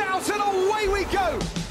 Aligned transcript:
Out 0.00 0.30
and 0.30 0.40
away 0.42 0.88
we 0.88 1.04
go. 1.12 1.67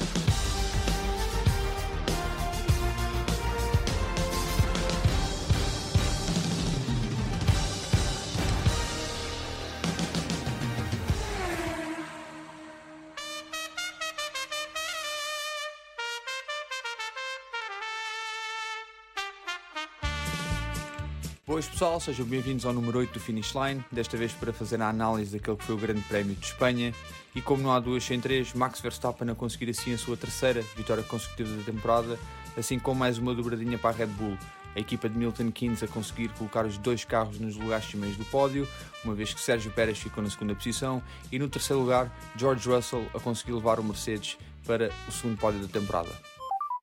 Boas 21.58 21.66
pessoal, 21.66 21.98
sejam 21.98 22.24
bem-vindos 22.24 22.64
ao 22.64 22.72
número 22.72 23.00
8 23.00 23.14
do 23.14 23.18
Finish 23.18 23.52
Line, 23.52 23.84
desta 23.90 24.16
vez 24.16 24.30
para 24.30 24.52
fazer 24.52 24.80
a 24.80 24.88
análise 24.88 25.36
daquele 25.36 25.56
que 25.56 25.64
foi 25.64 25.74
o 25.74 25.78
Grande 25.78 26.02
Prémio 26.02 26.36
de 26.36 26.46
Espanha. 26.46 26.94
E 27.34 27.42
como 27.42 27.64
não 27.64 27.72
há 27.72 27.80
duas 27.80 28.04
sem 28.04 28.20
três, 28.20 28.54
Max 28.54 28.80
Verstappen 28.80 29.28
a 29.28 29.34
conseguir 29.34 29.68
assim 29.68 29.92
a 29.92 29.98
sua 29.98 30.16
terceira 30.16 30.62
vitória 30.76 31.02
consecutiva 31.02 31.52
da 31.56 31.64
temporada, 31.64 32.16
assim 32.56 32.78
como 32.78 33.00
mais 33.00 33.18
uma 33.18 33.34
dobradinha 33.34 33.76
para 33.76 33.90
a 33.90 33.92
Red 33.92 34.06
Bull. 34.06 34.38
A 34.76 34.78
equipa 34.78 35.08
de 35.08 35.18
Milton 35.18 35.50
Keynes 35.50 35.82
a 35.82 35.88
conseguir 35.88 36.28
colocar 36.28 36.64
os 36.64 36.78
dois 36.78 37.04
carros 37.04 37.40
nos 37.40 37.56
lugares 37.56 37.86
cimeiros 37.86 38.16
do 38.16 38.24
pódio, 38.26 38.68
uma 39.04 39.16
vez 39.16 39.34
que 39.34 39.40
Sérgio 39.40 39.72
Pérez 39.72 39.98
ficou 39.98 40.22
na 40.22 40.30
segunda 40.30 40.54
posição, 40.54 41.02
e 41.32 41.40
no 41.40 41.48
terceiro 41.48 41.82
lugar, 41.82 42.08
George 42.36 42.68
Russell 42.68 43.04
a 43.12 43.18
conseguir 43.18 43.54
levar 43.54 43.80
o 43.80 43.82
Mercedes 43.82 44.38
para 44.64 44.92
o 45.08 45.10
segundo 45.10 45.36
pódio 45.36 45.58
da 45.58 45.66
temporada. 45.66 46.37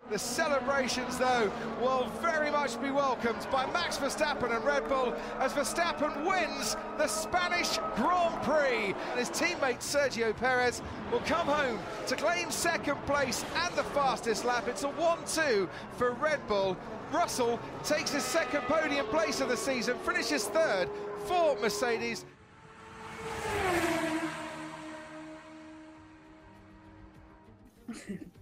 The 0.08 0.20
celebrations, 0.20 1.18
though, 1.18 1.52
will 1.82 2.06
very 2.22 2.52
much 2.52 2.80
be 2.80 2.92
welcomed 2.92 3.48
by 3.52 3.66
Max 3.72 3.98
Verstappen 3.98 4.56
and 4.56 4.64
Red 4.64 4.88
Bull 4.88 5.16
as 5.40 5.52
Verstappen 5.54 6.24
wins 6.24 6.78
the 7.00 7.08
Spanish 7.08 7.80
Grand 7.96 8.44
Prix. 8.44 8.94
And 8.94 9.20
his 9.20 9.32
teammate 9.32 9.80
Sergio 9.80 10.36
Perez 10.38 10.84
will 11.12 11.22
come 11.22 11.48
home 11.48 11.80
to 12.06 12.16
claim 12.16 12.52
second 12.52 13.04
place 13.08 13.44
and 13.64 13.76
the 13.76 13.84
fastest 13.84 14.46
lap. 14.46 14.68
It's 14.68 14.84
a 14.84 14.90
1 14.90 15.18
2 15.26 15.68
for 15.98 16.12
Red 16.12 16.48
Bull. 16.48 16.78
Russell 17.12 17.60
takes 17.84 18.12
his 18.12 18.24
second 18.24 18.62
podium 18.62 19.08
place 19.08 19.42
of 19.42 19.50
the 19.50 19.58
season, 19.58 19.98
finishes 20.06 20.46
third 20.46 20.88
for 21.26 21.58
Mercedes. 21.60 22.26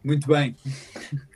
Muito 0.04 0.28
bem. 0.28 0.56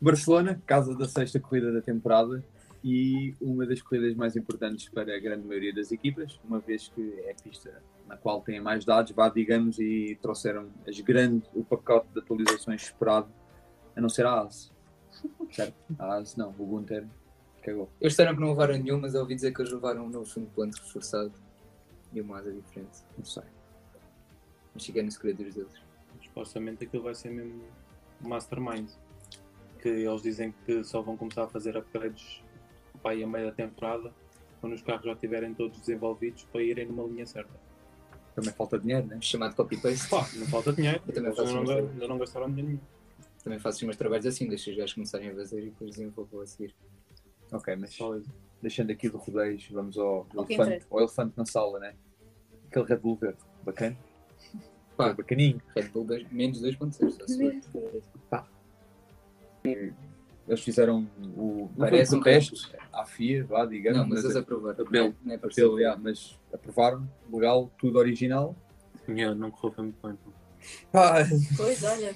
Barcelona, 0.00 0.60
casa 0.66 0.94
da 0.96 1.06
sexta 1.06 1.38
corrida 1.38 1.70
da 1.72 1.82
temporada 1.82 2.42
e 2.82 3.34
uma 3.40 3.66
das 3.66 3.82
corridas 3.82 4.14
mais 4.14 4.34
importantes 4.34 4.88
para 4.88 5.14
a 5.14 5.20
grande 5.20 5.46
maioria 5.46 5.74
das 5.74 5.92
equipas, 5.92 6.40
uma 6.42 6.58
vez 6.58 6.88
que 6.88 7.20
é 7.26 7.32
a 7.32 7.34
pista 7.34 7.82
na 8.08 8.16
qual 8.16 8.40
têm 8.40 8.60
mais 8.60 8.84
dados, 8.84 9.12
vá, 9.12 9.28
digamos, 9.28 9.78
e 9.78 10.18
trouxeram 10.22 10.68
as 10.88 10.98
grandes, 11.00 11.48
o 11.54 11.62
pacote 11.62 12.08
de 12.12 12.18
atualizações 12.18 12.82
esperado, 12.82 13.28
a 13.94 14.00
não 14.00 14.08
ser 14.08 14.26
a 14.26 14.40
AS. 14.40 14.72
Certo? 15.52 15.74
A 15.98 16.16
AS 16.16 16.34
não, 16.34 16.50
o 16.58 16.64
Gunter 16.64 17.06
cagou. 17.62 17.90
Eles 18.00 18.14
disseram 18.14 18.34
que 18.34 18.40
não 18.40 18.48
levaram 18.48 18.78
nenhum, 18.78 18.98
mas 18.98 19.14
eu 19.14 19.20
ouvi 19.20 19.34
dizer 19.34 19.52
que 19.52 19.60
eles 19.60 19.72
levaram 19.72 20.06
um 20.06 20.08
novo 20.08 20.24
fundo 20.24 20.46
de 20.46 20.54
plano 20.54 20.72
reforçado 20.74 21.32
e 22.12 22.20
uma 22.20 22.38
asa 22.38 22.50
diferente. 22.50 22.98
Não 23.16 23.24
sei. 23.24 23.44
Mas 24.74 24.82
cheguei 24.82 25.02
nos 25.02 25.14
segredos 25.14 25.54
deles. 25.54 25.72
supostamente 26.24 26.84
aquilo 26.84 27.02
vai 27.02 27.14
ser 27.14 27.30
mesmo 27.30 27.62
mastermind. 28.20 28.88
Que 29.82 29.88
eles 29.88 30.22
dizem 30.22 30.54
que 30.66 30.84
só 30.84 31.00
vão 31.00 31.16
começar 31.16 31.44
a 31.44 31.48
fazer 31.48 31.76
upgrades 31.76 32.42
para 33.02 33.12
aí 33.12 33.22
a 33.22 33.26
meio 33.26 33.46
da 33.46 33.52
temporada, 33.52 34.12
quando 34.60 34.74
os 34.74 34.82
carros 34.82 35.04
já 35.06 35.12
estiverem 35.12 35.54
todos 35.54 35.78
desenvolvidos 35.80 36.44
para 36.44 36.62
irem 36.62 36.86
numa 36.86 37.04
linha 37.04 37.26
certa. 37.26 37.50
Também 38.34 38.52
falta 38.52 38.78
dinheiro, 38.78 39.06
né? 39.06 39.18
Chamado 39.20 39.54
copy-paste. 39.56 40.08
Pá, 40.08 40.28
não 40.36 40.46
falta 40.46 40.72
dinheiro, 40.72 41.00
Eu 41.08 41.14
também 41.14 41.34
faço 41.34 41.54
não, 41.54 41.60
ainda 41.76 42.08
não 42.08 42.18
gastaram 42.18 42.46
dinheiro 42.48 42.68
nenhum. 42.68 42.80
Também 43.42 43.58
faço 43.58 43.78
os 43.78 43.82
meus 43.84 43.96
trabalhos 43.96 44.26
assim, 44.26 44.46
deixo 44.46 44.70
os 44.70 44.76
gajos 44.76 44.92
começarem 44.92 45.30
a 45.30 45.34
fazer 45.34 45.60
e 45.62 45.70
depois 45.70 45.90
desenvolvo 45.92 46.40
a 46.42 46.46
seguir. 46.46 46.74
Ok, 47.50 47.74
mas 47.76 47.94
Sólido. 47.94 48.30
deixando 48.60 48.90
aqui 48.92 49.08
do 49.08 49.16
rodeios, 49.16 49.66
vamos 49.70 49.96
ao, 49.98 50.26
elefante, 50.34 50.86
ao 50.90 50.98
elefante 51.00 51.32
na 51.36 51.46
sala, 51.46 51.78
né? 51.80 51.94
Aquele 52.68 52.84
Red 52.84 52.96
Bull 52.98 53.16
verde, 53.16 53.38
bacana. 53.64 53.96
Pá. 54.96 55.12
Bacaninho. 55.14 55.60
Red 55.74 55.88
Bull 55.88 56.04
dois- 56.04 56.30
menos 56.30 56.60
2.6, 56.62 57.12
só 57.12 57.26
se 57.26 57.62
for. 57.72 58.02
Eles 59.64 60.60
fizeram 60.62 61.08
o 61.36 61.70
Não 61.76 61.86
parece 61.86 62.14
um 62.16 62.20
teste 62.20 62.72
à 62.92 63.04
FIA, 63.04 63.44
vá, 63.44 63.64
digamos, 63.66 63.98
Não, 63.98 64.06
mas 64.08 64.16
mas, 64.16 64.24
eles 64.24 64.36
aprovaram. 64.36 64.84
apelo, 64.84 65.14
Não 65.24 65.32
é 65.32 65.36
apelo, 65.36 65.78
yeah, 65.78 66.00
mas 66.02 66.38
aprovaram, 66.52 67.08
legal, 67.32 67.70
tudo 67.78 67.98
original. 67.98 68.56
Dinheiro 69.06 69.34
não 69.34 69.50
correu 69.50 69.84
muito 69.84 69.96
bem. 70.06 70.18
Pá, 70.90 71.24
Pois, 71.56 71.82
olha. 71.84 72.14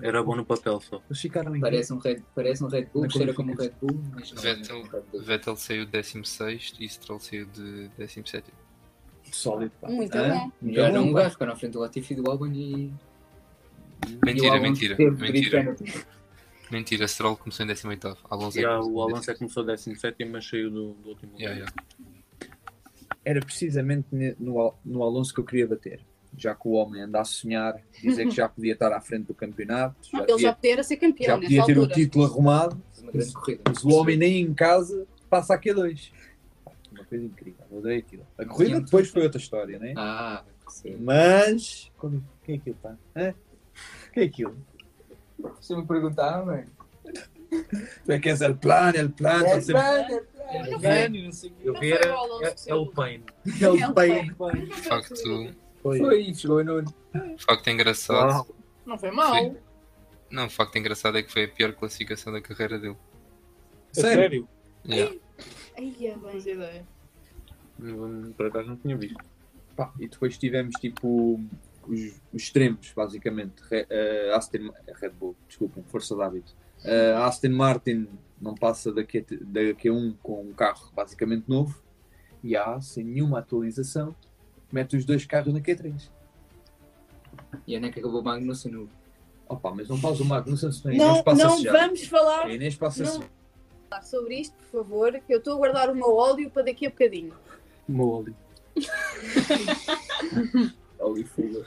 Era 0.00 0.22
bom 0.22 0.34
no 0.34 0.44
papel 0.44 0.80
só. 0.80 1.00
eles 1.08 1.20
ficaram 1.20 1.58
Parece 1.60 1.92
um 1.92 1.98
Red, 1.98 2.22
parece 2.34 2.64
um 2.64 2.66
Red 2.68 2.86
Bull, 2.86 3.02
Na 3.04 3.10
cheira 3.10 3.34
como 3.34 3.52
um 3.52 3.54
Red 3.56 3.72
Bull, 3.80 4.00
mas 4.14 4.32
não 4.32 4.42
é 4.42 4.54
Vettel, 4.54 4.76
um 4.78 4.82
Red 4.82 5.02
Bull. 5.12 5.22
Vettel 5.22 5.56
saiu 5.56 5.86
16 5.86 6.74
e 6.80 6.88
Stroll 6.88 7.20
saiu 7.20 7.46
de 7.46 7.88
17. 7.98 8.52
sólido. 9.30 9.72
Pá. 9.80 9.88
Muito 9.88 10.16
bom. 10.16 10.28
Muito 10.28 10.52
Melhor 10.62 10.92
bom, 10.92 10.98
um 10.98 11.12
gajo, 11.12 11.30
ficaram 11.30 11.52
à 11.52 11.56
frente 11.56 11.72
do 11.72 11.80
Latifi 11.80 12.14
e 12.14 12.16
do 12.16 12.30
Albon 12.30 12.46
e. 12.48 12.84
e 12.84 12.92
Mentira, 14.24 14.52
Albon 14.54 14.62
mentira, 14.62 14.96
mentira. 14.98 15.76
Mentira, 16.72 17.06
Stroll 17.06 17.36
começou 17.36 17.64
em 17.64 17.68
18. 17.68 18.16
Alonso 18.30 18.58
E 18.58 18.64
é 18.64 18.68
o 18.68 18.80
começou 18.80 19.08
em 19.08 19.12
Alonso 19.12 19.30
é 19.30 19.32
que 19.34 19.38
começou 19.38 19.64
17 19.64 20.24
mas 20.24 20.48
saiu 20.48 20.70
do, 20.70 20.94
do 20.94 21.08
último 21.10 21.32
lugar. 21.32 21.50
Yeah, 21.54 21.54
yeah. 21.60 21.74
Era 23.24 23.40
precisamente 23.40 24.08
no, 24.40 24.74
no 24.84 25.02
Alonso 25.02 25.32
que 25.34 25.40
eu 25.40 25.44
queria 25.44 25.66
bater. 25.68 26.00
Já 26.36 26.54
que 26.54 26.66
o 26.66 26.70
homem 26.72 27.02
anda 27.02 27.20
a 27.20 27.24
sonhar, 27.24 27.78
dizer 28.02 28.24
que 28.26 28.34
já 28.34 28.48
podia 28.48 28.72
estar 28.72 28.90
à 28.90 29.00
frente 29.02 29.26
do 29.26 29.34
campeonato, 29.34 29.96
já 30.10 30.18
Ele 30.20 30.26
já 30.26 30.32
podia, 30.32 30.54
podia 30.54 30.72
era 30.72 30.82
ser 30.82 30.94
já 30.94 31.00
campeão 31.00 31.40
podia 31.40 31.56
nessa 31.58 31.66
ter 31.66 31.78
o 31.78 31.80
altura. 31.82 31.94
título 32.00 32.24
arrumado, 32.24 32.82
corrida. 33.34 33.62
mas 33.68 33.84
o 33.84 33.88
homem 33.90 34.16
nem 34.16 34.40
em 34.40 34.54
casa 34.54 35.06
passa 35.28 35.52
aqui 35.54 35.70
a 35.70 35.74
dois. 35.74 36.10
Pá, 36.64 36.72
Uma 36.90 37.04
coisa 37.04 37.22
incrível, 37.26 37.64
eu 37.70 37.78
adorei 37.78 37.98
aquilo. 37.98 38.26
A 38.38 38.46
corrida 38.46 38.80
depois 38.80 39.10
foi 39.10 39.22
outra 39.24 39.38
história, 39.38 39.78
né? 39.78 39.92
Ah, 39.94 40.42
sim. 40.68 40.96
Mas. 40.98 41.92
Quando- 41.98 42.24
Quem 42.44 42.54
é 42.54 42.58
aquilo, 42.58 42.76
pá? 42.82 42.96
Hã? 43.14 43.34
Quem 44.14 44.22
é 44.22 44.26
aquilo? 44.26 44.56
Se 45.60 45.74
me 45.76 45.86
perguntar, 45.86 46.44
mano. 46.44 46.66
Tu 48.04 48.12
é 48.12 48.18
que 48.18 48.30
és 48.30 48.40
el 48.40 48.56
plan, 48.56 48.92
el 48.94 49.10
plan. 49.10 49.42
É, 49.44 49.54
tá 49.54 49.60
sempre- 49.60 49.82
é, 50.82 51.04
é, 51.04 51.08
não 51.08 51.32
sei 51.32 51.50
o 51.50 51.54
quê. 51.54 51.68
Eu 51.68 51.72
vi 51.74 51.78
foi 51.80 51.90
era 51.92 52.20
o 52.20 52.44
é, 52.44 52.54
é 52.68 52.74
o. 52.74 52.86
Pain. 52.86 53.22
El 53.60 53.94
pain. 53.94 54.28
De 54.64 54.72
facto, 54.74 55.14
Foi. 55.82 55.98
Foi, 55.98 56.34
chegou 56.34 56.64
nono. 56.64 56.94
de 57.36 57.44
facto 57.44 57.68
engraçado. 57.68 58.46
Não 58.86 58.96
foi 58.98 59.10
mal. 59.10 59.34
Sim. 59.34 59.56
Não, 60.30 60.46
o 60.46 60.50
facto 60.50 60.76
engraçado 60.76 61.18
é 61.18 61.22
que 61.22 61.30
foi 61.30 61.44
a 61.44 61.48
pior 61.48 61.72
classificação 61.74 62.32
da 62.32 62.40
carreira 62.40 62.78
dele. 62.78 62.96
Sério? 63.92 64.48
Yeah. 64.88 65.14
Ai, 65.76 65.94
é 66.00 66.16
bem. 66.16 66.38
ideia. 66.38 66.86
Não- 67.78 68.32
Por 68.32 68.46
acaso 68.46 68.68
não 68.68 68.76
tinha 68.76 68.96
visto. 68.96 69.18
Pá, 69.76 69.92
e 69.98 70.08
depois 70.08 70.38
tivemos 70.38 70.74
tipo 70.76 71.38
os, 71.86 72.20
os 72.32 72.42
extremos, 72.42 72.92
basicamente. 72.94 73.62
Re, 73.70 73.86
eh, 73.88 74.32
Aston, 74.34 74.72
Red 75.00 75.10
Bull, 75.10 75.36
desculpem, 75.46 75.82
força 75.84 76.14
de 76.14 76.22
hábito. 76.22 76.54
Eh, 76.84 77.14
Aston 77.14 77.50
Martin 77.50 78.08
não 78.40 78.54
passa 78.54 78.92
da, 78.92 79.04
Q, 79.04 79.24
da 79.42 79.60
Q1 79.60 80.16
com 80.22 80.42
um 80.42 80.52
carro 80.52 80.90
basicamente 80.94 81.44
novo 81.48 81.80
e 82.42 82.56
a 82.56 82.80
sem 82.80 83.04
nenhuma 83.04 83.38
atualização, 83.38 84.14
mete 84.72 84.96
os 84.96 85.04
dois 85.04 85.24
carros 85.24 85.54
na 85.54 85.60
Q3. 85.60 86.10
E 87.66 87.76
a 87.76 87.80
NEC 87.80 87.98
acabou 88.00 88.20
o 88.20 88.24
Magnussen 88.24 88.72
no. 88.72 88.88
Opa, 89.48 89.72
mas 89.72 89.88
não 89.88 89.98
faz 89.98 90.18
o 90.20 90.24
Magnussen 90.24 90.70
Não, 90.96 91.22
passa 91.22 91.44
não 91.44 91.62
vamos 91.62 92.06
falar 92.06 92.46
A 92.46 92.54
Inês 92.54 92.74
passa 92.74 93.04
não. 93.04 93.24
falar 93.88 94.02
sobre 94.02 94.40
isto, 94.40 94.56
por 94.56 94.82
favor, 94.82 95.12
que 95.20 95.32
eu 95.32 95.38
estou 95.38 95.54
a 95.54 95.56
guardar 95.58 95.90
o 95.90 95.94
meu 95.94 96.14
óleo 96.14 96.50
para 96.50 96.62
daqui 96.64 96.86
a 96.86 96.90
bocadinho. 96.90 97.32
Molly. 97.88 98.34
Óleo 98.74 100.72
fuga. 101.24 101.64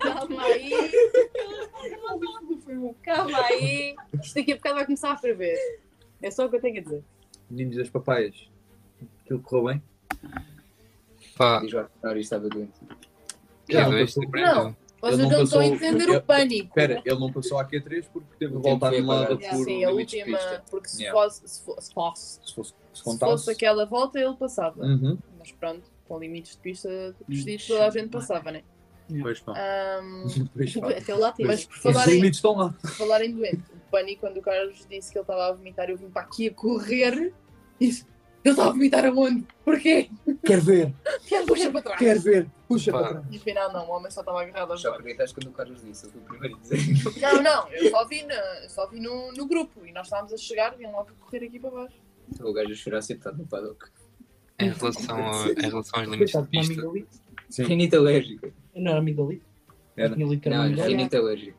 Calma 0.00 0.42
aí. 0.44 0.70
Calma 3.02 3.38
aí. 3.40 3.94
Isto 4.22 4.34
daqui 4.34 4.52
a 4.52 4.56
bocado 4.56 4.74
vai 4.76 4.84
começar 4.84 5.12
a 5.12 5.16
ferver. 5.16 5.56
É 6.22 6.30
só 6.30 6.46
o 6.46 6.50
que 6.50 6.56
eu 6.56 6.60
tenho 6.60 6.78
a 6.78 6.82
dizer. 6.82 7.04
Meninos 7.50 7.76
das 7.76 7.88
papaias. 7.90 8.48
Aquilo 9.24 9.40
correu 9.40 9.64
bem? 9.66 9.82
Pá, 11.36 11.60
Diz 11.60 11.72
lá, 11.72 11.88
a 12.02 12.16
estava 12.16 12.48
doente. 12.48 12.72
Q2 13.68 14.00
Não, 14.00 14.06
surpreendeu. 14.08 14.76
Vocês 15.00 15.18
não 15.18 15.30
não, 15.30 15.42
estão 15.44 15.60
a 15.60 15.62
passou- 15.62 15.62
entender 15.62 16.08
eu- 16.08 16.18
o 16.18 16.22
pânico. 16.22 16.66
Espera, 16.68 17.02
ele 17.04 17.18
não 17.20 17.32
passou 17.32 17.58
à 17.58 17.64
Q3 17.64 18.06
porque 18.12 18.26
teve 18.36 18.56
de 18.56 18.60
voltar 18.62 18.92
anulada 18.92 19.36
por 19.36 19.64
Sim, 19.64 19.84
a 19.84 19.90
última. 19.90 20.24
pista. 20.24 20.64
Porque 20.68 20.88
se, 20.88 21.02
Yeah. 21.04 21.20
fosse, 21.20 21.48
se, 21.48 21.64
fosse, 21.64 21.86
se, 21.88 21.94
fosse, 21.94 22.40
Se 22.42 22.54
fosse, 22.54 22.74
se 22.94 23.18
fosse 23.18 23.50
aquela 23.52 23.86
volta, 23.86 24.18
ele 24.18 24.34
passava. 24.34 24.82
Uhum. 24.84 25.16
Mas 25.38 25.52
pronto, 25.52 25.82
com 26.08 26.18
limites 26.18 26.52
de 26.52 26.58
pista 26.58 27.14
vestidos, 27.28 27.66
toda 27.66 27.86
a 27.86 27.90
gente 27.90 28.08
passava, 28.08 28.50
né? 28.50 28.62
Pois 29.22 29.40
pá. 29.40 29.54
Ahm, 29.56 30.24
Pois, 30.54 30.74
pá. 30.76 30.90
até 30.90 31.14
lá. 31.14 31.34
Mas 31.40 31.64
por 31.64 31.76
Os 31.76 31.82
falar 31.82 32.06
limites 32.08 32.38
estão 32.38 32.52
lá. 32.56 32.74
por 32.80 32.90
falar 32.90 33.24
em 33.24 33.32
doente, 33.34 33.62
o 33.72 33.90
pânico, 33.90 34.20
quando 34.20 34.36
o 34.38 34.42
Carlos 34.42 34.86
disse 34.88 35.12
que 35.12 35.18
ele 35.18 35.22
estava 35.22 35.46
a 35.48 35.52
vomitar, 35.52 35.88
eu 35.88 35.96
vim 35.96 36.10
para 36.10 36.22
aqui 36.22 36.48
a 36.48 36.52
correr 36.54 37.32
e 37.80 37.86
disse: 37.86 38.04
Ele 38.44 38.52
está 38.52 38.66
a 38.66 38.70
vomitar 38.70 39.04
aonde? 39.06 39.46
Porquê? 39.64 40.10
Quer 40.44 40.60
ver, 40.60 40.94
Puxa 41.46 41.70
para 41.70 41.82
trás. 41.82 41.98
quer 41.98 42.18
ver, 42.18 42.50
puxa 42.68 42.92
Pá. 42.92 42.98
para 42.98 43.08
trás. 43.20 43.26
E 43.30 43.36
afinal 43.36 43.72
não, 43.72 43.86
o 43.86 43.90
homem 43.92 44.10
só 44.10 44.20
estava 44.20 44.42
agarrado 44.42 44.72
aos 44.72 44.80
Já 44.80 44.88
olhos. 44.90 45.00
acreditaste 45.00 45.34
quando 45.34 45.48
o 45.48 45.52
Carlos 45.52 45.82
disse, 45.82 46.06
eu 46.06 46.10
fui 46.10 46.20
o 46.20 46.24
primeiro 46.24 46.56
a 46.56 46.60
dizer. 46.60 47.20
Não, 47.20 47.42
não, 47.42 47.68
eu 47.70 47.90
só 47.90 48.06
vi, 48.06 48.22
na, 48.24 48.68
só 48.68 48.86
vi 48.88 49.00
no, 49.00 49.32
no 49.32 49.46
grupo 49.46 49.84
e 49.86 49.92
nós 49.92 50.06
estávamos 50.06 50.32
a 50.32 50.36
chegar 50.36 50.78
e 50.78 50.82
iam 50.82 50.92
logo 50.92 51.10
a 51.10 51.24
correr 51.24 51.44
aqui 51.46 51.58
para 51.58 51.70
baixo. 51.70 51.96
O 52.40 52.52
gajo 52.52 52.72
a 52.72 52.74
chorar 52.74 53.00
sentado 53.02 53.38
no 53.38 53.46
paddock. 53.46 53.86
Em 54.60 54.70
relação, 54.70 55.16
a- 55.16 55.48
em 55.50 55.68
relação 55.70 56.00
aos 56.00 56.08
limites 56.08 56.42
de 56.42 56.48
pista. 56.48 57.62
Rinite 57.64 57.96
alérgica. 57.96 58.52
Não 58.74 58.90
era 58.90 59.00
amigdalite? 59.00 59.42
Era. 59.96 60.06
Era 60.08 60.16
Não, 60.16 60.26
amigdalite. 60.62 60.88
rinite 60.88 61.16
alérgica. 61.16 61.56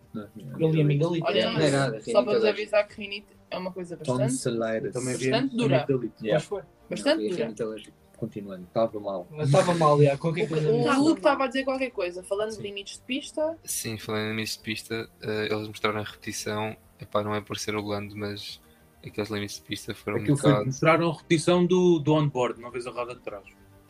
Ele 0.60 0.78
ia 0.78 0.84
amigdalite. 0.84 1.26
Olha, 1.26 1.52
Não 1.52 1.60
é 1.60 1.70
nada, 1.72 2.02
só 2.02 2.24
para 2.24 2.34
vos 2.34 2.44
rinite 2.44 2.48
avisar 2.62 2.88
que 2.88 3.02
rinite 3.02 3.28
é 3.52 3.58
uma 3.58 3.72
coisa 3.72 3.96
bastante, 3.98 4.20
Tonsillitis. 4.20 4.94
Também 4.94 5.18
vi 5.18 5.30
Bastante 5.32 5.56
dura. 5.56 5.78
amigdalite. 5.78 6.14
Yeah. 6.22 6.34
Mas 6.36 6.44
foi. 6.46 6.62
bastante 6.90 7.30
dura. 7.30 7.44
Rinite 7.44 7.64
alérgica. 7.64 7.94
Continuando, 8.18 8.64
estava 8.64 9.00
mal. 9.00 9.26
Mas 9.32 9.48
Estava 9.48 9.74
mal, 9.76 10.04
já, 10.04 10.18
qualquer 10.18 10.50
coisa. 10.50 10.70
O. 10.70 11.02
Luke 11.04 11.20
estava 11.22 11.46
a 11.46 11.48
dizer 11.48 11.64
qualquer 11.64 11.90
coisa, 11.90 12.22
falando 12.22 12.54
de 12.54 12.62
limites 12.62 12.96
de 12.98 13.04
pista. 13.04 13.58
sim, 13.64 13.98
falando 13.98 14.26
em 14.26 14.30
limites 14.32 14.58
de 14.58 14.60
pista, 14.64 15.10
eh, 15.22 15.48
eles 15.50 15.68
mostraram 15.70 16.02
a 16.02 16.04
repetição. 16.04 16.76
Epá, 17.00 17.24
não 17.24 17.34
é 17.34 17.40
por 17.40 17.58
ser 17.58 17.76
o 17.78 17.82
Lando, 17.82 18.18
mas 18.18 18.60
aqueles 19.06 19.30
limites 19.30 19.56
de 19.58 19.62
pista 19.64 19.94
foram 19.96 20.18
um 20.18 20.22
Aquilo 20.22 20.38
foi 20.38 20.50
bocado. 20.50 20.66
mostraram 20.68 21.10
a 21.10 21.14
repetição 21.14 21.66
do, 21.66 22.00
do 22.00 22.14
on-board, 22.14 22.60
não 22.62 22.70
vês 22.72 22.86
a 22.88 22.92
roda 22.92 23.16
de 23.16 23.22
trás. 23.22 23.44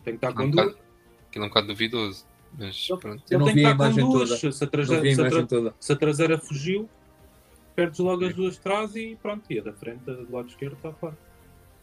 Tem 0.03 0.17
que 0.17 0.25
estar 0.25 0.31
um 0.31 0.33
com 0.45 0.49
bocado- 0.51 0.69
duas. 0.71 0.81
Aquilo 1.29 1.43
é 1.43 1.45
um 1.45 1.49
bocado 1.49 1.67
duvidoso. 1.67 2.25
Mas 2.57 2.87
pronto. 2.87 3.23
Eu 3.29 3.39
não 3.39 3.47
Ele 3.47 3.55
vi 3.55 3.61
tem 3.61 3.65
a 3.65 3.69
que 3.69 3.73
estar 3.73 3.85
imagem 3.85 4.03
com 4.05 4.11
duas. 4.11 4.29
toda. 4.29 4.39
Se 4.39 4.47
a, 4.47 4.49
vi 4.49 4.65
a 4.65 4.69
traseira, 4.69 5.13
se, 5.15 5.21
a 5.21 5.45
tra- 5.45 5.73
se 5.79 5.93
a 5.93 5.95
traseira 5.95 6.37
fugiu, 6.39 6.89
perdes 7.75 7.99
logo 7.99 8.25
as 8.25 8.33
duas 8.33 8.55
de 8.55 8.59
trás 8.61 8.95
e 8.95 9.15
pronto. 9.21 9.43
E 9.51 9.59
a 9.59 9.63
da 9.63 9.73
frente, 9.73 10.09
a 10.09 10.13
do 10.13 10.31
lado 10.35 10.47
esquerdo, 10.49 10.73
está 10.73 10.91
fora. 10.93 11.17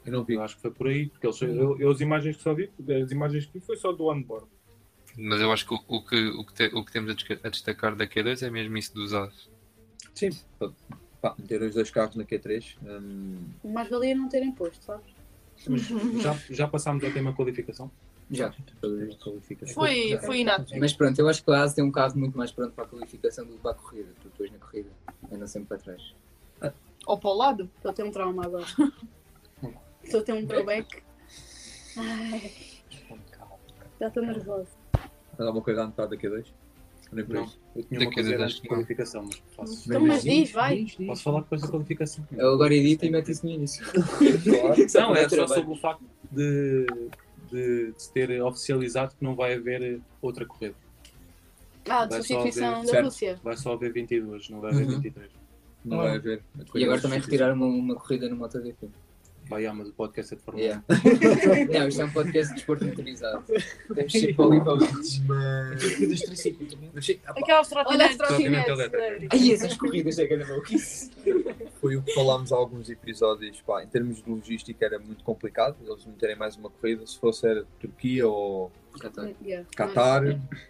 Eu 0.04 0.12
não 0.12 0.24
vi. 0.24 0.34
Eu 0.34 0.42
acho 0.42 0.56
que 0.56 0.62
foi 0.62 0.70
por 0.72 0.88
aí. 0.88 1.06
Porque 1.06 1.26
eles, 1.26 1.40
eu, 1.42 1.78
eu 1.80 1.90
as 1.90 2.00
imagens 2.00 2.36
que 2.36 2.42
só 2.42 2.52
vi, 2.54 2.70
as 3.04 3.10
imagens 3.12 3.46
que 3.46 3.58
vi 3.58 3.64
foi 3.64 3.76
só 3.76 3.92
do 3.92 4.06
on-board. 4.10 4.46
Mas 5.18 5.40
eu 5.40 5.50
acho 5.52 5.66
que 5.66 5.74
o, 5.74 5.80
o 5.88 6.02
que, 6.04 6.26
o, 6.28 6.44
que 6.44 6.52
te- 6.54 6.74
o 6.74 6.84
que 6.84 6.92
temos 6.92 7.16
a 7.42 7.48
destacar 7.48 7.94
da 7.96 8.06
Q2 8.06 8.46
é 8.46 8.50
mesmo 8.50 8.76
isso 8.76 8.92
dos 8.94 9.14
as. 9.14 9.48
Sim. 10.14 10.30
Pá, 11.26 11.34
meter 11.36 11.60
os 11.62 11.74
dois 11.74 11.90
carros 11.90 12.14
na 12.14 12.22
Q3. 12.24 12.76
hum, 12.84 13.48
Mais 13.64 13.88
valia 13.88 14.14
não 14.14 14.28
terem 14.28 14.52
posto, 14.52 14.84
sabes? 14.84 15.12
Mas 15.66 15.82
já, 16.22 16.34
já 16.50 16.68
passámos 16.68 17.02
ao 17.02 17.10
tema 17.10 17.32
qualificação? 17.32 17.90
Já. 18.30 18.52
Foi, 19.74 20.16
foi 20.18 20.40
inapto. 20.40 20.72
Mas 20.78 20.92
pronto, 20.92 21.18
eu 21.18 21.28
acho 21.28 21.42
que 21.42 21.50
a 21.50 21.62
ASE 21.62 21.74
tem 21.74 21.82
um 21.82 21.90
carro 21.90 22.16
muito 22.16 22.38
mais 22.38 22.52
pronto 22.52 22.72
para 22.74 22.84
a 22.84 22.86
qualificação 22.86 23.44
do 23.44 23.54
que 23.54 23.58
para 23.58 23.72
a 23.72 23.74
corrida. 23.74 24.08
Tu 24.22 24.28
depois 24.28 24.52
na 24.52 24.58
corrida 24.58 24.90
anda 25.32 25.46
sempre 25.48 25.68
para 25.68 25.78
trás. 25.78 26.14
Ou 27.06 27.18
para 27.18 27.30
o 27.30 27.34
lado. 27.34 27.70
Estou 27.76 27.90
a 27.90 27.94
ter 27.94 28.04
um 28.04 28.10
trauma 28.12 28.44
agora. 28.44 28.66
Estou 30.04 30.20
a 30.20 30.22
ter 30.22 30.32
um 30.32 30.46
throwback. 30.46 31.02
Ai, 31.96 32.52
já 33.98 34.06
estou 34.08 34.22
nervosa. 34.22 34.68
Alguma 35.38 35.62
coisa 35.62 35.80
a 35.80 35.84
anotar 35.84 36.06
da 36.08 36.16
Q2? 36.16 36.46
Por 37.10 37.28
Não. 37.28 37.44
isso. 37.44 37.58
Eu 37.76 37.84
tinha 37.84 38.00
uma 38.00 38.10
coisa 38.12 38.36
antes 38.36 38.56
de 38.56 38.62
não. 38.62 38.68
qualificação, 38.68 39.22
mas 39.24 39.42
posso, 39.56 39.88
Então, 39.88 40.06
mas 40.06 40.22
diz, 40.22 40.50
vai. 40.52 40.86
posso 41.06 41.22
falar 41.22 41.40
depois 41.40 41.62
da 41.62 41.68
qualificação. 41.68 42.26
Eu 42.32 42.52
agora 42.54 42.74
edito 42.74 43.04
e 43.06 43.10
meto 43.10 43.30
isso 43.30 43.46
no 43.46 43.52
início. 43.52 43.84
Não, 44.94 45.14
é 45.14 45.28
só 45.28 45.46
sobre 45.46 45.72
o 45.72 45.76
facto 45.76 46.02
de, 46.32 46.86
de, 47.50 47.92
de 47.92 47.94
se 47.96 48.12
ter 48.12 48.42
oficializado 48.42 49.14
que 49.16 49.22
não 49.24 49.34
vai 49.36 49.54
haver 49.54 50.00
outra 50.20 50.44
corrida. 50.44 50.74
Ah, 51.88 52.04
de 52.04 52.10
Vai 52.14 52.22
só 52.22 52.34
substituição 52.34 52.74
haver- 52.80 52.92
da. 52.92 53.02
Rússia. 53.02 53.40
Vai 53.44 53.56
só 53.56 53.72
haver 53.74 53.92
22, 53.92 54.50
não 54.50 54.60
vai 54.60 54.72
haver 54.72 54.84
Uhum. 54.86 54.90
23. 55.00 55.30
Não 55.84 55.96
vai 55.98 56.16
haver. 56.16 56.42
E 56.74 56.84
agora 56.84 57.00
também 57.00 57.20
retiraram 57.20 57.54
uma, 57.54 57.66
uma 57.66 57.94
corrida 57.94 58.28
no 58.28 58.34
MotoGP. 58.36 58.88
Vai, 59.48 59.64
ah, 59.64 59.72
mas 59.72 59.88
o 59.88 59.92
podcast 59.92 60.34
é 60.34 60.36
de 60.36 60.42
Fórmula 60.42 60.66
Yeah. 60.66 60.84
Não, 61.78 61.88
isto 61.88 62.02
é 62.02 62.04
um 62.04 62.12
podcast 62.12 62.48
de 62.48 62.54
desporto 62.56 62.84
motorizado. 62.84 63.44
Temos 63.94 64.12
de 64.12 64.18
ir 64.18 64.34
para 64.34 64.44
ali 64.44 64.60
para 64.60 64.72
ali. 64.72 64.86
Corridas 64.86 66.18
de 66.18 66.26
triciclo 66.26 66.66
também. 66.66 66.90
Aquelas 67.26 67.68
trotinetes. 67.68 68.20
Ai, 69.30 69.52
essas 69.52 69.76
corridas 69.76 70.18
é 70.18 70.26
que 70.26 70.34
era 70.34 70.46
maluquice. 70.46 71.10
Foi 71.80 71.96
o 71.96 72.02
que 72.02 72.12
falámos 72.12 72.52
há 72.52 72.56
alguns 72.56 72.90
episódios. 72.90 73.60
Pá, 73.60 73.84
em 73.84 73.86
termos 73.86 74.20
de 74.20 74.28
logística 74.28 74.84
era 74.84 74.98
muito 74.98 75.22
complicado. 75.22 75.76
Eles 75.86 76.04
meterem 76.04 76.36
mais 76.36 76.56
uma 76.56 76.68
corrida. 76.68 77.06
Se 77.06 77.18
fosse 77.18 77.46
era 77.46 77.64
Turquia 77.78 78.26
ou 78.26 78.72
Yeah. 79.42 79.68
Qatar, 79.76 80.22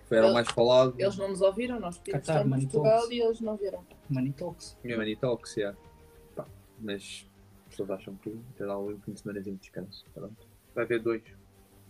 foi 0.09 0.19
era 0.19 0.27
o 0.27 0.35
mais 0.35 0.49
falado. 0.49 0.95
Eles 0.99 1.17
não 1.17 1.29
nos 1.29 1.41
ouviram, 1.41 1.79
nós 1.79 1.97
pedimos 1.97 2.27
Qatar, 2.27 2.47
Manitoba. 2.47 2.91
Portugal 2.91 3.13
e 3.13 3.23
eles 3.23 3.41
não. 3.41 3.59
Money 4.11 4.33
Talks. 4.33 4.77
Money 4.85 5.15
Talks, 5.15 5.57
yeah. 5.57 5.79
Pá, 6.35 6.45
mas 6.81 7.03
as 7.03 7.26
pessoas 7.77 7.91
acham 7.91 8.15
que 8.17 8.31
ter 8.57 8.65
lá 8.65 8.79
um 8.79 8.99
fim 9.01 9.13
de 9.13 9.21
semana 9.21 9.41
de 9.41 9.53
descanso. 9.53 10.05
Pronto. 10.15 10.49
Vai 10.75 10.85
haver 10.85 11.01
dois. 11.01 11.23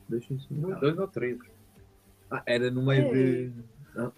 Dois 0.08 0.24
fins 0.24 0.42
de 0.42 0.48
semana. 0.48 0.76
Dois 0.76 0.98
ou 0.98 1.08
três. 1.08 1.38
Ah, 2.30 2.42
era 2.46 2.70
no 2.70 2.84
meio 2.84 3.12
de. 3.12 3.52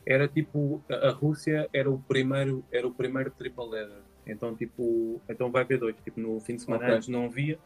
Era 0.05 0.27
tipo, 0.27 0.83
a, 0.91 1.09
a 1.09 1.11
Rússia 1.13 1.69
era 1.73 1.91
o 1.91 1.99
primeiro, 1.99 2.65
era 2.73 2.87
o 2.87 2.93
primeiro 2.93 3.31
triple 3.31 3.67
header. 3.75 4.03
Então 4.27 4.55
tipo, 4.55 5.21
então 5.29 5.51
vai 5.51 5.63
haver 5.63 5.79
dois. 5.79 5.97
Tipo, 6.03 6.21
no 6.21 6.41
fim 6.41 6.57
de 6.57 6.63
semana 6.63 6.85
Ok. 6.85 6.97
antes 6.97 7.09
não 7.09 7.27
havia 7.27 7.59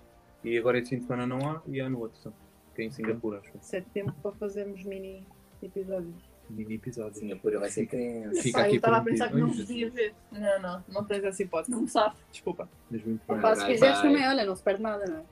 e 0.45 0.59
agora 0.59 0.79
esse 0.79 0.91
fim 0.91 0.99
de 0.99 1.05
semana 1.05 1.27
não 1.27 1.49
há 1.49 1.63
e 1.67 1.81
há 1.81 1.89
no 1.89 2.01
outro. 2.01 2.19
Só, 2.19 2.33
que 2.75 2.83
é 2.83 2.85
em 2.85 2.91
Singapura, 2.91 3.39
acho. 3.39 3.53
Sete 3.61 3.89
tempo 3.91 4.13
para 4.23 4.33
fazermos 4.33 4.85
mini 4.85 5.27
episódios. 5.63 6.31
Mini 6.53 6.75
episódio. 6.75 7.19
Singapura 7.19 7.59
vai 7.59 7.71
ser 7.71 7.87
criança. 7.87 8.43
Fica 8.43 8.59
Pá, 8.59 8.65
eu 8.65 8.67
aqui 8.67 8.77
estava 8.77 8.97
a 8.99 9.01
pensar 9.03 9.29
que 9.31 9.37
não 9.37 9.51
podia 9.51 9.91
ver. 9.91 10.15
Não, 10.31 10.61
não, 10.63 10.85
não 10.89 11.05
tens 11.05 11.25
essa 11.25 11.43
hipótese. 11.43 11.71
Não 11.71 11.87
sabe. 11.89 12.15
Desculpa. 12.31 12.69
Mas 12.91 13.03
muito 13.05 13.23
bem. 13.27 13.41
Pá, 13.41 13.55
se 13.55 13.63
vai, 13.63 13.73
quiseres 13.73 14.01
também, 14.01 14.27
olha, 14.29 14.45
não 14.45 14.55
se 14.57 14.63
perde 14.63 14.83
nada, 14.83 15.07
não 15.07 15.17
é? 15.19 15.23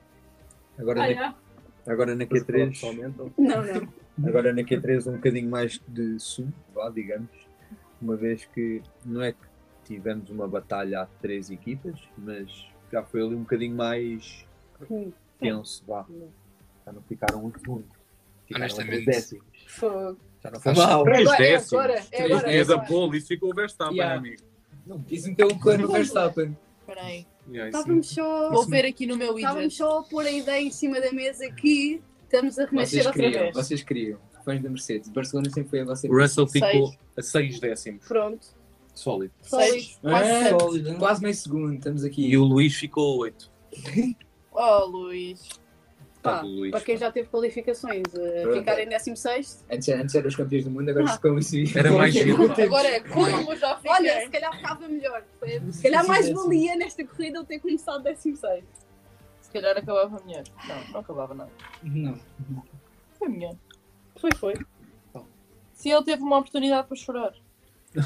Agora, 0.78 1.02
Ah, 1.04 1.14
na, 1.86 1.92
agora 1.92 2.12
na 2.14 2.18
Depois 2.24 2.42
Q3. 2.44 2.68
pessoalmente, 2.70 3.20
ou- 3.20 3.32
Não, 3.36 3.62
não. 3.62 4.00
Agora 4.28 4.52
na 4.52 4.62
Q3 4.62 5.06
um 5.10 5.16
bocadinho 5.16 5.48
mais 5.50 5.80
de 5.88 6.18
sumo, 6.18 6.52
vá, 6.74 6.90
digamos, 6.90 7.30
uma 8.02 8.16
vez 8.16 8.44
que 8.46 8.82
não 9.04 9.22
é 9.22 9.32
que 9.32 9.38
tivemos 9.84 10.28
uma 10.30 10.46
batalha 10.46 11.02
a 11.02 11.06
três 11.22 11.50
equipas, 11.50 11.98
mas 12.18 12.66
já 12.92 13.02
foi 13.02 13.22
ali 13.22 13.34
um 13.34 13.40
bocadinho 13.40 13.74
mais 13.74 14.46
tenso, 15.38 15.82
vá. 15.86 16.04
Já 16.84 16.92
não 16.92 17.00
ficaram 17.02 17.44
um 17.46 17.52
segundo. 17.52 17.84
Ficaram 18.46 18.64
a 18.64 18.66
Honestamente, 18.66 19.06
décimos. 19.06 19.44
Fogo. 19.68 20.18
Já 20.42 20.50
não 20.50 20.60
foi 20.60 20.72
Acho- 20.72 20.80
mal. 20.80 21.04
Três 21.04 21.20
Agora, 21.28 21.44
é 21.44 21.50
décimos. 21.52 21.72
agora, 21.72 21.92
é 22.12 22.38
Três 22.40 22.68
é 22.70 22.72
a 22.74 22.78
pole, 22.78 23.18
isso 23.18 23.26
ficou 23.28 23.50
o 23.50 23.54
Verstappen, 23.54 23.96
Yeah. 23.96 24.16
amigo. 24.18 24.42
Isso 25.10 25.28
meteu 25.28 25.48
o 25.48 25.58
cano 25.58 25.82
no 25.86 25.92
Verstappen. 25.92 26.56
Espera 26.80 27.02
aí. 27.02 27.26
Estávamos 27.52 28.08
só, 28.08 28.50
Vou 28.50 28.66
ver 28.66 28.84
aqui 28.86 29.06
no 29.06 29.16
meu 29.16 29.36
estávamos 29.36 29.64
widget. 29.64 29.76
só 29.78 29.98
a 29.98 30.02
pôr 30.04 30.24
a 30.26 30.30
ideia 30.30 30.62
em 30.62 30.70
cima 30.70 31.00
da 31.00 31.12
mesa 31.12 31.50
que 31.52 32.00
estamos 32.24 32.58
a 32.58 32.66
Vocês 32.66 33.06
outra 33.06 33.22
queriam, 33.22 33.42
vez. 33.42 33.54
vocês 33.54 33.82
queriam. 33.82 34.18
Fãs 34.44 34.62
da 34.62 34.70
Mercedes. 34.70 35.10
Barcelona 35.10 35.50
sempre 35.50 35.68
foi 35.70 35.80
a 35.80 35.84
vossa 35.84 36.08
O 36.08 36.18
Russell 36.18 36.46
Seis. 36.48 36.64
ficou 36.64 36.94
a 37.16 37.22
seis 37.22 37.60
décimos. 37.60 38.06
Pronto. 38.08 38.46
Sólido. 38.94 39.32
Sólido. 39.42 39.72
Seis. 39.72 39.98
Quase 40.00 40.30
É. 40.30 40.42
sete. 40.44 40.60
Sólida. 40.62 40.94
Quase 40.94 41.22
meio 41.22 41.34
segundo, 41.34 41.74
estamos 41.74 42.04
aqui. 42.04 42.26
E 42.26 42.36
o 42.38 42.44
Luís 42.44 42.74
ficou 42.74 43.14
a 43.14 43.18
oito. 43.24 43.50
Oh, 44.52 44.84
Luís. 44.86 45.48
Pá, 46.22 46.36
Tá, 46.36 46.40
Luís, 46.42 46.70
para 46.70 46.80
quem 46.82 46.96
já 46.98 47.10
teve 47.10 47.28
qualificações, 47.28 48.02
uh, 48.12 48.52
ficar 48.52 48.78
em 48.78 48.86
16 48.88 49.64
Antes, 49.70 49.88
antes 49.88 50.14
eram 50.14 50.28
os 50.28 50.36
campeões 50.36 50.64
do 50.64 50.70
mundo, 50.70 50.88
agora 50.90 51.06
Ah. 51.08 51.12
ficam 51.14 51.36
assim. 51.36 51.64
Era 51.74 51.90
mais 51.92 52.12
giro. 52.12 52.52
Agora 52.52 52.88
é 52.88 53.00
como 53.00 53.56
já 53.56 53.76
fiquei. 53.76 53.90
Olha, 53.90 54.20
se 54.20 54.28
calhar 54.28 54.54
ficava 54.56 54.88
melhor. 54.88 55.24
Se 55.72 55.82
calhar 55.82 56.06
mais 56.06 56.28
valia 56.30 56.76
nesta 56.76 57.04
corrida 57.06 57.38
eu 57.38 57.44
ter 57.44 57.58
começado 57.58 58.02
16. 58.02 58.64
Se 59.40 59.50
calhar 59.50 59.76
acabava 59.76 60.22
melhor. 60.26 60.44
Não, 60.68 60.92
não 60.92 61.00
acabava 61.00 61.34
nada. 61.34 61.50
Não. 61.82 62.18
Foi 63.18 63.28
melhor. 63.28 63.56
Foi, 64.16 64.30
foi. 64.36 64.54
Se 65.72 65.88
ele 65.88 66.04
teve 66.04 66.22
uma 66.22 66.36
oportunidade 66.38 66.86
para 66.86 66.96
chorar. 66.96 67.32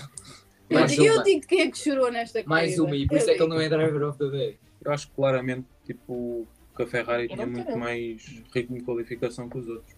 Eu, 0.70 0.78
Mais 0.80 0.90
digo- 0.92 1.04
eu 1.04 1.14
uma. 1.16 1.22
digo 1.24 1.46
quem 1.46 1.60
é 1.60 1.70
que 1.70 1.76
chorou 1.76 2.10
nesta 2.10 2.38
corrida. 2.42 2.48
Mais 2.48 2.78
uma, 2.78 2.96
e 2.96 3.06
por 3.06 3.18
isso 3.18 3.28
é 3.30 3.34
que 3.34 3.42
ele 3.42 3.50
não 3.50 3.60
é 3.60 3.68
driver 3.68 4.08
of 4.08 4.18
the 4.18 4.28
day. 4.30 4.58
Eu 4.82 4.92
acho 4.92 5.08
que 5.08 5.14
claramente 5.14 5.66
tipo, 5.84 6.48
que 6.76 6.82
a 6.82 6.86
Ferrari 6.86 7.28
tinha 7.28 7.46
muito 7.46 7.66
quero. 7.66 7.78
mais 7.78 8.42
ritmo 8.52 8.78
de 8.78 8.84
qualificação 8.84 9.48
que 9.48 9.58
os 9.58 9.68
outros. 9.68 9.94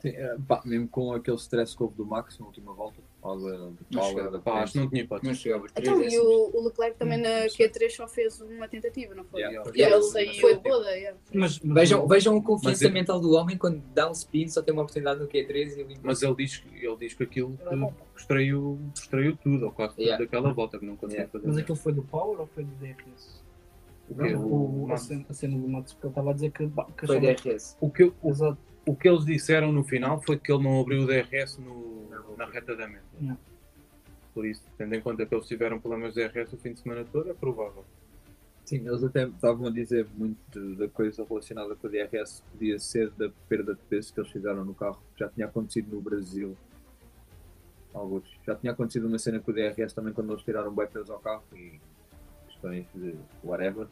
Sim, 0.00 0.10
é, 0.10 0.36
pá, 0.46 0.62
mesmo 0.64 0.86
com 0.86 1.12
aquele 1.12 1.36
stress 1.38 1.76
que 1.76 1.82
houve 1.82 1.96
do 1.96 2.06
Max 2.06 2.38
na 2.38 2.46
última 2.46 2.72
volta, 2.72 3.00
ou 3.20 3.36
da, 3.36 3.50
da 3.50 3.58
Não 3.58 3.74
Paula, 3.92 4.08
chegava. 4.10 4.30
da 4.30 4.38
Pá, 4.38 4.62
acho 4.62 4.74
que 4.74 4.78
não 4.78 4.88
tinha 4.88 5.02
hipótese. 5.02 5.48
Então, 5.76 6.00
e 6.04 6.18
o, 6.20 6.50
o 6.56 6.64
Leclerc 6.68 6.96
também 6.96 7.18
na 7.18 7.46
Q3 7.46 7.90
só 7.90 8.06
fez 8.06 8.40
uma 8.40 8.68
tentativa, 8.68 9.12
não 9.12 9.24
foi? 9.24 9.40
Yeah. 9.40 9.68
E 9.74 9.82
ele 9.82 9.94
Ele 9.94 10.02
saiu. 10.04 10.40
Foi 10.40 10.56
toda, 10.56 10.88
yeah. 10.92 11.18
Mas, 11.34 11.58
mas 11.58 11.74
Vejam, 11.74 12.06
vejam 12.06 12.36
a 12.36 12.42
confiança 12.44 12.88
mental 12.90 13.18
do 13.18 13.32
homem 13.32 13.58
quando 13.58 13.82
dá 13.92 14.08
um 14.08 14.12
spin, 14.12 14.46
só 14.48 14.62
tem 14.62 14.72
uma 14.72 14.82
oportunidade 14.82 15.18
no 15.18 15.26
Q3 15.26 15.76
e 15.78 15.82
limpa. 15.82 16.00
Mas 16.04 16.22
ele 16.22 16.34
diz, 16.36 16.58
que- 16.58 16.86
ele 16.86 16.96
diz 16.96 17.14
que 17.14 17.24
aquilo 17.24 17.58
Ele 17.68 17.86
que 17.86 18.20
extraiu, 18.20 18.78
extraiu 18.94 19.36
tudo, 19.36 19.64
ou 19.66 19.72
quase 19.72 19.96
tudo 19.96 20.16
daquela 20.16 20.52
volta, 20.52 20.78
que 20.78 20.86
não 20.86 20.94
conseguia 20.94 21.22
Yeah. 21.22 21.32
fazer. 21.32 21.48
mas 21.48 21.56
aquilo 21.58 21.76
foi 21.76 21.92
do 21.92 22.04
Power 22.04 22.38
ou 22.38 22.46
foi 22.46 22.62
do 22.62 22.70
DRS? 22.76 23.42
O, 24.10 24.14
que, 24.14 24.34
O, 24.34 24.86
o, 24.86 24.92
a, 24.92 24.96
cena, 24.96 25.24
a 25.28 25.34
cena 25.34 25.56
do 25.56 25.62
porque 25.66 26.06
ele 26.06 26.08
estava 26.08 26.30
a 26.30 26.32
dizer 26.32 26.50
que. 26.50 26.70
que 26.96 27.06
Foi 27.06 27.20
DRS. 27.20 27.76
o, 27.80 27.90
que, 27.90 28.04
o, 28.04 28.32
o 28.86 28.96
que 28.96 29.08
eles 29.08 29.24
disseram 29.24 29.72
no 29.72 29.84
final 29.84 30.20
foi 30.22 30.38
que 30.38 30.50
ele 30.50 30.62
não 30.62 30.80
abriu 30.80 31.02
o 31.02 31.06
DRS 31.06 31.58
no, 31.58 32.08
na 32.36 32.46
reta 32.46 32.74
da 32.74 32.88
meta. 32.88 33.04
Yeah. 33.20 33.38
Por 34.32 34.46
isso, 34.46 34.62
tendo 34.78 34.94
em 34.94 35.00
conta 35.00 35.26
que 35.26 35.34
eles 35.34 35.46
tiveram 35.46 35.80
problemas 35.80 36.14
de 36.14 36.26
DRS 36.26 36.52
o 36.52 36.56
fim 36.56 36.72
de 36.72 36.80
semana 36.80 37.04
todo, 37.04 37.30
é 37.30 37.34
provável. 37.34 37.84
Sim, 38.64 38.86
eles 38.86 39.02
até 39.02 39.26
estavam 39.26 39.66
a 39.66 39.70
dizer 39.70 40.06
muito 40.14 40.76
da 40.76 40.88
coisa 40.88 41.24
relacionada 41.24 41.74
com 41.74 41.86
a 41.86 41.90
DRS 41.90 42.42
podia 42.52 42.78
ser 42.78 43.10
da 43.12 43.30
perda 43.48 43.74
de 43.74 43.80
peso 43.88 44.12
que 44.12 44.20
eles 44.20 44.30
fizeram 44.30 44.64
no 44.64 44.74
carro. 44.74 45.02
Já 45.16 45.28
tinha 45.28 45.46
acontecido 45.46 45.94
no 45.94 46.02
Brasil. 46.02 46.56
Alguns. 47.94 48.24
Já 48.46 48.54
tinha 48.54 48.72
acontecido 48.72 49.06
uma 49.06 49.18
cena 49.18 49.40
com 49.40 49.50
o 49.50 49.54
DRS 49.54 49.92
também 49.92 50.12
quando 50.12 50.32
eles 50.32 50.44
tiraram 50.44 50.70
bem 50.70 50.86
peso 50.86 51.12
ao 51.12 51.18
carro 51.18 51.42
e 51.54 51.80
questões 52.58 52.86
de 52.94 53.14
whatever. 53.44 53.86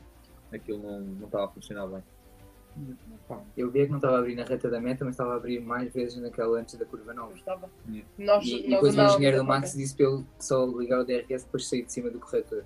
Aquilo 0.53 0.79
não, 0.79 1.01
não 1.01 1.27
estava 1.27 1.47
a 1.47 1.49
funcionar 1.49 1.87
bem. 1.87 2.03
Eu 3.57 3.71
via 3.71 3.87
que 3.87 3.91
não 3.91 3.99
estava 3.99 4.17
a 4.17 4.19
abrir 4.19 4.35
na 4.35 4.45
reta 4.45 4.69
da 4.69 4.81
meta, 4.81 5.05
mas 5.05 5.15
estava 5.15 5.33
a 5.33 5.37
abrir 5.37 5.61
mais 5.61 5.93
vezes 5.93 6.19
naquela 6.19 6.61
antes 6.61 6.75
da 6.75 6.85
curva 6.85 7.15
9. 7.15 7.35
Estava. 7.35 7.71
Yeah. 7.89 8.09
Nós, 8.19 8.45
E, 8.45 8.67
e 8.67 8.69
nós 8.69 8.83
depois 8.83 8.97
o 8.97 9.03
engenheiro 9.03 9.39
do 9.39 9.45
Max 9.45 9.73
disse 9.73 9.97
para 9.97 10.07
ele 10.07 10.25
só 10.39 10.67
ligar 10.67 11.01
o 11.01 11.05
DRS 11.05 11.45
depois 11.45 11.63
de 11.63 11.69
sair 11.69 11.83
de 11.85 11.93
cima 11.93 12.11
do 12.11 12.19
corretor. 12.19 12.65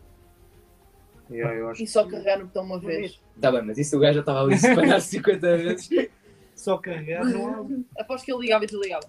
Yeah, 1.30 1.54
eu 1.54 1.68
acho 1.68 1.84
E 1.84 1.86
só 1.86 2.04
carregar 2.08 2.40
no 2.40 2.46
botão 2.46 2.64
uma 2.64 2.80
vez. 2.80 3.22
Tá 3.40 3.52
bem, 3.52 3.62
mas 3.62 3.78
isso 3.78 3.96
o 3.96 4.00
gajo 4.00 4.14
já 4.14 4.20
estava 4.20 4.42
ali 4.42 4.54
a 4.54 4.56
espalhar 4.56 5.00
50 5.00 5.38
vezes. 5.56 6.10
Só 6.56 6.76
carregar 6.76 7.24
não 7.24 7.48
há. 7.48 7.66
Aposto 8.02 8.24
que 8.24 8.32
ele 8.32 8.40
ligava 8.40 8.64
e 8.64 8.66
desligava. 8.66 9.06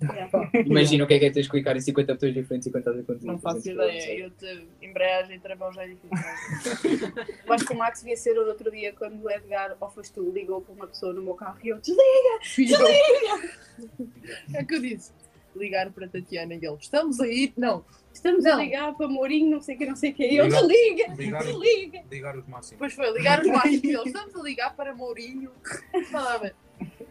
Imagina 0.66 1.04
o 1.04 1.06
que 1.06 1.14
é 1.14 1.18
que 1.18 1.24
é 1.26 1.30
teres 1.30 1.46
que 1.46 1.52
clicar 1.52 1.76
em 1.76 1.80
50 1.80 2.14
botões 2.14 2.34
diferentes 2.34 2.66
estás 2.66 2.98
a 2.98 3.02
conduzir. 3.02 3.26
Não 3.26 3.38
faço 3.38 3.62
300 3.62 3.84
ideia. 4.04 4.18
Eu 4.24 4.30
te 4.30 4.66
embreagem 4.82 5.36
e 5.36 5.40
travão 5.40 5.72
já 5.72 5.82
é 5.84 5.88
difícil. 5.88 7.12
Eu 7.46 7.52
acho 7.52 7.66
que 7.66 7.72
o 7.72 7.76
Max 7.76 8.00
devia 8.00 8.16
ser 8.16 8.38
o 8.38 8.46
outro 8.46 8.70
dia 8.70 8.92
quando 8.92 9.22
o 9.22 9.30
Edgar, 9.30 9.76
ou 9.78 9.90
foste 9.90 10.12
tu, 10.12 10.30
ligou 10.30 10.60
para 10.60 10.72
uma 10.74 10.86
pessoa 10.86 11.12
no 11.12 11.22
meu 11.22 11.34
carro 11.34 11.58
e 11.62 11.68
eu 11.68 11.78
desliga, 11.78 12.38
desliga! 12.42 12.84
É 14.54 14.62
o 14.62 14.66
que 14.66 14.74
eu 14.74 14.80
disse. 14.80 15.12
Ligar 15.56 15.90
para 15.90 16.06
a 16.06 16.08
Tatiana 16.08 16.54
e 16.54 16.58
ele. 16.64 16.76
Estamos 16.80 17.20
aí. 17.20 17.52
Não. 17.56 17.84
Estamos 18.12 18.44
a 18.46 18.50
Não. 18.56 18.60
ligar 18.62 18.94
para 18.94 19.08
Mourinho, 19.08 19.50
não 19.50 19.60
sei 19.60 19.74
o 19.74 19.78
que, 19.78 19.86
não 19.86 19.96
sei 19.96 20.10
o 20.10 20.14
que. 20.14 20.26
E 20.26 20.36
eu 20.36 20.48
desliga, 20.48 21.12
ligar- 21.16 21.42
desliga! 21.44 22.02
ligar 22.10 22.36
os 22.38 22.46
máximos. 22.46 22.70
Depois 22.72 22.92
foi 22.94 23.10
ligar 23.12 23.40
os 23.40 23.46
máximos 23.48 23.84
e 23.84 23.90
ele. 23.90 24.02
Estamos 24.06 24.36
a 24.36 24.42
ligar 24.42 24.76
para 24.76 24.94
Mourinho. 24.94 25.50
Falava. 26.10 26.52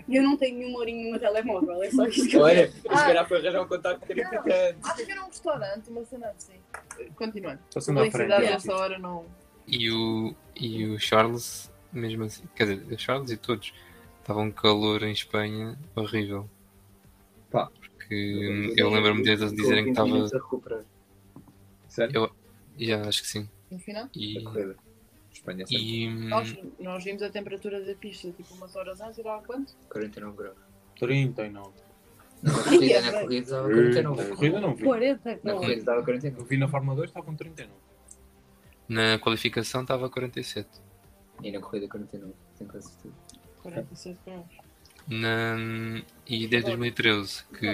E 0.07 0.15
eu 0.15 0.23
não 0.23 0.35
tenho 0.35 0.57
nenhum 0.57 0.71
Mourinho 0.71 1.03
no 1.05 1.11
meu 1.11 1.19
telemóvel, 1.19 1.83
é 1.83 1.91
só 1.91 2.05
isto 2.07 2.27
que 2.27 2.35
eu 2.35 2.41
Olha, 2.41 2.67
quero. 2.67 2.71
se 2.71 2.81
calhar 2.81 3.27
foi 3.27 3.37
arranjar 3.37 3.61
um 3.61 3.63
era 3.63 4.21
importante. 4.21 4.77
Acho 4.83 5.05
que 5.05 5.11
era 5.11 5.23
um 5.23 5.27
restaurante, 5.27 5.89
uma 5.89 6.05
cena 6.05 6.33
assim. 6.35 6.53
Continuando. 7.15 7.59
Frente. 7.71 7.85
Publicidade 7.85 8.45
é. 8.45 8.49
nessa 8.49 8.75
hora 8.75 8.97
não. 8.97 9.25
E 9.67 9.91
o, 9.91 10.35
e 10.55 10.87
o 10.87 10.99
Charles, 10.99 11.71
mesmo 11.93 12.23
assim, 12.23 12.43
quer 12.55 12.75
dizer, 12.75 12.91
o 12.91 12.97
Charles 12.97 13.29
e 13.29 13.37
todos, 13.37 13.71
estavam 14.19 14.45
um 14.45 14.51
calor 14.51 15.03
em 15.03 15.11
Espanha 15.11 15.77
horrível. 15.95 16.49
Pá. 17.51 17.69
Porque 17.79 18.73
eu 18.75 18.89
lembro-me 18.89 19.21
deles 19.23 19.53
dizerem 19.53 19.83
que 19.83 19.89
estava. 19.91 20.27
Sério? 21.87 22.31
Já, 22.79 23.07
acho 23.07 23.21
que 23.21 23.27
sim. 23.27 23.49
No 23.69 23.77
final. 23.77 24.09
E. 24.15 24.43
Espanha 25.49 25.65
sempre. 25.67 25.85
e 25.85 26.09
Nós, 26.29 26.57
nós 26.79 27.03
vimos 27.03 27.21
a 27.23 27.29
temperatura 27.29 27.83
da 27.83 27.93
pista 27.95 28.31
tipo 28.31 28.53
umas 28.53 28.75
horas 28.75 28.99
antes 29.01 29.17
e 29.17 29.23
dava 29.23 29.41
quanto? 29.43 29.75
49 29.89 30.37
graus. 30.37 30.57
39. 30.99 31.71
Na 32.41 32.51
corrida, 32.63 33.01
na 33.01 33.21
corrida 33.21 33.35
estava 33.41 33.67
Na 33.67 33.73
49. 33.75 34.29
corrida 34.35 34.61
não 34.61 34.75
vi. 34.75 34.83
40, 34.83 35.39
Na 35.43 35.53
corrida 35.53 35.73
estava 35.79 36.03
49. 36.03 36.41
Eu 36.41 36.45
vi 36.45 36.57
na 36.57 36.67
Fórmula 36.67 36.95
2 36.97 37.09
estava 37.09 37.25
com 37.25 37.35
39. 37.35 37.79
na 38.87 39.19
qualificação 39.19 39.81
estava 39.81 40.09
47. 40.09 40.67
E 41.43 41.51
na 41.51 41.59
corrida 41.59 41.87
49. 41.87 42.33
Tenho 42.57 42.69
quase 42.69 42.89
certeza. 42.91 43.15
46 43.63 44.17
graus. 44.25 44.45
Na, 45.07 45.57
e 46.27 46.47
desde 46.47 46.69
2013 46.69 47.43
que. 47.47 47.65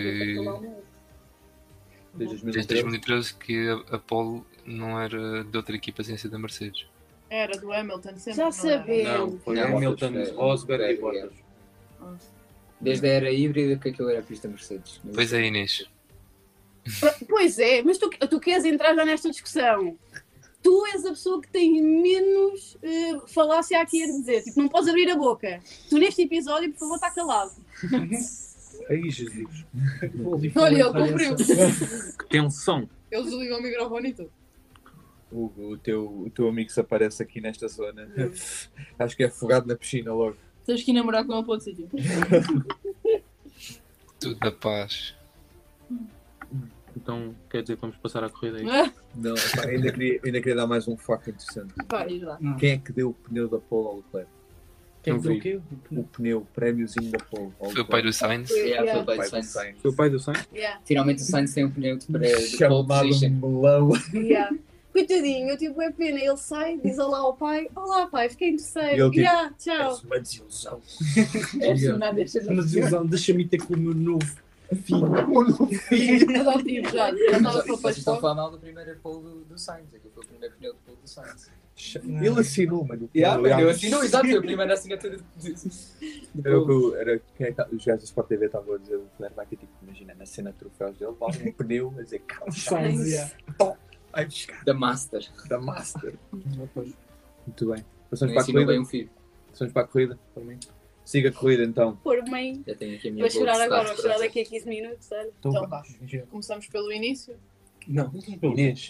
Desde 2.13 2.46
Desde 2.46 2.65
2013. 2.65 2.67
2013 2.84 3.36
que 3.36 3.70
a, 3.91 4.00
Pole 4.00 4.44
não 4.65 5.00
era 5.00 5.44
de 5.44 5.58
outra 5.58 5.75
equipa 5.75 6.01
sem 6.03 6.15
ser 6.17 6.29
da 6.29 6.39
Mercedes. 6.39 6.88
Era 7.36 7.58
do 7.58 7.74
Hamilton 7.74 8.18
sempre. 8.18 8.34
Já 8.34 8.51
sabemos. 8.51 9.04
Não, 9.04 9.39
foi 9.39 9.56
Não, 9.56 9.77
Hamilton, 9.77 10.13
é, 10.15 10.32
Rosberg 10.32 10.84
e 10.84 10.88
é, 10.88 10.98
Bottas. 10.98 11.34
Desde 12.80 13.08
a 13.08 13.12
era 13.12 13.32
híbrida 13.32 13.77
que 13.77 13.89
aquilo 13.89 14.10
era 14.10 14.20
a 14.20 14.24
pista 14.24 14.48
Mercedes. 14.48 15.01
Pois 15.13 15.34
é, 15.34 15.46
Inês. 15.46 15.86
Pois 17.27 17.60
é, 17.60 17.82
mas 17.82 17.98
tu, 17.98 18.10
tu 18.10 18.39
queres 18.39 18.63
entrar 18.63 18.96
já 18.96 19.04
nesta 19.04 19.30
discussão. 19.30 19.98
Tu 20.62 20.86
és 20.88 21.06
a 21.06 21.10
pessoa 21.10 21.42
que 21.42 21.48
tem 21.50 21.82
menos 21.82 22.77
eh, 22.82 23.20
falácia 23.27 23.82
aqui 23.82 24.04
a 24.04 24.08
dizer. 24.08 24.44
Tipo, 24.44 24.62
não 24.62 24.70
podes 24.70 24.88
abrir 24.88 25.10
a 25.12 25.15
boca. 25.15 25.60
Tu 25.89 25.98
neste 25.98 26.24
episódio, 26.24 26.72
por 26.72 26.80
favor, 26.80 26.96
está 26.96 27.12
calado. 27.12 27.51
Ai, 28.89 29.10
Jesus. 29.10 29.65
Olha, 30.56 30.75
ele 30.75 31.08
cumpriu. 31.08 31.36
Que 31.36 32.30
tensão. 32.30 32.89
Ele 33.12 33.24
desligou 33.24 33.60
o 33.60 33.62
microfone 33.62 34.10
e 34.10 34.13
tudo. 34.13 34.32
Hugo, 35.44 35.74
o 35.74 35.77
teu, 35.77 36.06
o 36.06 36.30
teu 36.30 36.48
amigo 36.48 36.72
se 36.72 36.80
aparece 36.80 37.22
aqui 37.22 37.42
nesta 37.42 37.68
zona. 37.68 38.08
Acho 38.98 39.15
que 39.15 39.24
é 39.24 39.27
afogado 39.27 39.68
na 39.68 39.75
piscina 39.75 40.13
logo. 40.13 40.38
Tens 40.65 40.84
que 40.84 40.92
ir 40.92 40.94
namorar 40.94 41.25
com 41.25 41.34
ele 41.34 41.44
para 41.44 41.51
outro 41.51 41.65
sítio. 41.65 41.88
Tudo 44.20 44.38
na 44.42 44.51
paz. 44.51 45.15
Então 46.96 47.36
quer 47.50 47.62
dizer 47.62 47.75
que 47.75 47.82
vamos 47.82 47.98
passar 47.98 48.24
à 48.24 48.30
corrida 48.30 48.58
aí? 48.58 48.65
Não, 49.15 49.36
pá, 49.56 49.68
ainda, 49.68 49.92
queria, 49.92 50.20
ainda 50.24 50.39
queria 50.39 50.56
dar 50.56 50.68
mais 50.68 50.88
um 50.88 50.96
fato 50.98 51.30
interessante. 51.30 51.74
Pá, 51.88 52.06
lá. 52.22 52.39
Quem 52.58 52.72
é 52.72 52.77
que 52.77 52.92
deu 52.92 53.10
o 53.10 53.13
pneu 53.13 53.48
da 53.48 53.60
pole 53.60 53.88
ao 53.88 53.98
Leclerc? 53.98 54.30
Quem 55.04 55.20
deu 55.20 55.34
o 55.34 55.39
quê? 55.39 55.62
O 55.92 56.04
pneu, 56.04 56.38
o 56.39 56.46
prémiozinho 56.46 57.12
da 57.12 57.20
pole. 57.20 57.51
ao 57.60 57.70
Foi 57.70 57.82
o 57.82 57.86
pai 57.86 58.01
Leclerc. 58.01 58.04
do 58.08 58.13
Sainz. 58.13 58.50
Yeah, 58.50 58.92
foi 58.92 59.01
o 59.01 59.06
pai 59.06 59.18
do 59.18 59.44
Sainz. 59.44 59.82
Foi 59.82 59.92
o 59.92 59.96
pai 59.96 60.10
do 60.10 60.20
Sainz? 60.20 60.50
Yeah, 60.54 60.82
Finalmente 60.86 61.22
o 61.22 61.25
Sainz 61.25 61.54
tem 61.54 61.65
um 61.65 61.72
pneu 61.72 61.98
de, 61.98 62.08
de 62.08 62.12
pole 62.12 62.39
Chamado 62.48 62.88
position. 62.88 63.30
melão. 63.30 63.92
yeah. 64.13 64.58
Coitadinho, 64.96 65.50
eu 65.50 65.58
tipo, 65.58 65.82
é 65.82 65.92
pena. 65.92 66.18
Ele 66.22 66.38
sai, 66.38 66.78
diz 66.78 66.98
olá 66.98 67.18
ao 67.18 67.36
pai. 67.36 67.68
Olá, 67.75 68.08
pai, 68.08 68.30
fiquei 68.30 68.52
em 68.52 68.56
terceiro. 68.56 68.90
Ele, 68.92 69.10
tipo, 69.10 69.18
yeah, 69.18 69.54
tchau. 69.58 70.00
uma 70.06 70.20
desilusão. 70.22 70.82
É 71.60 71.98
nada, 71.98 72.14
deixa 72.14 72.40
Uma 72.50 72.64
desilusão, 72.64 73.06
deixa-me 73.06 73.46
ter 73.46 73.58
com 73.58 73.74
o 73.74 73.78
meu 73.78 73.94
novo 73.94 74.25
filho. 74.84 75.06
Adotivo 76.50 76.90
já. 76.92 77.14
Já 77.14 77.40
Mas 77.42 77.56
estava 77.56 77.64
vocês 77.64 77.82
para 77.82 77.92
estão 77.92 78.14
a 78.14 78.22
falar 78.22 78.36
mal 78.36 78.52
do 78.52 78.58
primeiro 78.58 78.98
pole 79.04 79.22
do, 79.22 79.36
do 79.44 79.60
Sainz. 79.60 79.94
Aquilo 79.94 80.14
foi 80.14 80.24
o 80.24 80.28
primeiro 80.28 80.56
pneu 80.56 80.74
de 80.74 80.80
pole 80.80 80.98
do 81.04 81.10
Sainz. 81.10 81.52
Ele 81.96 82.40
assinou, 82.40 82.86
mano. 82.86 83.10
Yeah, 83.14 83.38
Ele- 83.38 83.64
eu 83.64 83.70
assinou, 83.70 84.02
exato, 84.02 84.25
foi 84.25 84.38
a 84.38 84.42
primeira 84.42 84.74
assinatura 84.75 85.18
de, 85.38 85.54
de, 85.54 85.70
Era 86.42 86.58
o 86.58 86.66
que 86.66 86.96
era 86.98 87.22
quem 87.38 87.48
é 87.48 87.50
que 87.50 87.56
tá- 87.58 87.68
os 87.70 87.84
gajos 87.84 88.02
da 88.04 88.06
Sport 88.06 88.28
TV 88.30 88.46
estavam 88.46 88.75
a 88.75 88.78
dizer, 88.78 88.96
o 88.96 89.02
Leclerc 89.02 89.36
vai 89.36 89.46
ter 89.46 89.58
tipo, 89.58 89.72
imagina, 89.84 90.16
na 90.18 90.25
cena 90.25 90.54
de 90.54 90.58
troféus 90.58 90.98
dele, 90.98 91.12
vale 91.20 91.50
um 91.50 91.52
pneu 91.52 91.94
a 92.00 92.02
dizer 92.02 92.20
Carlos 92.20 92.64
Buscar 94.24 94.63
Da 94.63 94.74
Master. 94.74 95.27
da 95.50 95.60
Master. 95.60 96.15
Muito 96.31 97.67
bem. 97.69 97.86
Passamos 98.10 98.34
para 98.34 98.41
a 98.41 98.43
ensinou 98.43 98.65
bem 98.65 98.77
corrida? 98.77 98.81
um 98.81 98.86
filho. 98.86 99.10
Passamos 99.50 99.74
para 99.74 99.84
a 99.84 99.88
corrida? 99.88 100.19
Siga 101.03 101.29
a 101.29 101.31
corrida 101.31 101.63
então. 101.63 101.95
Por 101.98 102.24
mãe. 102.27 102.63
Já 102.65 102.75
tenho 102.75 102.95
aqui 102.95 103.10
a 103.10 103.12
minha 103.12 103.24
Vou 103.24 103.31
chorar 103.31 103.62
agora, 103.62 103.88
vou 103.93 103.95
chorar 104.01 104.17
daqui 104.17 104.41
a 104.41 104.45
15 104.45 104.67
minutos, 104.67 105.05
sério. 105.05 105.31
Então 105.39 105.67
vá. 105.67 105.84
Começamos 106.31 106.67
pelo 106.67 106.91
início. 106.91 107.36
Não. 107.88 108.12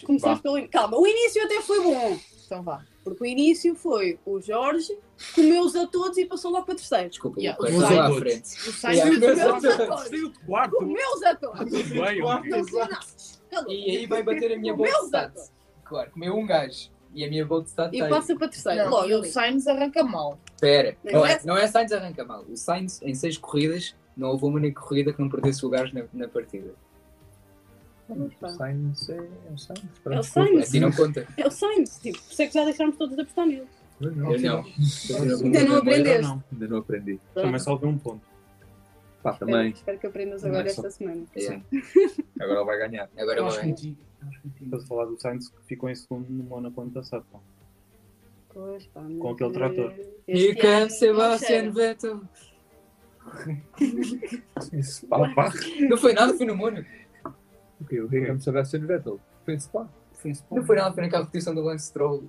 Começamos 0.06 0.40
pelo 0.40 0.56
in- 0.58 0.68
Calma, 0.68 0.98
o 0.98 1.06
início 1.06 1.44
até 1.44 1.60
foi 1.60 1.82
bom. 1.82 2.18
Então 2.46 2.62
vá. 2.62 2.82
Porque 3.04 3.22
o 3.22 3.26
início 3.26 3.74
foi 3.74 4.18
o 4.24 4.40
Jorge, 4.40 4.96
comeu-os 5.34 5.76
a 5.76 5.86
todos 5.86 6.16
e 6.16 6.24
passou 6.24 6.50
logo 6.50 6.64
para 6.64 6.74
terceiro. 6.76 7.10
Desculpa, 7.10 7.38
Yeah, 7.38 7.62
o 7.62 7.78
lá 7.78 8.06
à 8.06 8.12
frente. 8.14 8.54
O 8.68 8.72
Comeu-os 8.80 9.62
a 9.66 9.76
todos. 9.76 10.02
Saiu 10.08 10.30
de 10.30 10.38
quarto. 10.46 10.76
Comeu-os 10.76 11.22
a 11.22 11.34
todos. 12.88 13.35
Calou. 13.56 13.72
E 13.72 13.90
aí 13.98 14.06
vai 14.06 14.22
bater 14.22 14.52
a 14.52 14.58
minha 14.58 14.74
bold 14.74 14.92
a 14.92 15.02
stat. 15.04 15.34
Claro, 15.84 16.10
comeu 16.10 16.36
um 16.36 16.46
gajo. 16.46 16.90
E 17.14 17.24
a 17.24 17.28
minha 17.28 17.46
bold 17.46 17.68
stat 17.68 17.90
E 17.94 17.96
está 17.96 18.06
aí. 18.06 18.10
passa 18.10 18.36
para 18.36 18.48
terceiro. 18.48 18.84
Não, 18.84 18.90
Logo 18.90 19.08
e 19.08 19.14
o. 19.14 19.24
Sainz 19.24 19.66
arranca 19.66 20.02
mal. 20.04 20.38
Espera, 20.54 20.96
Não 21.04 21.12
não 21.12 21.26
é? 21.26 21.40
não 21.44 21.56
é 21.56 21.66
Sainz 21.66 21.92
arranca 21.92 22.24
mal. 22.24 22.42
O 22.48 22.56
Sainz, 22.56 23.00
em 23.02 23.14
seis 23.14 23.38
corridas, 23.38 23.94
não 24.16 24.28
houve 24.28 24.44
uma 24.44 24.56
única 24.56 24.80
corrida 24.80 25.12
que 25.12 25.20
não 25.20 25.28
perdesse 25.28 25.64
lugares 25.64 25.92
na, 25.92 26.04
na 26.12 26.28
partida. 26.28 26.74
O 28.08 28.30
Sainz 28.48 29.08
é 29.08 29.16
é 29.16 29.52
o 29.52 29.58
Sainz. 29.58 29.82
É 30.04 30.18
o. 30.18 30.22
Sainz. 30.22 30.62
Assim 30.68 30.80
não 30.80 30.92
conta. 30.92 31.26
É 31.36 31.46
o 31.46 31.50
Sainz. 31.50 31.98
Tipo, 31.98 32.18
por 32.22 32.32
isso 32.32 32.42
é 32.42 32.46
que 32.46 32.54
já 32.54 32.64
deixámos 32.64 32.96
todos 32.96 33.14
de 33.16 33.22
apostar 33.22 33.46
nele. 33.46 33.66
Eu 34.00 34.12
não, 34.14 34.32
Eu 34.32 34.40
não. 34.40 34.64
Ainda 35.42 35.64
não 35.64 35.76
aprendeste. 35.78 36.32
Ainda 36.52 36.68
não 36.68 36.76
aprendi. 36.78 37.20
também 37.34 37.58
só 37.58 37.76
vi 37.76 37.86
um 37.86 37.96
ponto. 37.98 38.20
Pá, 39.32 39.38
também. 39.38 39.70
Espero 39.70 39.98
que 39.98 40.06
aprendas 40.06 40.42
Também 40.42 40.58
agora 40.60 40.74
só- 40.74 40.86
esta 40.86 40.90
semana. 40.98 41.24
Yeah. 41.36 41.62
Agora 42.40 42.64
vai 42.64 42.78
ganhar. 42.78 43.10
Agora 43.16 43.38
Eu 43.38 43.46
acho 43.46 43.56
vai. 43.56 43.64
eu 43.66 43.70
contigo. 43.70 43.96
Estás 44.62 44.84
a 44.84 44.86
falar 44.86 45.04
do 45.06 45.20
Sainz 45.20 45.48
que 45.48 45.62
ficou 45.64 45.88
em 45.88 45.94
segundo 45.94 46.28
no 46.30 46.44
Mónaco 46.44 46.80
ano 46.80 46.90
passado. 46.90 47.24
pá. 47.32 47.38
Pois, 48.50 48.86
pá, 48.86 49.02
Com 49.20 49.30
aquele 49.30 49.52
trator. 49.52 49.92
Comes 49.92 50.60
não 50.62 50.90
Sebastian. 50.90 51.70
Vettel. 51.72 52.20
Esse 54.72 55.06
pá, 55.06 55.28
pá. 55.34 55.52
Não 55.88 55.96
foi 55.96 56.12
nada, 56.12 56.34
foi 56.34 56.46
no 56.46 56.56
Mónaco. 56.56 56.88
O 57.80 57.84
quê? 57.84 58.00
O 58.00 58.06
Ricardo 58.06 58.40
Sebastian 58.42 58.86
Vettel. 58.86 59.20
Foi 59.44 59.54
esse 59.54 59.68
pá. 59.68 59.88
Foi 60.12 60.30
esse 60.30 60.42
Não 60.50 60.64
foi 60.64 60.76
nada, 60.76 60.94
foi 60.94 61.02
naquela 61.04 61.24
repetição 61.24 61.54
do 61.54 61.62
Lance 61.62 61.86
Stroll. 61.86 62.24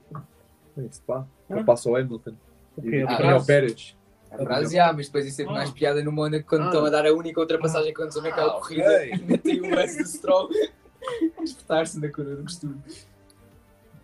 Foi 0.75 0.85
esse 0.85 1.01
pá. 1.01 1.25
Hã? 1.49 1.55
Ele 1.57 1.63
passa 1.63 1.89
o 1.89 1.95
Hamilton. 1.95 2.35
O 2.75 2.85
E 2.85 2.89
quê? 2.89 3.03
o? 3.03 3.45
Pérez. 3.45 3.95
A 4.31 4.37
frase 4.37 4.75
já, 4.75 4.91
mas 4.93 5.05
depois 5.07 5.25
isso 5.25 5.41
Ah. 5.43 5.51
mais 5.53 5.71
piada 5.71 6.03
no 6.03 6.11
Mónaco 6.11 6.47
quando 6.47 6.63
Ah. 6.63 6.65
estão 6.67 6.85
a 6.85 6.89
dar 6.89 7.05
a 7.05 7.13
única 7.13 7.39
ultrapassagem 7.39 7.93
que 7.93 7.99
aconteceu 8.01 8.21
naquela 8.21 8.51
Ah, 8.57 8.59
corrida. 8.59 9.05
E 9.05 9.17
metem 9.23 9.61
o 9.61 9.75
Lance 9.75 9.97
do 10.03 10.07
Stroll 10.07 10.49
a 11.39 11.43
espetar-se 11.43 11.99
na 11.99 12.09
curva 12.09 12.35
do 12.35 12.43
costume. 12.43 12.81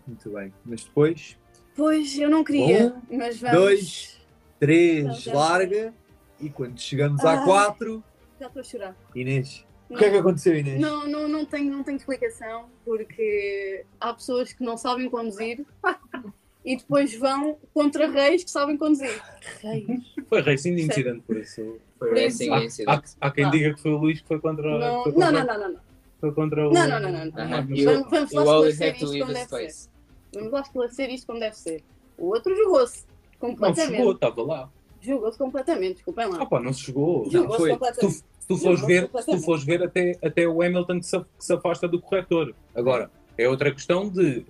Muito 0.06 0.30
bem. 0.30 0.52
Mas 0.64 0.84
depois, 0.84 1.36
Pois, 1.76 2.16
eu 2.18 2.30
não 2.30 2.44
queria, 2.44 2.94
Um, 3.10 3.16
mas 3.18 3.40
vamos. 3.40 3.56
dois, 3.58 4.20
três, 4.60 5.26
larga. 5.26 5.92
E 6.40 6.48
quando 6.50 6.78
chegamos 6.80 7.24
Ai. 7.24 7.36
à 7.36 7.44
quatro, 7.44 8.02
Já 8.40 8.46
estou 8.46 8.60
a 8.60 8.64
chorar. 8.64 8.96
Inês. 9.14 9.64
O 9.88 9.92
Não. 9.92 9.98
que 9.98 10.04
é 10.06 10.10
que 10.10 10.16
aconteceu, 10.16 10.56
Inês? 10.56 10.80
Não, 10.80 11.06
não, 11.06 11.28
não, 11.28 11.44
tenho, 11.44 11.70
não 11.72 11.82
tenho 11.84 11.96
explicação, 11.96 12.66
porque 12.84 13.84
há 14.00 14.12
pessoas 14.14 14.52
que 14.52 14.62
não 14.64 14.76
sabem 14.76 15.08
conduzir 15.10 15.64
e 16.64 16.76
depois 16.76 17.14
vão 17.16 17.58
contra 17.74 18.08
reis 18.10 18.42
que 18.42 18.50
sabem 18.50 18.76
conduzir. 18.76 19.20
Reis. 19.60 19.84
Foi 20.28 20.40
Racing 20.40 20.74
de 20.76 20.82
incidente, 20.82 21.22
por 21.26 21.36
isso. 21.36 21.78
Foi 21.98 22.08
Por 22.08 22.18
Racing 22.18 22.50
Há, 22.86 22.94
há, 22.94 23.02
há 23.20 23.30
quem 23.30 23.44
Ah. 23.44 23.50
diga 23.50 23.74
que 23.74 23.80
foi 23.82 23.92
o 23.92 23.96
Luís 23.98 24.20
que 24.20 24.28
foi 24.28 24.40
contra. 24.40 24.62
Não, 24.78 25.02
foi 25.02 25.12
não, 25.12 25.20
contra, 25.20 25.32
não, 25.32 25.44
não, 25.46 25.58
não. 25.60 25.72
não. 25.74 25.80
Foi 26.20 26.32
contra 26.32 26.68
o. 26.68 26.72
Não, 26.72 26.88
não, 26.88 27.00
não, 27.00 27.12
não, 27.12 27.24
não. 27.26 27.32
Ah, 27.36 27.66
You, 27.68 27.84
Vamos- 28.08 28.32
lá 28.32 28.42
esclarecer 28.42 28.94
isto 28.94 29.18
como 29.18 29.32
deve 29.32 29.46
ser. 29.70 29.90
Vamos 30.34 30.52
lá 30.52 30.60
esclarecer 30.60 31.10
isto 31.10 31.26
como 31.26 31.40
deve 31.40 31.56
ser. 31.56 31.82
O 32.16 32.26
outro 32.28 32.56
jogou-se 32.56 33.04
Não 33.42 33.50
completamente. 33.50 33.96
chegou, 33.96 34.12
estava 34.12 34.42
lá. 34.42 34.70
Jogou-se 35.00 35.36
completamente, 35.38 35.94
desculpem 35.96 36.26
lá. 36.28 36.38
Ah, 36.40 36.46
pá, 36.46 36.60
não 36.60 36.72
se 36.72 36.80
chegou. 36.80 37.30
Jogou-se 37.30 37.62
tu, 37.64 37.68
completamente. 37.70 38.14
se 38.14 38.48
tu 38.48 38.56
fores 38.56 38.80
Não, 38.80 38.86
ver, 38.86 39.10
se 39.20 39.26
tu 39.26 39.38
fores 39.40 39.64
ver 39.64 39.82
até, 39.82 40.18
até 40.24 40.48
o 40.48 40.62
Hamilton 40.62 40.98
que 41.00 41.06
se, 41.06 41.20
que 41.20 41.26
se 41.38 41.52
afasta 41.52 41.86
do 41.86 42.00
corretor. 42.00 42.54
Agora, 42.74 43.10
é 43.36 43.46
outra 43.48 43.70
questão 43.70 44.08
de 44.08 44.46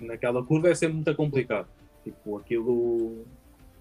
naquela 0.00 0.44
curva 0.44 0.68
é 0.68 0.74
sempre 0.74 0.96
muito 0.96 1.14
complicado. 1.14 1.68
Tipo, 2.02 2.38
aquilo 2.38 3.24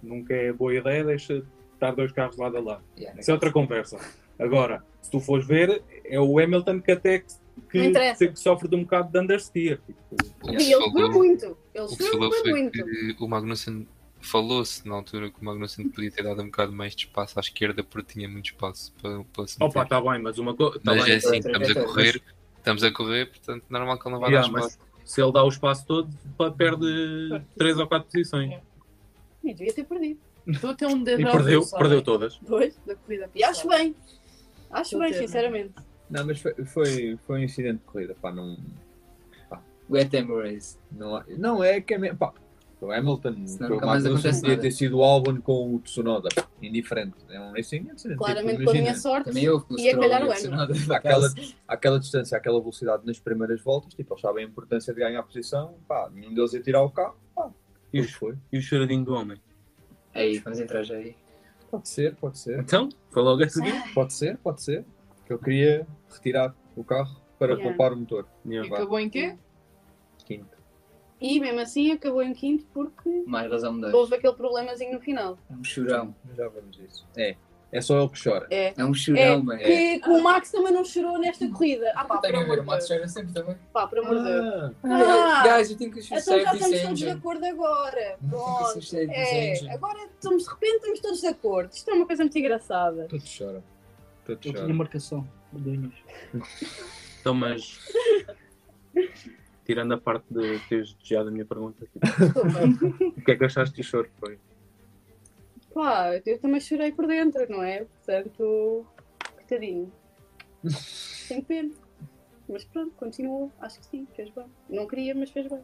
nunca 0.01 0.33
é 0.33 0.51
boa 0.51 0.73
ideia, 0.73 1.03
deixa 1.03 1.43
estar 1.73 1.91
dois 1.91 2.11
carros 2.11 2.37
lado 2.37 2.57
a 2.57 2.61
lado. 2.61 2.83
Yeah. 2.97 3.19
Isso 3.19 3.31
é 3.31 3.33
outra 3.33 3.51
conversa. 3.51 3.99
Agora, 4.39 4.83
se 5.01 5.11
tu 5.11 5.19
fores 5.19 5.45
ver, 5.45 5.83
é 6.05 6.19
o 6.19 6.39
Hamilton 6.39 6.81
que 6.81 6.91
até 6.91 7.23
que, 7.69 7.91
que 8.27 8.35
sofre 8.39 8.67
de 8.67 8.75
um 8.75 8.83
bocado 8.83 9.11
de 9.11 9.19
understeer. 9.19 9.79
Tipo, 9.85 10.51
E 10.51 10.73
ele 10.73 10.83
sofreu 10.83 11.11
muito. 11.11 11.57
Ele 11.73 11.87
sofreu 11.87 12.31
muito. 12.45 13.23
o 13.23 13.27
Magnussen 13.27 13.87
falou-se 14.23 14.87
na 14.87 14.95
altura 14.95 15.29
que 15.29 15.41
o 15.41 15.45
Magnussen 15.45 15.89
podia 15.89 16.09
ter 16.09 16.23
dado 16.23 16.41
um 16.41 16.45
bocado 16.45 16.71
mais 16.71 16.95
de 16.95 17.05
espaço 17.05 17.37
à 17.37 17.41
esquerda 17.41 17.83
porque 17.83 18.13
tinha 18.13 18.27
muito 18.27 18.47
espaço 18.47 18.93
para, 19.01 19.23
para 19.25 19.47
se 19.47 19.57
opa, 19.57 19.81
meter. 19.81 19.95
está 19.95 20.11
bem, 20.11 20.21
mas 20.21 20.37
uma 20.37 20.55
coisa. 20.55 20.79
Mas 20.83 21.01
é 21.01 21.05
bem, 21.05 21.15
assim, 21.15 21.35
outra 21.35 21.51
estamos 21.51 21.69
a 21.69 21.83
correr, 21.85 22.21
estamos 22.57 22.83
a 22.83 22.91
correr, 22.91 23.25
portanto 23.27 23.65
normal 23.69 23.99
que 23.99 24.07
ele 24.07 24.13
não 24.13 24.21
vai 24.21 24.29
Yeah, 24.31 24.47
dar 24.47 24.53
mas 24.53 24.71
espaço. 24.73 24.92
Se 25.05 25.21
ele 25.21 25.31
dá 25.31 25.43
o 25.43 25.49
espaço 25.49 25.85
todo, 25.85 26.09
perde 26.57 27.41
3 27.57 27.79
ou 27.79 27.87
4 27.87 28.09
posições. 28.09 28.59
E 29.43 29.53
devia 29.53 29.73
ter 29.73 29.83
perdido. 29.83 30.19
Estou 30.47 30.71
a 30.71 30.75
ter 30.75 30.87
um 30.87 31.01
E 31.01 31.03
déjà 31.03 31.31
vu, 31.31 31.37
perdeu, 31.37 31.61
sabem? 31.63 31.79
perdeu 31.83 32.01
todas. 32.01 32.37
Dois 32.39 32.75
da 32.85 32.95
corrida. 32.95 33.29
E 33.33 33.43
acho 33.43 33.67
bem. 33.67 33.95
Acho 34.69 34.83
Estou 34.83 34.99
bem, 35.01 35.11
ter, 35.11 35.19
sinceramente. 35.19 35.73
Não, 36.09 36.25
mas 36.25 36.39
foi, 36.41 36.53
foi, 36.65 37.17
foi 37.25 37.39
um 37.39 37.43
incidente 37.43 37.79
de 37.79 37.85
corrida, 37.85 38.15
pá, 38.21 38.31
não, 38.31 38.57
Wet 39.89 40.15
Race. 40.21 40.77
não, 40.91 41.23
não 41.37 41.63
é 41.63 41.81
que 41.81 41.93
é 41.93 41.97
mesmo, 41.97 42.17
pá, 42.17 42.33
o 42.85 42.91
Hamilton, 42.91 43.47
Senão 43.47 43.69
o 43.69 43.73
nunca 43.73 43.85
mais 43.85 44.05
acontece 44.05 44.41
podia 44.41 44.55
nada. 44.55 44.61
ter 44.61 44.71
sido 44.71 44.97
o 44.97 45.03
Albon 45.03 45.41
com 45.41 45.75
o 45.75 45.79
Tsunoda, 45.79 46.29
indiferente, 46.61 47.15
é 47.29 47.39
um 47.39 47.51
racing 47.51 47.87
incident, 47.93 48.17
Claramente 48.17 48.57
tipo, 48.57 48.63
com 48.65 48.69
a 48.71 48.73
minha 48.73 48.95
sorte. 48.95 49.25
Também 49.25 49.45
com 49.61 49.73
o 49.73 49.79
Ia 49.79 49.89
Stroll 49.91 50.01
calhar 50.09 50.21
e 50.21 50.29
o. 50.29 50.33
Tsunoda. 50.33 50.73
aquela, 50.95 51.27
aquela 51.67 51.99
distância, 51.99 52.37
aquela 52.37 52.59
velocidade 52.59 53.05
nas 53.05 53.19
primeiras 53.19 53.61
voltas, 53.61 53.93
tipo, 53.93 54.13
eles 54.13 54.21
sabem 54.21 54.45
a 54.45 54.47
importância 54.47 54.93
de 54.93 54.99
ganhar 54.99 55.19
a 55.19 55.23
posição, 55.23 55.75
pá, 55.87 56.09
nenhum 56.13 56.33
deles 56.33 56.53
ia 56.53 56.61
tirar 56.61 56.83
o 56.83 56.89
carro, 56.89 57.15
pá, 57.35 57.49
E 57.93 58.01
o, 58.01 58.07
foi. 58.09 58.35
e 58.51 58.57
o 58.57 58.61
choradinho 58.61 59.03
do 59.05 59.13
homem? 59.13 59.37
Aí, 60.13 60.37
vamos 60.39 60.59
entrar 60.59 60.83
já 60.83 60.95
aí. 60.95 61.15
Pode 61.71 61.89
ser, 61.89 62.15
pode 62.15 62.37
ser, 62.37 62.59
Então, 62.59 62.89
foi 63.09 63.23
logo 63.23 63.43
a 63.43 63.49
seguir. 63.49 63.73
pode 63.95 64.13
ser, 64.13 64.37
pode 64.37 64.61
ser, 64.61 64.85
que 65.25 65.33
eu 65.33 65.39
queria 65.39 65.87
retirar 66.11 66.55
o 66.75 66.83
carro 66.83 67.19
para 67.39 67.53
Yeah. 67.53 67.69
poupar 67.69 67.93
o 67.93 67.99
motor, 67.99 68.27
E 68.45 68.49
Yeah. 68.53 68.75
acabou 68.75 68.99
em 68.99 69.09
quê? 69.09 69.35
E 71.23 71.39
mesmo 71.39 71.61
assim 71.61 71.89
acabou 71.93 72.21
em 72.21 72.33
quinto 72.33 72.65
porque 72.73 73.23
Mais 73.25 73.49
razão 73.49 73.71
me 73.71 73.89
houve 73.93 74.13
aquele 74.15 74.33
problemazinho 74.33 74.93
no 74.93 74.99
final. 74.99 75.37
É 75.49 75.53
um 75.53 75.63
chorão. 75.63 76.13
Já 76.35 76.49
vamos 76.49 76.77
isso. 76.77 77.07
É, 77.15 77.37
é 77.71 77.79
só 77.81 77.97
ele 77.97 78.09
que 78.09 78.21
chora. 78.21 78.45
É. 78.51 78.73
É 78.77 78.83
um 78.83 78.91
É, 78.91 78.93
chorão, 78.93 79.41
mano. 79.41 79.57
que, 79.59 79.99
que 80.01 80.09
o 80.09 80.21
Max 80.21 80.51
também 80.51 80.73
não 80.73 80.83
chorou 80.83 81.17
nesta 81.17 81.47
corrida. 81.49 81.91
Ah, 81.95 82.03
pá, 82.03 82.17
Tenho 82.17 82.41
a 82.41 82.43
ver, 82.43 82.59
o 82.59 82.65
Max 82.65 82.87
chora 82.89 83.07
sempre 83.07 83.33
também. 83.33 83.55
Pá, 83.71 83.87
por 83.87 83.99
amor 83.99 84.17
de 84.17 84.23
Deus. 84.25 84.73
Ah, 84.83 85.43
Ah, 85.45 85.57
Guys, 85.57 85.71
eu 85.71 85.77
tenho 85.77 85.91
que 85.93 85.99
então 86.01 86.19
já 86.41 86.53
estamos 86.53 86.81
todos 86.81 86.99
de 86.99 87.09
acordo 87.09 87.45
agora. 87.45 88.17
Pronto. 88.29 88.79
É, 89.09 89.73
agora 89.73 89.99
estamos, 90.13 90.43
de 90.43 90.49
repente 90.49 90.75
estamos 90.75 90.99
todos 90.99 91.21
de 91.21 91.27
acordo. 91.27 91.71
Isto 91.71 91.89
é 91.89 91.93
uma 91.93 92.05
coisa 92.05 92.23
muito 92.23 92.37
engraçada. 92.37 93.07
todos 93.09 93.27
choram. 93.29 93.63
Todos 94.25 94.45
Eu 94.45 94.51
tinha 94.51 94.57
choram. 94.61 94.75
marcação. 94.75 95.27
do 95.53 95.73
Inês. 95.73 95.93
Então, 97.21 97.33
mas. 97.33 97.79
Tirando 99.65 99.93
a 99.93 99.97
parte 99.97 100.25
de 100.29 100.59
teres 100.67 100.93
desviado 100.93 101.29
a 101.29 101.31
minha 101.31 101.45
pergunta, 101.45 101.85
tipo, 101.85 101.99
o 103.17 103.21
que 103.21 103.31
é 103.31 103.35
que 103.35 103.45
achaste 103.45 103.75
do 103.75 103.83
choro? 103.83 104.09
Foi? 104.19 104.37
Pá, 105.73 106.21
eu 106.25 106.39
também 106.39 106.59
chorei 106.59 106.91
por 106.91 107.07
dentro, 107.07 107.49
não 107.49 107.63
é? 107.63 107.85
Portanto, 107.85 108.85
coitadinho. 109.35 109.91
Tenho 111.27 111.43
pena. 111.43 111.71
Mas 112.47 112.65
pronto, 112.65 112.93
continuou. 112.95 113.51
Acho 113.59 113.79
que 113.79 113.85
sim, 113.85 114.07
fez 114.15 114.29
bem. 114.29 114.45
Não 114.69 114.87
queria, 114.87 115.15
mas 115.15 115.31
fez 115.31 115.47
bem. 115.47 115.61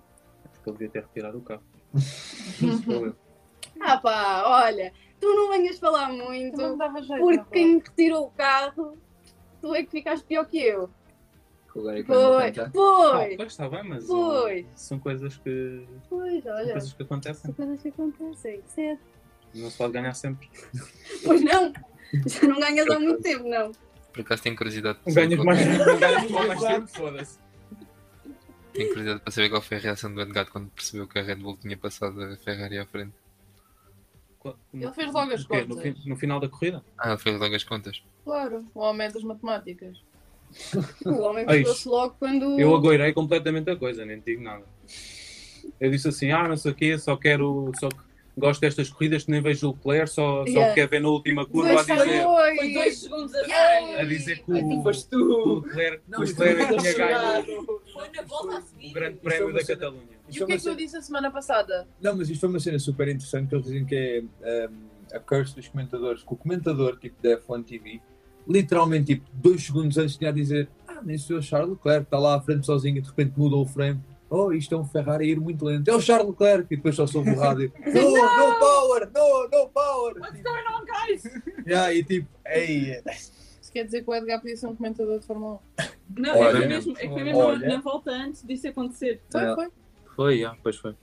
Porque 0.53 0.69
ele 0.69 0.77
devia 0.77 0.89
ter 0.89 1.01
retirado 1.03 1.37
o 1.37 1.41
carro. 1.41 1.63
Eu. 2.87 3.15
Ah 3.79 3.97
pá, 3.97 4.43
olha, 4.45 4.91
tu 5.19 5.27
não 5.27 5.49
venhas 5.49 5.79
falar 5.79 6.11
muito, 6.11 6.75
dava 6.75 7.01
jeito. 7.01 7.21
porque 7.21 7.37
não 7.37 7.45
foi? 7.45 7.53
quem 7.53 7.79
retirou 7.79 8.25
o 8.25 8.31
carro, 8.31 8.97
tu 9.61 9.75
é 9.75 9.83
que 9.83 9.91
ficaste 9.91 10.25
pior 10.25 10.45
que 10.45 10.59
eu. 10.59 10.89
Agora 11.75 11.99
é 11.99 12.03
que 12.03 12.11
eu 12.11 12.15
vou 12.15 12.39
Foi, 12.39 12.47
contar. 12.51 12.65
Ah, 12.65 12.71
foi, 13.25 13.37
pois 13.37 13.51
está 13.51 13.69
bem, 13.69 13.83
mas. 13.83 14.05
Foi. 14.07 14.61
uh, 14.61 14.67
São 14.75 14.99
coisas 14.99 15.37
que. 15.37 15.85
pois, 16.09 16.43
São 16.43 16.53
olha. 16.55 16.71
coisas 16.71 16.93
que 16.93 17.03
acontecem. 17.03 17.41
São 17.45 17.53
coisas 17.53 17.81
que 17.81 17.87
acontecem, 17.89 18.61
cedo. 18.65 18.99
Não 19.55 19.69
se 19.69 19.77
pode 19.77 19.93
ganhar 19.93 20.13
sempre. 20.13 20.49
Pois 21.23 21.41
não, 21.41 21.73
já 22.27 22.47
não 22.47 22.59
ganhas 22.59 22.89
há 22.89 22.99
muito 22.99 23.21
tempo, 23.21 23.47
não. 23.47 23.71
Por 24.13 24.21
acaso 24.21 24.41
tenho 24.43 24.55
curiosidade 24.55 24.99
Ganhas 25.07 25.43
mais, 25.43 25.59
ganhas 25.99 26.31
mais 26.31 26.59
tempo, 26.61 26.87
foda-se. 26.87 27.39
tenho 28.73 28.87
curiosidade 28.89 29.21
para 29.21 29.31
saber 29.31 29.49
qual 29.49 29.61
foi 29.61 29.77
a 29.77 29.79
reação 29.79 30.13
do 30.13 30.21
Edgar 30.21 30.49
quando 30.51 30.69
percebeu 30.71 31.07
que 31.07 31.19
a 31.19 31.21
Red 31.23 31.35
Bull 31.35 31.57
tinha 31.57 31.77
passado 31.77 32.21
a 32.23 32.35
Ferrari 32.37 32.77
à 32.79 32.85
frente. 32.85 33.13
Ele 34.73 34.91
fez 34.93 35.13
logo 35.13 35.31
as? 35.33 35.41
No, 35.41 35.47
contas. 35.47 35.81
fi- 35.81 36.09
no 36.09 36.15
final 36.15 36.39
da 36.39 36.47
corrida? 36.49 36.83
Ah, 36.97 37.09
ele 37.09 37.17
fez 37.17 37.39
logo 37.39 37.55
as 37.55 37.63
contas. 37.63 38.01
Claro, 38.23 38.65
o 38.73 38.79
homem 38.79 39.07
é 39.07 39.11
das 39.11 39.23
matemáticas. 39.23 40.01
O 41.05 41.21
homem 41.21 41.45
Ai, 41.47 41.59
pesou-se 41.59 41.87
logo 41.87 42.15
quando. 42.19 42.59
Eu 42.59 42.75
agoirei 42.75 43.13
completamente 43.13 43.69
a 43.69 43.75
coisa, 43.75 44.05
nem 44.05 44.19
digo 44.19 44.41
nada. 44.43 44.63
Eu 45.79 45.91
disse 45.91 46.07
assim, 46.07 46.31
ah, 46.31 46.47
não 46.47 46.57
sei 46.57 46.71
o 46.71 46.75
quê, 46.75 46.97
só 46.97 47.15
quero, 47.15 47.71
só 47.79 47.89
que 47.89 47.97
gosto 48.37 48.61
destas 48.61 48.89
corridas 48.89 49.25
que 49.25 49.31
nem 49.31 49.41
vejo 49.41 49.67
o 49.69 49.71
Leclerc, 49.73 50.09
só, 50.09 50.43
só 50.45 50.49
Yeah. 50.49 50.73
quero 50.73 50.89
ver 50.89 51.01
na 51.01 51.09
última 51.09 51.45
curva 51.45 51.79
a 51.79 51.83
dizer, 51.83 52.23
foi. 52.23 52.55
Foi 52.57 52.73
dois 52.73 52.97
segundos 52.99 53.35
a 53.35 53.39
Yeah. 53.41 54.01
a 54.01 54.03
dizer 54.05 54.39
que 54.43 54.51
Ai, 54.53 54.61
o, 54.63 54.81
foste 54.83 55.15
o 55.15 55.19
tu! 55.19 55.59
Leclerc, 55.67 56.03
Não, 56.07 56.23
o 56.23 56.27
foi 56.27 56.55
tinha 56.55 56.93
ganho 56.93 57.55
Foi 57.93 58.09
na 58.15 58.21
volta 58.23 58.55
a 58.55 58.59
o 58.59 58.61
seguir. 58.61 58.93
grande 58.93 59.17
prémio 59.17 59.43
foi 59.45 59.53
da 59.53 59.59
cena- 59.65 59.79
Catalunha. 59.79 60.19
E 60.31 60.43
o 60.43 60.45
que 60.47 60.53
é 60.53 60.57
que 60.57 60.69
eu 60.69 60.75
disse 60.75 60.97
a 60.97 61.01
semana 61.01 61.29
passada? 61.31 61.87
Não, 62.01 62.15
mas 62.15 62.29
isto 62.29 62.39
foi 62.39 62.49
uma 62.49 62.59
cena 62.59 62.79
super 62.79 63.07
interessante 63.07 63.49
que 63.49 63.55
eles 63.55 63.65
dizem 63.65 63.85
que 63.85 64.23
é 64.41 64.69
um, 64.69 65.15
a 65.15 65.19
curse 65.19 65.55
dos 65.55 65.67
comentadores. 65.67 66.23
Que 66.23 66.33
o 66.33 66.35
comentador 66.37 66.97
tipo 66.97 67.21
da 67.21 67.37
F1 67.37 67.63
TV, 67.65 67.99
literalmente 68.49 69.15
tipo, 69.15 69.29
dois 69.33 69.63
segundos 69.63 69.97
antes 69.97 70.17
tinha 70.17 70.29
a 70.31 70.33
dizer 70.33 70.67
ah, 70.87 71.01
nem 71.03 71.17
sou 71.17 71.37
o 71.37 71.41
Charles 71.41 71.69
Leclerc, 71.69 72.03
está 72.05 72.17
lá 72.19 72.35
à 72.35 72.41
frente 72.41 72.65
sozinho 72.65 72.97
e 72.97 73.01
de 73.01 73.07
repente 73.07 73.33
muda 73.37 73.55
o 73.55 73.65
frame. 73.65 74.01
Oh, 74.31 74.51
isto 74.51 74.75
é 74.75 74.77
um 74.77 74.85
Ferrari 74.85 75.25
a 75.25 75.27
ir 75.29 75.39
muito 75.39 75.65
lento. 75.65 75.87
É 75.89 75.95
o 75.95 75.99
Charles 75.99 76.27
Leclerc. 76.29 76.71
E 76.71 76.75
depois 76.77 76.95
só 76.95 77.07
soube 77.07 77.31
o 77.31 77.39
rádio. 77.39 77.71
No, 77.87 78.11
no 78.11 78.59
power, 78.59 79.09
no, 79.11 79.49
no 79.49 79.69
power. 79.69 80.19
What's 80.19 80.41
going 80.41 80.65
on, 80.71 80.85
guys? 80.85 81.23
Yeah, 81.65 81.91
e 81.93 82.03
tipo, 82.03 82.27
ei, 82.45 83.01
Isso 83.59 83.71
quer 83.71 83.85
dizer 83.85 84.03
que 84.03 84.09
o 84.09 84.13
Edgar 84.13 84.39
podia 84.39 84.55
ser 84.55 84.67
um 84.67 84.75
comentador 84.75 85.19
de 85.19 85.25
Fórmula 85.25 85.59
1. 85.79 86.21
Não, 86.21 86.29
é 86.29 86.37
que 86.37 86.39
Olha, 86.43 86.57
foi 86.57 86.67
mesmo, 86.67 86.91
é 86.97 87.01
que 87.01 87.07
foi 87.09 87.23
mesmo 87.23 87.39
olha. 87.39 87.67
na 87.67 87.81
volta 87.81 88.11
antes 88.11 88.43
disso 88.45 88.67
acontecer. 88.67 89.19
Foi, 89.31 89.41
Ah. 89.41 89.55
foi. 89.55 89.67
Foi, 90.15 90.43
ah, 90.43 90.55
pois 90.61 90.75
foi. 90.75 90.95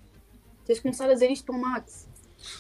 Tens 0.64 0.76
de 0.76 0.82
começar 0.82 1.06
a 1.11 1.14
dizer 1.14 1.30
isto 1.30 1.46
para 1.46 1.56
o 1.56 1.61
Max. 1.61 2.09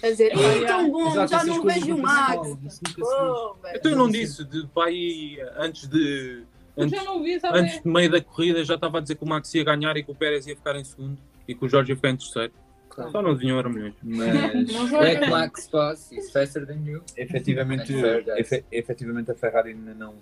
A 0.02 0.06
dizer, 0.08 0.32
"Ih, 0.34 0.66
tão 0.66 0.90
bom, 0.90 1.10
Exato, 1.10 1.30
já 1.30 1.44
não 1.44 1.62
vejo 1.62 1.94
o 1.94 1.98
Max. 2.02 2.80
Oh, 3.00 3.54
velho. 3.62 3.76
Então 3.76 3.90
eu 3.92 3.96
não 3.98 4.08
disse, 4.10 4.44
de 4.44 4.66
pai, 4.68 5.36
antes 5.56 5.86
de. 5.88 6.42
Antes, 6.76 6.98
já 6.98 7.04
não 7.04 7.22
vi, 7.22 7.38
antes 7.44 7.82
de 7.82 7.88
meio 7.88 8.10
da 8.10 8.20
corrida 8.20 8.62
já 8.64 8.74
estava 8.74 8.98
a 8.98 9.00
dizer 9.00 9.14
que 9.14 9.24
o 9.24 9.28
Max 9.28 9.54
ia 9.54 9.64
ganhar 9.64 9.96
e 9.96 10.02
que 10.02 10.10
o 10.10 10.14
Pérez 10.14 10.46
ia 10.46 10.54
ficar 10.56 10.76
em 10.76 10.84
segundo 10.84 11.16
e 11.48 11.54
que 11.54 11.64
o 11.64 11.68
Jorge 11.68 11.92
ia 11.92 11.96
ficar 11.96 12.10
em 12.10 12.16
terceiro. 12.16 12.52
Claro. 12.90 13.10
Só 13.10 13.22
não 13.22 13.30
adivinham 13.30 13.58
eram 13.58 13.70
milhões. 13.70 13.94
mas 14.02 14.90
Black. 14.90 15.30
Max 15.30 15.68
Boss 15.68 16.12
is 16.12 16.30
faster 16.32 16.66
than 16.66 16.80
you. 16.84 17.02
efetivamente, 17.16 17.92
É 17.94 18.40
efe- 18.40 18.64
efetivamente 18.72 19.30
a 19.30 19.34
Ferrari 19.34 19.70
ainda 19.70 19.94
não. 19.94 20.14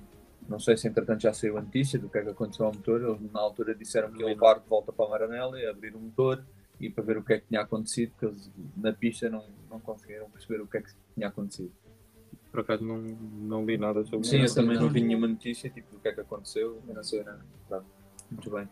Não 0.48 0.58
sei 0.60 0.76
se 0.76 0.86
entretanto 0.86 1.22
já 1.22 1.32
saiu 1.32 1.56
a 1.56 1.62
notícia 1.62 1.98
do 1.98 2.08
que 2.08 2.18
é 2.18 2.22
que 2.22 2.28
aconteceu 2.30 2.66
ao 2.66 2.72
motor. 2.74 3.00
Eles 3.00 3.32
na 3.32 3.40
altura 3.40 3.74
disseram 3.74 4.10
que 4.12 4.20
iam 4.20 4.28
levar 4.28 4.58
de 4.58 4.68
volta 4.68 4.92
para 4.92 5.06
a 5.06 5.08
Maranello 5.08 5.56
e 5.56 5.66
abrir 5.66 5.94
o 5.94 5.98
motor 5.98 6.44
e 6.80 6.90
para 6.90 7.04
ver 7.04 7.16
o 7.18 7.22
que 7.24 7.32
é 7.34 7.38
que 7.40 7.46
tinha 7.46 7.60
acontecido, 7.62 8.10
porque 8.12 8.26
eles 8.26 8.50
na 8.76 8.92
pista 8.92 9.28
não, 9.30 9.44
não 9.70 9.78
conseguiram 9.80 10.28
perceber 10.30 10.60
o 10.62 10.66
que 10.66 10.78
é 10.78 10.82
que 10.82 10.90
tinha 11.14 11.28
acontecido. 11.28 11.72
Por 12.50 12.60
acaso 12.60 12.84
não, 12.84 12.98
não 12.98 13.64
li 13.64 13.76
nada 13.76 14.04
sobre 14.04 14.26
Sim, 14.28 14.38
eu 14.38 14.44
isso. 14.44 14.54
também 14.54 14.76
não 14.78 14.88
vi 14.88 15.00
nenhuma 15.00 15.26
notícia 15.26 15.68
tipo, 15.70 15.90
do 15.92 15.98
que 16.00 16.08
é 16.08 16.12
que 16.12 16.20
aconteceu. 16.20 16.80
Eu 16.86 16.94
não 16.94 17.02
sei 17.02 17.24
nada. 17.24 17.44
Pronto. 17.68 17.86
Muito 18.30 18.50
bem. 18.50 18.68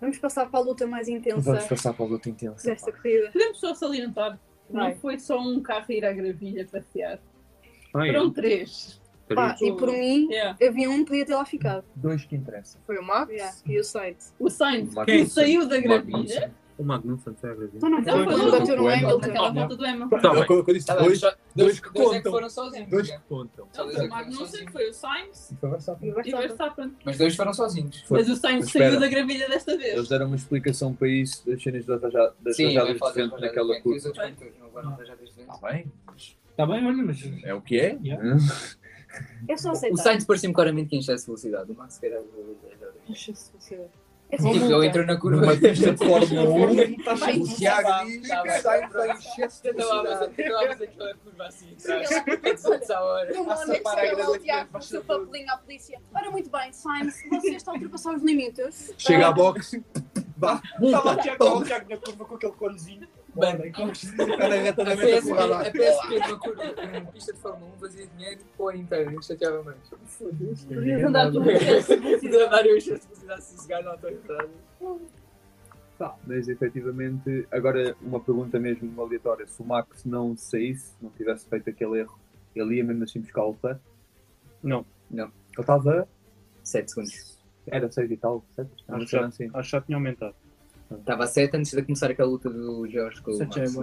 Vamos 0.00 0.18
passar 0.18 0.48
para 0.50 0.60
a 0.60 0.62
luta 0.62 0.86
mais 0.86 1.08
intensa 1.08 1.40
Vamos 1.40 1.64
passar 1.66 1.94
para 1.94 2.04
a 2.04 2.08
luta 2.08 2.28
intensa. 2.28 2.68
desta 2.68 2.92
corrida. 2.92 3.30
Podemos 3.32 3.58
só 3.58 3.74
salientar. 3.74 4.38
Vai. 4.70 4.90
Não 4.92 4.96
foi 5.00 5.18
só 5.18 5.40
um 5.40 5.60
carro 5.60 5.86
ir 5.90 6.04
à 6.04 6.12
gravilha 6.12 6.66
passear. 6.66 7.18
Ah, 7.94 8.06
é. 8.06 8.12
Foram 8.12 8.30
três. 8.32 9.00
Pá, 9.34 9.56
e 9.60 9.72
por 9.72 9.90
mim, 9.90 10.28
Yeah. 10.30 10.56
havia 10.68 10.90
um 10.90 10.98
que 10.98 11.06
podia 11.06 11.24
ter 11.26 11.34
lá 11.34 11.44
ficado. 11.46 11.84
Dois 11.96 12.24
que 12.26 12.36
interessa. 12.36 12.78
Foi 12.86 12.98
o 12.98 13.02
Max? 13.02 13.30
Yeah. 13.32 13.56
E 13.66 13.78
o 13.80 13.84
Sainz. 13.84 14.34
O 14.38 14.50
Sainz, 14.50 14.94
O 14.94 15.04
que 15.04 15.26
saiu 15.26 15.66
da 15.66 15.80
gravilha. 15.80 16.52
O 16.76 16.82
Magnussen 16.84 17.34
foi 17.40 17.50
a 17.50 17.54
gravilha. 17.54 17.76
Então 17.76 17.88
não 17.88 18.00
Não, 18.00 18.24
foi 18.24 18.34
o 18.48 18.50
bateu 18.50 18.76
no 18.76 18.88
Hamilton. 18.88 19.16
Aquela 19.26 19.50
volta 19.52 19.76
do 19.76 19.86
Hamilton. 19.86 20.18
Tá 20.18 20.32
bem. 20.34 20.46
Eu, 20.48 20.64
eu 20.66 20.74
disse 20.74 20.86
Tá 20.86 20.94
dois, 20.96 21.20
que 21.20 21.36
dois 21.54 21.78
é 21.78 21.80
que 21.80 21.90
contam. 21.90 22.32
foram 22.32 22.50
sozinhos. 22.50 22.90
Dois 22.90 23.06
já. 23.06 23.18
que 23.18 23.24
contam. 23.28 23.68
É 23.74 23.82
o 23.82 23.90
foram 23.90 24.08
Magnussen, 24.08 24.68
foi 24.72 24.88
o 24.88 24.92
Sainz 24.92 25.50
E 25.50 25.66
o 26.10 26.12
o 26.12 26.38
Verstappen. 26.38 26.96
Mas 27.04 27.18
dois 27.18 27.36
foram 27.36 27.54
sozinhos. 27.54 28.04
Mas 28.10 28.28
o 28.28 28.36
Sainz 28.36 28.72
saiu 28.72 28.98
da 28.98 29.06
gravilha 29.08 29.48
desta 29.48 29.76
vez. 29.76 29.94
Eles 29.94 30.08
deram 30.08 30.26
uma 30.26 30.36
explicação 30.36 30.92
para 30.92 31.08
isso 31.08 31.46
das 31.48 31.62
cenas 31.62 31.86
das, 31.86 32.00
das 32.00 32.56
Sim, 32.56 32.74
rajadas 32.76 32.98
de 33.00 33.12
vento 33.22 33.40
naquela 33.40 33.80
curva. 33.80 34.08
Está 34.08 34.22
bem, 35.62 35.92
Está 36.50 36.66
bem, 36.66 36.86
olha, 36.86 37.02
mas. 37.02 37.20
é 37.44 37.54
o 37.54 37.60
que 37.60 37.78
é. 37.78 37.98
É 39.48 39.56
só 39.56 39.68
O 39.68 39.72
aceitar. 39.72 40.02
Sainz 40.02 40.24
parecia-me 40.24 40.54
claramente 40.54 40.88
que 40.90 40.96
enchesse 40.96 41.26
velocidade. 41.26 41.70
O 41.70 41.74
Max 41.74 41.98
queria 41.98 42.18
É 43.08 43.14
só 43.14 43.32
Tipo, 43.58 43.88
ele 44.38 44.86
entrou 44.86 45.06
na 45.06 45.16
curva. 45.16 45.40
Numa 45.40 45.56
pista 45.56 45.92
de 45.92 45.96
Fórmula 45.98 46.42
1, 46.50 47.16
Vai. 47.16 47.38
o 47.38 47.44
Tiago 47.56 48.06
diz 48.06 48.28
Tá 48.28 48.42
que 48.42 48.48
bem. 48.48 48.60
sai 48.60 48.88
para 48.88 49.12
excesso 49.14 49.62
de 49.62 49.68
Eu 49.68 49.74
velocidade. 49.74 50.34
eu 50.38 50.56
a 50.56 50.68
fazer 50.68 50.84
aquela 50.84 51.14
curva 51.16 51.44
assim 51.46 51.76
atrás. 51.78 52.12
a 52.12 52.52
200 52.52 52.90
à 52.90 53.00
hora. 53.02 53.32
Normalmente 53.34 53.80
para 53.82 53.92
a 53.92 54.04
chega 54.04 54.16
lá 54.16 54.24
grande 54.24 54.38
o 54.38 54.42
Tiago 54.42 54.68
com 54.72 54.78
o 54.78 54.82
seu 54.82 55.04
papelinho 55.04 55.50
à 55.52 55.56
polícia. 55.56 56.00
Ora, 56.14 56.30
muito 56.30 56.50
bem, 56.50 56.72
Sainz, 56.72 57.14
você 57.30 57.50
está 57.50 57.70
a 57.70 57.74
ultrapassar 57.74 58.14
os 58.14 58.22
limites. 58.22 58.94
Chega 58.98 59.28
à 59.28 59.32
boxe, 59.32 59.82
estava 60.82 61.12
o 61.56 61.64
Tiago 61.64 61.88
na 61.90 61.96
curva 61.96 62.24
com 62.24 62.34
aquele 62.34 62.52
conezinho. 62.52 63.08
Bora, 63.34 63.66
e 63.66 63.72
como 63.72 63.90
reta 63.90 64.82
A 64.82 64.96
PSP, 64.96 65.32
a 65.32 65.70
PSP 65.70 66.86
numa 66.98 67.12
pista 67.12 67.32
de 67.32 67.38
Fórmula 67.40 67.72
1 67.74 67.78
fazia 67.78 68.06
dinheiro 68.06 68.40
com 68.56 68.68
a 68.68 68.76
inteira, 68.76 69.10
não 69.10 69.22
chateava 69.22 69.62
mais. 69.62 69.78
Podias 70.18 71.04
andar 71.04 71.32
tu 71.32 71.42
Podia 71.42 72.46
andar 72.46 72.66
eu 72.66 72.76
excesso 72.76 73.02
de 73.02 73.06
velocidade 73.08 73.44
sossegado 73.44 73.84
na 73.84 73.90
autoestrada. 73.92 74.50
Tá, 75.98 76.16
mas 76.26 76.48
efetivamente, 76.48 77.46
agora 77.50 77.96
uma 78.02 78.20
pergunta 78.20 78.58
mesmo 78.58 79.00
aleatória: 79.00 79.46
se 79.46 79.60
o 79.60 79.64
Max 79.64 80.04
não 80.04 80.36
saísse, 80.36 80.92
não 81.00 81.10
tivesse 81.10 81.48
feito 81.48 81.70
aquele 81.70 82.00
erro, 82.00 82.18
ele 82.54 82.76
ia 82.76 82.84
mesmo 82.84 83.04
assim 83.04 83.20
buscar 83.20 83.44
o 83.44 83.50
Leclerc? 83.50 83.80
Não. 84.62 84.86
Ele 85.12 85.30
estava. 85.58 86.08
7 86.62 86.90
segundos. 86.90 87.38
Era 87.66 87.90
6 87.90 88.10
e 88.10 88.16
tal, 88.16 88.44
7? 88.56 88.70
Não 88.88 88.96
Acho 88.96 89.04
que 89.04 89.10
sei 89.10 89.20
já, 89.20 89.26
assim. 89.26 89.50
acho 89.52 89.70
que 89.70 89.76
já 89.76 89.80
tinha 89.82 89.96
aumentado. 89.96 90.34
Estava 90.98 91.24
a 91.24 91.26
7 91.26 91.56
antes 91.56 91.72
de 91.72 91.82
começar 91.82 92.10
aquela 92.10 92.28
luta 92.28 92.50
do 92.50 92.88
Jorge 92.88 93.20
com 93.22 93.30
o 93.32 93.42
é 93.42 93.46
Max. 93.46 93.76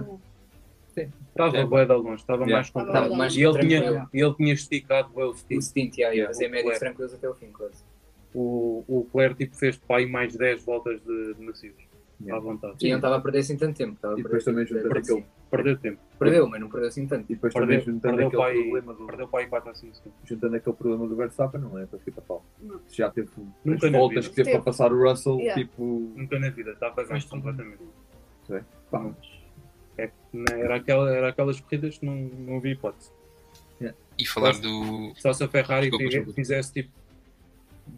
Estava 1.30 1.56
É. 1.56 1.64
bué 1.64 1.86
de 1.86 1.92
longe, 1.94 2.16
estava 2.20 2.42
Yeah. 2.44 2.52
mais 2.56 2.70
controlado. 2.70 3.16
Mais 3.16 3.34
E 3.36 3.42
ele 3.42 3.58
tinha, 3.60 4.08
ele 4.12 4.34
tinha 4.34 4.52
esticado 4.52 5.10
o 5.14 5.30
O 5.30 5.34
stint. 5.34 5.62
stint, 5.62 5.96
yeah, 5.98 6.14
Yeah, 6.14 6.32
fazer 6.34 6.48
o 6.48 6.50
médios 6.50 6.78
tranquilos 6.78 7.14
até 7.14 7.28
o 7.28 7.34
fim, 7.34 7.46
quase. 7.50 7.82
O, 8.34 8.84
o 8.86 8.98
Leclerc 9.04 9.36
tipo, 9.44 9.56
fez 9.56 9.76
para 9.76 9.96
aí 9.98 10.06
mais 10.06 10.36
10 10.36 10.64
voltas 10.64 11.00
de, 11.02 11.34
de 11.34 11.42
macios. 11.42 11.74
Yeah. 12.24 12.36
À 12.36 12.40
vontade. 12.40 12.76
E 12.80 12.88
não 12.90 12.96
estava 12.96 13.16
a 13.16 13.20
perder 13.20 13.38
assim 13.40 13.56
tanto 13.56 13.76
tempo. 13.76 13.94
Estava 13.94 14.14
a 14.14 14.18
E 14.18 14.22
depois 14.22 14.44
também 14.44 14.64
junta 14.66 14.82
perder 14.82 14.98
aquele- 15.00 15.18
assim. 15.20 15.26
Perdeu 15.50 15.76
tempo. 15.78 15.98
Perdeu, 16.18 16.48
mas 16.48 16.60
não 16.60 16.68
perdeu 16.70 16.88
assim 16.88 17.06
tanto. 17.06 17.24
E 17.30 17.34
depois 17.34 17.52
Perdeu, 17.52 17.80
também 17.80 17.94
juntando 17.94 18.16
perdeu, 18.16 18.42
aquele 18.42 18.58
aí, 18.58 18.62
problema 18.70 18.94
do. 18.94 19.06
perdeu 19.06 19.28
para 19.28 19.40
aí 19.40 19.46
4 19.48 19.70
a 19.70 19.74
5 19.74 19.94
segundos. 19.96 20.18
Juntando 20.24 20.56
aquele 20.56 20.76
problema 20.76 21.08
do 21.08 21.16
Verstappen, 21.16 21.60
não 21.60 21.78
é 21.78 21.84
para 21.86 21.98
ficar 21.98 22.20
pau. 22.22 22.44
Não. 22.62 22.80
Se 22.86 22.96
já 22.98 23.10
teve 23.10 23.28
Nunca 23.64 23.90
voltas 23.90 24.28
que 24.28 24.34
teve 24.34 24.50
para 24.52 24.62
passar 24.62 24.92
o 24.92 25.02
Russell, 25.02 25.38
Yeah. 25.40 25.60
tipo. 25.62 26.12
Nunca 26.16 26.38
na 26.38 26.48
vida, 26.50 26.70
estava 26.72 27.04
ganho 27.04 27.28
completamente. 27.28 27.78
Pá, 28.90 29.10
É, 29.98 30.06
que 30.06 30.12
não- 30.32 30.44
era, 30.56 30.76
aquela, 30.76 31.10
era 31.10 31.28
aquelas 31.28 31.60
corridas 31.60 31.98
que 31.98 32.06
não, 32.06 32.14
não 32.16 32.56
havia 32.56 32.72
hipótese. 32.72 33.10
E 34.18 34.26
falar 34.26 34.52
do. 34.60 35.12
Só 35.16 35.32
se 35.32 35.42
a 35.42 35.48
Ferrari 35.48 35.86
Desculpa, 35.90 36.04
fize- 36.04 36.16
desculpa. 36.18 36.34
fizesse 36.36 36.72
tipo 36.72 36.90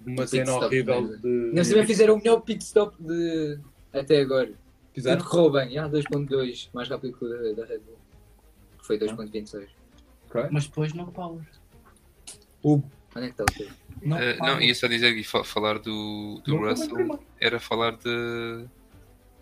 uma 0.06 0.22
Um 0.22 0.26
cena 0.26 0.52
horrível 0.54 1.02
né? 1.02 1.18
de. 1.20 1.28
Eles 1.52 1.68
também 1.68 1.86
fizeram 1.86 2.14
o 2.14 2.18
melhor 2.18 2.40
pit 2.40 2.62
stop 2.64 2.96
de... 3.00 3.58
até 4.00 4.20
agora. 4.20 4.52
Fizeram? 4.92 5.18
Tudo 5.18 5.30
correu 5.30 5.50
bem. 5.50 5.68
Yeah, 5.70 5.92
2.2, 5.92 6.68
mais 6.72 6.88
rápido 6.88 7.18
que 7.18 7.24
o 7.24 7.54
da, 7.54 7.64
Red 7.64 7.78
Bull. 7.78 7.98
Que 8.78 8.86
foi 8.86 8.98
2.26. 8.98 9.68
ok. 10.28 10.48
Mas 10.50 10.66
depois 10.66 10.92
não 10.92 11.06
power. 11.06 11.44
Hugo, 12.62 12.90
Onde 13.16 13.26
é 13.26 13.30
que 13.30 13.42
está 13.42 13.44
o 13.44 13.46
teu? 13.46 13.68
Não, 14.02 14.18
não, 14.38 14.60
ia 14.60 14.74
só 14.74 14.86
dizer 14.88 15.16
e 15.16 15.22
fa- 15.24 15.44
falar 15.44 15.78
do, 15.78 16.40
do 16.44 16.52
Não 16.52 16.60
foi 16.60 16.70
Russell 16.70 17.20
era 17.40 17.60
falar 17.60 17.96
de 17.96 18.66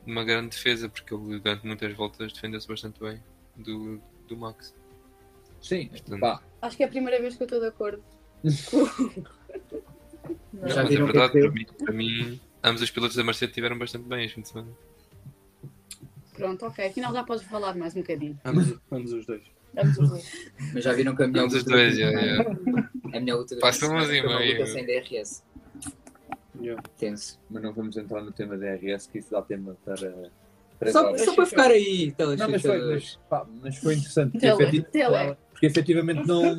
uma 0.06 0.24
grande 0.24 0.50
defesa, 0.50 0.88
porque 0.88 1.14
ele 1.14 1.38
durante 1.40 1.66
muitas 1.66 1.92
voltas 1.94 2.32
defendeu-se 2.32 2.68
bastante 2.68 3.00
bem 3.00 3.22
do, 3.56 4.00
do 4.28 4.36
Max. 4.36 4.74
sim, 5.60 5.88
Portanto, 5.88 6.20
pá, 6.20 6.42
Acho 6.60 6.76
que 6.76 6.82
é 6.82 6.86
a 6.86 6.88
primeira 6.88 7.20
vez 7.20 7.34
que 7.36 7.42
eu 7.42 7.46
estou 7.46 7.60
de 7.60 7.66
acordo. 7.66 8.02
não, 8.42 8.52
mas 10.60 10.76
é 10.76 10.82
o 10.84 10.88
que 10.88 10.94
é 10.94 11.04
verdade, 11.04 11.32
que 11.32 11.40
para 11.40 11.50
mim, 11.52 11.66
para 11.84 11.94
mim, 11.94 12.40
ambos 12.62 12.82
os 12.82 12.90
pilotos 12.90 13.16
da 13.16 13.24
Mercedes 13.24 13.54
tiveram 13.54 13.78
bastante 13.78 14.08
bem 14.08 14.24
este 14.24 14.36
fim 14.36 14.40
de 14.42 14.48
semana. 14.48 14.70
Pronto, 16.34 16.66
ok. 16.66 16.86
Afinal 16.86 17.12
já 17.12 17.22
podes 17.24 17.44
falar 17.44 17.74
mais 17.76 17.94
um 17.94 18.00
bocadinho. 18.00 18.38
Ambos, 18.44 18.78
ambos 18.90 19.12
os 19.12 19.26
dois. 19.26 19.42
Vamos 19.74 19.98
os 19.98 20.08
dois. 20.08 20.52
Mas 20.74 20.84
já 20.84 20.92
viram 20.92 21.14
que 21.14 21.22
a 21.22 21.28
melhor 21.28 21.44
Ambos 21.44 21.56
os 21.56 21.64
luta 21.64 21.76
dois, 21.76 21.96
já, 21.96 22.10
já. 22.10 22.42
A 23.14 23.20
melhor 23.20 23.38
luta 23.38 23.56
Passa 23.56 23.86
uma 23.86 24.02
luta 24.02 24.66
sem 24.66 24.86
DRS. 24.86 25.42
Yeah. 26.60 26.82
Tenso. 26.96 27.40
mas 27.50 27.62
não 27.62 27.72
vamos 27.72 27.96
entrar 27.96 28.22
no 28.22 28.30
tema 28.30 28.56
da 28.56 28.74
RS, 28.74 29.08
que 29.08 29.18
isso 29.18 29.32
dá 29.32 29.42
tema 29.42 29.76
para. 29.84 30.30
Só, 30.90 31.16
só 31.18 31.34
para 31.34 31.46
ficar 31.46 31.70
aí, 31.70 32.14
Não, 32.38 32.50
mas 32.50 32.62
foi, 32.62 32.80
mas, 32.94 33.18
pá, 33.28 33.46
mas 33.62 33.76
foi 33.76 33.94
interessante. 33.94 34.32
Porque, 34.32 34.56
Tele, 34.56 34.82
tele. 34.82 35.36
porque 35.50 35.66
efetivamente 35.66 36.26
não, 36.26 36.54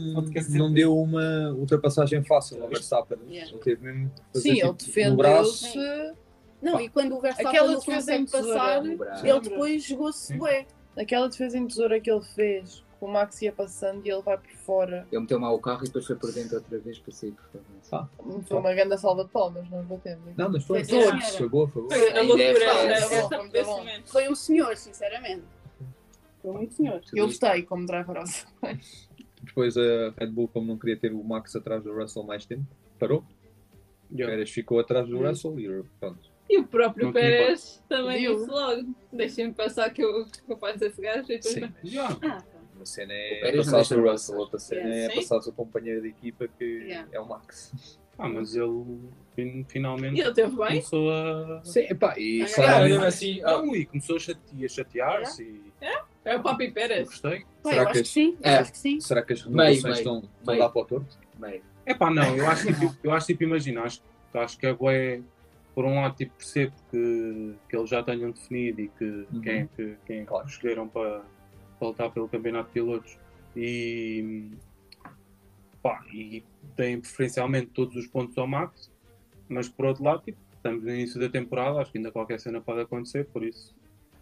não 0.50 0.74
deu 0.74 0.98
uma 0.98 1.52
ultrapassagem 1.52 2.24
fácil 2.24 2.62
ao 2.64 2.70
Verstappen. 2.70 3.18
Yeah. 3.30 3.52
Ele 3.52 3.60
teve 3.62 3.84
mesmo 3.84 4.12
Sim, 4.36 4.60
ele 4.62 4.74
tipo, 4.74 5.16
braço. 5.18 5.64
defendeu-se. 5.66 6.14
Não, 6.62 6.80
e 6.80 6.88
quando 6.88 7.18
o 7.18 7.20
Verstappen 7.20 7.48
Aquela 7.52 7.68
não 7.72 7.80
defesa 7.80 7.98
consegue 7.98 8.22
em 8.22 8.26
tesoura. 8.26 8.60
passar, 8.60 9.26
ele 9.26 9.40
depois 9.42 9.84
jogou-se 9.84 10.38
bué. 10.38 10.66
Aquela 10.96 11.28
defesa 11.28 11.58
em 11.58 11.68
tesoura 11.68 12.00
que 12.00 12.10
ele 12.10 12.22
fez, 12.22 12.84
o 13.04 13.08
Max 13.08 13.42
ia 13.42 13.52
passando 13.52 14.06
e 14.06 14.10
ele 14.10 14.22
vai 14.22 14.38
por 14.38 14.50
fora. 14.52 15.08
Ele 15.12 15.22
meteu 15.22 15.40
mal 15.40 15.54
o 15.56 15.60
carro 15.60 15.82
e 15.84 15.88
depois 15.88 16.06
foi 16.06 16.16
por 16.16 16.32
dentro 16.32 16.56
outra 16.56 16.80
vez 16.80 16.98
para 17.00 17.12
sair 17.12 17.32
por 17.32 17.44
fora. 17.82 18.10
Foi 18.48 18.58
uma 18.60 18.74
grande 18.74 18.98
salva 18.98 19.26
de 19.26 19.30
palmas, 19.32 19.70
nós 19.70 19.86
batemos. 19.86 20.36
Não, 20.38 20.50
mas 20.50 20.64
foi, 20.64 20.84
Foi 20.86 21.02
foi, 21.38 21.50
boa, 21.50 21.68
foi 21.68 21.82
boa. 21.84 21.94
Foi 21.94 22.24
loucura 22.24 22.44
é 22.44 23.02
fácil. 23.02 23.50
dessa- 23.52 23.80
Foi 24.06 24.30
um 24.30 24.36
senhor, 24.36 24.76
sinceramente. 24.78 25.44
Foi 26.42 26.52
muito 26.54 26.74
senhor. 26.74 27.02
Eu 27.14 27.26
gostei 27.28 27.64
como 27.64 27.86
driver 27.86 28.18
also. 28.18 28.46
Depois 29.42 29.76
a 29.78 30.14
Red 30.18 30.28
Bull, 30.28 30.48
como 30.48 30.68
não 30.68 30.78
queria 30.78 30.98
ter 30.98 31.12
o 31.14 31.24
Max 31.24 31.56
atrás 31.56 31.84
do 31.84 31.94
Russell 31.94 32.24
mais 32.24 32.46
tempo, 32.46 32.66
parou. 32.98 33.20
O 34.10 34.16
Yeah. 34.16 34.32
Pérez 34.32 34.52
ficou 34.52 34.80
atrás 34.80 35.08
do 35.08 35.18
Hum. 35.18 35.28
Russell 35.28 35.60
e 35.60 35.84
pronto. 36.00 36.32
E 36.50 36.60
o 36.60 36.68
próprio 36.68 37.08
Não 37.08 37.14
Pérez 37.14 37.82
também 37.90 38.20
Viu? 38.22 38.36
disse 38.36 38.50
logo. 38.50 38.96
Deixem-me 39.12 39.54
passar 39.54 39.90
que 39.92 40.04
eu 40.04 40.26
que 40.26 40.52
eu 40.52 40.58
faço 40.58 40.84
esse 40.86 41.02
gajo 41.02 41.24
e 41.24 41.40
depois. 41.40 41.54
Sim, 41.54 41.74
Yeah. 41.84 42.16
Ah, 42.22 42.44
uma 42.84 42.86
cena 42.86 43.14
é 43.14 43.56
passar 43.56 43.98
o 43.98 44.12
Russell, 44.12 44.38
outra 44.38 44.60
cena 44.60 44.94
é 44.94 45.16
passar 45.16 45.38
o 45.38 45.42
seu 45.42 45.54
companheiro 45.54 46.02
de 46.02 46.10
equipa 46.10 46.48
que 46.48 46.64
Yeah. 46.84 47.08
é 47.14 47.20
o 47.20 47.28
Max. 47.28 47.98
Ah, 48.18 48.28
mas 48.30 48.56
ele 48.56 49.00
fin- 49.36 49.66
finalmente 49.68 50.18
E 50.18 50.22
ele 50.22 50.34
teve 50.34 50.56
bem? 50.56 50.68
começou 50.68 51.10
a. 51.12 51.62
Sim, 51.64 51.80
epá, 51.90 52.14
e 52.20 52.44
Ah, 52.44 52.46
Claro, 52.46 52.54
claramente, 52.70 52.92
mesmo 52.92 53.06
assim, 53.06 53.42
ah, 53.42 53.52
Não, 53.58 53.76
e 53.76 53.86
começou 53.86 54.16
a 54.18 54.20
chate- 54.20 54.66
a 54.66 54.68
chatear-se 54.70 55.44
e 55.44 55.74
É 56.26 56.36
o 56.38 56.44
Papi 56.44 56.66
eu 56.68 56.74
Pérez. 56.74 57.08
gostei. 57.08 57.40
Pá, 57.64 57.70
Será 57.72 57.82
eu 57.82 57.86
que 57.86 57.92
acho 57.92 58.02
que 58.04 58.08
sim. 58.10 58.38
É. 58.44 58.56
Acho 58.56 58.72
que 58.72 58.78
sim. 58.78 59.00
será 59.02 59.22
que 59.24 59.34
as 59.34 59.42
renovações 59.42 59.98
estão, 59.98 60.24
estão 60.40 60.58
dar 60.58 60.70
para 60.70 60.82
o 60.82 60.86
torto? 60.86 61.18
meio. 61.40 61.62
É 61.86 61.94
pá, 61.94 62.10
não, 62.12 62.38
eu 62.38 62.48
acho 62.48 62.68
tipo, 62.68 62.96
eu 63.04 63.12
acho 63.12 63.28
tipo, 63.28 63.44
imagina, 63.44 63.82
acho, 63.82 64.02
acho 64.34 64.58
que 64.58 64.66
é 64.68 64.74
bué, 64.74 65.22
por 65.76 65.84
um 65.84 65.96
lado 65.96 66.16
tipo, 66.16 66.34
percebo 66.38 66.72
que, 66.92 67.56
que 67.68 67.76
eles 67.76 67.90
já 67.90 68.02
tenham 68.04 68.30
definido 68.32 68.80
e 68.80 68.88
que 68.90 69.04
Uhum. 69.04 69.42
quem 69.42 69.54
é 69.54 69.68
que, 69.76 69.98
quem 70.06 70.18
é 70.18 70.22
que 70.22 70.28
Claro. 70.28 70.48
escolheram 70.48 70.88
para, 70.88 71.24
para 71.84 71.88
lutar 71.90 72.12
pelo 72.12 72.30
campeonato 72.30 72.68
de 72.68 72.74
pilotos 72.74 73.18
e, 73.56 74.52
pá, 75.82 76.04
e 76.14 76.44
têm 76.76 77.00
preferencialmente 77.00 77.68
todos 77.68 77.96
os 77.96 78.08
pontos 78.08 78.38
ao 78.38 78.48
Max, 78.48 78.90
mas 79.50 79.68
por 79.68 79.86
outro 79.86 80.04
lado, 80.04 80.24
tipo, 80.24 80.38
estamos 80.56 80.84
no 80.84 80.90
início 80.90 81.20
da 81.20 81.28
temporada, 81.28 81.80
acho 81.80 81.92
que 81.92 81.98
ainda 81.98 82.12
qualquer 82.12 82.40
cena 82.40 82.62
pode 82.62 82.82
acontecer, 82.82 83.26
por 83.26 83.44
isso 83.44 83.76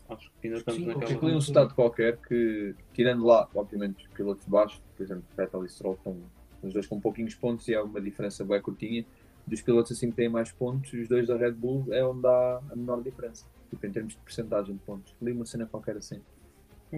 acho 0.10 0.32
que 0.42 0.48
ainda 0.48 0.60
estamos 0.60 0.82
Sim, 0.82 0.88
naquela. 0.88 1.06
porque 1.06 1.26
ali 1.26 1.36
um 1.36 1.40
estado 1.40 1.74
qualquer 1.76 2.18
que, 2.18 2.76
tirando 2.94 3.24
lá, 3.24 3.48
obviamente, 3.54 4.06
os 4.06 4.14
pilotos 4.14 4.46
baixos, 4.48 4.82
por 4.98 5.04
exemplo, 5.04 5.24
Vettel 5.38 5.66
e 5.66 5.70
Stroll 5.70 5.94
estão 5.94 6.18
os 6.64 6.74
dois 6.74 6.88
com 6.88 7.00
pouquinhos 7.00 7.36
pontos 7.36 7.68
e 7.68 7.76
há 7.76 7.84
uma 7.84 8.02
diferença 8.02 8.44
bem 8.44 8.62
curtinha. 8.62 9.06
Dos 9.48 9.62
pilotos 9.62 9.92
assim 9.92 10.12
que 10.12 10.16
têm 10.16 10.30
mais 10.30 10.52
pontos, 10.52 10.94
os 10.94 11.08
dois 11.08 11.28
da 11.28 11.36
Red 11.36 11.54
Bull 11.54 11.86
é 11.90 12.06
onde 12.06 12.28
há 12.28 12.62
a 12.72 12.76
menor 12.76 13.02
diferença, 13.02 13.46
tipo, 13.70 13.84
em 13.86 13.92
termos 13.92 14.14
de 14.14 14.20
percentagem 14.20 14.76
de 14.76 14.82
pontos. 14.82 15.16
Ali 15.20 15.32
uma 15.32 15.46
cena 15.46 15.66
qualquer 15.66 15.98
assim. 15.98 16.22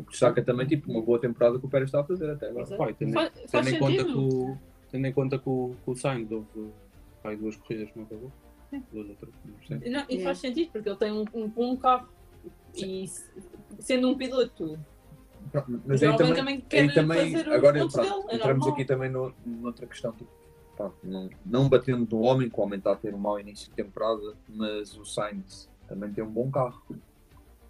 Destaca 0.01 0.41
também 0.43 0.65
tipo, 0.65 0.91
uma 0.91 1.01
boa 1.01 1.19
temporada 1.19 1.59
que 1.59 1.65
o 1.65 1.69
Pérez 1.69 1.87
está 1.89 2.01
a 2.01 2.03
fazer 2.03 2.29
até 2.29 2.49
agora. 2.49 2.65
E 2.89 2.93
tendo, 2.93 3.13
Faz- 3.13 3.31
tendo 3.33 3.49
faz 3.49 3.67
em 3.67 3.79
conta 3.79 4.03
que 4.05 4.11
o, 4.17 4.57
tendo 4.91 5.07
em 5.07 5.13
conta 5.13 5.37
que 5.39 5.49
o, 5.49 5.75
que 5.83 5.91
o 5.91 5.95
Sainz 5.95 6.31
houve 6.31 6.47
pá, 7.21 7.29
aí 7.29 7.37
duas 7.37 7.55
corridas 7.57 7.91
que 7.91 7.97
não 7.97 8.05
acabou. 8.05 8.31
Duas 8.91 9.09
ou 9.09 9.15
três. 9.15 9.35
Sim. 9.67 9.89
Não, 9.91 10.05
e 10.09 10.17
É. 10.17 10.23
faz 10.23 10.39
sentido, 10.39 10.71
porque 10.71 10.89
ele 10.89 10.97
tem 10.97 11.11
um, 11.11 11.25
um 11.33 11.47
bom 11.47 11.77
carro. 11.77 12.09
E 12.75 13.07
se- 13.07 13.29
sendo 13.79 14.09
um 14.09 14.17
piloto, 14.17 14.79
Pronto, 15.51 15.81
Mas 15.85 16.01
aí 16.01 16.15
também, 16.15 16.33
também 16.33 16.61
quer 16.61 16.81
aí 16.83 16.93
também 16.93 17.35
agora 17.35 17.77
pronto, 17.79 17.97
dele, 18.01 18.13
é 18.29 18.35
entramos 18.35 18.67
aqui 18.67 18.85
também 18.85 19.09
no, 19.11 19.33
noutra 19.45 19.85
questão, 19.85 20.13
tipo, 20.13 20.29
pá, 20.77 20.89
não, 21.03 21.29
não 21.45 21.67
batendo 21.69 22.07
no 22.09 22.21
homem, 22.23 22.49
que 22.49 22.57
o 22.57 22.63
homem 22.63 22.77
está 22.77 22.93
a 22.93 22.95
ter 22.95 23.13
um 23.13 23.17
mau 23.17 23.37
início 23.39 23.69
de 23.69 23.75
temporada, 23.75 24.35
mas 24.47 24.95
o 24.97 25.05
Sainz 25.05 25.69
também 25.87 26.11
tem 26.13 26.23
um 26.23 26.31
bom 26.31 26.49
carro. 26.49 26.81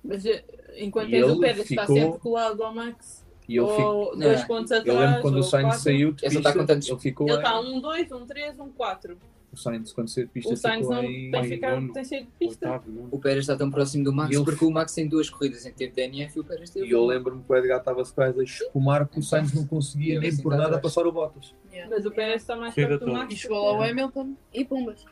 Mas 0.03 0.25
eh, 0.25 0.43
enquanto 0.77 1.07
E 1.07 1.11
tens 1.11 1.23
ele 1.23 1.31
o 1.31 1.39
Pérez 1.39 1.67
que 1.67 1.73
está 1.73 1.81
ficou- 1.87 1.95
sempre 1.97 2.19
colado 2.19 2.63
ao 2.63 2.73
Max, 2.73 3.25
E 3.47 3.57
ele 3.57 3.67
ficou. 3.67 3.85
ou 3.95 4.17
dois 4.17 4.39
Não, 4.41 4.47
pontos 4.47 4.71
Eu 4.71 4.77
atrás, 4.79 4.99
lembro 4.99 5.21
quando 5.21 5.37
o 5.37 5.43
Sainz 5.43 5.67
quatro. 5.67 5.81
saiu 5.83 6.11
de 6.13 6.25
Ele 6.25 6.35
pista, 6.35 6.65
tantos- 6.65 6.89
ele 6.89 6.99
ficou 6.99 7.27
Ele 7.27 7.37
está 7.37 7.59
um 7.59 7.79
2, 7.81 8.11
um 8.11 8.25
3, 8.25 8.59
um 8.59 8.69
4. 8.69 9.17
o 9.51 9.57
Sainz 9.57 9.93
quando 9.93 10.07
saiu 10.09 10.25
de 10.25 10.31
pista 10.33 10.53
O 10.53 10.57
Sainz 10.57 10.79
ficou 10.79 10.95
não 10.95 11.03
em... 11.03 11.29
tem, 11.31 11.41
em 11.45 11.47
ficado, 11.49 11.93
tem 11.93 12.03
saído 12.03 12.25
de 12.25 12.31
pista. 12.47 12.65
Oitavo? 12.71 13.07
O 13.11 13.19
Pérez 13.19 13.39
está 13.43 13.55
tão 13.55 13.69
próximo 13.69 14.03
do 14.03 14.11
Max 14.13 14.31
E 14.33 14.35
ele- 14.37 14.45
porque 14.45 14.65
o 14.65 14.71
Max 14.71 14.93
tem 14.95 15.07
duas 15.07 15.29
corridas 15.29 15.65
em 15.65 15.71
que 15.71 15.77
teve 15.77 15.91
DNF 15.93 16.37
e 16.37 16.39
o 16.39 16.43
Pérez 16.43 16.69
teve. 16.71 16.87
E 16.87 16.91
eu 16.91 17.05
lembro-me 17.05 17.43
que 17.43 17.51
o 17.51 17.55
Edgar 17.55 17.77
estava-se 17.79 18.11
quase 18.13 18.39
a 18.39 18.43
espumar 18.43 19.07
que 19.07 19.19
o 19.19 19.21
Sainz 19.23 19.53
não 19.53 19.67
conseguia 19.67 20.19
nem 20.19 20.29
por 20.31 20.37
está 20.37 20.49
nada 20.49 20.63
atrás. 20.77 20.81
passar 20.81 21.05
o 21.07 21.11
Bottas. 21.11 21.53
Yeah. 21.71 21.93
Mas 21.95 22.05
o 22.05 22.11
Pérez 22.11 22.41
está 22.41 22.55
mais 22.55 22.73
perto 22.73 23.05
do. 23.05 23.11
Max. 23.13 23.33
E 23.33 23.37
chegou 23.37 23.63
lá 23.63 23.77
o 23.79 23.83
Hamilton. 23.83 24.33
E 24.53 24.65
pumbas. 24.65 25.05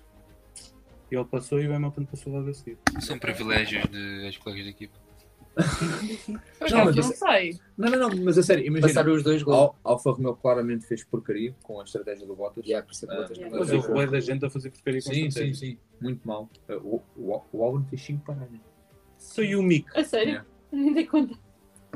E 1.12 1.16
ele 1.16 1.26
passou 1.26 1.60
e 1.60 1.68
o 1.68 1.74
Hamilton 1.76 2.06
passou 2.06 2.32
logo 2.34 2.50
a 2.50 2.54
seguir. 2.54 2.78
São 3.02 3.20
privilégios 3.20 3.84
de 3.90 4.26
ex-colegas 4.26 4.64
de 4.64 4.70
equipa. 4.72 4.98
Não, 6.72 6.86
mas 6.86 6.96
não 6.96 7.04
sei. 7.04 7.60
Não, 7.78 7.90
não, 7.90 8.10
não, 8.10 8.24
mas 8.24 8.38
a 8.38 8.44
sério, 8.44 8.66
imagina. 8.66 8.88
Passaram 8.88 9.14
os 9.14 9.22
dois 9.22 9.44
gols. 9.44 9.58
Al- 9.58 9.80
Alfa 9.84 10.12
Romeo 10.12 10.34
claramente 10.36 10.86
fez 10.86 11.04
porcaria 11.04 11.54
com 11.62 11.82
a 11.82 11.84
estratégia 11.84 12.26
do 12.26 12.36
Bottas. 12.36 12.66
Yeah, 12.66 12.88
por 12.88 12.94
é 12.96 12.98
que 13.00 13.12
Ah, 13.12 13.22
Bottas 13.22 13.38
yeah. 13.38 13.60
Mas 13.60 13.72
houve 13.72 13.88
bué 13.90 14.08
da 14.08 14.20
gente 14.22 14.46
a 14.46 14.50
fazer 14.50 14.70
porcaria 14.72 15.02
com 15.02 15.10
Sim, 15.10 15.14
sim, 15.16 15.28
estratégia. 15.28 15.56
sim. 15.56 15.78
Muito 16.00 16.26
mal. 16.26 16.50
Uh, 16.70 16.74
O, 16.76 17.02
o, 17.18 17.42
o 17.52 17.64
Albon 17.66 17.84
fez 17.90 18.02
5 18.02 18.24
paradas. 18.26 18.60
Saiu 19.18 19.60
o 19.60 19.64
Mick. 19.64 19.86
A 19.94 20.04
sério? 20.06 20.30
Yeah. 20.30 20.46
Nem 20.72 20.94
dei 20.94 21.06
conta. 21.06 21.36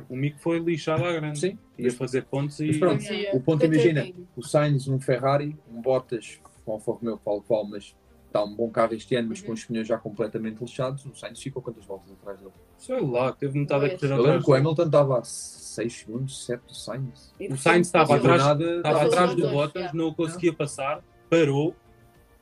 O 0.10 0.16
Mick 0.18 0.38
foi 0.42 0.60
lixado 0.60 1.06
à 1.06 1.14
grande. 1.14 1.40
Sim. 1.40 1.58
Ia 1.78 1.92
fazer 1.94 2.26
pontos 2.26 2.60
e. 2.60 2.68
Mas 2.68 2.78
pronto, 2.78 3.04
Yeah. 3.06 3.38
o 3.38 3.42
ponto 3.42 3.66
imagina, 3.66 4.06
o 4.36 4.44
Sainz 4.44 4.88
um 4.90 5.00
Ferrari, 5.00 5.58
um 5.72 5.82
Bottas 5.82 6.42
com 6.66 6.74
Alfa 6.74 6.92
Romeo 6.92 7.18
qual 7.24 7.42
qual, 7.42 7.64
mas 7.66 7.96
está 8.36 8.44
um 8.44 8.54
bom 8.54 8.70
carro 8.70 8.94
este 8.94 9.16
ano, 9.16 9.30
mas 9.30 9.42
com 9.42 9.54
os 9.54 9.64
pneus 9.64 9.88
já 9.88 9.98
completamente 9.98 10.60
lixados, 10.60 11.06
o 11.06 11.16
Sainz 11.16 11.42
ficou 11.42 11.62
quantas 11.62 11.86
voltas 11.86 12.12
atrás 12.12 12.38
dele? 12.40 12.52
Sei 12.78 13.00
lá, 13.00 13.32
teve 13.32 13.58
metade 13.58 13.98
correr 13.98 14.12
Eu 14.12 14.22
lembro 14.22 14.44
que 14.44 14.52
o 14.52 14.54
Hamilton 14.54 14.84
estava 14.84 15.20
a 15.20 15.24
6 15.24 15.94
segundos, 15.94 16.46
7 16.46 16.62
do 16.68 16.76
Sainz. 16.76 17.34
O 17.50 17.58
Sainz 17.58 17.88
estava 17.88 18.16
atrás, 18.18 18.44
Nada, 18.44 18.78
estava 18.78 19.06
atrás 19.06 19.36
do 19.36 19.50
Bottas, 19.50 19.94
não 19.94 20.10
o 20.10 20.16
conseguia 20.16 20.54
passar, 20.54 21.02
parou, 21.30 21.74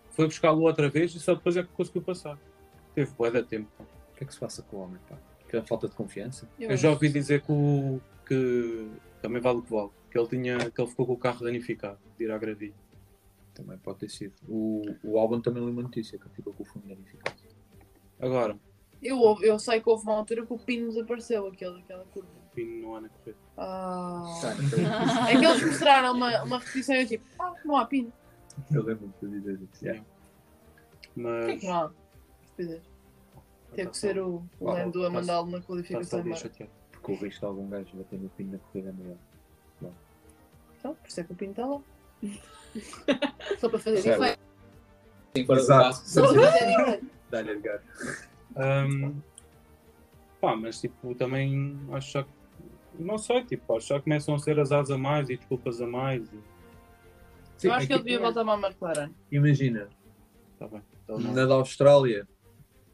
foi 0.10 0.25
buscá-lo 0.25 0.62
outra 0.62 0.89
vez 0.89 1.13
e 1.13 1.19
só 1.19 1.36
depois 1.36 1.56
é 1.56 1.62
que 1.62 1.69
conseguiu 1.69 2.01
passar. 2.01 2.38
Teve 2.95 3.12
bué 3.12 3.29
de 3.29 3.43
tempo. 3.43 3.69
O 3.79 4.17
que 4.17 4.23
é 4.23 4.27
que 4.27 4.34
se 4.34 4.39
passa 4.39 4.62
com 4.63 4.77
o 4.77 4.79
homem? 4.82 4.99
Pá? 5.08 5.17
Que 5.47 5.58
é 5.58 5.60
a 5.60 5.63
falta 5.63 5.88
de 5.88 5.95
confiança? 5.95 6.47
Eu 6.60 6.75
já 6.75 6.89
ouvi 6.89 7.10
dizer 7.10 7.41
que, 7.41 7.51
o, 7.51 7.99
que 8.25 8.88
também 9.21 9.41
vale 9.41 9.60
o 9.60 9.62
que 9.62 9.71
vale, 9.71 9.89
que 10.12 10.17
ele, 10.17 10.27
tinha, 10.27 10.58
que 10.71 10.82
ele 10.82 10.89
ficou 10.89 11.06
com 11.06 11.13
o 11.13 11.17
carro 11.17 11.43
danificado, 11.43 11.97
de 12.17 12.25
ir 12.25 12.32
à 12.32 12.38
gravilha. 12.38 12.82
Também 13.53 13.77
pode 13.77 13.99
ter 13.99 14.09
sido. 14.09 14.33
O, 14.47 14.81
o 15.03 15.19
Albon 15.19 15.39
também 15.41 15.61
leu 15.63 15.71
uma 15.71 15.83
notícia 15.83 16.17
que 16.17 16.27
ficou 16.29 16.53
com 16.53 16.63
o 16.63 16.65
fundo 16.65 16.87
danificado. 16.87 17.35
Agora, 18.19 18.57
Eu, 19.01 19.37
eu 19.41 19.59
sei 19.59 19.79
que 19.81 19.89
houve 19.89 20.03
uma 20.03 20.15
altura 20.15 20.45
que 20.45 20.53
o 20.53 20.57
Pino 20.57 20.87
desapareceu, 20.89 21.47
aquele, 21.47 21.79
aquela 21.81 22.03
curva. 22.05 22.29
o 22.29 22.55
Pino 22.55 22.81
não 22.81 22.95
há 22.95 23.01
na 23.01 23.09
corrida. 23.09 23.37
Ah. 23.57 24.23
Tá, 24.41 24.55
foi- 24.55 24.83
É 25.35 25.39
que 25.39 25.45
eles 25.45 25.65
mostraram 25.65 26.13
uma, 26.15 26.43
uma 26.43 26.57
repetição 26.59 26.95
e 26.95 27.01
eu 27.01 27.07
tipo, 27.07 27.25
ah, 27.39 27.53
não 27.65 27.75
há 27.77 27.85
Pino. 27.85 28.11
Eu 28.71 28.83
lembro-me 28.83 29.13
de 29.21 29.39
dizer 29.39 29.59
isso. 29.61 29.85
yeah. 29.85 30.03
Por 30.03 31.13
que 31.13 31.19
é 31.19 31.23
Mas 31.23 31.59
que 31.59 31.67
não 31.67 31.75
há? 31.75 31.91
Estupidez. 32.43 32.81
Teve 33.75 33.89
que 33.89 33.97
ser 33.97 34.19
o, 34.19 34.43
Lando 34.61 35.05
a 35.05 35.09
mandá-lo 35.09 35.49
na 35.49 35.61
qualificação. 35.61 36.23
chateado. 36.35 36.71
Porque 36.91 37.11
o 37.11 37.15
risco 37.15 37.39
de 37.41 37.45
algum 37.45 37.67
gajo 37.69 37.97
bater 37.97 38.19
no 38.19 38.29
pino 38.29 38.53
na 38.53 38.57
corrida 38.59 38.89
é 38.89 38.93
maior. 38.93 39.17
Então, 40.79 40.95
por 40.95 41.07
isso 41.07 41.19
é 41.19 41.23
que 41.23 41.31
o 41.31 41.35
Pino 41.35 41.51
está 41.51 41.65
lá. 41.65 41.81
Só 43.59 43.69
para 43.69 43.79
fazer 43.79 43.97
efeito. 44.09 44.39
Sim, 45.36 45.45
fora 45.45 45.59
do 45.59 45.63
Exato. 45.65 45.83
passo. 45.83 46.09
Só 46.09 46.33
para 46.33 46.51
fazer. 46.51 47.01
Dá-lhe. 47.29 47.62
Ahm, 48.55 49.13
pá, 50.39 50.55
mas 50.55 50.79
tipo, 50.79 51.15
também 51.15 51.79
acho 51.91 52.12
já 52.12 52.23
que. 52.23 52.29
Não 52.99 53.17
sei, 53.17 53.43
tipo, 53.43 53.75
acho 53.75 53.88
que 53.88 53.93
já 53.95 53.99
começam 54.01 54.36
a 54.36 54.39
ser 54.39 54.59
azares 54.59 54.91
a 54.91 54.97
mais 54.97 55.29
e 55.29 55.38
desculpas 55.38 55.81
a 55.81 55.88
mais. 55.88 56.23
E... 56.31 56.39
Sim, 57.57 57.67
eu 57.67 57.73
acho 57.73 57.88
que 57.88 57.93
ele 57.93 57.99
aqui- 58.01 58.09
devia 58.12 58.19
voltar 58.19 58.43
para 58.45 58.53
a 58.53 58.69
McLaren. 58.69 59.12
Imagina, 59.31 59.89
Tá 60.59 60.67
bem. 60.67 60.81
Então, 61.03 61.17
não. 61.19 61.33
na 61.33 61.45
da 61.45 61.55
Austrália, 61.55 62.27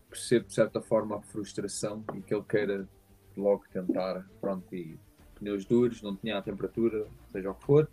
percebo 0.10 0.48
de 0.48 0.54
certa 0.54 0.82
forma 0.82 1.18
a 1.18 1.22
frustração 1.22 2.04
e 2.15 2.22
que 2.22 2.34
ele 2.34 2.44
queira 2.48 2.88
logo 3.36 3.63
tentar, 3.72 4.26
pronto, 4.39 4.74
e 4.74 4.98
pneus 5.36 5.65
duros, 5.65 6.02
não 6.02 6.15
tinha 6.15 6.38
a 6.38 6.42
temperatura, 6.42 7.06
seja 7.32 7.52
o 7.52 7.56
que 7.56 7.65
for. 7.65 7.88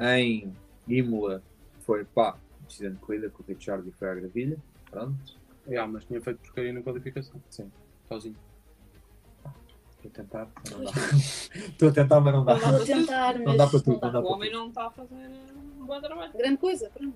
Em 0.00 0.52
Imola 0.88 1.42
foi 1.80 2.04
pá, 2.04 2.36
decisão 2.66 2.92
de 2.92 2.98
corrida 2.98 3.30
com 3.30 3.42
o 3.42 3.46
Richard 3.46 3.88
e 3.88 3.92
foi 3.92 4.08
à 4.10 4.14
gravilha, 4.14 4.56
pronto. 4.90 5.38
Yeah, 5.66 5.90
mas 5.90 6.04
tinha 6.04 6.20
feito 6.20 6.38
porcaria 6.40 6.72
na 6.72 6.82
qualificação. 6.82 7.40
Sim. 7.50 7.70
Sozinho. 8.08 8.36
Estou 10.02 10.10
a 10.10 10.14
tentar, 10.14 10.48
mas 10.54 10.72
não 10.72 10.84
dá. 10.84 10.90
Estou 11.54 11.88
a 11.88 11.92
tentar, 11.92 12.20
mas 12.20 12.34
não 12.34 12.44
dá. 12.44 12.54
Vou 12.54 12.84
tentar, 12.84 13.34
mas 13.34 13.44
Não 13.44 13.56
dá 13.56 13.66
para 13.66 13.80
tudo, 13.80 14.00
não 14.00 14.00
não 14.00 14.12
dá 14.12 14.20
O 14.20 14.32
homem 14.32 14.50
tudo. 14.50 14.60
não 14.60 14.68
está 14.68 14.86
a 14.86 14.90
fazer 14.90 15.30
um 15.78 15.86
bom 15.86 16.00
trabalho. 16.00 16.32
Grande 16.32 16.56
coisa, 16.56 16.90
pronto. 16.90 17.14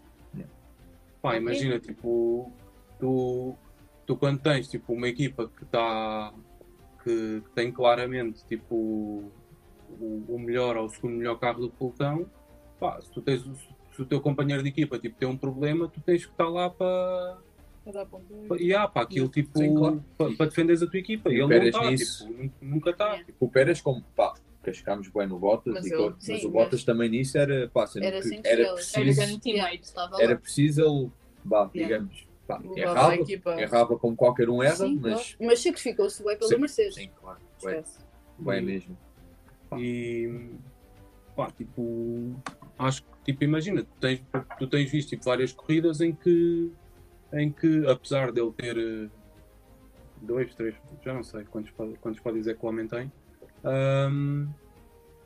Pá, 1.22 1.36
imagina, 1.38 1.80
tipo, 1.80 2.52
tu, 3.00 3.54
tu 4.04 4.16
quando 4.16 4.40
tens 4.40 4.68
tipo, 4.68 4.92
uma 4.92 5.08
equipa 5.08 5.48
que 5.48 5.64
está 5.64 6.34
que, 7.02 7.40
que 7.40 7.50
tem 7.54 7.72
claramente 7.72 8.44
tipo 8.46 8.74
o, 8.74 10.24
o 10.28 10.38
melhor 10.38 10.76
ou 10.76 10.84
o 10.84 10.90
segundo 10.90 11.16
melhor 11.16 11.38
carro 11.38 11.62
do 11.62 11.70
pelotão, 11.70 12.26
pá, 12.78 13.00
se 13.00 13.10
tu 13.10 13.20
tens 13.22 13.46
o- 13.46 13.54
se 13.94 14.02
o 14.02 14.04
teu 14.04 14.20
companheiro 14.20 14.62
de 14.62 14.68
equipa 14.68 14.98
tipo, 14.98 15.16
tem 15.16 15.28
um 15.28 15.37
problema, 15.37 15.88
tu 15.88 16.00
tens 16.00 16.24
que 16.24 16.30
estar 16.32 16.48
lá 16.48 16.68
para 16.70 17.38
Para 17.84 18.06
para 18.06 18.56
yeah, 18.58 18.88
para 18.88 19.02
aquilo 19.02 19.28
tipo 19.28 19.58
Sim, 19.58 19.74
claro. 19.74 20.02
para, 20.16 20.32
para 20.34 20.46
defenderes 20.46 20.82
a 20.82 20.87
tua 20.87 20.98
equipa. 20.98 21.28
E 21.30 21.34
E 21.37 21.42
o 21.42 21.52
ele 21.52 21.58
não 21.60 21.66
está, 21.66 21.90
nisso. 21.90 22.26
tipo, 22.26 22.42
nu- 22.42 22.52
nunca 22.62 22.90
está. 22.90 23.04
Yeah. 23.10 23.26
O 23.38 23.48
Pérez, 23.48 23.80
como 23.82 24.02
pá, 24.16 24.32
cascámos 24.62 25.08
bem 25.08 25.26
no 25.26 25.38
Bottas, 25.38 25.74
Mas 25.74 25.84
e 25.87 25.92
ele- 25.92 25.96
co- 26.02 26.10
mas 26.10 26.24
sim, 26.24 26.46
o 26.46 26.50
Bottas 26.50 26.72
mas- 26.80 26.84
também 26.84 27.10
nisso 27.10 27.37
era, 27.37 27.68
pá, 27.68 27.87
sendo 27.87 28.04
Era 28.04 28.20
que 28.22 28.26
era 28.26 28.34
estrelas. 28.37 28.54
Era 28.56 28.74
preciso, 29.04 29.20
grande 29.20 29.40
teammate. 29.40 29.82
Estava 29.82 30.16
lá. 30.16 30.22
era 30.22 30.37
preciso 30.37 30.80
ele, 30.82 31.10
bah, 31.44 31.70
Yeah. 31.74 31.96
digamos, 31.98 32.26
pá, 32.46 32.62
errava, 32.74 33.16
errava 33.60 33.98
como 33.98 34.16
qualquer 34.16 34.48
um 34.48 34.62
erra, 34.62 34.76
Sim, 34.76 34.98
mas 35.00 35.12
claro. 35.12 35.28
Mas 35.48 35.62
sacrificou-se 35.62 36.24
bem 36.24 36.38
pela 36.38 36.48
Sim, 36.48 36.56
Mercedes. 36.58 36.94
sim, 36.94 37.10
claro, 37.20 37.38
bem, 37.62 37.84
bem 38.38 38.62
mesmo. 38.62 38.96
E 39.76 40.50
pá, 41.37 41.50
tipo, 41.50 42.34
acho 42.78 43.02
que 43.02 43.32
tipo, 43.32 43.44
imagina, 43.44 43.82
tu 43.82 43.90
tens, 44.00 44.22
tu 44.58 44.66
tens 44.66 44.90
visto 44.90 45.10
tipo, 45.10 45.24
várias 45.24 45.52
corridas 45.52 46.00
em 46.00 46.12
que, 46.14 46.70
em 47.32 47.50
que 47.52 47.87
apesar 47.87 48.32
dele 48.32 48.52
ter 48.56 48.76
eh, 48.76 49.08
dois, 50.22 50.54
três, 50.54 50.74
já 51.04 51.14
não 51.14 51.22
sei 51.22 51.44
quantos, 51.44 51.72
quantos 52.00 52.20
pode 52.20 52.38
dizer 52.38 52.56
que 52.58 52.64
o 52.64 52.68
homem 52.68 52.87
tem, 52.87 53.10
ahm, 53.64 54.48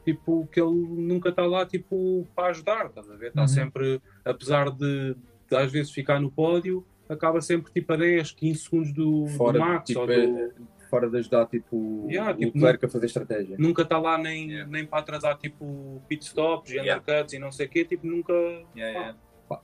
tipo, 0.04 0.46
que 0.52 0.60
ele 0.60 0.70
nunca 0.74 1.28
está 1.30 1.44
lá 1.46 1.66
tipo, 1.66 2.26
para 2.34 2.48
ajudar, 2.50 2.86
estás 2.86 3.10
a 3.10 3.16
ver? 3.16 3.28
Está 3.28 3.42
Uhum. 3.42 3.48
sempre, 3.48 4.00
apesar 4.24 4.70
de, 4.70 5.14
de 5.50 5.56
às 5.56 5.70
vezes 5.70 5.92
ficar 5.92 6.20
no 6.20 6.30
pódio, 6.30 6.86
acaba 7.08 7.40
sempre 7.40 7.72
tipo 7.72 7.92
a 7.92 7.96
10, 7.96 8.32
15 8.32 8.60
segundos 8.60 8.92
do, 8.92 9.22
do 9.24 9.28
Fora, 9.28 9.58
Max 9.58 9.86
tipo, 9.86 10.00
ou 10.00 10.06
do, 10.06 10.12
é- 10.12 10.52
fora 10.88 11.08
de 11.08 11.18
ajudar 11.18 11.46
tipo, 11.46 12.06
Yeah, 12.08 12.32
o 12.32 12.36
tipo, 12.36 12.56
Leclerc 12.56 12.86
a 12.86 12.88
fazer 12.88 13.06
estratégia. 13.06 13.56
nunca 13.58 13.82
está 13.82 13.98
lá 13.98 14.18
nem, 14.18 14.48
Yeah. 14.50 14.70
nem 14.70 14.86
para 14.86 14.98
atrasar 15.00 15.36
tipo 15.38 16.02
pit 16.08 16.24
stops, 16.24 16.70
e 16.70 16.74
Yeah. 16.76 17.00
undercuts 17.00 17.32
e 17.34 17.38
não 17.38 17.52
sei 17.52 17.66
o 17.66 17.68
quê, 17.68 17.84
tipo 17.84 18.06
nunca. 18.06 18.32
Yeah, 18.32 18.66
yeah. 18.98 19.18
Pá, 19.48 19.60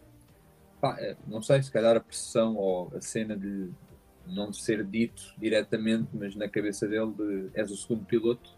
pá, 0.81 0.97
é, 1.01 1.17
não 1.27 1.43
sei, 1.43 1.63
se 1.63 1.71
calhar 1.73 1.97
a 1.97 2.01
pressão 2.01 2.57
ou 2.57 2.93
a 2.95 3.01
cena 3.01 3.37
de 3.37 3.71
não 4.27 4.53
ser 4.53 4.85
dito 4.85 5.35
diretamente, 5.39 6.09
mas 6.15 6.35
na 6.35 6.49
cabeça 6.49 6.87
dele 6.89 7.13
de 7.13 7.51
és 7.55 7.71
o 7.71 7.77
segundo 7.77 8.05
piloto. 8.05 8.51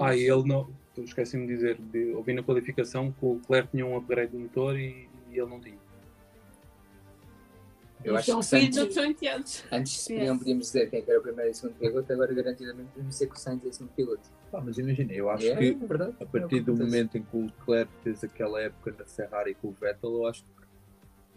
Ah, 0.00 0.14
e 0.14 0.22
ele 0.28 0.42
não. 0.44 0.68
Esqueci-me 0.96 1.46
de 1.46 1.54
dizer, 1.54 1.78
de, 1.80 2.12
ouvi 2.14 2.32
na 2.34 2.42
qualificação 2.42 3.12
que 3.12 3.24
o 3.24 3.34
Leclerc 3.34 3.70
tinha 3.70 3.86
um 3.86 3.96
upgrade 3.96 4.32
do 4.32 4.38
motor 4.40 4.76
e, 4.76 5.08
e 5.30 5.38
ele 5.38 5.46
não 5.48 5.60
tinha. 5.60 5.78
Eu 8.04 8.16
acho 8.16 8.26
São 8.30 8.40
que 8.40 8.46
filhos. 8.46 8.76
Antes 9.72 9.92
se 10.00 10.14
podiam, 10.14 10.38
podíamos 10.38 10.66
dizer 10.66 10.88
quem 10.90 11.00
é 11.00 11.04
era 11.10 11.18
o 11.18 11.22
primeiro 11.22 11.50
e 11.50 11.52
o 11.52 11.54
segundo 11.54 11.74
piloto, 11.78 12.12
agora 12.12 12.32
garantidamente 12.34 12.88
podemos 12.90 13.14
dizer 13.14 13.26
que 13.26 13.34
o 13.34 13.38
Sainz 13.38 13.64
é 13.64 13.68
o 13.68 13.72
segundo 13.72 13.92
piloto. 13.94 14.22
Pá, 14.52 14.60
mas 14.64 14.78
imagina, 14.78 15.12
eu 15.12 15.28
acho 15.30 15.46
É, 15.46 15.56
que 15.56 15.64
é 15.68 15.72
verdade. 15.74 16.14
a 16.20 16.24
É 16.24 16.26
partir 16.26 16.60
o 16.60 16.64
do 16.64 16.76
momento 16.76 17.18
em 17.18 17.22
que 17.22 17.36
o 17.36 17.46
Leclerc 17.46 17.90
fez 18.02 18.22
aquela 18.24 18.60
época 18.62 18.94
na 18.98 19.04
Ferrari 19.04 19.54
com 19.54 19.68
o 19.68 19.72
Vettel, 19.72 20.10
eu 20.10 20.26
acho 20.26 20.44
que 20.44 20.50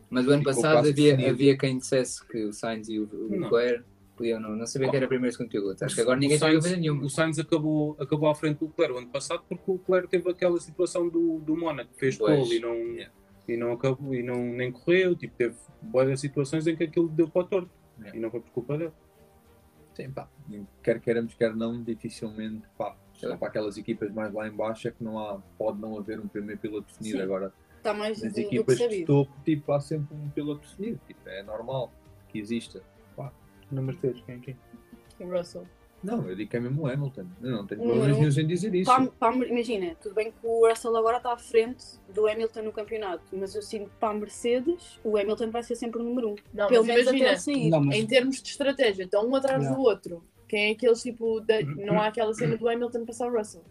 Mas 0.09 0.27
o 0.27 0.31
ano 0.31 0.43
passado 0.43 0.77
havia, 0.77 0.93
definido. 0.93 1.29
havia 1.29 1.57
quem 1.57 1.77
dissesse 1.77 2.25
que 2.27 2.43
o 2.43 2.53
Sainz 2.53 2.87
e 2.89 2.99
o, 2.99 3.03
o 3.05 3.29
Não. 3.29 3.39
Leclerc 3.49 3.83
podiam 4.15 4.39
não, 4.39 4.55
não 4.55 4.67
saber 4.67 4.89
que 4.91 4.97
era 4.97 5.07
primeiro 5.07 5.33
e 5.33 5.35
segundo 5.35 5.49
piloto. 5.51 5.83
Acho 5.83 5.95
que 5.95 6.01
agora 6.01 6.19
ninguém 6.19 6.37
o 6.37 6.39
dúvida 6.39 6.77
nenhuma. 6.77 7.03
o 7.03 7.09
Sainz 7.09 7.39
acabou, 7.39 7.95
acabou 7.99 8.29
à 8.29 8.35
frente 8.35 8.59
do 8.59 8.65
Leclerc 8.67 8.93
o 8.93 8.97
ano 8.99 9.07
passado 9.07 9.43
porque 9.49 9.63
o 9.67 9.73
Leclerc 9.73 10.07
teve 10.09 10.29
aquela 10.29 10.59
situação 10.59 11.09
do, 11.09 11.39
do 11.39 11.57
Mónaco, 11.57 11.89
fez 11.95 12.17
Pois. 12.17 12.37
pole 12.39 12.57
e 12.57 12.59
não, 12.59 12.75
Yeah. 12.75 13.11
E 13.53 13.57
não 13.57 13.71
acabou, 13.73 14.13
e 14.13 14.23
não, 14.23 14.43
nem 14.43 14.71
correu, 14.71 15.15
tipo, 15.15 15.35
teve 15.35 15.55
boas 15.81 16.19
situações 16.19 16.65
em 16.67 16.75
que 16.75 16.83
aquilo 16.83 17.09
deu 17.09 17.29
para 17.29 17.41
o 17.41 17.45
torto. 17.45 17.71
É. 18.03 18.15
E 18.15 18.19
não 18.19 18.31
foi 18.31 18.39
por 18.39 18.51
culpa 18.51 18.77
dele. 18.77 18.93
Sim, 19.93 20.09
pá, 20.11 20.29
quer 20.81 20.99
queiramos, 20.99 21.33
quer 21.33 21.55
não, 21.55 21.83
dificilmente, 21.83 22.67
pá, 22.77 22.95
para 23.37 23.47
aquelas 23.47 23.77
equipas 23.77 24.11
mais 24.11 24.33
lá 24.33 24.47
em 24.47 24.51
baixo 24.51 24.87
é 24.87 24.91
que 24.91 25.03
não 25.03 25.19
há, 25.19 25.39
pode 25.57 25.79
não 25.79 25.97
haver 25.97 26.19
um 26.19 26.27
primeiro 26.27 26.59
piloto 26.59 26.87
definido 26.87 27.17
Sim. 27.17 27.23
agora. 27.23 27.53
Está 27.77 27.93
mais 27.93 28.21
Nas 28.21 28.31
do, 28.31 28.41
do 28.41 28.49
que 28.49 28.55
equipas 28.55 28.77
de 28.77 28.83
sabido. 28.83 29.05
topo, 29.05 29.33
tipo, 29.43 29.71
há 29.71 29.79
sempre 29.79 30.15
um 30.15 30.29
piloto 30.29 30.61
definido, 30.61 30.99
tipo, 31.05 31.27
é 31.27 31.43
normal 31.43 31.91
que 32.29 32.39
exista. 32.39 32.81
Pá. 33.15 33.33
Na 33.69 33.81
Mercedes, 33.81 34.21
quem 34.21 34.35
é 34.35 34.39
quem? 34.39 34.57
E 35.19 35.23
Russell. 35.23 35.67
Não, 36.03 36.27
eu 36.27 36.35
digo 36.35 36.49
que 36.49 36.57
é 36.57 36.59
mesmo 36.59 36.81
o 36.81 36.87
Hamilton. 36.87 37.25
Eu 37.41 37.51
não 37.51 37.65
tenho 37.67 37.81
Número 37.81 37.99
problemas 37.99 38.17
um. 38.17 38.37
nenhum 38.37 38.45
em 38.45 38.47
dizer 38.47 38.73
isso. 38.75 38.91
Para- 38.91 39.07
para- 39.07 39.47
imagina, 39.47 39.95
tudo 40.01 40.15
bem 40.15 40.31
que 40.31 40.37
o 40.43 40.67
Russell 40.67 40.95
agora 40.97 41.17
está 41.17 41.33
à 41.33 41.37
frente 41.37 41.85
do 42.13 42.27
Hamilton 42.27 42.61
no 42.63 42.71
campeonato, 42.71 43.23
mas 43.33 43.53
eu 43.55 43.61
sinto 43.61 43.89
que 43.89 43.95
para 43.97 44.09
a 44.09 44.13
Mercedes 44.13 44.99
o 45.03 45.17
Hamilton 45.17 45.51
vai 45.51 45.61
ser 45.63 45.75
sempre 45.75 46.01
o 46.01 46.03
número 46.03 46.29
um. 46.31 46.35
Não, 46.53 46.67
Pelo 46.67 46.83
menos 46.85 47.07
até 47.07 47.17
imagina, 47.17 47.29
ele 47.31 47.39
sair. 47.39 47.69
Não, 47.69 47.81
mas- 47.83 47.97
em 47.97 48.05
termos 48.07 48.41
de 48.41 48.49
estratégia, 48.49 49.03
estão 49.03 49.27
um 49.27 49.35
atrás 49.35 49.59
Yeah. 49.61 49.77
do 49.77 49.83
outro. 49.83 50.23
Quem 50.47 50.69
é 50.69 50.71
aqueles 50.71 51.01
tipo. 51.01 51.39
de- 51.41 51.63
Não 51.63 52.01
há 52.01 52.07
aquela 52.07 52.33
cena 52.33 52.57
do 52.57 52.67
Hamilton 52.67 53.05
passar 53.05 53.27
o 53.31 53.37
Russell. 53.37 53.63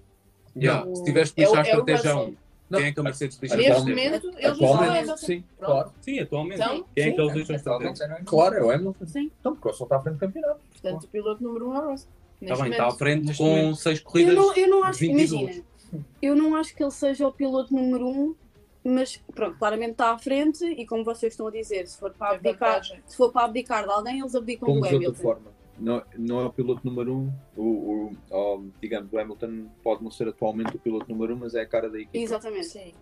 Yeah, 0.56 0.86
O- 0.88 0.96
Se 0.96 1.04
tivesse 1.04 1.34
de 1.34 1.42
é 1.42 1.46
a 1.46 1.48
é 1.48 1.50
o 1.50 1.60
estratégia 1.60 2.12
Russell. 2.14 2.36
1, 2.70 2.76
quem 2.76 2.86
é 2.86 2.92
que 2.92 3.00
a 3.00 3.02
Mercedes 3.02 3.36
deixa 3.38 3.56
Neste 3.56 3.80
momento, 3.80 4.30
eles 4.38 4.58
não 4.60 4.72
Atualmente, 4.74 5.20
sim, 5.20 5.44
Pronto. 5.58 5.72
claro. 5.72 5.92
Sim, 6.00 6.18
atualmente. 6.20 6.54
Então, 6.62 6.68
quem 6.68 6.78
é 6.80 7.10
que 7.10 7.16
sim, 7.16 7.20
eles 7.22 7.34
deixam 7.48 7.78
não 7.78 8.16
é 8.16 8.22
Claro, 8.24 8.54
é 8.54 8.62
o 8.64 8.70
Hamilton. 8.70 9.06
Sim. 9.06 9.30
Então, 9.40 9.52
porque 9.54 9.68
o 9.68 9.70
Russell 9.72 9.84
está 9.86 9.96
à 9.96 10.00
frente 10.00 10.14
do 10.14 10.20
campeonato. 10.20 10.60
Portanto, 10.72 11.04
o 11.04 11.08
piloto 11.08 11.42
número 11.42 11.68
um 11.68 11.74
é 11.74 11.78
o 11.80 11.90
Russell. 11.90 12.08
Está 12.40 12.56
bem, 12.56 12.70
está 12.70 12.82
à 12.82 12.86
momento. 12.86 12.98
frente 12.98 13.26
Neste 13.26 13.42
com 13.42 13.48
momento. 13.48 13.76
6 13.76 13.98
Eu 13.98 14.04
corridas. 14.04 14.34
não, 14.34 14.54
eu 14.56 14.68
não 14.68 14.84
acho, 14.84 14.98
22. 15.00 15.30
imagina, 15.32 15.64
eu 16.22 16.34
não 16.36 16.56
acho 16.56 16.74
que 16.74 16.82
ele 16.82 16.90
seja 16.90 17.26
o 17.28 17.32
piloto 17.32 17.74
número 17.74 18.06
um, 18.08 18.34
mas 18.84 19.16
pronto, 19.34 19.58
claramente 19.58 19.92
está 19.92 20.10
à 20.12 20.18
frente 20.18 20.64
e 20.64 20.86
como 20.86 21.04
vocês 21.04 21.32
estão 21.32 21.46
a 21.48 21.50
dizer, 21.50 21.86
se 21.86 21.98
for 21.98 22.12
para 22.12 22.32
É 22.32 22.36
abdicar, 22.36 22.72
vantagem. 22.74 23.02
se 23.06 23.16
for 23.16 23.30
para 23.32 23.44
abdicar 23.44 23.84
de 23.84 23.90
alguém, 23.92 24.20
eles 24.20 24.34
abdicam 24.34 24.66
Como 24.66 24.80
do 24.80 24.88
de 24.88 24.94
outra 24.94 25.08
Hamilton. 25.08 25.22
forma. 25.22 25.60
Não, 25.78 26.02
não 26.18 26.40
é 26.40 26.44
o 26.44 26.52
piloto 26.52 26.86
número 26.86 27.14
um. 27.16 27.32
O, 27.56 27.62
o, 27.62 28.12
o- 28.30 28.70
digamos, 28.82 29.10
o 29.12 29.18
Hamilton 29.18 29.66
pode 29.82 30.02
não 30.04 30.10
ser 30.10 30.28
atualmente 30.28 30.76
o 30.76 30.78
piloto 30.78 31.08
número 31.10 31.34
um, 31.34 31.38
mas 31.38 31.54
é 31.54 31.62
a 31.62 31.66
cara 31.66 31.88
da 31.88 31.98
equipe. 31.98 32.18
Exatamente. 32.22 32.66
Sim. 32.66 32.92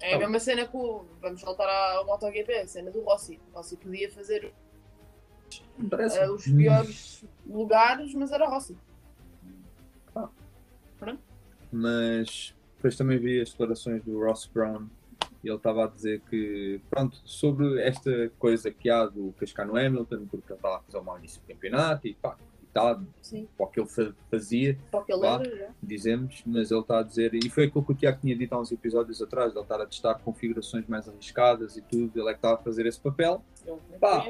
É 0.00 0.14
a 0.14 0.18
mesma 0.18 0.40
cena 0.40 0.66
que 0.66 0.76
o. 0.76 1.04
Vamos 1.22 1.40
voltar 1.42 1.68
ao 1.94 2.04
MotoGP, 2.06 2.52
a 2.54 2.66
cena 2.66 2.90
do 2.90 3.02
Rossi. 3.02 3.38
O 3.52 3.56
Rossi 3.56 3.76
podia 3.76 4.10
fazer 4.10 4.52
Eh, 5.92 6.30
os 6.30 6.44
piores 6.46 7.24
lugares, 7.46 8.14
mas 8.14 8.32
era 8.32 8.46
o 8.46 8.50
Rossi. 8.50 8.76
mas 11.72 12.54
depois 12.76 12.96
também 12.96 13.18
vi 13.18 13.40
as 13.40 13.50
declarações 13.50 14.02
do 14.04 14.24
Ross 14.24 14.46
Brown 14.46 14.86
e 15.42 15.48
ele 15.48 15.56
estava 15.56 15.84
a 15.84 15.88
dizer 15.88 16.20
que, 16.30 16.80
pronto, 16.90 17.20
sobre 17.24 17.80
esta 17.82 18.30
coisa 18.38 18.70
que 18.70 18.88
há 18.90 19.06
do 19.06 19.32
cascar 19.38 19.66
no 19.66 19.76
Hamilton, 19.76 20.26
porque 20.26 20.52
ele 20.52 20.58
estava 20.58 20.76
a 20.76 20.80
fazer 20.80 20.98
um 20.98 21.02
mau 21.02 21.18
início 21.18 21.40
do 21.40 21.46
campeonato 21.46 22.06
e 22.08 22.14
pá, 22.14 22.36
e 22.62 22.66
tá, 22.66 23.00
Sim. 23.22 23.48
para 23.56 23.66
o 23.66 23.68
que 23.68 23.80
ele 23.80 23.88
fa- 23.88 24.14
fazia, 24.30 24.78
Para 24.90 25.00
o 25.00 25.04
que 25.04 25.12
ele 25.12 25.22
já. 25.56 25.68
dizemos, 25.82 26.42
mas 26.46 26.70
ele 26.70 26.80
está 26.80 26.98
a 26.98 27.02
dizer, 27.02 27.34
e 27.34 27.48
foi 27.48 27.64
aquilo 27.66 27.84
que 27.84 27.92
o 27.92 27.94
Tiago 27.94 28.20
tinha 28.20 28.36
dito 28.36 28.52
há 28.54 28.60
uns 28.60 28.72
episódios 28.72 29.20
atrás, 29.22 29.52
ele 29.52 29.62
estar 29.62 29.80
a 29.80 29.86
testar 29.86 30.14
configurações 30.16 30.86
mais 30.86 31.08
arriscadas 31.08 31.76
e 31.76 31.82
tudo, 31.82 32.18
ele 32.20 32.28
é 32.28 32.32
que 32.32 32.38
estava 32.38 32.54
a 32.54 32.58
fazer 32.62 32.86
esse 32.86 33.00
papel, 33.00 33.42
Pá. 34.00 34.24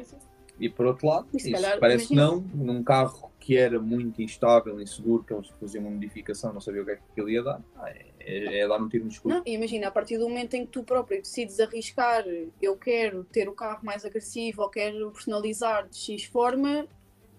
E 0.58 0.68
por 0.68 0.86
outro 0.86 1.06
lado, 1.06 1.28
isso 1.34 1.50
calhar, 1.50 1.78
parece 1.78 2.08
que 2.08 2.14
imagina- 2.14 2.42
não, 2.54 2.64
num 2.74 2.82
carro 2.82 3.30
que 3.38 3.56
era 3.56 3.78
muito 3.78 4.20
instável, 4.20 4.80
inseguro, 4.80 5.22
que 5.22 5.32
eles 5.32 5.48
faziam 5.60 5.84
uma 5.84 5.90
modificação, 5.90 6.52
não 6.52 6.60
sabia 6.60 6.82
o 6.82 6.84
que 6.84 6.92
é 6.92 6.96
que 6.96 7.02
aquilo 7.12 7.30
ia 7.30 7.42
dar, 7.42 7.62
ah, 7.76 7.90
é, 7.90 8.06
é, 8.20 8.58
é 8.60 8.68
dar 8.68 8.80
um 8.82 8.88
tiro 8.88 9.04
no 9.04 9.10
escuro. 9.10 9.34
Não, 9.36 9.42
imagina, 9.46 9.88
a 9.88 9.90
partir 9.90 10.18
do 10.18 10.28
momento 10.28 10.54
em 10.54 10.64
que 10.66 10.72
tu 10.72 10.82
próprio 10.82 11.20
decides 11.20 11.60
arriscar, 11.60 12.24
eu 12.60 12.76
quero 12.76 13.24
ter 13.24 13.48
o 13.48 13.52
carro 13.52 13.84
mais 13.84 14.04
agressivo 14.04 14.62
ou 14.62 14.68
quero 14.68 15.10
personalizar 15.12 15.88
de 15.88 15.96
X 15.96 16.24
forma, 16.24 16.88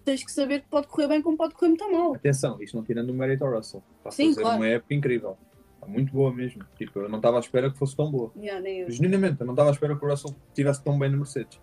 tens 0.04 0.24
que 0.24 0.32
saber 0.32 0.62
que 0.62 0.68
pode 0.68 0.86
correr 0.86 1.08
bem 1.08 1.20
como 1.20 1.36
pode 1.36 1.54
correr 1.54 1.68
muito 1.68 1.92
mal. 1.92 2.14
Atenção, 2.14 2.62
isto 2.62 2.74
não 2.76 2.82
tirando 2.84 3.10
o 3.10 3.14
mérito 3.14 3.44
ao 3.44 3.52
Russell. 3.52 3.82
Está 3.98 4.08
a 4.08 4.12
Sim, 4.12 4.28
fazer 4.30 4.40
claro. 4.40 4.56
uma 4.56 4.66
época 4.66 4.94
incrível. 4.94 5.36
Muito 5.86 6.12
boa 6.12 6.34
mesmo. 6.34 6.62
Tipo, 6.76 7.00
eu 7.00 7.08
não 7.08 7.16
estava 7.16 7.38
à 7.38 7.40
espera 7.40 7.70
que 7.70 7.78
fosse 7.78 7.96
tão 7.96 8.10
boa. 8.10 8.30
Yeah. 8.36 8.90
Genuinamente, 8.90 9.40
eu 9.40 9.46
não 9.46 9.54
estava 9.54 9.70
à 9.70 9.72
espera 9.72 9.96
que 9.96 10.04
o 10.04 10.08
Russell 10.08 10.34
estivesse 10.48 10.84
tão 10.84 10.98
bem 10.98 11.10
no 11.10 11.16
Mercedes. 11.16 11.58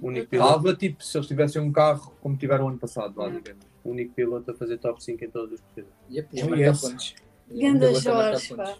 O 0.00 0.08
único 0.08 0.28
piloto, 0.28 0.50
Estava 0.58 0.76
tipo 0.76 1.02
se 1.02 1.16
eles 1.16 1.26
tivessem 1.26 1.62
um 1.62 1.72
carro 1.72 2.12
como 2.20 2.36
tiveram 2.36 2.68
ano 2.68 2.78
passado, 2.78 3.12
digamos. 3.30 3.64
o 3.82 3.90
único 3.90 4.12
piloto 4.14 4.50
a 4.50 4.54
fazer 4.54 4.76
top 4.78 5.02
5 5.02 5.24
em 5.24 5.30
todas 5.30 5.54
as 5.54 5.60
corridas. 5.60 5.92
Yep, 6.10 6.28
e 6.36 6.40
a 6.40 6.44
Oh, 6.44 6.48
marcar 6.50 6.64
yes. 6.66 6.80
pontos. 6.80 7.14
E 7.50 7.62
Ganda 7.62 7.92
marcar 7.92 8.00
Jorge, 8.02 8.54
pá. 8.54 8.74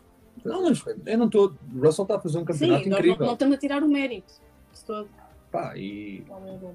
Não, 0.45 0.63
mas 0.65 0.85
eu 1.07 1.19
não 1.19 1.27
estou. 1.27 1.55
O 1.75 1.81
Russell 1.81 2.03
está 2.05 2.17
a 2.17 2.21
fazer 2.21 2.37
um 2.39 2.41
Sim, 2.41 2.47
campeonato 2.47 2.79
nós 2.81 2.91
não, 2.91 2.99
incrível. 2.99 3.27
não 3.27 3.33
estamos 3.33 3.57
a 3.57 3.59
tirar 3.59 3.83
o 3.83 3.89
mérito 3.89 4.35
de 4.75 4.85
todo. 4.85 5.09
Pá, 5.51 5.77
e. 5.77 6.23
Não, 6.29 6.37
é 6.49 6.59
bom. 6.59 6.75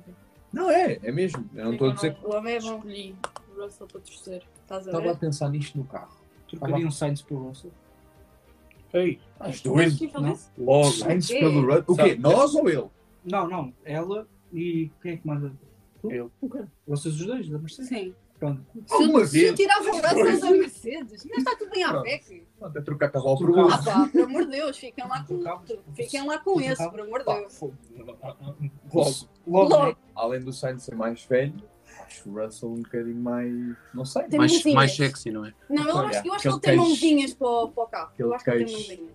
Não 0.51 0.69
é, 0.71 0.99
é 1.03 1.11
mesmo. 1.11 1.47
Eu 1.55 1.65
não 1.65 1.71
estou 1.73 1.89
a 1.89 1.93
dizer 1.93 2.15
que. 2.15 2.25
O 2.25 2.33
homem 2.35 2.55
é 2.55 2.59
bom. 2.59 2.75
Escolhi 2.77 3.15
o 3.55 3.61
Russell 3.61 3.87
para 3.87 4.01
torcer. 4.01 4.43
Estás 4.63 4.87
a 4.87 4.89
Estava 4.91 5.09
a 5.09 5.13
ver? 5.13 5.19
pensar 5.19 5.49
nisto 5.49 5.77
no 5.77 5.83
carro. 5.85 6.17
Trocaria 6.49 6.87
um 6.87 6.91
Sainz 6.91 7.21
por 7.21 7.35
Russell. 7.37 7.71
Ei, 8.93 9.19
As 9.39 9.61
duas. 9.61 9.99
Não? 10.13 10.37
logo. 10.57 10.91
Sainz 10.91 11.27
pelo 11.27 11.61
Russell. 11.65 11.83
O 11.87 11.95
quê? 11.95 12.15
Nós 12.15 12.55
ou 12.55 12.67
ele? 12.69 12.87
Não, 13.23 13.47
não. 13.47 13.73
Ela 13.83 14.27
e 14.53 14.91
quem 15.01 15.13
é 15.13 15.17
que 15.17 15.27
manda? 15.27 15.53
Tu? 16.01 16.11
Eu. 16.11 16.31
Ok. 16.41 16.61
Vocês 16.87 17.15
os 17.19 17.25
dois, 17.25 17.49
da 17.49 17.57
Mercedes? 17.59 17.87
Sim. 17.89 18.15
Pronto. 18.39 18.59
Se 18.87 18.93
eu, 18.95 18.99
Alguma 19.01 19.25
se 19.25 19.37
eu 19.37 19.43
vez. 19.43 19.55
tirava 19.59 19.83
o 19.83 19.93
Russell 19.93 20.39
da 20.41 20.51
Mercedes, 20.51 21.25
mas 21.29 21.37
está 21.37 21.55
tudo 21.55 21.69
bem 21.69 21.83
à. 21.83 22.01
PEC. 22.01 22.43
Pronto, 22.57 22.77
é 22.77 22.81
trocar 22.81 23.11
por 23.11 23.37
Trocava. 23.37 23.73
Ah 23.75 23.83
pá, 23.83 24.09
por 24.11 24.21
amor 24.23 24.45
de 24.45 24.51
Deus, 24.51 24.77
fiquem 24.79 25.07
lá 25.07 25.23
com, 25.23 25.43
fiquem 25.93 26.25
lá 26.25 26.39
com 26.39 26.59
esse, 26.59 26.89
por 26.89 27.01
amor 27.01 27.19
de 27.19 27.25
Deus. 27.25 27.61
Logo. 28.91 29.11
Logo. 29.45 29.85
né? 29.85 29.95
Além 30.15 30.41
do 30.41 30.51
Sainz 30.51 30.81
ser 30.83 30.95
mais 30.95 31.23
velho, 31.23 31.53
acho 32.07 32.29
o 32.29 32.33
Russell 32.43 32.69
um 32.71 32.81
bocadinho 32.81 33.21
mais. 33.21 33.53
Não 33.93 34.05
sei. 34.05 34.23
Tem 34.23 34.39
Mais, 34.39 34.51
mãozinhas. 34.53 34.75
mais 34.75 34.95
sexy, 34.95 35.29
não 35.31 35.45
é? 35.45 35.53
Não, 35.69 35.87
eu 35.87 35.97
acho, 35.99 36.27
eu 36.27 36.33
acho 36.33 36.41
que 36.41 36.47
ele 36.49 36.59
tem 36.59 36.75
mãozinhas 36.77 37.33
para, 37.35 37.47
o- 37.47 37.69
para 37.69 37.83
o 37.83 37.87
carro. 37.87 38.11
Eu 38.17 38.33
acho 38.33 38.43
que 38.43 38.49
ele 38.49 38.65
tem 38.65 38.73
mãozinhas. 38.75 39.11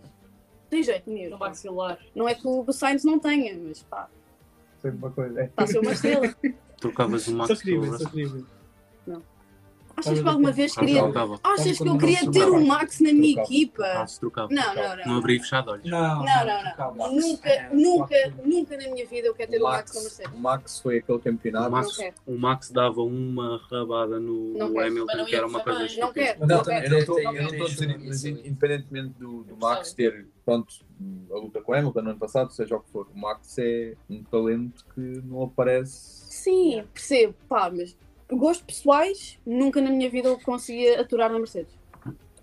Tem 0.77 0.83
jeito 0.83 1.09
No 1.09 1.15
mesmo. 1.17 1.39
maxilar. 1.39 1.99
Não 2.15 2.29
é 2.29 2.35
que 2.35 2.47
o 2.47 2.71
Sainz 2.71 3.03
não 3.03 3.19
tenha, 3.19 3.59
mas 3.59 3.83
pá, 3.85 4.11
Sempre 4.83 4.99
uma 4.99 5.11
coisa. 5.11 5.41
É. 5.41 5.45
está 5.47 5.63
a 5.63 5.67
ser 5.67 5.79
uma 5.79 5.93
estrela. 5.93 6.37
Trocavas 6.79 7.23
o 7.23 7.31
Só 7.31 7.37
Max 7.37 7.63
ver, 7.63 8.45
Achas 9.97 10.21
que 10.21 10.29
alguma 10.29 10.53
vez 10.53 10.75
queria. 10.75 11.03
Achas 11.43 11.79
que 11.79 11.89
eu 11.89 11.97
queria 11.99 12.31
ter 12.31 12.45
o 12.45 12.67
Max 12.67 13.01
na 13.01 13.13
minha 13.13 13.43
equipa? 13.43 13.85
Ah, 13.85 14.07
se 14.07 14.21
trocava. 14.21 14.49
Não, 14.53 14.75
não, 14.75 14.97
Não 14.97 15.07
não. 15.07 15.17
abri 15.19 15.37
e 15.37 15.41
fechado 15.41 15.71
olhos. 15.71 15.85
Não, 15.87 16.25
Não, 16.25 16.95
não. 16.97 17.13
Nunca, 17.13 17.49
É, 17.49 17.69
nunca, 17.73 18.15
nunca 18.45 18.77
na 18.77 18.89
minha 18.91 19.07
vida 19.07 19.29
eu 19.29 19.35
quero 19.35 19.51
ter 19.53 19.61
O 19.61 19.65
Max 19.65 19.95
na 19.95 20.01
Mercedes. 20.03 20.33
o 20.35 20.39
Max 20.39 20.81
foi 20.81 20.99
aquele 20.99 21.19
campeonato. 21.19 21.89
O 22.27 22.39
Max, 22.39 22.71
dava 22.71 23.01
uma 23.03 23.61
rabada 23.71 24.21
no. 24.21 24.55
Hamilton, 24.79 25.25
que 25.25 25.35
era 25.37 25.47
uma 25.47 25.61
coisa. 25.61 25.79
Não 25.79 25.87
estúpida. 25.87 26.13
quero. 26.13 26.47
Não, 26.47 26.57
eu 26.59 26.65
quero. 26.65 26.91
não 26.91 26.99
estou 26.99 27.17
Tem- 27.17 27.25
eu 27.27 27.33
não 27.43 27.49
estou 27.51 27.67
a 27.67 27.69
dizer, 27.71 27.99
mas 27.99 28.23
tem- 28.23 28.33
independentemente 28.47 29.15
do, 29.19 29.43
do 29.45 29.57
Max 29.57 29.93
ter, 29.95 30.27
pronto, 30.45 30.75
a 31.31 31.35
luta 31.37 31.61
com 31.63 31.73
o 31.73 31.75
Hamilton 31.75 32.03
no 32.03 32.11
ano 32.11 32.19
passado, 32.19 32.53
seja 32.53 32.77
o 32.77 32.81
que 32.81 32.91
for, 32.91 33.07
o 33.15 33.19
Max 33.19 33.57
é 33.59 33.95
um 34.11 34.23
talento 34.25 34.85
que 34.95 35.01
não 35.25 35.45
aparece. 35.45 36.27
Sim, 36.31 36.85
percebo, 36.93 37.35
pá, 37.49 37.71
mas 37.75 37.97
gostos 38.31 38.65
pessoais, 38.67 39.39
nunca 39.47 39.81
na 39.81 39.91
minha 39.91 40.11
vida 40.11 40.29
eu 40.29 40.39
conseguia 40.41 41.01
aturar 41.01 41.31
na 41.31 41.39
Mercedes. 41.39 41.73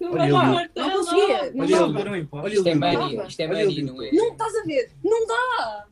Olha, 0.01 0.27
eu- 0.29 0.35
Não 0.75 0.91
conseguia, 0.91 1.51
não 1.53 1.63
Olha, 1.63 1.77
dava. 1.77 2.39
Olha, 2.43 2.53
Isto 2.53 2.67
é 2.67 2.73
isto 3.27 3.41
é 3.41 3.47
não 3.47 4.03
é? 4.03 4.11
Não 4.11 4.31
estás 4.33 4.55
a 4.55 4.63
ver? 4.63 4.91
Não 5.03 5.27
dá! 5.27 5.85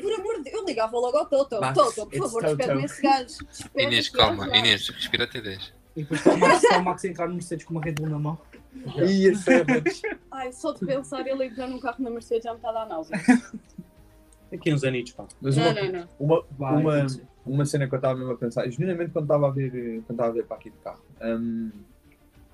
Por 0.00 0.12
amor 0.12 0.36
de 0.38 0.44
Deus, 0.44 0.56
eu 0.56 0.64
ligava 0.64 0.98
logo 0.98 1.16
ao 1.16 1.26
Toto. 1.26 1.60
Toto, 1.74 2.06
por 2.06 2.18
favor, 2.18 2.42
despede-me 2.42 2.84
esse 2.84 3.02
gajo. 3.02 3.36
Inês, 3.76 4.08
calma. 4.08 4.56
Inês, 4.56 4.88
respira 4.88 5.24
até 5.24 5.40
10. 5.40 5.72
E 5.94 6.02
depois 6.02 6.20
está 6.24 6.78
o 6.78 6.84
Max, 6.84 7.04
entrar 7.04 7.28
no 7.28 7.34
Mercedes 7.34 7.66
com 7.66 7.74
uma 7.74 7.82
Red 7.82 7.92
Bull 7.92 8.08
na 8.08 8.18
mão. 8.18 8.38
É 8.96 9.04
Ai, 10.30 10.50
só 10.52 10.72
de 10.72 10.84
pensar 10.86 11.26
ele 11.26 11.44
entrar 11.44 11.68
num 11.68 11.78
carro 11.78 12.02
na 12.02 12.08
Mercedes 12.08 12.44
já 12.44 12.52
me 12.52 12.56
está 12.56 12.70
a 12.70 12.72
dar 12.72 12.86
náusea. 12.86 13.20
Daqui 14.50 14.72
uns 14.72 14.82
anitos, 14.82 15.12
pá. 15.12 15.26
Mas 15.40 15.56
Não, 15.56 15.64
uma, 15.70 15.74
não, 15.82 15.92
não. 15.92 16.08
uma, 16.58 16.70
uma. 16.70 17.06
Uma 17.44 17.64
cena 17.64 17.88
que 17.88 17.94
eu 17.94 17.96
estava 17.96 18.18
mesmo 18.18 18.32
a 18.32 18.36
pensar, 18.36 18.68
genuinamente 18.68 19.10
quando 19.10 19.24
estava 19.24 19.48
a 19.48 19.50
ver, 19.50 19.70
quando 19.70 20.10
estava 20.10 20.28
a 20.28 20.32
ver 20.32 20.46
para 20.46 20.56
aqui 20.56 20.70
de 20.70 20.76
carro, 20.78 21.02
hum, 21.22 21.70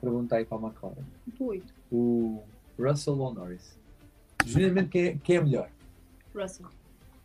perguntei 0.01 0.45
para 0.45 0.59
a 0.59 0.61
McLaren, 0.61 1.05
Ui, 1.41 1.63
o 1.91 2.43
Russell 2.79 3.19
ou 3.19 3.35
Norris? 3.35 3.79
Genuinamente 4.45 4.89
quem 4.89 5.07
é, 5.07 5.19
quem 5.23 5.37
é 5.37 5.41
melhor? 5.41 5.71
Russell. 6.35 6.67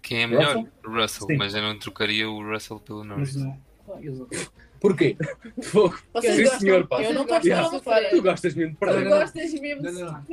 Quem 0.01 0.23
é 0.23 0.27
melhor? 0.27 0.55
Russell? 0.55 0.71
Russell, 0.83 1.37
mas 1.37 1.53
eu 1.55 1.61
não 1.61 1.79
trocaria 1.79 2.29
o 2.29 2.43
Russell 2.43 2.79
pelo 2.79 3.03
Norris. 3.03 3.35
Mas 3.35 3.45
não. 3.45 3.57
Porquê? 4.83 5.15
Fogo. 5.61 5.97
Vocês 6.13 6.35
Sim, 6.35 6.41
gostam? 6.43 6.59
senhor, 6.59 6.87
pá. 6.87 7.01
Eu 7.01 7.13
não 7.13 7.21
estou 7.21 7.37
a 7.37 7.39
gostar 7.39 8.09
Tu 8.09 8.21
gostas 8.21 8.53
mesmo 8.53 8.71
de 8.73 8.77
Tu 8.77 8.79
perder. 8.79 9.03
Não, 9.05 9.11
não. 9.11 9.17
gostas 9.19 9.53
mesmo 9.53 9.81
de 9.81 10.01
lado 10.03 10.25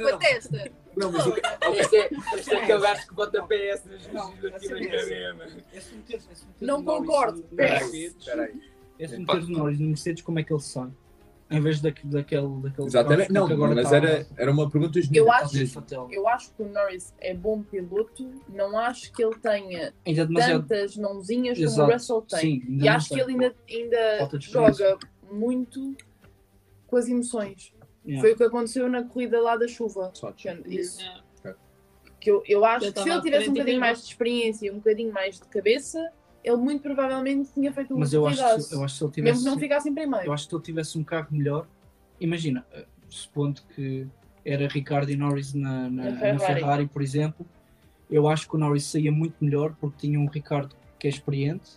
Não, 0.00 0.08
com 0.08 0.14
a 0.14 0.18
testa? 0.18 0.70
Não, 0.96 1.12
mas 1.12 1.26
o 1.26 1.32
que- 1.32 1.40
é, 1.96 2.10
este 2.38 2.54
é 2.54 2.62
aquele 2.62 2.80
gajo 2.80 3.06
que 3.06 3.14
bota 3.14 3.42
PS 3.42 3.84
nas 3.84 4.06
Não, 6.60 6.80
o 6.80 6.84
concordo. 6.84 7.40
Espera 7.50 7.74
aí, 7.74 7.80
Mercedes- 7.92 8.16
espera 8.18 8.42
aí. 8.44 8.54
Esse 8.98 9.18
meter 9.18 9.36
o 9.44 9.48
Norris 9.50 9.78
no 9.78 9.86
Mercedes, 9.88 10.22
como 10.22 10.38
é 10.38 10.42
que 10.42 10.52
ele 10.54 10.60
sai? 10.62 10.88
Em 11.50 11.60
vez 11.60 11.80
daque- 11.80 12.06
daquele. 12.06 12.46
daquele 12.62 12.86
Exatamente. 12.88 13.32
Não, 13.32 13.46
que 13.46 13.52
agora 13.54 13.74
mas 13.74 13.88
tá- 13.88 13.96
era, 13.96 14.26
era 14.36 14.50
uma 14.52 14.68
pergunta 14.70 14.98
Eu 14.98 15.02
genuína. 15.02 15.34
acho, 15.36 15.56
eu 16.10 16.28
acho 16.28 16.52
que 16.52 16.62
o 16.62 16.68
Norris 16.68 17.14
é 17.18 17.32
bom 17.34 17.62
piloto, 17.62 18.30
não 18.48 18.78
acho 18.78 19.10
que 19.12 19.24
ele 19.24 19.34
tenha 19.36 19.94
Ainda 20.06 20.26
demasiado. 20.26 20.66
tantas 20.68 20.96
mãozinhas 20.96 21.58
como 21.58 21.88
o 21.88 21.92
Russell 21.92 22.22
tem. 22.22 22.38
Sim, 22.40 22.62
e 22.68 22.86
acho 22.88 23.08
que 23.08 23.14
tem. 23.14 23.22
ele 23.24 23.32
ainda, 23.32 23.56
ainda 23.68 24.38
joga 24.40 24.98
muito 25.32 25.96
com 26.86 26.96
as 26.96 27.08
emoções. 27.08 27.72
Yeah. 28.06 28.20
Foi 28.22 28.32
o 28.32 28.36
que 28.36 28.44
aconteceu 28.44 28.88
na 28.88 29.02
corrida 29.04 29.40
lá 29.40 29.56
da 29.56 29.66
chuva. 29.68 30.12
Isso. 30.66 31.00
É. 31.44 31.54
Que 32.20 32.30
eu, 32.30 32.42
eu 32.46 32.64
acho 32.64 32.86
Eu 32.86 32.92
que 32.92 32.98
se 32.98 33.04
tava 33.06 33.16
ele 33.20 33.22
tivesse 33.22 33.48
um 33.48 33.52
bocadinho 33.52 33.80
mais 33.80 33.98
de 34.00 34.04
experiência 34.08 34.66
e 34.66 34.70
um 34.70 34.76
bocadinho 34.76 35.12
mais 35.12 35.36
de 35.38 35.46
cabeça, 35.46 36.12
ele 36.48 36.56
muito 36.56 36.82
provavelmente 36.82 37.50
tinha 37.52 37.72
feito 37.72 37.94
um 37.94 37.98
Mas 37.98 38.12
eu 38.12 38.26
acho, 38.26 38.36
que, 38.36 38.42
corridaço. 38.42 38.68
se- 38.68 38.74
eu 38.74 38.84
acho 38.84 38.94
que 38.94 38.98
se 38.98 39.04
ele 39.04 39.10
Mesmo 39.22 39.24
tivesse. 39.38 39.44
que 39.44 39.50
não 39.50 39.58
ficasse 39.58 39.88
em 39.88 39.94
primeiro. 39.94 40.26
Eu 40.26 40.32
acho 40.32 40.44
que 40.44 40.50
se 40.50 40.56
ele 40.56 40.62
tivesse 40.64 40.98
um 40.98 41.04
carro 41.04 41.28
melhor, 41.30 41.66
imagina, 42.20 42.64
eh, 42.72 42.86
supondo 43.08 43.60
que 43.74 44.06
era 44.44 44.66
Ricardo 44.68 45.10
e 45.10 45.16
Norris 45.16 45.52
na, 45.54 45.88
na, 45.90 46.04
Na 46.04 46.10
na 46.10 46.18
Ferrari. 46.18 46.60
Ferrari. 46.60 46.86
por 46.86 47.02
exemplo, 47.02 47.46
eu 48.10 48.26
acho 48.28 48.48
que 48.48 48.56
o 48.56 48.58
Norris 48.58 48.84
saía 48.84 49.12
muito 49.12 49.34
melhor 49.44 49.74
porque 49.80 50.06
tinha 50.06 50.18
um 50.18 50.26
Ricardo 50.26 50.74
que 50.98 51.06
é 51.06 51.10
experiente, 51.10 51.70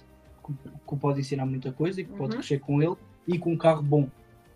que, 0.45 0.53
que 0.53 0.69
o 0.93 0.97
pode 0.97 1.19
ensinar 1.19 1.45
muita 1.45 1.71
coisa 1.71 2.01
e 2.01 2.03
que 2.05 2.11
pode 2.11 2.31
Uhum. 2.35 2.39
crescer 2.39 2.59
com 2.59 2.81
ele 2.81 2.95
e 3.27 3.37
com 3.37 3.51
um 3.51 3.57
carro 3.57 3.81
bom. 3.83 4.09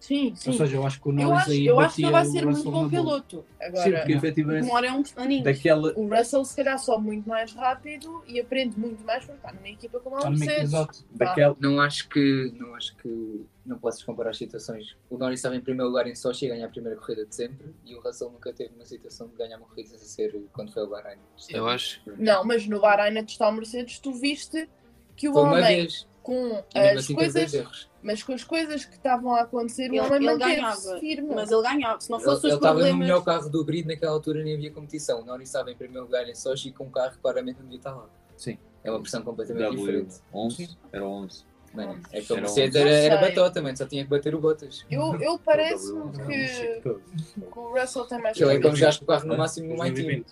Sim, 0.06 0.36
sim. 0.36 0.51
Ou 0.51 0.56
seja, 0.56 0.76
eu 0.78 0.86
acho 0.86 1.01
que 1.01 1.08
o 1.08 1.12
eu 1.12 1.16
Norris 1.16 1.41
acho, 1.41 1.51
aí 1.51 1.66
eu 1.66 1.80
acho 1.80 1.95
que 1.95 2.03
ele 2.03 2.12
vai 2.12 2.26
ser 2.26 2.45
o 2.45 2.51
muito 2.51 2.72
bom 2.72 2.88
piloto. 2.88 3.38
Sim, 3.38 3.66
Agora, 3.66 3.97
porque 3.97 4.12
efetivamente 4.14 4.62
Demora 4.62 4.93
uns 4.93 5.18
aninhos. 5.18 5.43
daquela. 5.43 5.93
o 5.95 6.08
Russell 6.08 6.45
se 6.45 6.56
calhar 6.56 6.78
sobe 6.78 7.06
muito 7.06 7.28
mais 7.28 7.53
rápido 7.53 8.24
e 8.28 8.39
aprende 8.39 8.78
muito 8.80 9.03
mais 9.03 9.26
porque 9.26 9.38
está 9.38 9.51
numa 9.51 9.68
equipa 9.68 9.99
como 9.99 10.18
a 10.18 10.30
Mercedes. 10.30 10.62
Exato. 10.66 11.03
Daquela 11.10 11.56
Não 11.60 11.82
acho 11.82 12.08
que 12.08 12.53
não 12.56 12.76
acho 12.76 12.95
que 12.97 13.45
não 13.66 13.80
possas 13.80 14.03
comparar 14.03 14.30
as 14.30 14.38
situações. 14.38 14.95
O 15.10 15.18
Norris 15.18 15.39
estava 15.39 15.56
em 15.56 15.62
primeiro 15.62 15.89
lugar 15.89 16.06
em 16.06 16.14
Sochi 16.14 16.45
a 16.45 16.49
ganhar 16.49 16.68
a 16.68 16.70
primeira 16.70 16.99
corrida 16.99 17.26
de 17.26 17.34
sempre 17.34 17.74
e 17.84 17.95
o 17.95 17.99
Russell 17.99 18.30
nunca 18.30 18.53
teve 18.53 18.76
uma 18.76 18.86
situação 18.86 19.28
de 19.28 19.36
ganhar 19.36 19.58
uma 19.58 19.66
corrida 19.66 19.89
sem 19.89 19.97
ser 19.97 20.39
quando 20.53 20.72
foi 20.72 20.84
ao 20.84 20.89
Bahrein. 20.89 21.18
Eu 21.49 21.68
acho. 21.68 21.99
Não, 22.20 22.45
mas 22.45 22.68
no 22.68 22.80
Bahrein 22.80 23.18
a 23.18 23.24
testar 23.24 23.49
o 23.49 23.53
Mercedes 23.53 23.97
tu 23.97 24.14
viste 24.14 24.70
que 25.16 25.28
o 25.28 25.34
Foi 25.34 25.41
uma 25.41 25.53
homem 25.53 25.78
vez. 25.78 26.06
Com 26.26 26.63
as 26.73 26.97
assim 26.97 27.13
coisas, 27.13 27.88
mas 28.01 28.23
com 28.23 28.34
as 28.34 28.43
coisas 28.43 28.84
que 28.84 28.95
estavam 28.95 29.34
a 29.36 29.41
acontecer, 29.41 29.84
Ele, 29.86 29.99
o 29.99 30.03
homem 30.05 30.15
ele 30.15 30.26
manteve-se 30.26 30.55
ganhava. 30.86 30.99
firme. 30.99 31.36
Mas 31.36 31.51
ele 31.51 31.61
ganhava. 31.61 32.01
Se 32.01 32.09
não 32.09 32.17
Ele, 32.17 32.26
fosse 32.26 32.45
ele 32.47 32.53
os 32.53 32.57
estava 32.57 32.73
no 32.73 32.80
problemas. 32.80 32.99
melhor 32.99 33.23
carro 33.23 33.49
do 33.49 33.63
grid 33.63 33.88
naquela 33.88 34.11
altura 34.13 34.43
nem 34.43 34.55
havia 34.55 34.71
competição. 34.71 35.21
O 35.21 35.26
Norris 35.26 35.49
estava 35.49 35.71
em 35.71 35.76
primeiro 35.76 36.03
lugar 36.05 36.28
em 36.28 36.34
Sochi 36.36 36.71
com 36.71 36.86
um 36.86 36.89
carro 36.89 37.11
que 37.11 37.19
claramente 37.19 37.57
não 37.57 37.65
devia 37.65 37.78
estar 37.78 37.95
lá. 37.95 38.09
Sim. 38.36 38.57
É 38.84 38.89
uma 38.91 38.99
pressão 38.99 39.21
completamente 39.21 39.76
diferente. 39.76 40.15
W11, 40.34 40.78
era 40.91 41.05
11. 41.05 41.45
Mano, 41.73 42.01
é 42.11 42.21
que 42.21 42.32
o 42.32 42.36
Era 42.36 42.41
Mercedes 42.41 42.76
era, 42.76 42.89
era 42.89 43.17
batota, 43.17 43.61
mano, 43.61 43.76
só 43.78 43.86
tinha 43.86 44.03
que 44.03 44.09
bater 44.09 44.34
o 44.34 44.39
Bottas. 44.39 44.86
Eu, 44.89 45.13
eu 45.21 45.38
parece-me 45.38 46.09
que, 46.26 46.82
que 46.82 47.59
o 47.59 47.78
Russell 47.78 48.05
tem 48.05 48.21
mais 48.21 48.38
Que 48.38 48.43
ele 48.45 48.53
é 48.53 48.61
como 48.61 48.76
já 48.78 48.89
o 48.91 49.05
carro 49.05 49.28
no 49.28 49.38
máximo 49.38 49.69
no. 49.69 49.76
2020. 49.78 50.26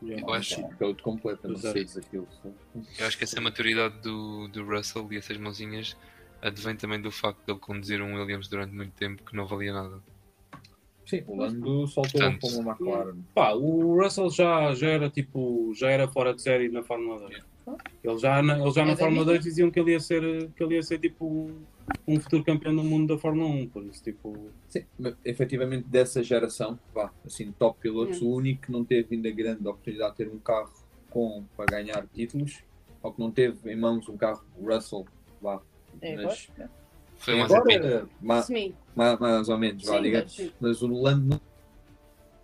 Eu 0.00 0.32
acho, 0.32 0.60
é 0.60 0.84
outro 0.84 1.02
completo, 1.02 1.48
não 1.48 1.56
Exato. 1.56 1.72
sei 1.72 1.86
se 1.86 1.98
aquilo. 1.98 2.28
eu 2.98 3.06
acho 3.06 3.18
que 3.18 3.24
essa 3.24 3.40
maturidade 3.40 4.00
do, 4.00 4.46
do 4.48 4.64
Russell 4.64 5.12
e 5.12 5.16
essas 5.16 5.36
mãozinhas 5.36 5.96
advém 6.40 6.76
também 6.76 7.00
do 7.00 7.10
facto 7.10 7.44
de 7.44 7.52
ele 7.52 7.58
conduzir 7.58 8.00
um 8.00 8.14
Williams 8.14 8.48
durante 8.48 8.72
muito 8.72 8.92
tempo 8.92 9.24
que 9.24 9.34
não 9.34 9.46
valia 9.46 9.72
nada. 9.72 10.00
Sim, 11.04 11.24
o 11.26 11.36
Lando 11.36 11.86
soltou 11.86 12.20
Portanto, 12.20 12.40
para 12.40 12.60
uma 12.60 12.72
McLaren. 12.72 13.16
Pá, 13.34 13.52
o 13.52 14.00
Russell 14.00 14.30
já, 14.30 14.74
já 14.74 14.88
era 14.88 15.08
tipo, 15.08 15.72
já 15.74 15.90
era 15.90 16.06
fora 16.06 16.34
de 16.34 16.42
série 16.42 16.68
na 16.68 16.82
Fórmula 16.82 17.18
2. 17.20 17.44
Ele 18.02 18.18
já, 18.18 18.42
na, 18.42 18.58
ele 18.58 18.70
já 18.70 18.84
na 18.84 18.92
É 18.92 18.96
Fórmula 18.96 19.20
vida. 19.22 19.32
2 19.32 19.44
diziam 19.44 19.70
que 19.70 19.78
ele 19.80 19.92
ia 19.92 20.00
ser, 20.00 20.50
que 20.56 20.62
ele 20.62 20.74
ia 20.76 20.82
ser 20.82 20.98
tipo 20.98 21.50
um 22.06 22.20
futuro 22.20 22.44
campeão 22.44 22.74
do 22.74 22.82
mundo 22.84 23.14
da 23.14 23.20
Fórmula 23.20 23.48
1, 23.48 23.68
por 23.68 23.84
isso 23.84 24.02
tipo. 24.02 24.50
Sim, 24.68 24.84
mas, 24.98 25.14
efetivamente 25.24 25.86
dessa 25.88 26.22
geração, 26.22 26.78
vá, 26.94 27.10
assim, 27.26 27.50
top 27.52 27.78
pilotos, 27.80 28.20
o 28.22 28.28
único 28.30 28.62
que 28.62 28.72
não 28.72 28.84
teve 28.84 29.14
ainda 29.16 29.30
grande 29.30 29.66
oportunidade 29.66 30.12
de 30.12 30.16
ter 30.18 30.28
um 30.28 30.38
carro 30.38 30.72
com 31.10 31.44
para 31.56 31.66
ganhar 31.66 32.06
títulos, 32.14 32.62
ou 33.02 33.12
que 33.12 33.20
não 33.20 33.30
teve 33.30 33.72
em 33.72 33.76
mãos 33.76 34.08
um 34.08 34.16
carro 34.16 34.44
Russell, 34.60 35.06
vá. 35.40 35.60
É, 36.00 36.14
Mas, 36.16 36.48
agora? 36.54 36.70
Foi 37.16 37.34
um 37.34 37.42
agora, 37.42 37.64
Mazepin. 37.64 38.08
ma- 38.20 38.42
Sim. 38.42 38.74
ma- 38.94 39.16
mais 39.16 39.48
ou 39.48 39.58
menos, 39.58 39.84
vá, 39.84 39.96
Sim, 39.96 40.02
digamos. 40.02 40.38
mas- 40.38 40.52
Mas 40.60 40.82
o 40.82 40.86
Lando 40.86 41.40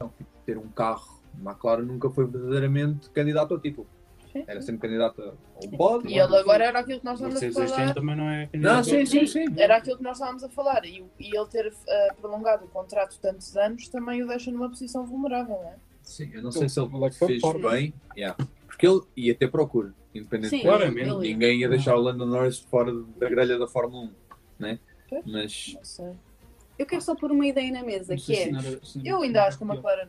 não 0.01 0.12
ter 0.45 0.59
um 0.59 0.68
carro, 0.68 1.20
McLaren 1.41 1.83
nunca 1.85 2.11
foi 2.11 2.27
verdadeiramente 2.27 3.09
candidato 3.11 3.55
ao 3.55 3.61
título. 3.61 3.87
Sim. 4.35 4.45
Era 4.49 4.61
sempre 4.61 4.89
candidato 4.89 5.22
ao 5.22 5.68
pódio. 5.78 6.11
E 6.11 6.18
ele 6.18 6.37
agora 6.37 6.64
era 6.64 6.80
aquilo 6.80 6.99
que 6.99 7.05
nós 7.05 7.20
estávamos 7.20 7.57
a 7.57 7.66
falar. 7.68 7.95
também 7.95 8.16
não 8.16 8.28
é 8.28 8.49
Não, 8.53 8.82
sim, 8.82 9.07
sim, 9.07 9.26
sim. 9.28 9.45
Era 9.57 9.76
aquilo 9.76 9.97
que 9.97 10.03
nós 10.03 10.16
estávamos 10.16 10.43
a 10.43 10.49
falar. 10.49 10.85
E, 10.85 11.05
e 11.20 11.37
ele 11.37 11.47
ter 11.47 11.72
eh, 11.87 12.09
prolongado 12.20 12.64
o 12.64 12.68
contrato 12.68 13.16
tantos 13.22 13.57
anos 13.57 13.89
também 13.89 14.24
o 14.24 14.26
deixa 14.26 14.51
numa 14.51 14.68
posição 14.68 15.07
vulnerável, 15.07 15.55
não 15.55 15.68
é? 15.68 15.76
Sim, 16.03 16.30
eu 16.35 16.43
não 16.43 16.51
sei 16.51 16.68
se 16.68 16.80
ele 16.80 17.05
é 17.05 17.11
que 17.11 17.16
fez 17.16 17.41
bem, 17.70 17.95
yeah. 18.16 18.37
porque 18.66 18.87
ele 18.89 19.01
ia 19.16 19.35
ter 19.37 19.49
procura, 19.49 19.95
independente 20.12 20.51
Sim, 20.51 20.62
Claramente. 20.62 21.09
ele- 21.09 21.32
Ninguém 21.32 21.61
ia 21.61 21.68
deixar 21.68 21.95
o 21.95 22.01
Lando 22.01 22.26
Norris 22.26 22.59
fora 22.59 22.93
da 22.93 23.28
grelha 23.28 23.57
da 23.57 23.68
Fórmula 23.68 24.07
1, 24.07 24.11
né? 24.59 24.78
Mas 25.24 25.72
Não 25.76 25.85
sei. 25.85 26.12
Eu 26.76 26.87
quero 26.87 27.01
só 27.03 27.14
pôr 27.14 27.30
uma 27.30 27.47
ideia 27.47 27.70
na 27.72 27.85
mesa, 27.85 28.14
Não 28.16 28.20
que 28.22 28.35
é. 28.35 28.51
não 28.51 28.59
era- 28.59 28.85
se 28.85 28.99
não 28.99 29.07
Eu 29.07 29.22
ainda 29.22 29.45
acho 29.45 29.57
que 29.59 29.64
uma 29.64 29.74
McLaren. 29.74 30.09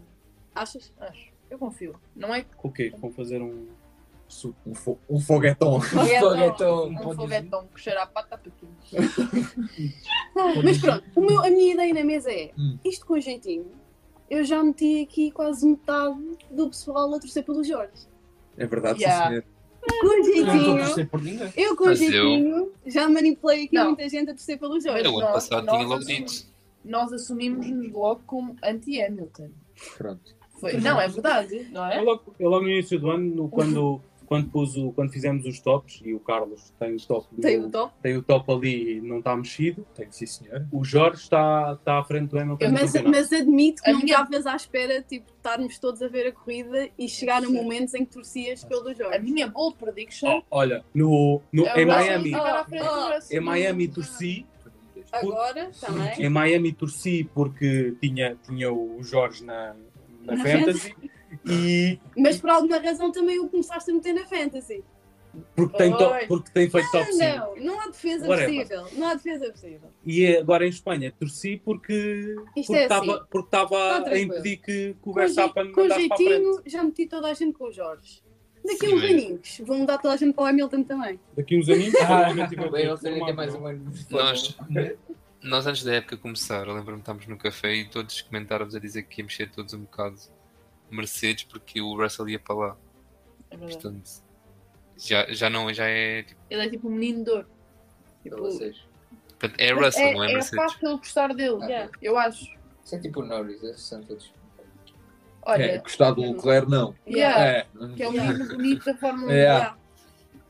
Achas? 0.55 0.91
Acho. 0.99 1.31
Eu 1.49 1.59
confio. 1.59 1.95
Não 2.15 2.33
é 2.33 2.43
O 2.63 2.71
quê? 2.71 2.91
Vão 2.97 3.11
fazer 3.11 3.39
um. 3.41 3.67
Um, 4.65 4.73
fo 4.75 4.97
um 5.09 5.19
foguetão. 5.19 5.79
Foguetão. 5.81 6.87
um 6.89 7.13
foguetão 7.15 7.67
que 7.73 7.79
cheira 7.79 8.03
a 8.03 8.05
pata 8.07 8.37
pequena. 8.37 8.71
Mas 10.63 10.77
pronto, 10.79 11.03
o 11.15 11.21
meu- 11.21 11.39
a 11.43 11.49
minha 11.49 11.73
ideia 11.73 11.93
na 11.93 12.03
mesa 12.03 12.31
é, 12.31 12.51
Hum. 12.57 12.77
isto 12.83 13.05
com 13.05 13.19
jeitinho, 13.19 13.65
eu 14.29 14.43
já 14.43 14.63
meti 14.63 15.01
aqui 15.03 15.31
quase 15.31 15.65
metade 15.67 16.19
do 16.51 16.67
pessoal 16.69 17.13
a 17.13 17.19
torcer 17.19 17.43
pelo 17.43 17.63
Jorge. 17.63 18.07
É 18.57 18.65
verdade, 18.65 19.01
Yeah. 19.01 19.23
sim, 19.23 19.29
senhor. 19.29 19.43
Com 20.01 20.23
jeitinho, 20.23 21.51
eu 21.55 21.75
com 21.75 21.85
Mas 21.85 22.01
eu- 22.01 22.11
jeitinho, 22.11 22.71
já 22.87 23.07
manipulei 23.07 23.65
aqui 23.65 23.75
Não. 23.75 23.85
muita 23.89 24.09
gente 24.09 24.31
a 24.31 24.33
torcer 24.33 24.57
pelo 24.59 24.79
Jorge. 24.81 25.05
Eu 25.05 25.11
ano 25.11 25.19
nós- 25.21 25.33
passado 25.33 25.65
nós 25.65 25.75
tinha 25.75 25.87
logo 25.87 25.99
assumimos. 26.01 26.31
dito. 26.39 26.55
Nós 26.83 27.13
assumimos-nos 27.13 27.91
logo 27.91 28.21
como 28.25 28.55
anti-Hamilton. 28.63 29.49
Pronto. 29.97 30.35
Foi. 30.59 30.73
Não, 30.77 30.99
é 30.99 31.07
verdade, 31.07 31.67
não 31.71 31.85
é? 31.85 31.99
Eu 31.99 32.03
logo, 32.03 32.33
eu 32.39 32.49
logo 32.49 32.63
no 32.63 32.69
início 32.71 32.99
do 32.99 33.11
ano, 33.11 33.35
no- 33.35 33.49
quando, 33.49 34.01
quando, 34.25 34.49
pus 34.49 34.75
o, 34.75 34.91
quando 34.91 35.11
fizemos 35.11 35.45
os 35.45 35.59
tops, 35.59 36.01
e 36.03 36.13
o 36.13 36.19
Carlos 36.19 36.73
tem 36.79 36.95
o 36.95 36.99
top, 36.99 37.27
Tem 37.41 37.57
no- 37.59 37.67
o 37.67 37.71
top. 37.71 37.93
tem 38.01 38.17
o 38.17 38.21
top 38.23 38.51
ali 38.51 38.97
e 38.97 39.01
não 39.01 39.19
está 39.19 39.35
mexido, 39.35 39.85
Tem 39.95 40.07
sim, 40.11 40.25
senhor. 40.25 40.65
o 40.71 40.83
Jorge 40.83 41.21
está, 41.21 41.75
está 41.79 41.99
à 41.99 42.03
frente 42.03 42.29
do 42.29 42.39
Hamilton. 42.39 42.71
Mas, 42.71 42.93
mas 43.03 43.31
admito 43.33 43.81
que 43.83 43.89
A 43.89 43.93
não 43.93 43.99
minha- 44.01 44.15
estavas 44.21 44.45
à 44.45 44.55
espera 44.55 45.01
tipo, 45.01 45.25
de 45.31 45.37
estarmos 45.37 45.77
todos 45.79 46.01
a 46.01 46.07
ver 46.07 46.27
a 46.27 46.31
corrida 46.31 46.89
e 46.97 47.07
chegar 47.07 47.43
a 47.43 47.49
momentos 47.49 47.93
em 47.93 48.03
que 48.05 48.11
torcias 48.13 48.63
pelo 48.63 48.87
A 48.89 48.93
Jorge. 48.93 49.19
minha 49.19 49.47
bold 49.47 49.77
prediction 49.77 50.39
Oh, 50.39 50.43
olha, 50.51 50.83
no, 50.93 51.41
no, 51.53 51.65
é 51.67 51.81
em 51.81 51.85
Miami, 51.85 52.31
Oh, 52.35 53.33
em 53.35 53.39
Miami 53.39 53.87
torci, 53.87 54.45
Agora, 55.11 55.71
também. 55.79 56.25
em 56.25 56.29
Miami 56.29 56.73
torci 56.73 57.23
porque 57.33 57.95
tinha, 58.01 58.35
tinha 58.43 58.71
o 58.73 59.01
Jorge 59.03 59.43
na, 59.45 59.75
na 60.23 60.35
Na 60.35 60.43
Fantasy 60.43 60.93
e 61.45 61.99
Mas 62.17 62.37
por 62.37 62.49
alguma 62.49 62.77
razão 62.79 63.11
também 63.11 63.39
o 63.39 63.47
começaste 63.49 63.89
a 63.91 63.93
meter 63.93 64.13
na 64.13 64.25
fantasy. 64.25 64.83
porque 65.55 65.77
tem, 65.77 65.91
to- 65.91 66.03
Oi. 66.05 66.27
porque 66.27 66.49
tem 66.51 66.69
feito 66.69 66.89
top 66.91 67.11
5. 67.11 67.17
Não, 67.17 67.55
não 67.57 67.81
há 67.81 67.87
defesa 67.87 68.27
Whatever. 68.27 68.55
possível. 68.67 68.87
Não 68.99 69.07
há 69.07 69.13
defesa 69.15 69.51
possível. 69.51 69.89
E 70.05 70.37
agora 70.37 70.65
em 70.65 70.69
Espanha 70.69 71.11
torci 71.19 71.61
porque 71.63 72.35
Isto 72.55 72.67
porque 72.67 72.73
é 72.73 72.83
estava 72.83 73.15
assim. 73.17 73.25
porque 73.29 73.47
estava 73.47 74.01
Tá 74.03 74.09
a 74.11 74.17
impedir 74.19 74.57
que, 74.57 74.63
que 74.63 74.95
o 75.01 75.11
Com, 75.11 75.13
jei- 75.13 75.25
Verstappen 75.25 75.71
com 75.73 75.81
andasse 75.81 76.07
para 76.07 76.15
a 76.15 76.17
frente. 76.17 76.29
jeitinho, 76.31 76.61
já 76.65 76.83
meti 76.83 77.05
toda 77.05 77.27
a 77.27 77.33
gente 77.33 77.53
com 77.53 77.65
o 77.65 77.71
Jorge. 77.73 78.23
Daqui 78.65 78.87
Sim, 78.87 78.95
uns 78.95 79.03
aninhos, 79.03 79.61
vão 79.63 79.77
mudar 79.79 79.97
toda 79.99 80.13
a 80.15 80.17
gente 80.17 80.33
para 80.33 80.43
o 80.43 80.47
Hamilton 80.47 80.83
também. 80.83 81.19
Daqui 81.37 81.55
uns 81.59 81.69
aninhos, 81.69 81.93
vai 82.07 82.33
Bem, 82.33 82.85
ele 82.85 82.97
seria 82.97 83.17
formado, 83.19 83.35
mais 83.35 83.53
não? 83.53 83.61
um 83.61 83.67
ano. 83.67 83.91
Nós, 84.09 84.57
nós 85.43 85.67
antes 85.67 85.83
da 85.83 85.93
época 85.95 86.17
começar, 86.17 86.65
lembro-me 86.65 86.93
que 86.93 86.99
estávamos 87.01 87.27
no 87.27 87.37
café 87.37 87.75
e 87.75 87.85
todos 87.89 88.21
comentávamos 88.23 88.73
a 88.73 88.79
dizer 88.79 89.03
que 89.03 89.21
ia 89.21 89.25
mexer 89.25 89.51
todos 89.51 89.73
um 89.75 89.81
bocado 89.81 90.15
Mercedes 90.95 91.43
porque 91.45 91.81
o 91.81 91.95
Russell 91.95 92.29
ia 92.29 92.39
para 92.39 92.55
lá. 92.55 92.77
É 93.51 93.57
verdade. 93.57 93.81
Portanto, 93.81 94.09
já, 94.97 95.25
já 95.33 95.49
não 95.49 95.73
já 95.73 95.85
é. 95.87 96.23
Tipo, 96.23 96.41
Ele 96.49 96.65
é 96.65 96.69
tipo 96.69 96.87
um 96.87 96.91
menino 96.91 97.23
de 97.23 97.29
ouro. 97.31 97.45
Para 98.23 98.31
Tipo, 98.31 98.41
vocês. 98.41 98.77
portanto, 99.27 99.55
é 99.59 99.71
Russell, 99.73 100.13
não 100.13 100.23
é 100.23 100.29
é 100.31 100.33
Mercedes. 100.33 100.55
fácil 100.73 100.87
ele 100.87 100.97
gostar 100.97 101.27
dele, 101.33 101.59
Yeah. 101.65 101.91
eu 102.01 102.17
acho. 102.17 102.45
Isso 102.83 102.95
é 102.95 102.99
tipo 102.99 103.21
o 103.21 103.25
Norris, 103.25 103.61
esses 103.63 103.81
são 103.83 104.01
todos. 104.03 104.31
Olha, 105.43 105.63
É, 105.63 105.77
gostar 105.77 106.11
do 106.11 106.21
Leclerc, 106.33 106.69
não. 106.69 106.95
yeah, 107.07 107.39
É. 107.45 107.67
que 107.95 108.01
é 108.03 108.07
o 108.07 108.11
menino 108.11 108.47
bonito 108.47 108.85
da 108.85 108.95
Fórmula 108.97 109.31
1. 109.31 109.35
Yeah. 109.35 109.77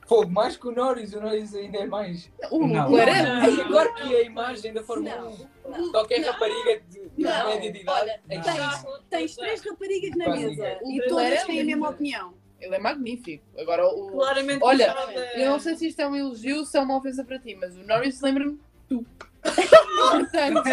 Fogo, 0.07 0.29
mais 0.31 0.55
que 0.55 0.67
o 0.67 0.71
Norris, 0.71 1.13
o 1.13 1.19
Norris 1.19 1.53
ainda 1.55 1.79
é 1.79 1.85
mais. 1.85 2.31
O. 2.51 2.65
Leclerc 2.65 3.09
é- 3.09 3.61
agora 3.63 3.93
que 3.93 4.15
é 4.15 4.19
a 4.19 4.23
imagem 4.23 4.71
da 4.71 4.83
Fórmula 4.83 5.15
Não, 5.15 5.31
1. 5.33 5.47
Qualquer 5.91 6.21
rapariga 6.25 6.81
de, 6.89 7.09
de 7.09 7.23
Não, 7.23 7.47
média 7.47 7.71
de 7.71 7.79
idade. 7.81 8.01
olha, 8.01 8.21
é 8.29 8.39
tens, 8.39 8.85
tens 9.09 9.35
três 9.35 9.61
raparigas 9.61 10.11
na 10.15 10.25
Quase 10.25 10.45
mesa 10.45 10.79
ninguém. 10.83 10.97
e 10.97 11.07
todas 11.07 11.43
têm 11.43 11.57
é 11.57 11.61
a 11.61 11.65
mesma 11.65 11.89
opinião. 11.89 12.33
Ele 12.59 12.75
é 12.75 12.79
magnífico. 12.79 13.43
Agora, 13.59 13.87
o... 13.87 14.11
Claramente 14.11 14.63
Olha, 14.63 14.95
eu 15.35 15.49
não 15.51 15.59
sei 15.59 15.75
se 15.75 15.87
isto 15.87 15.99
é 16.01 16.07
um 16.07 16.15
elogio 16.15 16.57
ou 16.59 16.65
se 16.65 16.77
é 16.77 16.81
uma 16.81 16.97
ofensa 16.97 17.23
para 17.23 17.37
ti, 17.39 17.55
mas 17.55 17.75
o 17.75 17.83
Norris 17.83 18.21
lembra-me 18.21 18.59
Portanto, 18.89 20.63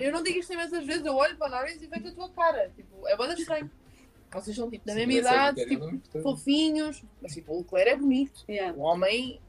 eu 0.00 0.12
não 0.12 0.22
digo 0.22 0.38
isto 0.38 0.52
imensas 0.52 0.84
vezes, 0.84 1.04
eu 1.04 1.14
olho 1.14 1.36
para 1.36 1.48
o 1.48 1.50
Norris 1.50 1.82
e 1.82 1.86
vejo 1.86 2.08
a 2.08 2.12
tua 2.12 2.28
cara. 2.30 2.70
Tipo, 2.76 3.06
é 3.08 3.16
banda 3.16 3.34
estranho. 3.34 3.70
Vocês 4.32 4.56
são 4.56 4.70
tipo 4.70 4.86
da 4.86 4.94
mesma 4.94 5.12
idade, 5.12 5.66
tipo, 5.66 6.00
fofinhos, 6.22 7.02
mas 7.22 7.32
tipo, 7.32 7.54
o 7.54 7.58
Leclerc 7.58 7.90
é 7.90 7.96
bonito. 7.96 8.44
Yeah. 8.48 8.76
O 8.76 8.82
homem, 8.82 9.40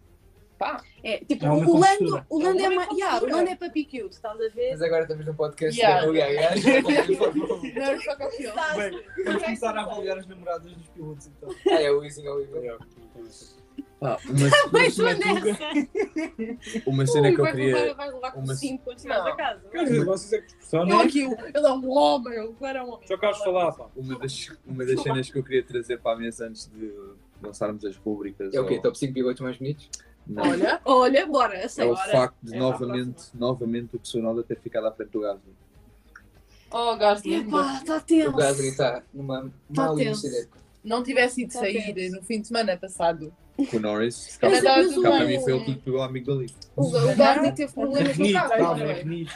pá, 0.58 0.84
É, 1.04 1.18
tipo, 1.26 1.46
É 1.46 1.50
uma 1.50 1.70
o 1.70 1.80
Lando, 1.80 2.26
o 2.30 2.40
Lando 2.42 2.60
É 2.60 2.64
é, 2.64 2.70
uma 2.70 2.76
mais. 2.76 2.92
Yeah, 2.92 3.24
o. 3.24 3.30
Lando 3.30 3.50
é 3.50 3.56
papi 3.56 3.86
cute, 3.86 4.10
estás 4.16 4.36
a 4.40 4.50
ver? 4.50 4.72
Mas 4.72 4.82
agora 4.82 5.02
estamos 5.04 5.26
no 5.26 5.34
podcast. 5.36 5.80
Yeah. 5.80 6.08
Oh, 6.08 6.14
yeah, 6.14 6.56
yeah. 6.56 6.56
não 7.76 8.82
era. 8.82 8.90
Bem, 8.90 9.04
vamos 9.26 9.44
começar 9.44 9.78
a 9.78 9.82
avaliar 9.84 10.18
as 10.18 10.28
namoradas 10.28 10.72
dos 10.74 10.88
pilotos 10.90 11.28
então. 11.28 11.50
Ah, 11.70 11.82
é 11.82 11.92
o 11.92 11.98
Oliver. 12.00 12.78
Pá, 14.00 14.18
uma, 14.26 14.50
Mas 14.72 14.98
uma, 15.00 15.14
nessa. 15.14 15.58
uma 16.86 17.08
cena 17.08 17.34
que 17.34 17.42
eu 17.42 17.46
queria. 17.46 17.76
levar, 17.76 17.94
vai 17.96 18.12
levar 18.12 18.32
com 18.32 18.40
uma- 18.42 18.54
5 18.56 18.84
quando 18.84 19.02
chegares 19.02 19.26
a 19.26 19.36
casa. 19.36 19.62
Quer 19.72 19.84
dizer, 19.86 20.06
vocês 20.06 20.34
é 20.34 20.42
que 20.42 20.48
expressão, 20.52 20.82
Ele 20.84 20.90
não 20.92 21.02
é? 21.02 21.06
aqui, 21.06 21.20
ele 21.24 21.68
é 21.68 21.72
um 21.72 21.90
homem, 21.90 22.40
o 22.40 22.50
Leclerc 22.50 22.78
é 22.78 22.84
um 22.84 22.90
homem. 22.94 23.08
Só 23.08 23.18
Carlos 23.18 23.40
falar, 23.40 23.72
pá. 23.72 23.88
Uma 23.96 24.20
das, 24.20 24.50
uma 24.68 24.86
das 24.86 25.02
cenas 25.02 25.30
que 25.32 25.40
eu 25.40 25.44
queria 25.44 25.64
trazer 25.64 26.00
para 26.00 26.16
a 26.16 26.20
mesa 26.20 26.46
antes 26.48 26.68
de 26.68 26.94
lançarmos 27.42 27.84
as 27.86 27.96
rubricas. 27.98 28.54
É 28.54 28.62
o 28.62 28.68
quê? 28.68 28.76
ou- 28.76 28.82
Top 28.84 28.98
5 28.98 29.14
pilotos 29.14 29.42
mais 29.42 29.58
bonitos? 29.58 29.90
Não. 30.30 30.44
Olha, 30.44 30.82
Olha, 30.86 31.26
bora, 31.28 31.56
É 31.56 31.66
aceita. 31.66 31.92
o 31.94 31.96
facto 31.96 32.36
de 32.44 32.56
É, 32.56 32.60
novamente, 32.60 33.24
novamente 33.34 33.96
o 33.96 34.00
Tsunoda 34.00 34.44
ter 34.44 34.60
ficado 34.60 34.88
à 34.88 34.92
frente 34.92 35.10
do 35.12 35.22
Gasly. 35.22 35.54
oh 36.72 36.96
Gasly, 36.98 37.36
Epá, 37.36 37.74
está 37.82 37.98
O 37.98 38.02
tenso. 38.02 38.34
Gasly 38.36 38.68
está 38.70 39.04
numa 39.14 39.50
Tá 39.74 39.96
tenso. 39.96 40.28
não 40.84 41.02
tivesse 41.04 41.44
ido 41.44 41.54
Tá 41.54 41.60
sair 41.60 41.94
tenso. 41.94 42.16
no 42.18 42.24
fim 42.24 42.42
de 42.42 42.48
semana 42.48 42.76
passado. 42.78 43.34
Com 43.72 43.78
o 43.78 43.80
Norris. 43.80 44.38
Cá, 44.38 44.50
o- 44.50 45.02
para 45.02 45.26
mim 45.26 45.40
foi 45.42 45.54
ele 45.54 45.66
que 45.66 45.72
lhe 45.72 45.78
pegou 45.78 46.02
amigo 46.04 46.28
dali. 46.28 46.54
O, 46.76 46.82
o 46.86 47.16
Gasly 47.16 47.52
teve 47.54 47.74
problemas 47.74 48.16
no 48.18 48.34
carro. 48.34 48.50
calma, 48.50 48.84
é 48.84 48.94
renito. 48.94 49.32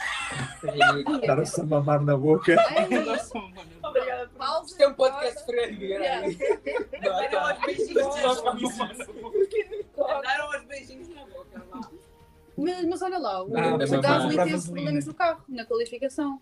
Estar-se 1.20 1.60
a 1.60 1.64
mamar 1.64 2.00
na 2.02 2.16
boca. 2.16 2.54
Obrigada 3.82 4.30
Pausa. 4.38 4.66
Isto 4.70 4.80
é 4.82 4.88
um 4.88 4.94
podcast 4.94 5.44
friendly, 5.44 5.86
Yeah. 5.86 6.28
Não, 7.02 7.30
tá. 7.30 7.58
Mandaram 9.96 10.48
os 10.50 10.64
beijinhos 10.64 11.08
na 11.08 11.24
boca. 11.26 11.62
Mas, 12.56 12.84
mas 12.86 13.02
olha 13.02 13.18
lá, 13.18 13.42
o, 13.44 13.56
Ah, 13.56 13.74
o 13.74 13.78
mas 13.78 13.90
Gasly 13.90 14.36
teve 14.36 14.62
problemas 14.66 15.06
no 15.06 15.14
carro, 15.14 15.42
na 15.48 15.64
qualificação. 15.64 16.40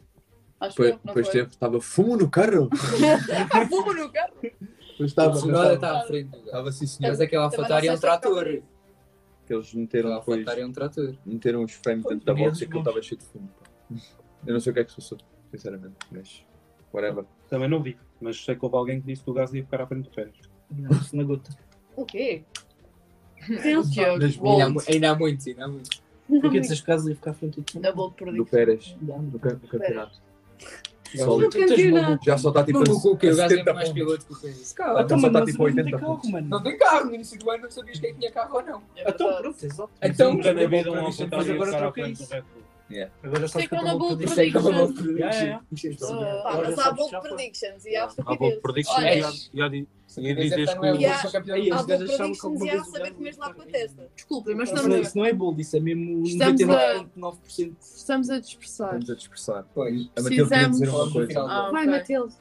Acho 0.61 0.77
que 0.77 0.83
não 0.91 0.99
depois 1.07 1.27
foi? 1.27 1.33
teve, 1.37 1.49
estava 1.51 1.81
fumo 1.81 2.17
no 2.17 2.29
carro. 2.31 2.69
Fumo 3.71 3.95
no 3.95 4.13
carro. 4.13 4.33
Depois 4.43 5.01
O 5.01 5.05
estava, 5.05 5.33
Tsunoda 5.33 5.75
estava, 5.75 5.75
está 5.75 6.01
à 6.01 6.07
frente 6.07 6.37
estava 6.37 6.73
sim 6.73 6.87
senhor. 6.87 7.11
Mas 7.11 7.21
aquela 7.21 7.45
Alfatari 7.45 7.89
é 7.89 7.93
um 7.93 7.95
é 7.95 7.99
trator. 7.99 8.45
Que 9.47 9.55
eles 9.55 9.73
meteram 9.75 10.15
Aquela 10.15 10.37
depois, 10.37 10.59
é 10.59 10.67
um 10.67 10.73
trator. 10.73 11.17
meteram 11.25 11.65
os 11.65 11.73
frames 11.73 12.05
dentro 12.05 12.27
da 12.27 12.35
box 12.35 12.61
e 12.61 12.65
aquilo 12.65 12.81
estava 12.81 13.03
cheio 13.03 13.19
de 13.19 13.27
fumo. 13.27 13.49
pá. 13.49 13.97
Eu 14.47 14.53
não 14.53 14.61
sei 14.61 14.71
o 14.71 14.75
que 14.75 14.81
é 14.81 14.85
que 14.85 14.91
se 14.91 14.97
passou, 14.97 15.19
sinceramente, 15.51 15.97
mas 16.13 16.45
whatever. 16.93 17.25
Também 17.49 17.69
não 17.69 17.83
vi, 17.83 17.97
mas 18.21 18.43
sei 18.45 18.55
que 18.55 18.65
houve 18.65 18.77
alguém 18.77 19.01
que 19.01 19.07
disse 19.07 19.25
que 19.25 19.31
o 19.31 19.33
Gasly 19.33 19.59
ia 19.61 19.65
ficar 19.65 19.81
à 19.81 19.87
frente 19.87 20.05
do 20.09 20.15
Pérez. 20.15 20.37
Não, 20.71 20.91
isso 20.91 21.17
na 21.17 21.25
gota. 21.25 21.51
O 21.97 22.05
quê? 22.05 22.45
Que 23.47 24.01
é? 24.01 24.15
Ainda 24.95 25.11
há, 25.11 25.15
muitos, 25.15 25.47
ainda 25.47 25.65
há 25.65 25.69
muitos. 25.69 26.03
Porque 26.29 26.61
dizes 26.61 26.81
que 26.81 26.87
caso 26.87 27.09
ia 27.09 27.17
ficar 27.17 27.33
à 27.33 27.35
frente 27.35 27.61
de 27.61 27.79
Da 27.81 27.93
Bold 27.93 28.15
Do 28.15 28.17
Prediction. 28.25 28.45
Pérez, 28.47 28.97
Dá. 29.01 29.17
do, 29.17 29.39
ca- 29.39 29.51
do 29.55 29.67
campeonato. 29.67 30.13
Já 31.13 31.25
Só- 31.25 31.39
No 31.39 31.51
campeonato. 31.51 32.25
Já 32.25 32.39
só 32.39 32.49
está 32.51 32.65
tipo 32.65 32.79
Maluco, 32.79 33.09
o 33.11 33.17
quê? 33.17 33.27
O 33.27 33.33
a 33.33 33.35
Gasly 33.35 33.45
é 33.55 33.59
70 33.59 33.75
mais 33.75 33.89
piloto 33.89 34.25
que 34.27 34.33
o 34.33 34.37
Pérez. 34.37 34.73
Calma. 34.73 35.03
então, 35.03 35.19
só 35.19 35.27
tá 35.31 35.41
mas 35.41 35.51
tipo 35.51 35.59
não 35.67 35.75
tem 35.75 35.85
80 35.85 35.99
carro, 35.99 36.15
pontos. 36.15 36.31
mano. 36.31 36.49
Não 36.49 36.63
tem 36.63 36.79
carro, 36.79 37.05
no 37.07 37.15
início 37.17 37.39
do 37.39 37.51
ano 37.51 37.63
não 37.65 37.71
sabias 37.71 37.99
quem 37.99 38.15
tinha 38.15 38.31
carro 38.31 38.57
ou 38.59 38.63
não. 38.63 38.83
É 38.97 39.11
Então, 39.11 39.41
pronto, 39.43 39.65
exato. 39.67 39.91
Então, 40.01 40.35
Nunca 40.35 40.55
na 40.55 40.67
vida 40.67 40.93
um 40.93 41.03
Mas 41.03 41.21
agora 41.51 41.71
troca 41.79 42.03
do 42.03 42.09
isso. 42.11 42.29
Bull. 42.91 43.13
Agora 43.23 43.49
Sei 43.49 43.49
sabes 43.49 43.69
que 43.69 43.75
é 43.75 43.79
é 43.79 43.81
é 43.81 43.85
uma 43.85 43.99
bold 43.99 44.17
prediction. 44.95 45.17
Yeah, 45.17 45.37
yeah. 45.43 45.65
Ah, 46.45 46.95
que 46.95 47.11
já 47.11 47.21
foi. 47.21 47.31
predictions 47.31 47.85
e 47.87 47.97
há 47.97 48.05
Há 48.27 48.35
bold 48.37 48.61
prediction 48.61 48.95
Olha, 48.97 49.15
e 49.19 49.23
há- 49.23 49.33
e 49.55 49.63
há 49.63 49.69
di- 49.69 49.89
Se 50.07 50.21
e 50.21 50.35
quiser 50.35 50.57
dizes 50.57 50.59
estar 50.71 50.81
que 50.81 50.81
o- 50.81 50.95
Yeah. 50.97 51.17
os 51.17 51.87
gajos 51.87 52.09
bold 52.09 52.13
achavam 52.15 52.33
que 52.33 52.41
predictions 52.41 52.43
e 52.43 52.71
alguma 52.71 52.83
o 52.83 52.85
saber 52.85 53.13
comer 53.15 53.35
lá 53.39 53.55
com 53.55 53.63
a 53.63 53.67
testa. 53.67 54.11
Desculpem, 54.15 54.55
mas 54.57 54.69
estamos 54.73 54.97
isso 55.07 55.19
não 55.19 55.25
é 55.25 55.33
bold, 55.33 55.63
isso 55.63 55.77
é 55.77 55.81
mesmo 55.81 56.23
Estamos 56.25 56.63
a- 56.63 56.67
99,9%. 56.67 57.77
Estamos 57.81 58.31
a 58.31 58.41
dispersar. 58.41 58.87
Estamos 58.89 59.11
a 59.11 59.15
dispersar. 59.15 59.67
Pois. 59.75 60.11
A 60.17 60.23
Matilde 60.23 60.51
queria 60.51 60.69
dizer 60.69 60.89
uma 60.89 61.11
coisa. 61.13 61.41
Ah, 61.43 61.71
Vai. 61.71 61.87
Matilde. 61.87 62.35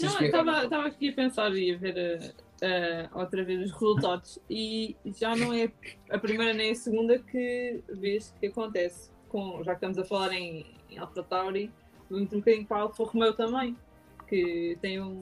Não, 0.00 0.20
estava 0.20 0.64
estava 0.64 0.86
aqui 0.88 1.08
a 1.08 1.12
pensar 1.14 1.56
e 1.56 1.74
a 1.74 1.78
ver 1.78 2.34
eh, 2.60 3.08
outra 3.14 3.42
vez 3.44 3.64
os 3.66 3.72
resultados 3.72 4.38
e 4.50 4.94
já 5.18 5.34
não 5.36 5.52
é 5.54 5.70
a 6.10 6.18
primeira 6.18 6.52
nem 6.52 6.72
a 6.72 6.74
segunda 6.74 7.18
que 7.18 7.82
vez 7.88 8.34
que 8.40 8.46
acontece. 8.48 9.10
Com, 9.28 9.62
já 9.64 9.72
que 9.72 9.78
estamos 9.78 9.98
a 9.98 10.04
falar 10.04 10.32
em, 10.32 10.64
em 10.90 10.98
Alpha 10.98 11.22
Tauri, 11.22 11.70
vamos 12.08 12.32
um 12.32 12.38
bocadinho 12.38 12.66
para 12.66 12.76
a 12.78 12.80
Alfa 12.82 13.04
Romeo 13.04 13.32
também, 13.34 13.76
que 14.28 14.78
tem 14.80 15.00
um, 15.00 15.20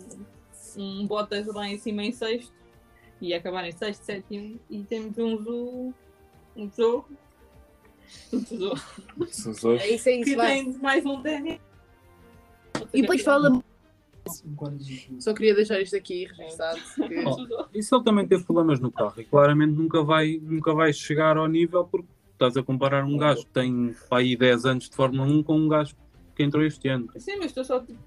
um 0.77 1.07
Bottas 1.07 1.47
lá 1.47 1.69
em 1.69 1.79
cima 1.79 2.05
em 2.05 2.13
sexto 2.13 2.53
e 3.21 3.33
acabar 3.33 3.65
em 3.67 3.73
sexto, 3.73 4.03
sétimo 4.03 4.59
e 4.69 4.83
temos 4.83 5.17
um 5.19 5.37
Zou, 5.43 5.95
um 6.57 6.71
Zou, 6.71 7.09
um 8.33 8.41
Zou. 8.41 9.77
É 9.77 9.91
isso, 9.95 10.09
é 10.09 10.13
isso, 10.17 10.25
que 10.25 10.37
vai. 10.37 10.49
tem 10.65 10.73
mais 10.79 11.05
um 11.07 11.23
Daniel. 11.23 11.59
E 12.93 13.01
depois 13.01 13.23
fala 13.23 13.63
Só 15.21 15.33
queria 15.35 15.55
deixar 15.55 15.81
isto 15.81 15.97
aqui 15.97 16.27
registado. 16.27 16.81
que- 16.81 17.25
Oh, 17.27 17.67
E 17.75 17.83
se 17.83 17.95
ele 17.95 18.05
também 18.05 18.27
teve 18.27 18.45
problemas 18.45 18.81
no 18.81 18.91
carro? 18.91 19.15
E 19.21 19.25
claramente 19.25 19.73
nunca 19.73 20.03
vai, 20.03 20.39
nunca 20.43 20.75
vai 20.75 20.93
chegar 20.93 21.37
ao 21.37 21.47
nível 21.47 21.85
porque 21.85 22.09
estás 22.35 22.57
a 22.57 22.63
comparar 22.63 23.05
um 23.05 23.17
gajo 23.17 23.41
que 23.47 23.51
tem 23.53 23.95
aí 24.11 24.37
10 24.37 24.65
anos 24.67 24.89
de 24.91 24.95
Fórmula 24.95 25.25
1 25.27 25.43
com 25.43 25.57
um 25.57 25.69
gajo 25.69 25.95
que 26.37 26.43
entrou 26.43 26.65
este 26.65 26.89
ano. 26.89 27.09
Sim, 27.17 27.37
mas 27.37 27.47
estou 27.47 27.65
só 27.65 27.81
tipo. 27.81 27.99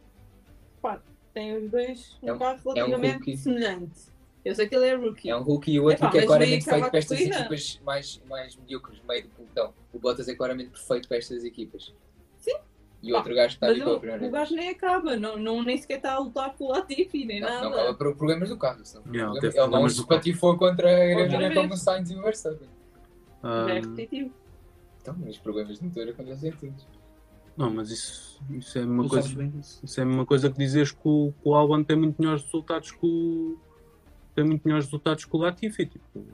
Pá, 0.82 1.02
tem 1.34 1.58
os 1.58 1.70
dois 1.72 2.18
um 2.22 2.28
É 2.30 2.34
um- 2.34 2.38
carro 2.38 2.60
é 2.66 2.70
um 2.70 2.74
relativamente 2.74 3.18
rookie. 3.18 3.38
semelhante. 3.38 4.18
Eu 4.46 4.56
sei 4.56 4.68
que 4.68 4.76
ele 4.76 4.86
é 4.88 4.96
rookie. 4.96 5.30
É 5.30 5.36
um 5.36 5.42
rookie 5.44 5.72
e 5.74 5.80
o 5.80 5.84
outro 5.86 5.98
Epá, 6.06 6.12
que 6.12 6.18
é 6.20 6.26
claramente 6.26 6.66
veio 6.66 6.76
feito 6.78 6.90
para 6.90 7.00
estas 7.00 7.20
equipas 7.20 7.82
mais, 7.86 8.22
mais 8.30 8.56
medíocres, 8.56 9.02
meio 9.08 9.24
do 9.24 9.30
pelotão. 9.30 9.74
O 9.92 10.00
Bottas 10.00 10.28
é 10.30 10.36
claramente 10.36 10.70
perfeito 10.70 11.08
para 11.08 11.18
estas 11.18 11.44
equipas. 11.44 11.94
Sim. 12.38 12.56
E 13.04 13.12
o 13.12 13.16
outro 13.16 13.36
gajo 13.36 13.50
que 13.50 13.54
está 13.66 13.68
ali 13.68 13.84
o, 13.84 14.00
primeira 14.00 14.26
o 14.26 14.32
gajo 14.32 14.56
nem 14.56 14.70
acaba, 14.70 15.16
não, 15.18 15.38
não, 15.38 15.62
nem 15.64 15.78
sequer 15.78 15.98
está 15.98 16.14
a 16.14 16.20
lutar 16.20 16.56
pelo 16.56 16.70
Latifi, 16.72 17.26
nem 17.26 17.40
Não, 17.42 17.48
nada. 17.50 17.62
não 17.70 17.74
acaba 17.74 17.94
por 17.94 18.16
problemas 18.16 18.50
do 18.50 18.58
carro. 18.58 18.86
São 18.86 19.02
problemas- 19.04 19.34
não 19.44 19.52
problemas 19.52 19.92
se 19.94 19.98
do 20.00 20.08
carro. 20.08 20.20
patifou 20.22 20.58
contra 20.58 20.90
a 20.90 21.18
Outra 21.22 21.54
como 21.54 21.74
o. 21.74 21.78
Sainz 21.78 22.10
e 22.10 22.16
o 22.16 22.22
Verstappen. 22.22 22.68
Já 23.48 23.74
é 23.74 23.78
Ah, 23.78 23.82
repetitivo. 23.82 24.32
Então, 25.02 25.16
mas 25.20 25.30
os 25.30 25.38
problemas 25.38 25.80
de 25.80 25.86
motor 25.86 26.10
acontecem 26.10 26.50
em 26.50 26.54
todos. 26.54 26.88
não, 27.56 27.74
mas 27.74 27.90
isso, 27.92 28.42
isso 28.52 28.78
é 28.78 28.86
uma 28.86 29.04
Tu 29.04 29.10
coisa. 29.10 29.52
Isso 29.84 30.02
é 30.02 30.04
uma 30.04 30.26
coisa 30.26 30.52
que 30.52 30.58
dizes 30.58 30.92
que 30.92 31.00
o, 31.08 31.34
que 31.42 31.48
o 31.50 31.56
Albon 31.56 31.84
tem 31.84 31.96
muito 31.96 32.20
melhores 32.20 32.44
resultados 32.44 32.92
que 32.92 33.00
o. 33.06 33.58
tem 34.36 34.44
muito 34.44 34.64
melhores 34.66 34.86
resultados 34.86 35.26
que 35.26 35.36
o 35.36 35.40
Latifi. 35.40 35.86
Tipo, 35.86 36.26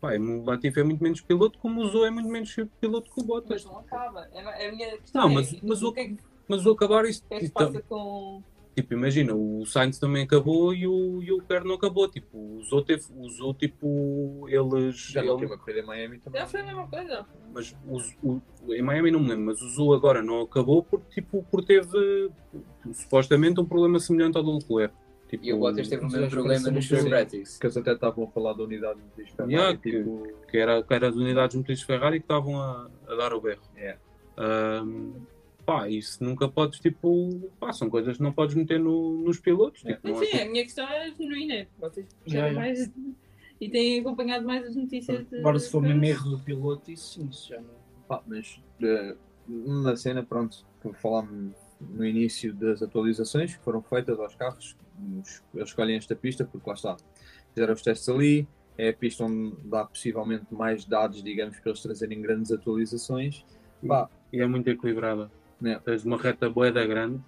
pá, 0.00 0.14
é 0.14 0.18
o 0.18 0.44
Latifi 0.44 0.80
é 0.80 0.84
muito 0.84 1.02
menos 1.02 1.20
piloto, 1.22 1.58
como 1.58 1.80
o 1.82 1.88
Zou 1.88 2.04
é 2.06 2.10
muito 2.10 2.28
menos 2.28 2.54
piloto 2.80 3.10
que 3.10 3.20
o 3.20 3.24
Bottas. 3.24 3.64
Mas 3.64 3.72
não 3.72 3.80
acaba. 3.80 4.28
É, 4.32 4.68
a 4.68 4.72
minha 4.72 4.98
questão 4.98 5.22
Não, 5.22 5.30
é, 5.30 5.34
mas, 5.34 5.60
mas, 5.62 5.82
o 5.82 5.92
que 5.92 6.00
é 6.00 6.08
que, 6.08 6.18
mas 6.46 6.66
o 6.66 6.70
acabar 6.72 7.04
isso. 7.06 7.22
o 7.24 7.28
que 7.28 7.34
é 7.34 7.38
que 7.38 7.46
se 7.46 7.50
então, 7.50 7.66
passa 7.72 7.82
com. 7.88 8.42
Tipo, 8.74 8.94
imagina, 8.94 9.34
o 9.34 9.64
Sainz 9.66 9.98
também 9.98 10.24
acabou 10.24 10.72
e 10.74 10.86
o, 10.86 11.22
e 11.22 11.30
o 11.32 11.36
Leclerc 11.38 11.66
não 11.66 11.74
acabou. 11.74 12.08
Tipo, 12.08 12.36
o 12.38 12.62
Zou 12.64 12.82
teve. 12.82 13.04
O 13.16 13.28
Zou, 13.28 13.54
tipo, 13.54 14.46
eles. 14.48 14.96
Já 15.10 15.20
ele- 15.20 15.30
última 15.30 15.58
corrida 15.58 15.80
em 15.80 15.86
Miami 15.86 16.18
também. 16.18 16.40
Já 16.40 16.46
foi 16.46 16.60
a 16.60 16.64
mesma 16.66 16.86
coisa. 16.88 17.26
mas 17.52 17.76
o, 17.86 18.40
o, 18.66 18.74
em 18.74 18.82
Miami 18.82 19.10
não 19.10 19.20
me 19.20 19.28
lembro, 19.28 19.46
mas 19.46 19.60
o 19.62 19.68
Zou 19.68 19.94
agora 19.94 20.22
não 20.22 20.40
acabou 20.42 20.82
por, 20.82 21.00
tipo, 21.10 21.42
por 21.50 21.64
teve 21.64 22.30
supostamente 22.92 23.60
um 23.60 23.64
problema 23.64 23.98
semelhante 23.98 24.36
ao 24.36 24.42
do 24.42 24.54
Leclerc. 24.54 24.94
Tipo, 25.28 25.44
E 25.44 25.52
o 25.52 25.58
Bottas 25.58 25.88
teve 25.88 26.04
que 26.08 26.28
problema 26.28 26.70
nos 26.72 26.88
seus 26.88 27.04
Bratis. 27.04 27.56
Que 27.58 27.66
eles 27.66 27.76
até 27.76 27.92
estavam 27.92 28.24
a 28.24 28.26
falar 28.28 28.52
da 28.52 28.64
unidade 28.64 28.98
de 29.16 29.24
Ferrari, 29.30 29.52
Yeah, 29.54 29.78
tipo, 29.78 30.26
que 30.50 30.58
era, 30.58 30.82
que 30.82 30.92
era 30.92 31.08
as 31.08 31.14
unidades 31.14 31.54
motrizes 31.54 31.84
Ferrari 31.84 32.18
que 32.18 32.24
estavam 32.24 32.60
a, 32.60 32.90
a 33.06 33.14
dar 33.14 33.32
o 33.32 33.40
berro. 33.40 33.62
Yeah. 33.76 34.00
Ahm, 34.36 35.12
pá, 35.64 35.88
isso 35.88 36.22
nunca 36.22 36.48
podes, 36.48 36.80
tipo, 36.80 37.50
pá, 37.58 37.72
são 37.72 37.88
coisas 37.90 38.16
que 38.16 38.22
não 38.22 38.32
podes 38.32 38.54
meter 38.54 38.78
no- 38.80 39.18
nos 39.22 39.38
pilotos. 39.38 39.82
Tipo, 39.82 40.08
é 40.08 40.10
Enfim, 40.10 40.36
a 40.38 40.44
minha 40.50 40.62
questão 40.64 40.88
é 40.88 41.10
genuína. 41.12 41.66
Vocês 41.78 42.06
Já, 42.26 42.52
mais 42.52 42.90
e 43.60 43.68
têm 43.68 44.00
acompanhado 44.00 44.46
mais 44.46 44.64
as 44.66 44.74
notícias. 44.76 45.26
de- 45.28 45.38
Agora, 45.38 45.58
se 45.58 45.70
for 45.70 45.82
mesmo 45.82 46.04
erro 46.04 46.30
do 46.30 46.38
piloto, 46.40 46.90
isso 46.90 47.14
sim, 47.20 47.28
isso 47.28 47.48
já 47.48 47.60
não. 47.60 47.74
Pá, 48.08 48.22
mas 48.26 48.60
eh, 48.82 49.16
uma 49.48 49.96
cena, 49.96 50.22
pronto, 50.22 50.66
que 50.82 50.92
falámos 50.94 51.54
no 51.80 52.04
início 52.04 52.52
das 52.54 52.82
atualizações 52.82 53.56
que 53.56 53.62
foram 53.64 53.82
feitas 53.82 54.18
aos 54.18 54.34
carros, 54.34 54.76
os- 55.20 55.42
eles 55.54 55.68
escolhem 55.68 55.96
esta 55.96 56.14
pista 56.16 56.44
porque 56.44 56.68
lá 56.68 56.74
está, 56.74 56.96
fizeram 57.54 57.72
os 57.74 57.82
testes 57.82 58.08
ali, 58.08 58.46
é 58.76 58.88
a 58.88 58.94
pista 58.94 59.24
onde 59.24 59.56
dá 59.64 59.84
possivelmente 59.84 60.46
mais 60.54 60.84
dados, 60.84 61.22
digamos, 61.22 61.58
para 61.60 61.70
eles 61.70 61.82
trazerem 61.82 62.20
grandes 62.22 62.50
atualizações. 62.50 63.44
Pá, 63.86 64.08
E 64.32 64.40
é 64.40 64.46
muito 64.46 64.68
equilibrada. 64.68 65.30
Yeah. 65.62 65.82
Tens 65.84 66.04
uma 66.04 66.16
reta 66.16 66.48
boeda 66.48 66.86
grande 66.86 67.20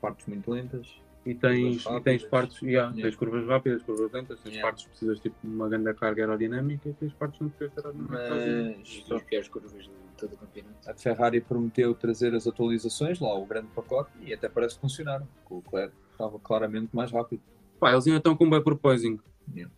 partes 0.00 0.26
muito 0.26 0.50
lentas. 0.50 1.00
e 1.24 1.34
tens, 1.34 1.84
e 1.84 2.00
tens 2.02 2.22
partes, 2.24 2.62
yeah, 2.62 2.88
Yeah. 2.94 3.02
tens 3.02 3.16
curvas 3.16 3.44
rápidas, 3.48 3.82
curvas 3.82 4.12
lentas, 4.12 4.38
tens 4.40 4.52
Yeah. 4.52 4.62
partes 4.62 4.84
que 4.84 4.90
precisas 4.90 5.18
tipo 5.18 5.34
de 5.42 5.52
uma 5.52 5.68
grande 5.68 5.92
carga 5.94 6.22
aerodinâmica 6.22 6.88
e 6.88 6.92
tens 6.92 7.12
partes 7.14 7.38
que 7.38 7.44
não 7.44 7.50
precisas 7.50 7.76
aerodinâmica. 7.84 8.14
Mas 8.14 9.00
As 9.00 9.08
duas 9.08 9.22
piores 9.24 9.48
curvas 9.48 9.72
do 9.72 10.06
todo 10.16 10.32
o 10.34 10.36
campeonato. 10.36 10.88
A 10.90 10.94
Ferrari 10.94 11.40
prometeu 11.40 11.92
trazer 11.94 12.34
as 12.34 12.46
atualizações, 12.46 13.18
lá 13.20 13.34
o 13.36 13.44
grande 13.44 13.66
pacote, 13.74 14.10
e 14.22 14.32
até 14.32 14.48
parece 14.48 14.76
que 14.76 14.80
funcionaram. 14.82 15.26
O 15.50 15.56
Leclerc 15.56 15.92
estava 16.12 16.38
claramente 16.38 16.94
mais 16.94 17.10
rápido. 17.10 17.42
Pá, 17.80 17.92
eles 17.92 18.06
ainda 18.06 18.18
estão 18.18 18.36
com 18.36 18.44
um 18.44 18.50
bem 18.50 18.62
proposing. 18.62 19.18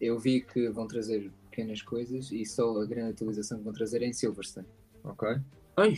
Eu 0.00 0.18
vi 0.18 0.40
que 0.42 0.68
vão 0.68 0.86
trazer 0.86 1.30
pequenas 1.50 1.82
coisas 1.82 2.30
e 2.30 2.44
só 2.44 2.80
a 2.80 2.86
grande 2.86 3.10
atualização 3.12 3.58
que 3.58 3.64
vão 3.64 3.72
trazer 3.72 4.02
é 4.02 4.06
em 4.06 4.12
Silverstone. 4.12 4.66
Ok? 5.02 5.28
Ai, 5.76 5.94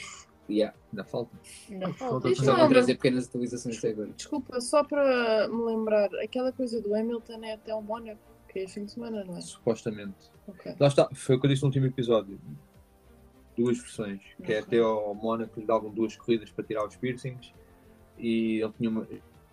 Yeah. 0.51 0.77
Ainda 0.93 1.05
falta. 1.05 1.31
Não. 1.69 1.93
falta 1.95 2.29
é 2.29 2.69
trazer 2.69 2.95
pequenas 2.97 3.29
atualizações 3.29 3.79
até 3.79 3.91
agora. 3.91 4.11
Desculpa, 4.11 4.61
só 4.61 4.83
para 4.83 5.49
me 5.49 5.65
lembrar, 5.65 6.09
aquela 6.23 6.53
coisa 6.53 6.81
do 6.81 6.95
Hamilton 6.95 7.45
é 7.45 7.55
até 7.55 7.75
o 7.75 7.81
Mónaco, 7.81 8.21
que 8.49 8.61
é 8.61 8.69
fim 8.69 8.85
de 8.85 8.93
semana, 8.93 9.25
não 9.25 9.37
é? 9.37 9.41
Supostamente. 9.41 10.31
Ok. 10.49 10.75
Lá 10.79 10.89
está, 10.89 11.09
foi 11.15 11.37
o 11.37 11.41
que 11.41 11.47
eu 11.47 11.51
disse 11.51 11.63
no 11.63 11.69
último 11.69 11.87
episódio. 11.87 12.41
Duas 13.57 13.79
versões. 13.79 14.21
Que 14.43 14.55
é 14.55 14.59
até 14.59 14.79
ao 14.79 15.15
Mónaco 15.15 15.61
lhe 15.61 15.67
davam 15.67 15.91
duas 15.91 16.17
corridas 16.17 16.51
para 16.51 16.65
tirar 16.65 16.87
os 16.87 16.97
piercings 16.97 17.53
e 18.19 18.61
ele 18.61 18.73
tinha 18.77 18.91
uma. 18.91 19.07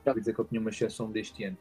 Já 0.05 0.13
dizer 0.13 0.33
que 0.33 0.41
ele 0.41 0.47
tinha 0.49 0.61
uma 0.61 0.69
exceção 0.69 1.11
deste 1.11 1.43
ano. 1.43 1.57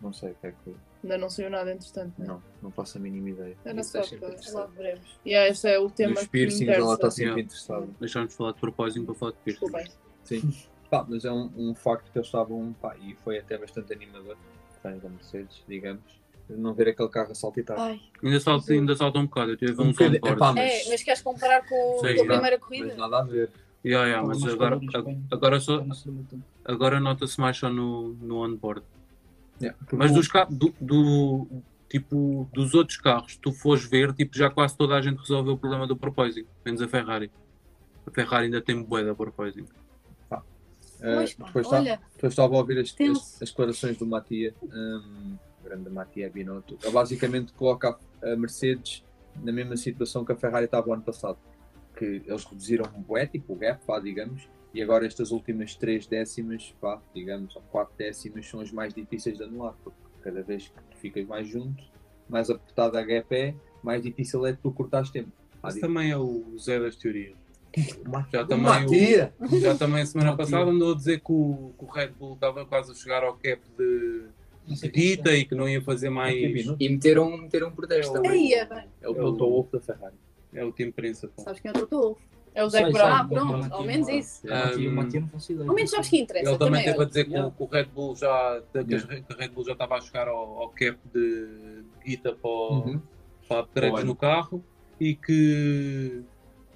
Não 0.00 0.12
sei 0.12 0.30
o 0.30 0.34
que 0.34 0.46
é 0.46 0.52
que. 0.52 0.74
Ainda 1.02 1.16
não 1.18 1.30
saiu 1.30 1.48
nada 1.50 1.72
entretanto, 1.72 2.12
não 2.18 2.24
é? 2.24 2.28
Não, 2.28 2.42
não 2.62 2.70
faço 2.70 2.98
a 2.98 3.00
mínima 3.00 3.30
ideia. 3.30 3.56
Era 3.64 3.82
só 3.82 4.00
é 4.00 4.16
para 4.18 4.52
lá 4.52 4.66
veremos. 4.66 5.18
E 5.24 5.30
yeah, 5.30 5.50
este 5.50 5.68
é 5.68 5.78
o 5.78 5.88
tema 5.88 6.14
Dos 6.14 6.20
que 6.20 6.26
me 6.26 6.30
piercings 6.30 6.68
ela 6.76 6.94
está 6.94 7.10
sempre 7.10 7.24
Yeah. 7.30 7.42
interessada. 7.42 7.88
deixámos 7.98 8.30
de 8.30 8.36
falar 8.36 8.52
de 8.52 8.60
proposing 8.60 9.04
para 9.06 9.14
falar 9.14 9.32
de 9.32 9.38
piercing. 9.38 9.64
Desculpem. 9.66 9.92
Sim. 10.24 10.52
Pá, 10.90 11.06
mas 11.08 11.24
é 11.24 11.30
um, 11.32 11.50
um 11.56 11.74
facto 11.74 12.10
que 12.12 12.18
eles 12.18 12.26
estavam. 12.26 12.74
Pá, 12.80 12.96
e 12.98 13.14
foi 13.24 13.38
até 13.38 13.56
bastante 13.56 13.92
animador. 13.92 14.36
Fãs 14.82 15.00
da 15.00 15.08
Mercedes, 15.08 15.62
digamos. 15.68 16.02
de 16.48 16.56
Não 16.56 16.74
ver 16.74 16.88
aquele 16.88 17.08
carro 17.08 17.30
a 17.30 17.34
saltitar. 17.34 17.78
Ai. 17.78 18.00
Ainda 18.22 18.40
salta, 18.40 18.72
ainda 18.72 18.94
salta 18.96 19.18
um 19.20 19.24
bocado. 19.26 19.52
Eu 19.52 19.56
tive 19.56 19.72
Um 19.80 19.86
um 19.86 19.90
bocadinho- 19.92 20.20
soundboard. 20.20 20.36
epá, 20.36 20.52
mas- 20.52 20.86
É, 20.86 20.90
mas 20.90 21.02
queres 21.02 21.22
comparar 21.22 21.66
com, 21.68 21.98
Sim, 22.00 22.14
com 22.16 22.22
a 22.22 22.26
primeira 22.26 22.58
Mas 22.58 22.60
corrida? 22.60 22.94
nada 22.96 23.18
a 23.20 23.22
ver. 23.22 23.50
Yeah, 23.84 24.06
yeah, 24.06 24.26
mas 24.28 24.40
Mas 24.42 24.52
agora, 24.52 24.78
agora, 25.30 25.58
só, 25.60 25.82
agora 26.64 27.00
nota-se 27.00 27.40
mais 27.40 27.56
só 27.56 27.70
no, 27.70 28.08
no 28.14 28.44
onboard. 28.44 28.82
Yeah, 29.60 29.78
Mas 29.92 30.12
dos 30.12 30.26
carros, 30.28 30.56
do, 30.56 30.74
do- 30.80 31.62
tipo, 31.88 32.48
dos 32.52 32.72
outros 32.74 32.96
carros, 32.98 33.36
tu 33.36 33.52
fores 33.52 33.84
ver, 33.84 34.12
tipo, 34.14 34.36
já 34.36 34.48
quase 34.48 34.76
toda 34.76 34.94
a 34.96 35.02
gente 35.02 35.18
resolveu 35.18 35.54
o 35.54 35.58
problema 35.58 35.86
do 35.86 35.96
porpoising, 35.96 36.46
menos 36.64 36.80
a 36.80 36.88
Ferrari. 36.88 37.30
A 38.06 38.10
Ferrari 38.10 38.46
ainda 38.46 38.62
tem 38.62 38.82
bué 38.82 39.04
da 39.04 39.14
porpoising. 39.14 39.66
eh, 40.32 41.14
Pois, 41.14 41.34
pá, 41.34 41.46
depois, 41.46 41.66
olha, 41.72 42.00
depois 42.14 42.32
estava 42.32 42.54
a 42.54 42.58
ouvir 42.58 42.78
as, 42.78 42.94
as- 43.10 43.42
as 43.42 43.50
declarações 43.50 43.96
do 43.98 44.06
Matia, 44.06 44.54
o 44.62 45.64
grande 45.64 45.90
Matia 45.90 46.30
Binotto. 46.30 46.78
Ele 46.82 46.92
basicamente 46.92 47.52
coloca 47.52 47.98
a, 48.22 48.30
a 48.32 48.36
Mercedes 48.36 49.04
na 49.42 49.52
mesma 49.52 49.76
situação 49.76 50.24
que 50.24 50.32
a 50.32 50.36
Ferrari 50.36 50.64
estava 50.66 50.88
o 50.88 50.92
ano 50.92 51.02
passado. 51.02 51.38
Que 51.96 52.22
eles 52.26 52.44
reduziram 52.44 52.90
um 52.96 53.02
bué, 53.02 53.26
tipo 53.26 53.52
o 53.52 53.56
gap, 53.56 53.80
digamos, 54.02 54.48
e 54.72 54.82
agora 54.82 55.06
estas 55.06 55.30
últimas 55.30 55.74
três 55.74 56.06
décimas, 56.06 56.74
pá, 56.80 57.00
digamos, 57.14 57.56
ou 57.56 57.62
quatro 57.70 57.94
décimas, 57.96 58.46
são 58.46 58.60
as 58.60 58.70
mais 58.70 58.94
difíceis 58.94 59.36
de 59.36 59.44
anular, 59.44 59.74
porque 59.82 59.98
cada 60.22 60.42
vez 60.42 60.68
que 60.68 60.74
tu 60.90 60.96
ficas 60.96 61.26
mais 61.26 61.48
junto, 61.48 61.82
mais 62.28 62.50
apertada 62.50 62.98
a 62.98 63.02
gap 63.02 63.34
é, 63.34 63.54
mais 63.82 64.02
difícil 64.02 64.46
é 64.46 64.52
tu 64.52 64.70
cortares 64.70 65.10
tempo. 65.10 65.32
Esse 65.64 65.74
digo, 65.74 65.86
também 65.86 66.10
é 66.10 66.16
o 66.16 66.56
Zé 66.58 66.78
das 66.78 66.96
teorias. 66.96 67.36
Já 68.32 68.42
o 68.42 68.46
também, 68.46 69.28
o, 69.38 69.60
já 69.60 69.76
também 69.76 70.04
semana 70.04 70.32
Matia. 70.32 70.44
passada 70.44 70.70
andou 70.70 70.92
a 70.92 70.96
dizer 70.96 71.20
que 71.20 71.30
o, 71.30 71.72
que 71.78 71.84
o 71.84 71.88
Red 71.88 72.08
Bull 72.08 72.34
estava 72.34 72.66
quase 72.66 72.90
a 72.90 72.94
chegar 72.96 73.22
ao 73.22 73.34
cap 73.34 73.60
de, 73.78 74.24
sei 74.74 74.90
guita 74.90 75.32
e 75.36 75.44
que 75.44 75.54
não 75.54 75.68
ia 75.68 75.80
fazer 75.80 76.10
mais. 76.10 76.34
E 76.80 76.88
meteram, 76.88 77.36
meteram 77.36 77.68
um 77.68 77.70
protesto 77.72 78.12
também. 78.12 78.30
Aí, 78.30 78.52
é 78.54 78.64
bem. 78.64 78.84
É 79.00 79.08
o 79.08 79.14
Toto 79.14 79.48
Wolff 79.48 79.72
da 79.72 79.80
Ferrari. 79.80 80.16
É 80.52 80.64
o 80.64 80.72
time 80.72 80.90
principal. 80.90 81.44
Sabes 81.44 81.60
quem 81.60 81.70
é 81.70 81.78
o 81.78 81.86
Totó? 81.86 82.16
É 82.54 82.64
o 82.64 82.68
Zé 82.68 82.90
Brown. 82.90 83.06
Ah, 83.06 83.24
pronto, 83.24 83.72
ao 83.74 83.84
menos 83.84 84.08
isso. 84.08 84.42
Ao 84.52 85.74
menos 85.74 85.90
sabes 85.90 86.08
que 86.08 86.18
interessa. 86.18 86.50
Ele 86.50 86.58
também 86.58 86.84
teve 86.84 87.02
a 87.02 87.04
dizer 87.04 87.24
que, 87.24 87.38
o, 87.38 87.66
Red 87.66 87.84
Bull 87.84 88.16
já 88.16 88.62
que, 88.72 88.78
Yeah. 88.78 89.22
que 89.22 89.32
a 89.32 89.36
Red 89.36 89.48
Bull 89.50 89.64
já 89.64 89.72
estava 89.72 89.96
a 89.96 90.00
chegar 90.00 90.28
ao, 90.28 90.68
cap 90.70 90.98
de 91.14 91.84
guita 92.04 92.32
para, 92.32 92.50
Uhum. 92.50 93.00
upgrades 93.50 93.94
Olha. 93.94 94.04
no 94.04 94.16
carro 94.16 94.64
e 94.98 95.14
que, 95.14 96.22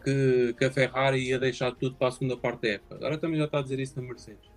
que, 0.05 0.55
que 0.57 0.65
a 0.65 0.71
Ferrari 0.71 1.29
ia 1.29 1.39
deixar 1.39 1.73
tudo 1.75 1.97
para 1.97 2.09
a 2.09 2.11
segunda 2.13 2.37
parte 2.37 2.63
da 2.63 2.69
época. 2.69 2.95
Agora 2.97 3.19
também 3.19 3.39
já 3.39 3.47
está 3.47 3.59
a 3.59 3.63
dizer 3.63 3.81
isso 3.81 4.01
na 4.01 4.07
Mercedes. 4.07 4.49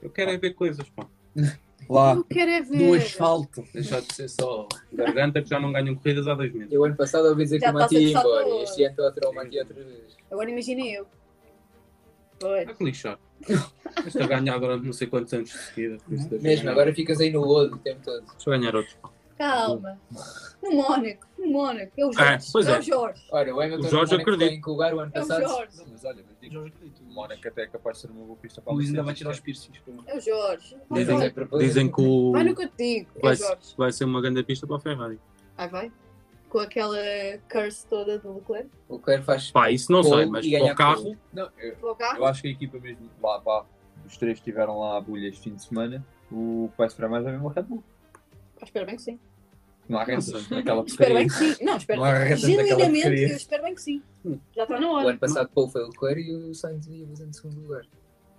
Eu 0.00 0.10
quero 0.10 0.30
é 0.30 0.38
ver 0.38 0.54
coisas, 0.54 0.88
pá. 0.90 1.06
Lá, 1.88 2.14
no 2.14 2.94
asfalto. 2.94 3.64
Deixar 3.72 4.00
de 4.00 4.14
ser 4.14 4.28
só 4.28 4.68
garganta 4.92 5.40
que 5.42 5.48
já 5.48 5.58
não 5.58 5.72
ganham 5.72 5.94
corridas 5.94 6.26
há 6.28 6.34
dois 6.34 6.52
meses. 6.52 6.72
Eu 6.72 6.84
ano 6.84 6.96
passado 6.96 7.26
ouvi 7.28 7.44
dizer 7.44 7.60
Já 7.60 7.70
que 7.70 7.76
o 7.76 7.78
Matia 7.78 7.98
ia 8.00 8.06
estás 8.08 8.24
a 8.24 8.28
embora 8.28 8.48
e 8.48 8.62
este 8.62 8.82
ano 8.82 8.90
estou 8.90 9.06
a 9.06 9.12
tirar 9.12 9.28
o 9.30 9.34
Matia 9.34 9.60
outra 9.62 9.74
vez. 9.84 10.16
Agora 10.30 10.50
imaginei 10.50 10.98
eu. 10.98 11.06
Pois. 12.38 12.68
Há 12.68 12.74
que 12.74 12.84
lixar. 12.84 13.18
Este 14.06 14.22
a 14.22 14.26
ganhar 14.26 14.58
durante 14.58 14.84
não 14.84 14.92
sei 14.92 15.06
quantos 15.06 15.32
anos 15.32 15.48
de 15.50 15.56
seguida. 15.58 15.96
por 16.04 16.14
isso 16.14 16.28
deixa 16.28 16.42
Mesmo, 16.42 16.62
ganhar. 16.64 16.72
agora 16.72 16.94
ficas 16.94 17.20
aí 17.20 17.30
no 17.30 17.40
lodo 17.40 17.76
o 17.76 17.78
tempo 17.78 18.00
todo. 18.04 18.20
Deixa 18.20 18.50
eu 18.50 18.58
ganhar 18.58 18.76
outros. 18.76 18.96
Calma. 19.38 19.98
No 20.62 20.72
Mónaco, 20.72 21.26
no 21.38 21.46
Mónaco. 21.52 21.92
É 21.96 22.04
o 22.04 22.10
É, 22.10 22.12
Jorge. 22.12 22.48
pois 22.52 22.66
é. 22.66 22.72
é. 22.74 22.78
o 22.78 22.82
Jorge. 22.82 23.24
Olha, 23.30 23.54
o 23.54 23.60
Hamilton 23.60 23.86
O 23.86 23.90
Jorge 23.90 24.12
no 24.12 24.18
Mónaco 24.24 24.44
em 24.44 24.60
lugar 24.72 24.94
o 24.94 25.00
ano 25.00 25.12
É 25.14 25.18
o 25.18 25.26
passado? 25.26 25.48
Jorge. 25.48 25.76
Mas 25.90 26.04
olha, 26.04 26.24
mas 26.26 26.36
digo, 26.40 26.54
Jorge 26.54 26.72
acredito. 26.74 27.00
o 27.02 27.14
Mónaco 27.14 27.48
até 27.48 27.62
é 27.62 27.66
capaz 27.68 27.96
de 27.96 28.00
ser 28.02 28.10
uma 28.10 28.24
boa 28.24 28.36
pista 28.36 28.60
para 28.60 28.70
O 28.70 28.74
a 28.74 28.76
Luís 28.76 28.88
ainda 28.88 29.02
vai 29.04 29.14
tirar 29.14 29.30
os 29.30 29.40
piercings. 29.40 29.80
É 30.06 30.16
o 30.16 30.20
Jorge. 30.20 30.76
Dizem, 30.90 31.14
Dizem, 31.14 31.26
a 31.28 31.30
propósito. 31.32 31.66
dizem 31.68 31.92
que 31.92 32.00
o, 32.00 32.32
Vai 32.32 32.44
no 32.44 32.54
que 32.56 32.64
eu 32.64 32.68
te 32.68 32.76
digo. 32.76 33.10
É 33.14 33.18
o 33.18 33.22
vai, 33.22 33.36
Jorge. 33.36 33.74
vai 33.78 33.92
ser 33.92 34.04
uma 34.04 34.20
grande 34.20 34.42
pista 34.42 34.66
para 34.66 34.76
a 34.76 34.80
Ferrari. 34.80 35.20
Ai, 35.56 35.68
vai. 35.68 35.92
Com 36.48 36.58
aquela 36.58 36.96
curse 37.50 37.86
toda 37.86 38.18
do 38.18 38.34
Leclerc. 38.34 38.68
O 38.88 38.96
Leclerc 38.96 39.24
faz 39.24 39.50
Pá, 39.50 39.70
isso 39.70 39.92
não 39.92 40.02
sei, 40.02 40.26
mas 40.26 40.44
para 40.50 40.64
o 40.64 40.74
carro. 40.74 41.16
Não, 41.32 41.48
eu, 41.58 41.76
o 41.90 41.94
carro. 41.94 42.16
eu 42.18 42.24
acho 42.26 42.42
que 42.42 42.48
a 42.48 42.50
equipa 42.50 42.78
mesmo, 42.78 43.08
lá, 43.22 43.38
vá, 43.38 43.64
os 44.06 44.16
três 44.16 44.34
que 44.40 44.48
estiveram 44.48 44.80
lá 44.80 44.96
à 44.96 45.00
bulha 45.00 45.28
este 45.28 45.42
fim 45.42 45.54
de 45.54 45.62
semana, 45.62 46.04
o 46.32 46.68
que 46.72 46.78
vai 46.78 46.86
esperar 46.86 47.08
mais 47.08 47.24
é 47.26 47.30
mesmo 47.30 47.48
a 47.48 47.52
Red 47.52 47.62
Bull. 47.64 47.84
Ah, 48.60 48.64
espero 48.64 48.86
bem 48.86 48.96
que 48.96 49.02
sim. 49.02 49.20
Não 49.88 49.98
há 49.98 50.06
naquela 50.50 50.84
Espero 50.84 51.14
bem 51.14 51.26
que 51.28 51.32
sim. 51.34 51.64
Não, 51.64 51.76
espero 51.76 52.00
Não 52.00 52.06
há 52.06 52.34
Genuinamente, 52.34 53.06
eu 53.06 53.36
espero 53.36 53.62
bem 53.62 53.74
que 53.74 53.82
sim. 53.82 54.02
Já 54.54 54.62
está 54.64 54.78
na 54.78 54.86
O 54.90 54.94
hora. 54.94 55.08
ano 55.10 55.18
passado 55.18 55.48
Paul 55.54 55.68
foi 55.70 55.82
o 55.82 55.86
Leclerc 55.88 56.20
e 56.22 56.34
o 56.34 56.54
Sainz 56.54 56.86
ia 56.86 57.06
fazendo 57.06 57.34
segundo 57.34 57.60
lugar. 57.62 57.82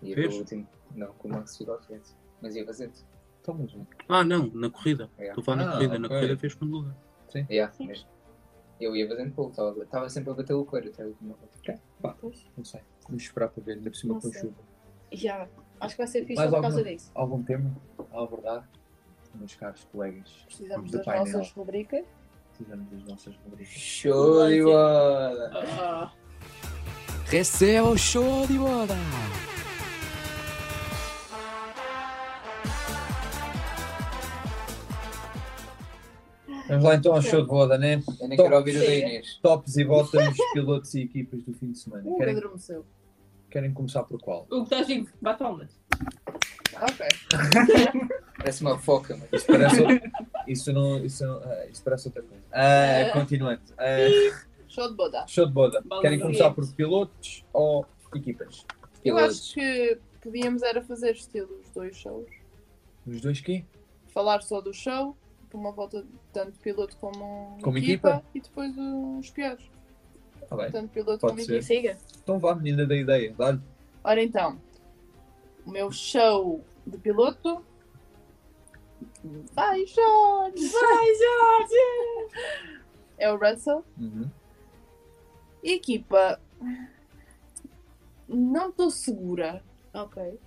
Ia 0.03 0.13
para 0.15 0.23
Fez? 0.23 0.35
o 0.35 0.39
último. 0.39 0.67
Não, 0.95 1.07
com 1.13 1.27
o 1.27 1.31
Max 1.31 1.57
ficou 1.57 1.73
à 1.75 1.79
frente. 1.81 2.11
Mas 2.41 2.55
ia 2.55 2.65
fazendo. 2.65 2.93
Então, 3.41 3.55
mas, 3.55 3.73
um- 3.73 3.85
Ah, 4.07 4.23
não, 4.23 4.47
na 4.53 4.69
corrida. 4.69 5.09
Yeah. 5.17 5.39
Estou 5.39 5.53
a 5.53 5.57
na 5.57 5.69
Ah, 5.69 5.73
corrida. 5.73 5.99
Na 5.99 6.07
corrida 6.07 6.37
fez 6.37 6.53
segundo 6.53 6.77
lugar. 6.77 6.95
Yeah, 7.49 7.73
mas 7.79 8.07
eu 8.79 8.95
ia 8.95 9.07
fazendo 9.07 9.31
pole, 9.33 9.49
estava, 9.49 9.83
estava 9.83 10.09
sempre 10.09 10.31
a 10.31 10.33
bater 10.33 10.53
o 10.53 10.61
Leclerc 10.61 10.89
até 10.89 11.03
a 11.03 11.07
última 11.07 11.35
volta. 11.35 11.79
pá, 12.01 12.15
não 12.57 12.63
sei. 12.63 12.81
Vamos 13.07 13.23
esperar 13.23 13.49
para 13.49 13.63
ver, 13.63 13.73
ainda 13.73 13.89
por 13.89 13.95
cima 13.97 14.13
Não 14.13 14.21
com 14.21 14.31
chuva. 14.31 14.53
Já. 15.11 15.47
Acho 15.79 15.95
que 15.95 15.97
vai 15.97 16.07
ser 16.07 16.21
fixe 16.25 16.35
Mais 16.35 16.49
por 16.51 16.61
causa 16.61 16.83
disso. 16.83 17.11
Algum 17.15 17.41
tema 17.43 17.75
a 18.11 18.23
abordar? 18.23 18.69
Meus 19.39 19.55
caros 19.55 19.87
colegas, 19.91 20.29
Precisamos 20.45 20.91
das 20.91 21.05
painel. 21.05 21.25
nossas 21.37 21.51
rubricas. 21.53 22.05
precisamos 22.49 22.89
das 22.91 23.03
nossas 23.05 23.35
rubricas. 23.37 23.73
Show 23.73 24.47
de 24.49 24.61
bola! 24.63 25.51
Ah, 25.79 26.11
Receba 27.27 27.87
o 27.89 27.97
show 27.97 28.45
de 28.47 28.57
bola! 28.57 28.87
Vamos 36.67 36.83
lá 36.83 36.95
então 36.95 37.13
ao 37.15 37.21
show 37.21 37.41
de 37.41 37.47
boda, 37.47 37.77
né? 37.77 38.01
Eu 38.19 38.27
nem 38.27 38.37
Top. 38.37 38.49
quero 38.49 38.55
ouvir 38.57 38.75
o 38.75 38.79
da. 38.79 38.93
Inês. 38.95 39.39
Tops 39.41 39.77
e 39.77 39.83
bottoms, 39.83 40.37
pilotos 40.53 40.93
e 40.93 41.01
equipas 41.01 41.41
do 41.43 41.53
fim 41.53 41.71
de 41.71 41.79
semana. 41.79 42.03
Uh, 42.05 42.17
Querem, 42.17 42.41
querem 43.49 43.73
começar 43.73 44.03
por 44.03 44.19
qual? 44.21 44.45
O 44.51 44.57
que 44.59 44.63
estás 44.75 44.87
vivo? 44.87 45.09
Bate 45.21 45.39
palmas. 45.39 45.79
Ok. 46.81 47.05
Parece 48.37 48.61
uma 48.61 48.77
foca, 48.79 49.17
mas. 49.17 49.33
Isso 49.41 49.47
parece, 49.47 50.01
isso 50.47 50.73
não, 50.73 51.05
isso 51.05 51.25
não, 51.27 51.41
ah, 51.43 51.65
isso 51.67 51.83
parece 51.83 52.07
outra 52.07 52.21
coisa. 52.23 52.43
Ah, 52.53 53.09
continuando. 53.11 53.61
Ah, 53.77 54.07
Show 54.67 54.87
de 54.89 54.95
boda. 54.95 55.25
show 55.27 55.45
de 55.45 55.51
boda. 55.51 55.81
Bola 55.83 56.01
Querem 56.01 56.19
começar 56.19 56.51
por 56.51 56.65
pilotos 56.73 57.43
ou 57.51 57.85
equipas? 58.15 58.65
Eu 59.03 59.15
Pilotos. 59.15 59.39
acho 59.41 59.53
que 59.55 59.97
podíamos 60.21 60.61
era 60.63 60.81
fazer 60.81 61.11
estilo 61.11 61.59
os 61.61 61.69
dois 61.71 61.97
shows. 61.97 62.27
Os 63.05 63.19
dois 63.19 63.41
quê? 63.41 63.65
Falar 64.07 64.41
só 64.41 64.61
do 64.61 64.73
show, 64.73 65.17
por 65.49 65.57
uma 65.57 65.71
volta 65.73 66.05
tanto 66.31 66.57
piloto 66.59 66.95
como, 66.97 67.57
Como 67.61 67.77
equipa, 67.77 68.09
equipa? 68.09 68.23
e 68.35 68.39
depois 68.41 68.73
os 69.19 69.29
piores. 69.31 69.63
Tá 70.47 70.55
bem. 70.55 70.71
Tanto 70.71 70.89
piloto 70.89 71.19
Pode 71.19 71.33
como 71.33 71.45
ser. 71.45 71.57
equipa. 71.57 71.61
siga. 71.67 71.97
Então 72.23 72.39
vá, 72.39 72.55
menina 72.55 72.85
da 72.85 72.95
ideia. 72.95 73.33
Dá-lhe. 73.37 73.59
Ora 74.03 74.23
então, 74.23 74.57
o 75.65 75.71
meu 75.71 75.91
show 75.91 76.63
de 76.85 76.97
piloto. 76.97 77.63
Vai, 79.53 79.85
Jorge! 79.85 80.67
Vai, 80.69 81.07
Jorge! 81.15 82.29
É 83.17 83.31
o 83.31 83.37
Russell. 83.37 83.83
Uhum. 83.97 84.29
Equipa. 85.63 86.39
Não 88.27 88.69
estou 88.69 88.89
segura. 88.91 89.63
Ok. 89.93 90.39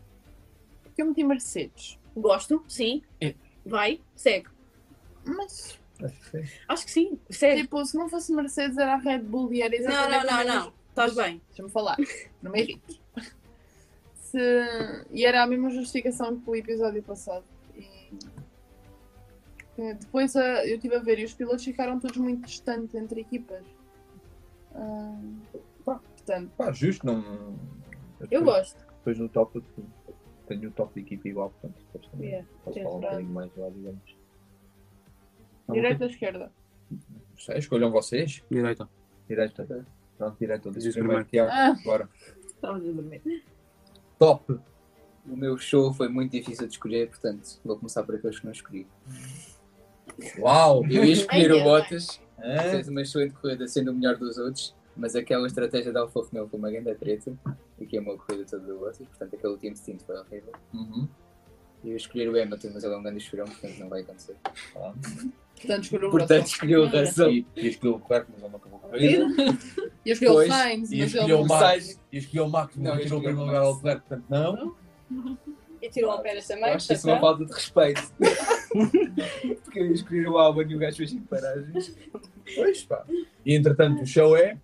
Porque 0.85 1.03
eu 1.03 1.07
meti 1.07 1.25
Mercedes. 1.25 1.99
Gosto, 2.17 2.65
sim. 2.69 3.03
É. 3.21 3.35
Vai, 3.65 4.01
segue. 4.15 4.49
Mas, 5.25 5.79
Acho 6.03 6.15
que 6.19 6.31
sim. 6.31 6.53
Acho 6.69 6.85
que 6.87 6.91
sim, 6.91 7.21
segue. 7.31 7.63
tipo, 7.63 7.85
se 7.85 7.97
não 7.97 8.09
fosse 8.09 8.33
Mercedes, 8.33 8.77
era 8.77 8.95
a 8.95 8.99
Red 8.99 9.21
Bull 9.21 9.53
e 9.53 9.63
era 9.63 9.71
Não, 9.71 9.79
exatamente 9.81 10.25
não, 10.27 10.31
não, 10.33 10.45
mesmo- 10.45 10.61
não. 10.61 10.73
Estás 10.89 11.15
bem? 11.15 11.41
Deixa-me 11.49 11.71
falar, 11.71 11.97
não 12.43 12.53
me 12.53 12.61
irrites. 12.63 13.01
Se... 14.33 15.07
E 15.11 15.27
era 15.27 15.43
a 15.43 15.47
mesma 15.47 15.69
justificação 15.69 16.41
que 16.41 16.49
o 16.49 16.57
episódio 16.57 17.03
passado. 17.03 17.45
E... 17.77 18.09
eh, 19.79 19.95
Depois 19.95 20.35
ah, 20.37 20.67
eu 20.67 20.77
estive 20.77 20.97
a 20.97 21.01
ver 21.01 21.19
e 21.19 21.25
os 21.25 21.35
pilotos 21.35 21.65
ficaram 21.65 22.01
todos 22.01 22.17
muito 22.17 22.47
distantes 22.47 22.95
entre 22.95 23.21
equipas. 23.21 23.63
Ah, 24.75 25.21
portanto, 25.85 26.51
Pá, 26.57 26.73
justo, 26.73 27.05
não. 27.05 27.59
Eu 28.31 28.43
gosto. 28.43 28.79
Depois 28.99 29.19
no 29.19 29.29
top 29.29 29.59
eu 29.59 29.85
tenho 30.47 30.71
o 30.71 30.73
top 30.73 30.95
de 30.95 31.01
equipa 31.01 31.29
igual, 31.29 31.51
portanto 31.51 31.83
depois 31.93 32.07
também 32.11 32.29
Yeah, 32.31 32.49
posso 32.65 32.83
falar 32.83 32.97
um 32.97 33.01
bocadinho 33.01 33.31
mais 33.31 33.57
lá, 33.57 33.69
digamos. 33.69 34.17
Direita 35.71 36.05
ou 36.05 36.11
esquerda? 36.11 36.53
Não 36.91 37.39
sei, 37.39 37.59
escolham 37.59 37.91
vocês. 37.91 38.43
Direita. 38.51 38.89
Direita. 39.29 39.87
Pronto, 40.17 40.39
direita. 40.39 40.71
Diz 40.71 40.95
primeiro. 40.95 41.25
Tiago. 41.25 41.51
Ah. 41.53 41.77
Bora. 41.85 42.09
Estavas 42.47 42.89
a 42.89 42.93
dormir. 42.93 43.45
Top. 44.19 44.59
O 45.27 45.37
meu 45.37 45.57
show 45.57 45.93
foi 45.93 46.09
muito 46.09 46.33
difícil 46.33 46.67
de 46.67 46.73
escolher, 46.73 47.09
portanto, 47.09 47.61
vou 47.65 47.77
começar 47.77 48.03
por 48.03 48.15
aqueles 48.15 48.39
que 48.39 48.45
não 48.45 48.53
escolhi. 48.53 48.87
Uau! 50.39 50.85
Eu 50.91 51.05
ia 51.05 51.13
escolher 51.13 51.53
o. 51.53 51.63
Bottas, 51.63 52.21
fez 52.71 52.89
uma 52.89 53.03
excelente 53.03 53.35
corrida 53.35 53.69
sendo 53.69 53.93
o 53.93 53.95
melhor 53.95 54.17
dos 54.17 54.37
outros, 54.37 54.75
mas 54.97 55.15
aquela 55.15 55.47
estratégia 55.47 55.93
da 55.93 56.01
Alfa 56.01 56.21
Romeo 56.21 56.49
foi 56.49 56.59
uma 56.59 56.71
grande 56.71 56.95
treta 56.97 57.33
e 57.79 57.87
queimou 57.87 58.15
a 58.15 58.19
corrida 58.19 58.45
toda 58.45 58.67
do 58.67 58.79
Bottas, 58.79 59.07
portanto, 59.07 59.35
aquele 59.35 59.53
último 59.53 59.77
stint 59.77 60.03
foi 60.03 60.17
horrível. 60.19 60.53
Uhum. 60.75 61.09
Eu 61.85 61.91
ia 61.91 61.97
escolher 61.97 62.29
o 62.29 62.41
Hamilton, 62.41 62.71
mas 62.75 62.85
ele 62.85 62.95
é 62.95 62.97
um 62.97 63.03
grande 63.03 63.21
chorão, 63.21 63.47
portanto, 63.47 63.79
não 63.79 63.89
vai 63.89 64.03
acontecer. 64.03 64.37
Portanto, 65.63 65.83
escolheu 65.85 66.09
o 66.09 66.11
Portanto, 66.11 66.31
Russell. 66.41 66.53
escolhi 66.53 66.77
o 66.77 66.87
Russell. 66.87 67.31
E, 67.31 67.47
e 67.57 67.69
escolheu 67.69 67.95
o 67.95 67.99
Leclerc, 67.99 68.27
mas 68.33 68.43
ele 68.43 68.51
não 68.51 68.57
acabou 68.59 68.79
a 68.79 68.89
corrida. 68.89 69.59
E 70.05 70.09
eu 70.11 70.13
escolhi 70.13 70.31
o 70.31 70.49
Sainz, 70.49 70.93
E 70.93 70.99
mas 70.99 71.15
escolheu 71.15 71.37
o 71.37 71.41
ele 71.41 71.49
Max. 71.49 71.61
Sainz. 71.65 72.01
E 72.13 72.19
escolheu 72.19 72.45
o 72.45 72.51
Max, 72.51 72.77
Não, 72.77 72.91
mas 72.91 72.99
eu 72.99 73.05
tirou 73.05 73.19
o 73.19 73.23
escolhi 73.23 73.35
o 73.35 73.37
primeiro 73.37 73.47
lugar 73.47 73.63
ao 73.63 73.73
Max. 73.73 73.85
Leclerc, 73.85 74.09
portanto 74.09 74.27
não. 74.29 74.77
E 75.83 75.91
tirou 75.91 76.13
o 76.15 76.19
Pérez 76.21 76.47
também. 76.47 76.65
acho 76.65 76.93
isso 76.93 77.07
uma 77.09 77.15
tá? 77.17 77.21
falta 77.21 77.45
de 77.45 77.53
respeito. 77.53 78.13
Porque 79.65 79.81
eu 79.81 79.87
ia 79.87 79.93
escolher 79.93 80.29
o 80.29 80.39
Albon 80.39 80.63
e 80.63 80.77
o 80.77 80.79
gajo 80.79 80.97
fez 80.97 81.11
5 81.11 81.27
paragens. 81.27 81.97
Pois 82.55 82.85
pá. 82.85 83.05
E 83.45 83.55
entretanto 83.55 84.03
o 84.03 84.07
show 84.07 84.37
é. 84.37 84.57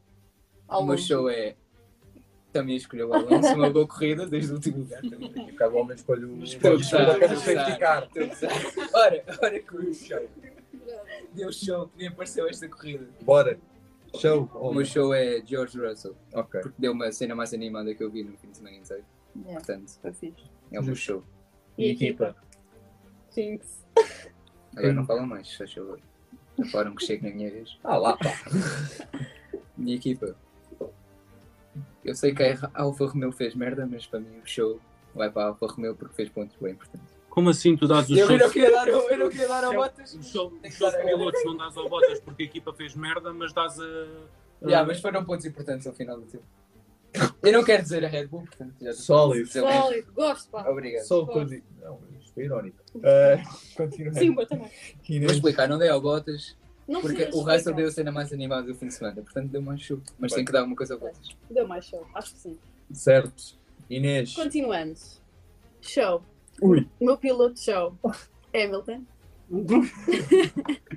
O 0.69 0.85
meu 0.85 0.97
show 0.99 1.29
é. 1.29 1.55
Também 2.53 2.77
escolheu 2.77 3.11
o 3.11 3.15
Alonso, 3.15 3.53
uma 3.55 3.69
boa 3.69 3.87
corrida 3.87 4.27
desde 4.27 4.53
o 4.53 4.55
último 4.55 4.79
lugar 4.79 5.03
também. 5.03 5.49
E 5.49 5.53
cada 5.53 5.75
homem 5.77 5.95
escolhe 5.95 6.25
o. 6.25 6.43
Estou 6.43 6.73
a 6.73 6.75
escolhe 6.77 7.05
gozar, 7.05 7.17
apenas 7.17 7.39
estou 7.39 7.59
a 7.59 7.65
safety 7.65 7.79
car. 7.79 8.09
a. 8.95 8.99
Ora, 8.99 9.25
ora 9.43 9.61
que 9.61 9.77
o 9.77 9.95
show. 9.95 10.29
Deu 11.35 11.53
show, 11.53 11.89
que 11.89 11.99
nem 11.99 12.09
apareceu 12.09 12.49
esta 12.49 12.69
corrida. 12.69 13.09
Bora. 13.23 13.59
Show. 14.17 14.51
O 14.55 14.73
meu 14.73 14.85
show 14.85 15.13
é 15.13 15.43
George 15.45 15.79
Russell, 15.79 16.17
Ok. 16.33 16.61
porque 16.63 16.77
deu 16.79 16.93
uma 16.93 17.13
cena 17.13 17.35
mais 17.35 17.53
animada 17.53 17.95
que 17.95 18.03
eu 18.03 18.11
vi 18.11 18.25
no 18.25 18.37
fim 18.39 18.51
de 18.51 18.57
semana 18.57 18.77
inteiro. 18.77 19.05
Yeah, 19.37 19.55
Portanto, 19.65 19.93
é 20.73 20.81
o 20.81 20.83
meu 20.83 20.95
show. 20.97 21.23
E 21.77 21.91
equipa. 21.91 22.35
Jinx. 23.35 23.87
Agora 24.75 24.93
não 24.95 25.05
falam 25.05 25.27
mais, 25.27 25.47
só 25.49 25.67
favor. 25.67 26.01
Falaram 26.73 26.95
que 26.95 27.05
chego 27.05 27.29
na 27.29 27.35
minha 27.35 27.51
vez. 27.51 27.79
Ah 27.85 27.97
lá, 27.99 28.17
pá. 28.17 28.33
Minha 29.77 29.97
equipa. 29.97 30.35
Eu 32.05 32.15
sei 32.15 32.35
que 32.35 32.43
a 32.43 32.71
Alfa 32.75 33.07
Romeo 33.07 33.31
fez 33.31 33.55
merda, 33.55 33.87
mas 33.87 34.07
para 34.07 34.19
mim 34.21 34.39
o 34.39 34.47
show 34.47 34.81
vai 35.15 35.31
para 35.31 35.43
a 35.43 35.47
Alfa 35.49 35.67
Romeo 35.67 35.95
porque 35.95 36.15
fez 36.15 36.29
pontos 36.31 36.57
bem 36.61 36.73
importantes. 36.73 37.15
Como 37.31 37.51
assim 37.51 37.77
tu 37.77 37.87
dás 37.87 38.09
o 38.11 38.17
Eu 38.17 38.27
show? 38.27 38.39
não 38.39 38.51
queria 38.51 38.71
dar, 38.73 38.89
ao- 38.89 39.11
eu 39.11 39.19
não 39.19 39.29
queria 39.29 39.49
dar 39.49 39.65
ao. 39.65 39.75
Bottas. 39.75 40.15
O 40.15 40.23
show, 40.23 40.51
Tem 40.51 40.59
o 40.59 40.63
que 40.63 40.71
show 40.73 40.91
dar 40.91 40.97
de 40.99 41.03
a- 41.03 41.07
pilotos 41.17 41.45
não 41.45 41.57
dás 41.57 41.77
ao 41.77 41.89
Bottas 41.89 42.21
porque 42.21 42.43
a 42.43 42.47
equipa 42.47 42.73
fez 42.73 42.95
merda, 42.97 43.33
mas 43.33 43.53
dás 43.53 43.79
a. 43.79 43.85
a- 43.85 44.69
Já, 44.69 44.85
mas 44.85 45.01
foram 45.01 45.25
pontos 45.25 45.47
importantes 45.47 45.87
ao 45.87 45.93
final 45.95 46.19
do 46.19 46.27
tempo. 46.27 46.45
Eu 47.43 47.53
não 47.53 47.65
quero 47.65 47.83
dizer 47.83 48.05
a 48.05 48.09
Red 48.09 48.27
Bull, 48.27 48.43
portanto 48.43 48.75
já 48.81 48.93
Sólido. 48.93 49.49
o. 49.49 49.53
Sólido, 49.53 50.13
gosto, 50.13 50.51
pá. 50.51 50.69
Obrigado. 50.69 51.05
Só 51.05 51.25
quando. 51.27 51.51
Não, 51.81 51.99
isto 52.21 52.35
foi 52.35 52.45
irónico. 52.45 52.77
Uh, 52.97 53.77
continuando. 53.77 54.19
Sim, 54.19 54.35
eu 54.39 54.47
também. 54.47 54.71
Vou 55.21 55.31
explicar, 55.31 55.69
não 55.69 55.79
dei 55.79 55.89
ao 55.89 56.01
Bottas 56.01 56.57
Não 56.87 57.01
porque 57.01 57.31
o 57.33 57.41
Russell 57.41 57.75
deu 57.75 57.87
a 57.89 57.91
cena 57.91 58.11
mais 58.13 58.33
animada 58.33 58.67
do 58.67 58.75
fim 58.75 58.89
de 58.89 58.95
semana, 58.95 59.23
portanto 59.23 59.49
deu 59.49 59.63
mais 59.63 59.81
show. 59.81 60.01
Mas 60.19 60.33
Bem. 60.33 60.37
tem 60.39 60.45
que 60.45 60.53
dar 60.53 60.61
alguma 60.61 60.77
coisa 60.77 60.95
ao 60.95 61.01
Bottas. 61.01 61.37
Deu 61.51 61.67
mais 61.69 61.85
show, 61.87 62.07
acho 62.15 62.35
que 62.35 62.41
sim. 62.41 62.59
Certo. 62.93 63.57
Inês. 63.89 64.35
Continuando. 64.35 64.95
Show. 65.81 66.23
Ui. 66.63 66.87
O 67.01 67.05
meu 67.05 67.17
piloto 67.17 67.55
de 67.55 67.61
show. 67.61 67.95
Hamilton. 68.55 69.03
O 69.51 69.65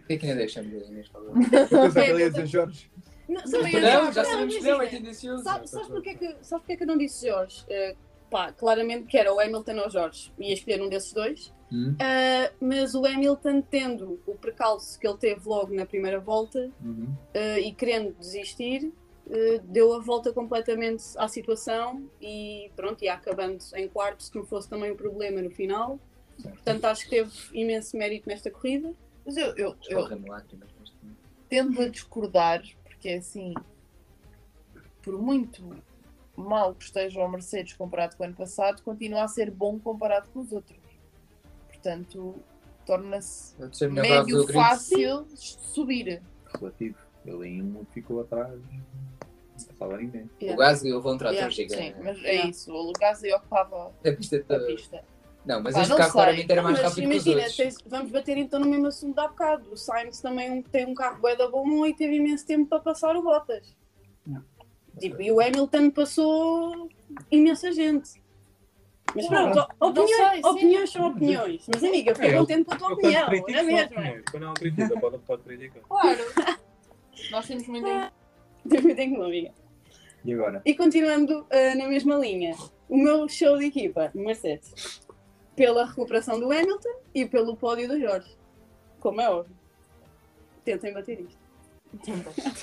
que 0.08 0.14
é 0.14 0.18
que 0.18 0.26
ainda 0.26 0.38
deixamos 0.40 0.74
falar? 1.12 1.26
Eu 1.28 1.34
pensava 1.50 1.92
que 1.94 2.00
ele 2.00 2.20
ia 2.24 2.30
dizer 2.30 2.46
Jorge. 2.48 2.92
Não, 3.30 3.48
sabes 3.48 3.74
Não, 3.74 4.06
não, 4.06 4.12
já 4.12 4.26
sabemos 4.26 4.58
que 4.58 4.64
não, 4.64 4.82
é 4.82 4.88
tendencioso. 4.88 5.44
Sabe- 5.44 5.68
Sabes 5.70 5.88
porque, 5.88 6.10
é 6.10 6.14
que, 6.16 6.26
sabes 6.42 6.50
porque 6.64 6.74
é 6.74 6.76
que 6.78 6.84
eu 6.84 6.88
não 6.88 6.98
disse 6.98 7.28
Jorge? 7.28 7.64
Eh, 7.70 7.96
pá, 8.30 8.52
claramente 8.52 9.06
que 9.08 9.18
era 9.18 9.34
o 9.34 9.40
Hamilton 9.40 9.78
ou 9.78 9.88
o 9.88 9.90
Jorge. 9.90 10.34
Ia 10.38 10.54
escolher 10.54 10.82
um 10.82 10.90
desses 10.90 11.14
dois. 11.14 11.54
Hum? 11.72 11.96
Eh, 11.98 12.52
mas 12.60 12.94
o 12.94 13.06
Hamilton, 13.06 13.62
tendo 13.62 14.20
o 14.28 14.36
precalço 14.36 15.00
que 15.00 15.08
ele 15.08 15.18
teve 15.18 15.48
logo 15.48 15.74
na 15.74 15.86
primeira 15.86 16.20
volta 16.20 16.70
Uhum. 16.84 17.08
eh, 17.34 17.62
e 17.62 17.72
querendo 17.74 18.14
desistir, 18.20 18.92
deu 19.64 19.94
a 19.94 20.00
volta 20.00 20.34
completamente 20.34 21.04
à 21.18 21.28
situação 21.28 22.10
e 22.22 22.72
pronto, 22.76 23.04
ia 23.04 23.14
acabando 23.14 23.64
em 23.76 23.88
quarto, 23.88 24.24
se 24.24 24.36
não 24.36 24.46
fosse 24.46 24.70
também 24.70 24.92
um 24.92 24.96
problema 24.96 25.42
no 25.42 25.52
final. 25.52 26.00
Portanto, 26.42 26.86
acho 26.86 27.04
que 27.04 27.10
teve 27.10 27.32
imenso 27.54 27.96
mérito 27.98 28.28
nesta 28.28 28.50
corrida. 28.50 28.94
Mas 29.26 29.38
eu, 29.38 29.56
eu, 29.56 29.76
eu 29.90 30.08
tendo 31.48 31.82
a 31.82 31.90
discordar, 31.90 32.64
porque 32.84 33.10
assim, 33.10 33.54
por 35.04 35.22
muito 35.22 35.76
mal 36.36 36.74
que 36.74 36.86
esteja 36.86 37.20
o 37.20 37.30
Mercedes 37.30 37.74
comparado 37.74 38.16
com 38.16 38.24
o 38.24 38.26
ano 38.26 38.36
passado, 38.36 38.82
continua 38.82 39.24
a 39.24 39.28
ser 39.28 39.52
bom 39.52 39.80
comparado 39.80 40.30
com 40.30 40.40
os 40.40 40.52
outros. 40.52 40.80
Portanto, 41.68 42.36
torna-se 42.86 43.56
médio 43.88 44.48
fácil 44.52 45.26
de 45.26 45.40
subir. 45.40 46.22
Relativo. 46.54 47.11
Ele 47.26 47.48
em 47.48 47.62
um 47.62 47.86
ficou 47.94 48.22
atrás. 48.22 48.52
Não 48.54 49.66
passava 49.78 49.98
ninguém. 49.98 50.30
O 50.42 50.56
Gasly 50.56 50.92
levou 50.94 51.14
um 51.14 51.18
trator 51.18 51.36
Yeah, 51.36 51.56
Sim, 51.56 51.70
gigante. 51.70 51.96
mas 52.04 52.18
é 52.24 52.32
Yeah. 52.34 52.50
isso. 52.50 52.74
O 52.74 52.92
Gasly 52.94 53.34
ocupava 53.34 53.92
A 54.06 54.12
pista 54.12 54.44
a 54.50 54.60
pista. 54.60 55.04
Não, 55.46 55.62
mas 55.62 55.74
Pá, 55.74 55.82
este 55.82 55.96
carro 55.98 56.12
claramente 56.12 56.52
era 56.52 56.62
mais 56.62 56.76
Mas 56.80 56.84
rápido 56.90 57.10
que 57.10 57.18
os 57.18 57.26
imagina, 57.26 57.38
outros. 57.38 57.56
tens- 57.58 57.78
vamos 57.88 58.12
bater 58.12 58.38
então 58.38 58.60
no 58.60 58.68
mesmo 58.68 58.88
assunto 58.88 59.16
de 59.16 59.22
há 59.22 59.28
bocado. 59.28 59.72
O 59.72 59.78
Sainz 59.78 60.22
também 60.22 60.62
tem 60.64 60.86
um 60.86 60.94
carro 60.94 61.20
bué 61.20 61.36
da 61.36 61.48
bom 61.50 61.86
e 61.86 61.96
teve 61.96 62.16
imenso 62.18 62.46
tempo 62.46 62.68
para 62.70 62.80
passar 62.80 63.16
o 63.16 63.24
Bottas. 63.24 63.76
Não. 64.26 64.44
Tipo, 65.00 65.22
e 65.22 65.32
o 65.32 65.40
Hamilton 65.42 65.90
passou 65.92 66.90
imensa 67.32 67.72
gente. 67.72 68.22
Mas 69.16 69.28
pronto, 69.28 69.56
Não 69.80 69.88
opiniões, 69.90 70.16
sei, 70.16 70.42
sim. 70.44 70.48
opiniões 70.50 70.90
são 70.92 71.08
opiniões. 71.08 71.66
Mas 71.74 71.84
amiga, 71.84 72.16
fiquei 72.16 72.30
É, 72.30 72.38
contente 72.38 72.64
com 72.66 72.74
a 72.74 72.78
tua 72.78 72.94
opinião, 72.94 73.28
não 73.28 73.58
é 73.60 73.64
mesmo? 73.64 74.24
Quando 74.32 74.44
não 74.44 74.54
critica, 74.54 75.00
pode, 75.00 75.18
pode 75.20 75.42
criticar. 75.44 75.82
Claro. 75.84 76.20
Nós 77.30 77.48
temos 77.48 77.68
muito 77.68 77.88
em 77.88 78.96
Tenho 78.96 79.16
uma 79.16 79.26
amiga. 79.26 79.52
E 80.24 80.34
agora? 80.34 80.62
E 80.66 80.76
continuando 80.76 81.46
ah, 81.50 81.76
na 81.76 81.88
mesma 81.88 82.16
linha, 82.16 82.56
o 82.88 82.98
meu 82.98 83.28
show 83.28 83.58
de 83.58 83.66
equipa, 83.66 84.12
Mercedes, 84.14 85.02
pela 85.56 85.86
recuperação 85.86 86.40
do 86.40 86.52
Hamilton 86.52 86.90
e 87.14 87.26
pelo 87.26 87.56
pódio 87.56 87.88
do 87.88 88.00
Jorge. 88.00 88.38
Como 89.00 89.20
é 89.20 89.30
óbvio. 89.30 89.56
Tentem 90.64 90.94
bater 90.94 91.20
isto. 91.22 91.40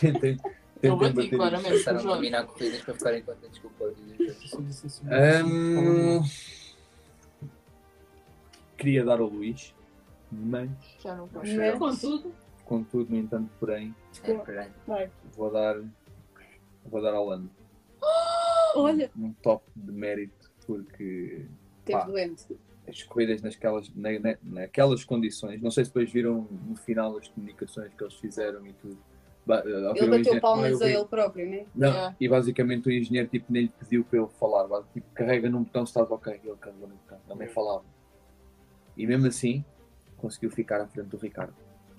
Tentem. 0.01 0.37
Eu 0.81 0.97
Tentem 0.97 0.99
bati, 1.13 1.15
bater. 1.17 1.37
claramente, 1.37 1.71
Começaram 1.71 1.99
a 1.99 2.03
Jorge. 2.03 2.17
dominar 2.17 2.47
corridas 2.47 2.81
para 2.83 2.95
ficarem 2.95 3.23
contentes 3.23 3.59
com 3.59 3.67
o 3.67 3.71
pódio. 3.73 3.97
Ahm, 5.11 6.23
Queria 8.77 9.05
dar 9.05 9.19
ao 9.19 9.27
Luís, 9.27 9.75
mas 10.31 10.71
Já 11.03 11.17
não 11.17 11.27
posso. 11.27 11.79
Contudo, 11.79 12.33
contudo, 12.69 13.11
no 13.11 13.17
entanto, 13.17 13.51
porém, 13.59 13.95
É. 14.25 14.69
Vai. 14.87 15.11
vou 15.37 15.51
dar. 15.51 15.77
Vou 16.85 17.03
dar 17.03 17.15
ao 17.15 17.25
Lando. 17.27 17.51
Olha, 18.75 19.11
Num 19.17 19.33
top 19.35 19.65
de 19.75 19.93
mérito, 19.93 20.51
porque 20.67 21.47
teve 21.85 21.99
Pá. 21.99 22.05
doente. 22.05 22.45
as 22.87 23.03
corridas 23.03 23.43
nasquelas, 23.43 23.91
na, 23.95 24.19
na- 24.19 24.39
naquelas 24.43 25.05
condições, 25.05 25.61
não 25.61 25.71
sei 25.71 25.85
se 25.85 25.91
depois 25.91 26.11
viram 26.11 26.49
no 26.67 26.75
final 26.75 27.19
as 27.19 27.29
comunicações 27.29 27.93
que 27.93 28.03
eles 28.03 28.15
fizeram 28.15 28.67
e 28.67 28.73
tudo. 28.75 28.97
Ba- 29.45 29.63
Ele 29.95 30.09
bateu 30.19 30.41
palmas 30.41 30.81
a 30.81 30.89
ele 30.89 31.05
próprio, 31.05 31.47
né? 31.51 31.67
Não, 31.75 31.89
Yeah. 31.89 32.17
e 32.19 32.27
basicamente 32.29 32.89
o 32.89 32.93
engenheiro 32.93 33.29
tipo, 33.29 33.53
nem 33.53 33.65
lhe 33.65 33.69
pediu 33.79 34.05
para 34.05 34.19
ele 34.21 34.29
falar, 34.39 34.83
tipo, 34.95 35.07
carrega 35.13 35.51
num 35.51 35.65
botão 35.65 35.85
se 35.85 35.91
estás 35.91 36.11
ok, 36.11 36.41
ele 36.43 36.57
carregou 36.57 36.89
no 36.89 36.95
botão, 36.97 37.19
ele 37.29 37.39
nem 37.41 37.49
falava. 37.49 37.85
E 38.97 39.07
mesmo 39.07 39.27
assim, 39.27 39.63
conseguiu 40.17 40.51
ficar 40.51 40.81
à 40.81 40.87
frente 40.87 41.09
do 41.09 41.17
Ricardo. 41.19 41.55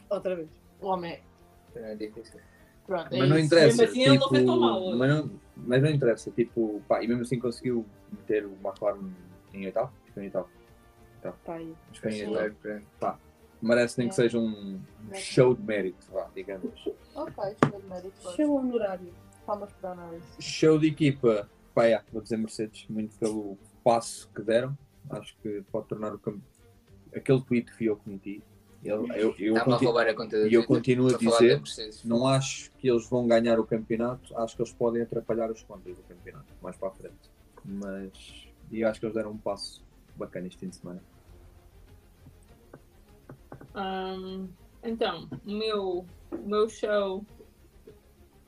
Outra 0.10 0.36
vez. 0.36 0.50
O 0.82 0.88
homem 0.88 1.14
é. 1.76 1.92
É 1.92 1.96
difícil. 1.96 2.40
Pronto, 2.86 3.14
é 3.14 3.20
mas 3.20 3.30
não 3.30 3.38
isso. 3.38 3.46
interessa, 3.46 3.78
Mesmo 3.84 3.92
assim, 3.92 4.02
ele 4.02 4.10
não 4.10 4.18
tipo, 4.18 4.30
fez 4.30 4.46
tão 4.46 4.60
mal, 4.60 4.96
mas, 4.98 5.10
não, 5.10 5.32
mas 5.58 5.82
não 5.84 5.90
interessa, 5.92 6.32
tipo, 6.32 6.82
pá, 6.88 7.04
e 7.04 7.08
mesmo 7.08 7.22
assim 7.22 7.38
conseguiu 7.40 7.86
meter 8.12 8.46
o 8.46 8.54
McLaren 8.54 9.12
em 9.54 9.66
oitavo, 9.66 9.92
em 10.18 10.22
oitavo, 10.22 10.50
Pai. 11.46 11.76
ficou 11.94 12.10
em 12.10 12.14
Sim. 12.16 12.36
oitavo, 12.36 12.82
pá, 13.00 13.20
merece 13.62 14.00
nem 14.00 14.08
que 14.08 14.14
É. 14.14 14.16
seja 14.16 14.40
um 14.40 14.82
show 15.14 15.54
de 15.54 15.62
mérito, 15.62 16.04
vá, 16.12 16.28
digamos. 16.34 16.88
Ok, 17.14 17.44
chega 17.64 17.80
de 17.80 17.88
mérito. 17.88 18.14
pode. 18.24 18.36
Show 18.38 18.56
honorário. 18.58 19.14
palmas 19.46 19.72
para 19.74 19.94
Norris. 19.96 20.24
Show 20.40 20.80
de 20.80 20.88
equipa, 20.88 21.48
pá, 21.76 21.84
yeah, 21.86 22.04
vou 22.12 22.22
dizer 22.24 22.38
Mercedes, 22.38 22.88
muito 22.90 23.16
pelo 23.20 23.56
passo 23.84 24.28
que 24.34 24.42
deram. 24.42 24.76
Acho 25.12 25.36
que 25.44 25.64
pode 25.72 25.88
tornar 25.88 26.14
o 26.14 26.18
campo. 26.20 26.42
Aquele 27.16 27.42
tweet 27.42 27.72
que 27.76 27.86
eu 27.86 27.96
que 27.98 28.10
meti. 28.84 28.90
Eu, 28.90 29.08
eu, 29.08 29.36
eu, 29.38 29.54
Está-me 29.54 29.60
a 29.60 29.64
conti- 29.64 29.86
roubar 29.86 30.08
a 30.08 30.14
conta 30.14 30.40
do 30.40 30.48
e 30.48 30.54
eu 30.54 30.66
continuo 30.66 31.14
a 31.14 31.18
dizer, 31.18 31.62
não 32.06 32.26
acho 32.28 32.72
que 32.80 32.90
eles 32.90 33.08
vão 33.10 33.28
ganhar 33.28 33.60
o 33.60 33.66
campeonato, 33.66 34.38
acho 34.38 34.56
que 34.56 34.62
eles 34.62 34.74
podem 34.74 35.02
atrapalhar 35.02 35.52
os 35.52 35.62
contas 35.64 35.98
do 35.98 36.04
campeonato, 36.04 36.46
mais 36.62 36.76
para 36.78 36.88
a 36.90 36.92
frente. 36.92 37.30
Mas, 37.66 38.48
e 38.72 38.84
acho 38.84 39.00
que 39.00 39.06
eles 39.06 39.16
deram 39.16 39.32
um 39.32 39.38
passo 39.38 39.84
bacana 40.16 40.48
este 40.48 40.60
fim 40.60 40.70
de 40.70 40.76
semana. 40.78 41.02
Ahm, 43.76 44.48
então, 44.84 45.28
o 45.46 45.52
meu, 45.52 46.06
o 46.32 46.38
meu 46.48 46.70
show. 46.70 47.24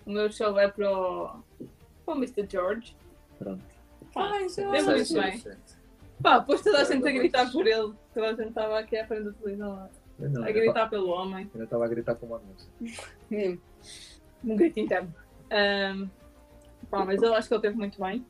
O 0.06 0.12
meu 0.12 0.32
show 0.32 0.58
é 0.60 0.68
para 0.68 0.90
o, 0.92 1.44
para 2.06 2.14
o 2.16 2.18
Mr. 2.18 2.48
George. 2.50 2.96
Pronto. 3.38 3.64
Pá, 4.14 4.42
isso 4.42 4.58
deu 4.62 4.72
Sei, 4.72 4.84
muito 4.84 5.14
bem. 5.14 5.58
Pá, 6.22 6.40
depois 6.40 6.62
toda 6.62 6.82
a 6.82 6.84
gente 6.84 7.08
a 7.08 7.12
gritar 7.12 7.52
por 7.52 7.66
ele. 7.68 7.94
Toda 8.14 8.28
a 8.28 8.34
gente 8.34 8.50
estava 8.50 8.80
aqui 8.80 8.98
à 8.98 9.08
frente 9.08 9.26
da 9.26 9.32
televisão 9.34 9.90
não, 10.30 10.44
a 10.44 10.52
gritar 10.52 10.90
pelo 10.90 11.10
homem. 11.10 11.50
ainda 11.54 11.64
estava 11.64 11.86
a 11.86 11.88
gritar 11.88 12.16
com 12.16 12.26
uma 12.28 12.40
moça. 12.40 12.68
Um 14.44 14.56
grito 14.56 14.80
interno. 14.80 15.14
Ahm, 15.52 16.08
pá, 16.90 17.06
mas 17.06 17.22
eu 17.22 17.34
acho 17.36 17.48
que 17.48 17.54
ele 17.54 17.62
teve 17.62 17.76
muito 17.78 18.00
bem. 18.02 18.26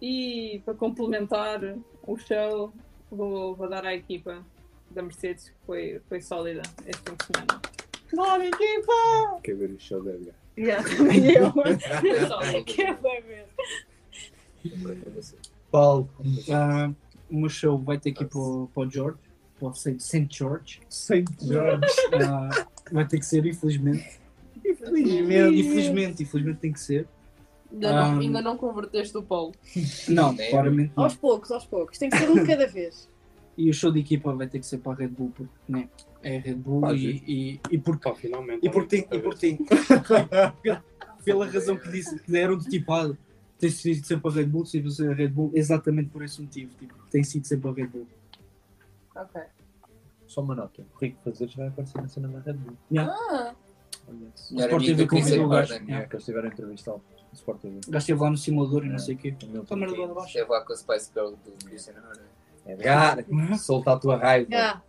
E 0.00 0.62
para 0.64 0.74
complementar 0.74 1.60
o 2.06 2.16
show, 2.16 2.72
vou, 3.10 3.54
vou 3.54 3.68
dar 3.68 3.84
à 3.84 3.94
equipa 3.94 4.42
da 4.90 5.02
Mercedes, 5.02 5.50
que 5.50 5.54
foi, 5.66 6.00
foi 6.08 6.20
sólida 6.22 6.62
este 6.86 7.02
fim 7.10 7.16
de 7.16 7.24
semana. 7.26 7.60
Bora, 8.12 8.44
equipa! 8.44 9.40
Quer 9.42 9.54
ver 9.56 9.70
o 9.70 9.78
show 9.78 10.02
da 10.02 10.12
Edgar? 10.12 10.34
Yeah, 10.58 10.82
também 10.96 11.30
eu. 11.32 11.52
Foi 11.52 12.26
sólida. 12.26 12.64
Quer 12.64 12.96
ver? 13.22 13.46
Paulo, 15.70 16.08
ah, 16.52 16.90
o 17.30 17.36
meu 17.36 17.48
show 17.48 17.78
vai 17.78 17.98
ter 17.98 18.12
que 18.12 18.24
ir 18.24 18.26
para, 18.26 18.38
o- 18.40 18.68
para 18.74 18.82
St. 19.74 19.98
St. 20.02 20.26
George. 20.30 20.80
St. 20.88 21.24
George. 21.40 21.86
Ah, 22.24 22.66
vai 22.90 23.06
ter 23.06 23.18
que 23.18 23.26
ser, 23.26 23.44
infelizmente. 23.46 24.20
Infelizmente. 24.64 25.60
Infelizmente, 25.60 26.22
infelizmente 26.22 26.58
tem 26.58 26.72
que 26.72 26.80
ser. 26.80 27.06
Ainda, 27.72 27.92
não, 27.92 27.98
Ah. 27.98 28.18
ainda 28.18 28.42
não 28.42 28.56
converteste 28.56 29.16
o 29.16 29.22
Paulo. 29.22 29.52
Não, 30.08 30.32
Nem. 30.32 30.50
claramente 30.50 30.92
não. 30.96 31.04
Aos 31.04 31.14
poucos, 31.14 31.50
aos 31.52 31.64
poucos. 31.64 31.98
Tem 31.98 32.10
que 32.10 32.16
ser 32.18 32.28
um 32.28 32.34
de 32.34 32.46
cada 32.46 32.66
vez. 32.66 33.08
E 33.56 33.68
o 33.68 33.74
show 33.74 33.92
de 33.92 34.00
equipa 34.00 34.34
vai 34.34 34.46
ter 34.48 34.58
que 34.58 34.66
ser 34.66 34.78
para 34.78 34.92
a 34.92 34.94
Red 34.96 35.08
Bull, 35.08 35.32
porque 35.36 35.52
né, 35.68 35.88
é 36.22 36.38
a 36.38 36.40
Red 36.40 36.54
Bull 36.54 36.80
Pá, 36.80 36.94
e, 36.94 37.22
e, 37.26 37.60
e 37.70 37.78
porque 37.78 38.08
Pá, 38.08 38.14
finalmente. 38.14 38.66
E 38.66 38.70
por 38.70 38.86
tem, 38.86 39.06
e 39.10 39.18
por 39.18 39.34
tem. 39.34 39.58
Pela 41.24 41.46
razão 41.46 41.76
que 41.76 41.90
disse 41.90 42.18
que 42.18 42.36
eram 42.36 42.56
de 42.56 42.68
tipado, 42.68 43.16
tem 43.58 43.68
sido 43.70 44.04
sempre 44.06 44.30
a 44.30 44.34
Red 44.34 44.46
Bull, 44.46 44.64
sempre 44.64 44.90
a 45.06 45.12
Red 45.14 45.28
Bull, 45.28 45.50
exatamente 45.54 46.08
por 46.08 46.24
esse 46.24 46.40
motivo. 46.40 46.72
Tipo, 46.78 46.94
tem 47.10 47.22
sido 47.22 47.46
sempre 47.46 47.68
a 47.68 47.72
Red 47.74 47.86
Bull. 47.88 48.06
Ok. 49.16 49.40
Só 50.26 50.40
uma 50.42 50.54
nota. 50.54 50.82
O 50.94 50.98
Rico 50.98 51.18
Fazeres 51.24 51.54
vai 51.54 51.68
aparecer 51.68 52.00
na 52.00 52.08
cena 52.08 52.28
da 52.28 52.38
Red 52.40 52.52
Bull. 52.54 52.76
Yeah. 52.90 53.54
Isso. 54.34 54.54
Melhor 54.54 54.66
Sport 54.68 54.84
TV 54.84 55.06
convidou 55.06 55.46
o 55.46 55.48
gajo. 55.48 55.68
Gordon. 55.72 55.84
Yeah. 55.86 56.04
É, 56.04 56.08
que 56.08 56.14
eles 56.16 56.24
tiveram 56.24 56.48
entrevista 56.48 56.90
ao 56.92 57.00
Sport 57.32 57.60
TV. 57.60 57.76
O 57.86 57.90
gajo 57.90 57.98
esteve 57.98 58.20
lá 58.20 58.30
no 58.30 58.36
simulador 58.38 58.84
e 58.84 58.88
não 58.88 58.98
sei 58.98 59.14
o 59.14 59.18
quê. 59.18 59.34
O 59.42 59.46
meu 59.46 59.64
Tá 59.64 59.76
merda 59.76 59.96
lá 59.98 60.04
abaixo. 60.04 60.26
Esteve 60.28 60.50
lá 60.50 60.64
com 60.64 60.72
a 60.72 60.76
Spice 60.76 61.10
Girl 61.12 61.30
do 61.30 61.64
Cristiano 61.64 61.98
Ronaldo. 62.00 62.20
Edgar, 62.66 63.58
solta 63.58 63.92
a 63.92 63.98
tua 63.98 64.16
raiva. 64.16 64.50
Já. 64.50 64.82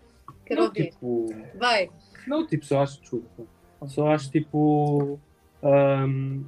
Quero 0.46 0.62
Não, 0.62 0.68
ouvir. 0.68 0.90
tipo. 0.92 1.28
Vai. 1.58 1.90
Não, 2.28 2.46
tipo, 2.46 2.66
só 2.66 2.82
acho, 2.84 3.00
desculpa. 3.02 3.44
Só 3.88 4.08
acho 4.14 4.30
tipo. 4.30 5.20
ahm, 5.64 6.44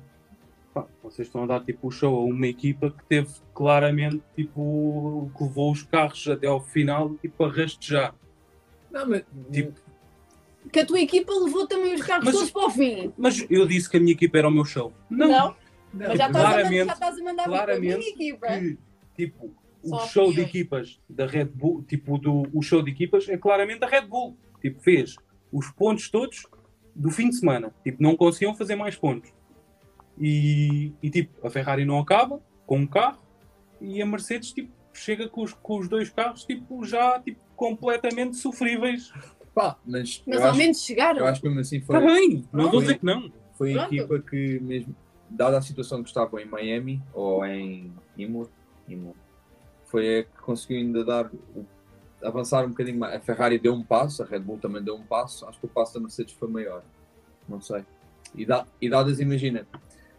pá, 0.74 0.86
vocês 1.04 1.28
estão 1.28 1.44
a 1.44 1.48
dar 1.48 1.60
tipo 1.64 1.88
o 1.88 1.92
show 1.92 2.16
a 2.20 2.24
uma 2.24 2.48
equipa 2.48 2.90
que 2.92 3.04
teve 3.06 3.30
claramente 3.54 4.22
tipo. 4.36 5.30
que 5.38 5.44
levou 5.44 5.72
os 5.72 5.84
carros 5.84 6.28
até 6.28 6.48
ao 6.48 6.62
final 6.62 7.14
tipo 7.16 7.44
a 7.44 7.52
rastejar. 7.52 8.16
Não, 8.92 9.08
mas 9.10 9.24
Tipo, 9.52 9.74
Que 10.72 10.80
a 10.80 10.86
tua 10.86 11.00
equipa 11.02 11.32
levou 11.34 11.68
também 11.68 11.94
os 11.94 12.02
carros 12.02 12.26
Mas- 12.26 12.36
todos 12.36 12.52
para 12.52 12.66
o 12.68 12.70
fim. 12.70 13.12
mas 13.18 13.46
eu 13.50 13.68
disse 13.68 13.90
que 13.90 13.98
a 13.98 14.00
minha 14.00 14.14
equipa 14.14 14.38
era 14.38 14.48
o 14.48 14.52
meu 14.52 14.64
show. 14.66 14.94
Não, 15.10 15.56
Mas 15.94 16.08
já 16.08 16.14
estás, 16.14 16.20
a, 16.22 16.28
mandar- 16.28 16.40
claramente- 16.54 16.86
já 16.86 16.94
estás 16.94 17.20
a 17.20 17.24
mandar 17.24 17.44
para 17.44 17.54
a 17.54 17.66
claramente 17.66 17.98
minha 17.98 18.10
equipa. 18.10 18.48
que 18.48 18.78
tipo 19.18 19.52
Só 19.84 19.98
o 19.98 20.08
show 20.08 20.32
de 20.34 20.42
equipas 20.42 21.00
da 21.10 21.26
Red 21.26 21.46
Bull, 21.46 21.84
tipo 21.84 22.18
do 22.18 22.44
o 22.54 22.62
show 22.62 22.82
de 22.82 22.92
equipas 22.92 23.28
é 23.28 23.38
claramente 23.38 23.84
a 23.84 23.88
Red 23.88 24.06
Bull. 24.08 24.38
Tipo, 24.62 24.80
fez 24.82 25.16
os 25.52 25.70
pontos 25.72 26.10
todos 26.10 26.48
do 26.96 27.12
fim 27.12 27.30
de 27.30 27.36
semana. 27.36 27.74
Tipo, 27.84 28.02
não 28.02 28.16
conseguiam 28.16 28.56
fazer 28.56 28.76
mais 28.76 28.96
pontos. 28.96 29.30
E, 30.20 30.94
e, 31.02 31.10
tipo, 31.10 31.46
a 31.46 31.50
Ferrari 31.50 31.86
não 31.86 32.00
acaba 32.00 32.40
com 32.68 32.78
um 32.78 32.88
carro 32.88 33.20
e 33.82 34.02
a 34.02 34.06
Mercedes 34.06 34.54
tipo, 34.54 34.72
chega 34.94 35.28
com 35.28 35.42
os, 35.42 35.54
com 35.54 35.80
os 35.80 35.88
dois 35.88 36.10
carros 36.10 36.46
tipo, 36.46 36.84
já 36.86 37.20
tipo, 37.20 37.40
completamente 37.56 38.38
sofríveis. 38.38 39.12
pá, 39.56 39.78
mas, 39.86 40.24
Mas 40.28 40.42
ao 40.42 40.50
acho, 40.50 40.58
menos 40.58 40.82
chegaram. 40.84 41.20
eu 41.20 41.26
acho 41.26 41.42
que 41.42 41.48
mesmo 41.48 41.62
assim 41.62 41.78
Está 41.78 42.00
foi, 42.00 42.06
bem, 42.06 42.46
não 42.54 42.66
estou 42.66 42.80
a 42.80 42.84
dizer 42.84 43.00
que 43.00 43.06
não. 43.06 43.32
foi 43.58 43.78
a 43.78 43.86
equipa 43.86 44.20
que 44.20 44.60
mesmo, 44.60 44.96
dada 45.30 45.58
a 45.58 45.62
situação 45.62 46.04
que 46.04 46.10
estavam 46.10 46.40
em 46.40 46.46
Miami 46.46 47.02
ou 47.14 47.44
em 47.46 47.92
Imola, 48.16 48.50
Imola 48.88 49.16
foi 49.86 50.20
a 50.20 50.24
que 50.24 50.42
conseguiu 50.42 50.78
ainda 50.78 51.04
dar 51.04 51.26
o- 51.56 51.66
avançar 52.24 52.64
um 52.66 52.70
bocadinho 52.70 52.98
mais. 53.00 53.16
A 53.16 53.20
Ferrari 53.20 53.58
deu 53.60 53.74
um 53.74 53.84
passo, 53.84 54.24
a 54.24 54.26
Red 54.26 54.40
Bull 54.40 54.58
também 54.58 54.82
deu 54.84 54.96
um 54.96 55.04
passo, 55.04 55.46
acho 55.48 55.60
que 55.60 55.66
o 55.66 55.70
passo 55.70 55.96
da 55.96 56.00
Mercedes 56.00 56.34
foi 56.36 56.48
maior. 56.50 56.84
Não 57.50 57.60
sei. 57.60 57.84
E, 58.36 58.46
dá, 58.46 58.66
e 58.82 58.90
dadas, 58.90 59.20
imagina, 59.20 59.68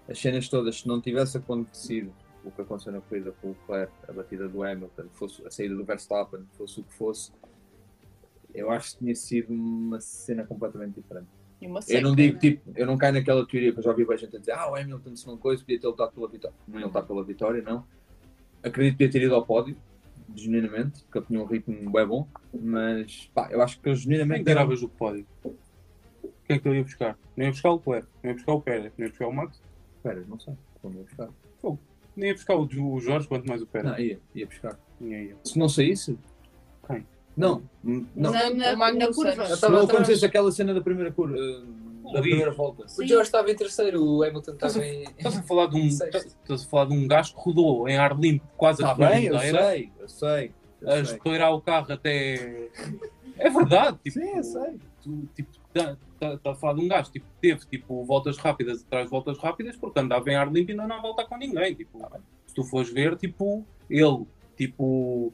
as 0.08 0.18
cenas 0.18 0.48
todas, 0.48 0.80
se 0.80 0.88
não 0.88 1.00
tivesse 1.00 1.36
acontecido 1.36 2.12
o 2.44 2.50
que 2.50 2.60
aconteceu 2.60 2.92
na 2.92 3.00
corrida 3.00 3.32
com 3.40 3.48
o 3.48 3.50
Leclerc, 3.52 3.92
a 4.06 4.12
batida 4.12 4.48
do 4.48 4.62
Hamilton, 4.62 5.04
fosse 5.14 5.46
a 5.46 5.50
saída 5.50 5.74
do 5.74 5.84
Verstappen, 5.84 6.40
fosse 6.58 6.80
o 6.80 6.84
que 6.84 6.92
fosse, 6.94 7.32
eu 8.54 8.70
acho 8.70 8.92
que 8.92 8.98
tinha 8.98 9.14
sido 9.14 9.52
uma 9.52 9.98
cena 10.00 10.44
completamente 10.44 10.94
diferente. 11.00 11.26
Uma 11.62 11.80
Eu 11.88 12.02
não 12.02 12.10
seca, 12.10 12.16
digo 12.16 12.34
né? 12.34 12.40
tipo, 12.40 12.72
eu 12.76 12.86
não 12.86 12.98
caio 12.98 13.14
naquela 13.14 13.46
teoria 13.46 13.72
que 13.72 13.78
eu 13.78 13.82
já 13.82 13.90
ouvi 13.90 14.04
bastante 14.04 14.32
gente 14.32 14.36
a 14.36 14.40
dizer, 14.40 14.52
ah, 14.52 14.70
o 14.70 14.76
Hamilton 14.76 15.16
se 15.16 15.26
não 15.26 15.38
coisa, 15.38 15.62
podia 15.62 15.80
ter 15.80 15.86
lutado 15.86 16.12
pela 16.12 16.28
vitória. 16.28 16.56
Não 16.68 16.78
ia 16.78 16.86
lutar 16.86 17.06
pela 17.06 17.24
vitória, 17.24 17.62
não. 17.62 17.86
Acredito 18.62 18.98
que 18.98 19.04
podia 19.06 19.20
ter 19.20 19.26
ido 19.26 19.34
ao 19.34 19.46
pódio, 19.46 19.74
genuinamente, 20.34 21.02
porque 21.04 21.18
ele 21.18 21.26
tinha 21.26 21.40
um 21.42 21.46
ritmo 21.46 21.90
bem 21.90 22.06
bom, 22.06 22.28
mas 22.52 23.30
pá, 23.34 23.48
eu 23.50 23.62
acho 23.62 23.80
que 23.80 23.88
eu 23.88 23.94
Quem 23.94 24.02
genuinamente. 24.02 24.44
tiravas 24.44 24.80
do 24.80 24.88
pódio? 24.88 25.26
Quem 25.42 26.56
é 26.56 26.58
que 26.58 26.68
ele 26.68 26.78
ia 26.78 26.84
buscar? 26.84 27.18
Não 27.36 27.44
ia 27.46 27.50
buscar 27.50 27.70
o 27.70 27.76
Leclerc, 27.76 28.08
não 28.22 28.30
ia 28.30 28.34
buscar 28.34 28.52
o 28.52 28.60
Pérez, 28.60 28.92
não 28.98 29.04
ia 29.06 29.10
buscar 29.10 29.26
o 29.28 29.32
Max, 29.32 29.62
Espera, 30.04 30.22
não 30.28 30.38
sei. 30.38 30.52
Quando 30.82 30.98
ia 30.98 31.02
buscar. 31.04 31.28
nem 32.14 32.28
ia 32.28 32.34
buscar 32.34 32.56
o, 32.56 33.00
Jorge, 33.00 33.26
quanto 33.26 33.48
mais 33.48 33.62
o 33.62 33.66
Pérez. 33.66 33.90
Não, 33.90 33.98
ia, 33.98 34.20
ia 34.34 34.46
buscar. 34.46 34.78
Ia, 35.00 35.22
ia. 35.22 35.36
Se 35.42 35.58
não 35.58 35.68
saísse. 35.68 36.18
Quem? 36.86 37.06
Não, 37.34 37.62
não. 37.82 38.30
Na, 38.30 38.50
na, 38.50 39.12
curva. 39.12 39.44
Estava 39.44 39.76
atrás. 39.78 39.90
acontecesse 39.90 40.24
aquela 40.26 40.52
cena 40.52 40.74
da 40.74 40.80
primeira 40.82 41.10
curva, 41.10 41.36
eh, 41.36 42.12
da 42.12 42.20
primeira 42.20 42.52
volta. 42.52 42.84
O 42.84 43.04
George 43.06 43.22
estava 43.28 43.50
em 43.50 43.56
terceiro, 43.56 44.04
o 44.04 44.22
Hamilton 44.22 44.52
Estás 44.52 44.76
estava 44.76 44.86
a- 44.86 44.94
em. 44.94 45.02
Estás 45.16 45.38
a 45.38 45.42
falar 45.42 45.66
de 45.66 45.76
um, 45.76 45.86
estás 45.88 46.62
a 46.64 46.68
falar 46.68 46.84
de 46.84 46.92
um 46.92 47.08
gajo 47.08 47.34
que 47.34 47.40
rodou 47.40 47.88
em 47.88 47.96
ar 47.96 48.16
limpo 48.18 48.46
quase 48.58 48.82
Está 48.82 48.92
a 48.92 48.96
Tá 48.96 49.08
bem, 49.10 49.24
eu 49.24 49.38
sei, 49.38 49.90
eu 49.98 50.08
sei. 50.08 50.52
a 50.84 50.90
sei. 50.92 51.02
estourar 51.16 51.54
o 51.54 51.62
carro 51.62 51.90
até. 51.92 52.68
É 53.38 53.50
verdade, 53.50 53.98
tipo, 54.04 54.20
Sim, 54.20 54.36
eu 54.36 54.44
sei. 54.44 54.76
tu, 55.02 55.28
tipo, 55.34 55.48
está 55.78 55.96
tá, 56.20 56.38
tá 56.38 56.52
a 56.52 56.54
falar 56.54 56.74
de 56.74 56.80
um 56.80 56.88
gajo 56.88 57.10
tipo, 57.10 57.26
que 57.26 57.40
teve 57.40 57.66
tipo, 57.66 58.04
voltas 58.04 58.36
rápidas 58.38 58.82
atrás 58.82 59.04
de 59.06 59.10
voltas 59.10 59.38
rápidas 59.38 59.76
porque 59.76 59.98
andava 59.98 60.30
em 60.30 60.36
ar 60.36 60.50
limpo 60.52 60.70
e 60.70 60.72
ainda 60.72 60.86
não 60.86 61.02
volta 61.02 61.24
com 61.24 61.36
ninguém. 61.36 61.74
Tipo, 61.74 61.98
se 62.46 62.54
tu 62.54 62.62
fores 62.64 62.90
ver, 62.92 63.16
tipo, 63.16 63.64
ele, 63.90 64.26
tipo, 64.56 65.32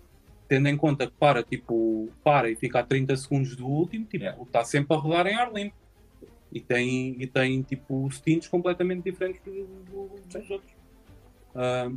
tendo 0.48 0.68
em 0.68 0.76
conta 0.76 1.06
que 1.06 1.12
para, 1.12 1.42
tipo, 1.42 2.08
para 2.24 2.50
e 2.50 2.56
fica 2.56 2.80
a 2.80 2.82
30 2.82 3.16
segundos 3.16 3.54
do 3.56 3.66
último, 3.66 4.04
tipo, 4.06 4.24
Yeah. 4.24 4.42
está 4.42 4.64
sempre 4.64 4.96
a 4.96 4.98
rodar 4.98 5.26
em 5.26 5.34
ar 5.34 5.52
limpo. 5.52 5.76
E 6.52 6.60
tem, 6.60 7.14
e 7.22 7.26
tem 7.28 7.62
tipo, 7.62 8.10
stints 8.10 8.48
completamente 8.48 9.04
diferentes 9.04 9.40
do- 9.44 9.64
do- 9.84 10.20
dos 10.26 10.50
outros. 10.50 10.72
Ah, 11.54 11.90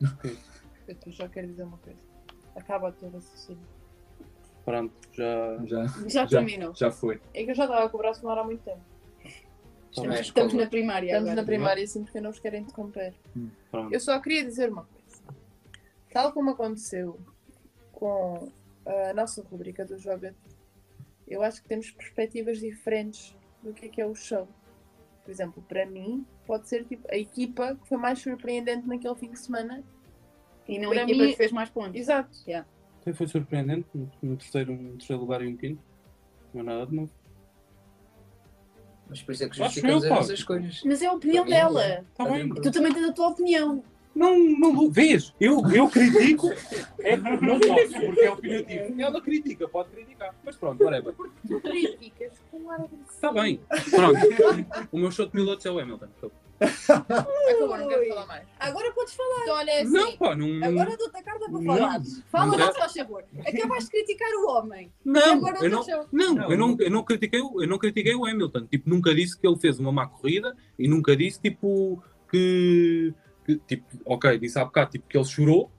Eu 1.06 1.12
já 1.12 1.28
quero 1.28 1.46
dizer 1.48 1.62
uma 1.64 1.78
coisa. 1.78 1.98
Acaba 2.54 2.92
todo 2.92 3.14
raciocínio. 3.14 3.60
Pronto, 4.66 4.92
já. 5.12 5.56
Já, 5.64 5.86
Já 5.86 6.26
já, 6.26 6.26
terminou. 6.26 6.74
já 6.74 6.90
foi. 6.90 7.18
É 7.32 7.42
que 7.44 7.50
eu 7.52 7.54
já 7.54 7.64
estava 7.64 7.88
com 7.88 7.96
o 7.96 8.00
braço 8.00 8.22
no 8.22 8.28
ar 8.28 8.38
há 8.38 8.44
muito 8.44 8.62
tempo. 8.62 8.80
Mas 10.06 10.20
Estamos 10.20 10.52
como- 10.52 10.62
na 10.62 10.68
primária 10.68 11.06
Estamos 11.06 11.28
agora. 11.30 11.40
na 11.40 11.46
primária 11.46 11.86
sim 11.86 12.02
porque 12.04 12.20
não 12.20 12.28
nos 12.28 12.38
querem 12.38 12.60
interromper. 12.62 13.14
Pronto. 13.70 13.94
Eu 13.94 13.98
só 13.98 14.20
queria 14.20 14.44
dizer 14.44 14.70
uma 14.70 14.84
coisa. 14.84 15.22
Tal 16.12 16.32
como 16.32 16.50
aconteceu 16.50 17.18
com 17.92 18.52
a 18.84 19.14
nossa 19.14 19.42
rubrica 19.42 19.86
do 19.86 19.98
Joga, 19.98 20.34
eu 21.26 21.42
acho 21.42 21.62
que 21.62 21.68
temos 21.68 21.90
perspectivas 21.90 22.58
diferentes 22.58 23.34
do 23.62 23.72
que 23.72 23.86
é 23.86 23.88
que 23.88 24.00
é 24.02 24.06
o 24.06 24.14
show. 24.14 24.46
Por 25.24 25.30
exemplo, 25.30 25.62
para 25.66 25.86
mim, 25.86 26.26
pode 26.46 26.68
ser 26.68 26.84
tipo 26.84 27.06
a 27.10 27.16
equipa 27.16 27.74
que 27.76 27.88
foi 27.88 27.96
mais 27.98 28.18
surpreendente 28.18 28.86
naquele 28.86 29.14
fim 29.14 29.30
de 29.30 29.38
semana. 29.38 29.82
E 30.68 30.78
não 30.78 30.90
Para 30.90 31.00
a 31.00 31.04
equipa 31.04 31.22
mim- 31.24 31.30
que 31.30 31.36
fez 31.36 31.52
mais 31.52 31.70
pontos. 31.70 31.94
Exato. 31.98 32.36
Até 33.06 33.14
foi 33.14 33.28
surpreendente 33.28 33.86
no, 34.20 34.36
terceiro, 34.36 34.72
no 34.72 34.96
terceiro 34.96 35.22
lugar 35.22 35.40
e 35.40 35.46
um 35.46 35.56
quinto. 35.56 35.80
Não 36.52 36.62
é 36.62 36.64
nada 36.64 36.86
de 36.86 36.96
novo. 36.96 37.10
Mas 39.08 39.22
por 39.22 39.30
isso 39.30 39.44
é 39.44 39.48
que 39.48 39.56
justificamos 39.56 40.02
as 40.02 40.10
nossas 40.10 40.38
escolhas. 40.40 40.82
Mas 40.84 41.02
é 41.02 41.06
a 41.06 41.12
opinião 41.12 41.44
dela. 41.46 42.04
Tá 42.16 42.24
bem. 42.24 42.52
Tu 42.52 42.68
também 42.72 42.92
tens 42.92 43.08
a 43.08 43.12
tua 43.12 43.28
opinião. 43.28 43.84
Não, 44.12 44.36
não, 44.36 44.90
vês? 44.90 45.32
Eu, 45.38 45.62
eu 45.70 45.88
critico, 45.88 46.50
é 47.00 47.16
que 47.16 47.22
não 47.22 47.60
posso, 47.60 48.00
porque 48.06 48.20
é 48.22 48.30
opinativo. 48.32 49.00
Ela 49.00 49.20
critica, 49.20 49.68
pode 49.68 49.90
criticar. 49.90 50.34
Mas 50.42 50.56
pronto, 50.56 50.82
whatever. 50.82 51.14
Tu 51.46 51.60
criticas 51.60 52.32
com 52.50 52.68
ar 52.70 52.80
agressivo. 52.80 53.04
Está 53.08 53.32
bem. 53.32 53.60
Pronto. 53.90 54.88
O 54.90 54.98
meu 54.98 55.12
show 55.12 55.26
de 55.26 55.32
pilotos 55.32 55.64
é 55.64 55.70
o 55.70 55.78
Hamilton. 55.78 56.08
Acabou, 56.58 57.76
não 57.76 57.88
quero 57.88 58.08
falar 58.08 58.26
mais. 58.26 58.46
Agora 58.58 58.92
podes 58.92 59.14
falar. 59.14 59.42
Então, 59.42 59.54
olha, 59.54 59.70
é 59.70 59.80
assim. 59.82 59.92
Não, 59.92 60.16
pá, 60.16 60.34
não. 60.34 60.64
Agora 60.64 60.96
dou-te 60.96 61.16
a 61.16 61.22
carta 61.46 61.50
para 61.50 61.60
Não. 61.62 61.76
falar. 61.76 62.02
Fala 62.30 62.46
Não 62.46 62.56
quero. 62.58 62.72
se 62.72 62.78
faz 62.78 62.92
favor. 62.92 63.24
Acabaste 63.46 63.84
de 63.84 63.90
criticar 63.90 64.28
o 64.34 64.50
homem. 64.50 64.92
Não, 65.04 65.20
eu 65.22 65.40
não, 65.70 65.84
deixa- 65.84 66.06
não, 66.12 66.50
eu 66.50 66.58
não, 66.58 66.76
eu 66.78 66.90
não 66.90 67.02
critiquei, 67.04 67.40
o- 67.40 67.62
eu 67.62 67.68
não 67.68 67.78
critiquei 67.78 68.14
o 68.14 68.26
Hamilton. 68.26 68.66
Tipo, 68.66 68.90
nunca 68.90 69.14
disse 69.14 69.38
que 69.38 69.46
ele 69.46 69.58
fez 69.58 69.78
uma 69.78 69.90
má 69.92 70.06
corrida 70.06 70.54
e 70.78 70.86
nunca 70.88 71.16
disse 71.16 71.40
tipo 71.40 72.02
que, 72.30 73.14
que, 73.44 73.56
tipo, 73.66 73.86
ok, 74.04 74.38
disse 74.38 74.58
há 74.58 74.64
bocado 74.64 74.90
tipo 74.90 75.06
que 75.08 75.16
ele 75.16 75.24
chorou 75.24 75.70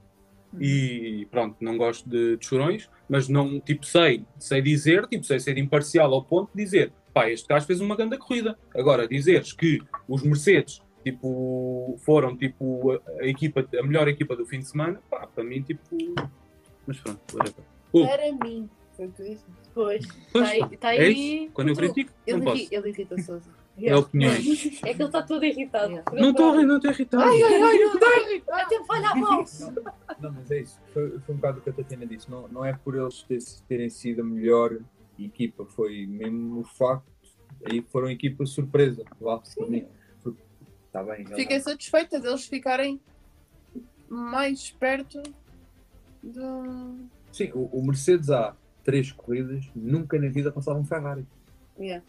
e 0.58 1.26
pronto, 1.30 1.56
não 1.60 1.76
gosto 1.76 2.08
de, 2.08 2.36
de 2.38 2.46
chorões, 2.46 2.88
mas 3.08 3.28
não, 3.28 3.60
tipo, 3.60 3.84
sei, 3.84 4.24
sei 4.38 4.62
dizer, 4.62 5.06
tipo, 5.06 5.24
sei 5.24 5.38
ser 5.38 5.58
imparcial 5.58 6.12
ao 6.12 6.24
ponto 6.24 6.50
de 6.54 6.64
dizer, 6.64 6.92
pá, 7.12 7.28
este 7.30 7.46
gajo 7.46 7.66
fez 7.66 7.80
uma 7.80 7.94
grande 7.94 8.16
corrida. 8.16 8.58
Agora, 8.74 9.06
dizeres 9.06 9.52
que 9.52 9.78
os 10.08 10.22
Mercedes 10.22 10.80
tipo, 11.04 11.96
foram 12.04 12.36
tipo 12.36 12.92
a, 13.20 13.26
equipa, 13.26 13.66
a 13.78 13.82
melhor 13.82 14.08
equipa 14.08 14.36
do 14.36 14.44
fim 14.46 14.58
de 14.60 14.66
semana, 14.66 15.00
pá, 15.10 15.26
para 15.26 15.44
mim, 15.44 15.62
tipo, 15.62 15.80
mas 16.86 16.98
pronto, 17.00 17.20
whatever. 17.34 17.64
Oh, 17.92 18.06
Para 18.06 18.32
mim. 18.32 18.68
Foi 18.96 19.06
o 19.06 19.10
que 19.12 19.16
tu 19.16 19.22
disse. 19.28 19.44
Pois. 19.74 20.04
Pois, 20.32 20.44
Está 20.50 20.66
aí. 20.66 20.76
Tá 20.78 20.94
é 20.94 20.98
aí 20.98 21.44
isso. 21.44 21.52
Quando 21.52 21.68
eu 21.68 21.74
o 21.74 21.76
critico, 21.76 22.12
Ele, 22.26 22.36
não 22.38 22.44
posso. 22.44 22.56
irri- 22.62 22.68
ele 22.74 22.88
irrita 22.88 23.22
Sousa. 23.22 23.50
É 23.80 23.94
opiniões. 23.96 24.80
É 24.84 24.92
que 24.92 25.00
ele 25.00 25.04
está 25.04 25.22
todo 25.22 25.44
irritado. 25.44 25.92
Yeah. 25.92 26.20
Não 26.20 26.30
estou 26.30 26.52
não 26.64 26.76
estou 26.78 26.90
irritado. 26.90 27.22
Ai, 27.22 27.40
ai, 27.44 27.62
ai, 27.62 27.78
não 27.78 27.94
está. 27.94 28.62
Até 28.62 28.84
falha 28.84 29.10
a 29.10 29.14
voz. 29.14 29.72
Não, 30.18 30.32
mas 30.32 30.50
é 30.50 30.60
isso. 30.62 30.80
Foi, 30.92 31.10
foi 31.20 31.32
um 31.32 31.38
bocado 31.38 31.58
o 31.60 31.62
que 31.62 31.70
a 31.70 31.72
Tatiana 31.72 32.04
disse. 32.04 32.28
Não, 32.28 32.48
não 32.48 32.64
é 32.64 32.72
por 32.72 32.96
eles 32.96 33.22
ter- 33.22 33.38
terem 33.68 33.88
sido 33.88 34.22
a 34.22 34.24
melhor 34.24 34.76
equipa, 35.16 35.64
foi 35.64 36.08
mesmo 36.08 36.58
o 36.58 36.64
facto. 36.64 37.06
Aí 37.70 37.80
foram 37.82 38.10
equipa 38.10 38.44
surpresa. 38.46 39.04
Lá, 39.20 39.38
para 39.38 39.66
Está 40.88 41.02
bem. 41.02 41.24
Fiquei 41.24 41.60
satisfeita 41.60 42.18
deles 42.18 42.46
ficarem 42.46 43.00
mais 44.08 44.70
perto 44.70 45.22
do. 46.22 46.96
Sim, 47.30 47.52
o, 47.54 47.68
o 47.72 47.86
Mercedes 47.86 48.30
há 48.30 48.56
três 48.82 49.12
corridas, 49.12 49.64
nunca 49.76 50.18
na 50.18 50.28
vida 50.28 50.50
passava 50.50 50.78
um 50.78 50.84
Ferrari. 50.84 51.26
Yeah. 51.78 52.04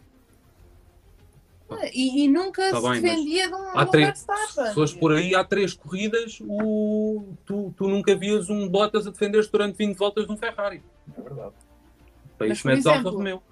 Ah, 1.70 1.86
E, 1.92 2.24
e 2.24 2.28
nunca 2.28 2.70
Tá 2.70 2.80
se 2.80 2.88
bem, 2.88 3.02
defendia 3.02 3.48
de 3.48 3.54
um, 3.54 3.68
há 3.78 3.84
de 3.84 3.88
um 3.88 3.90
três-. 3.92 4.18
Se 4.18 4.74
fores 4.74 4.94
por 4.94 5.12
aí, 5.12 5.34
há 5.34 5.44
três 5.44 5.74
corridas, 5.74 6.38
o, 6.40 7.22
tu, 7.44 7.72
tu 7.76 7.86
nunca 7.86 8.16
vias 8.16 8.48
um 8.48 8.68
Bottas 8.68 9.06
a 9.06 9.10
defender-se 9.10 9.52
durante 9.52 9.76
20 9.76 9.96
voltas 9.96 10.26
de 10.26 10.32
um 10.32 10.36
Ferrari. 10.36 10.82
É 11.16 11.20
verdade. 11.20 11.52
Para 12.36 12.46
isso 12.48 12.66
metes 12.66 12.86
Alfa 12.86 13.10
Romeo. 13.10 13.42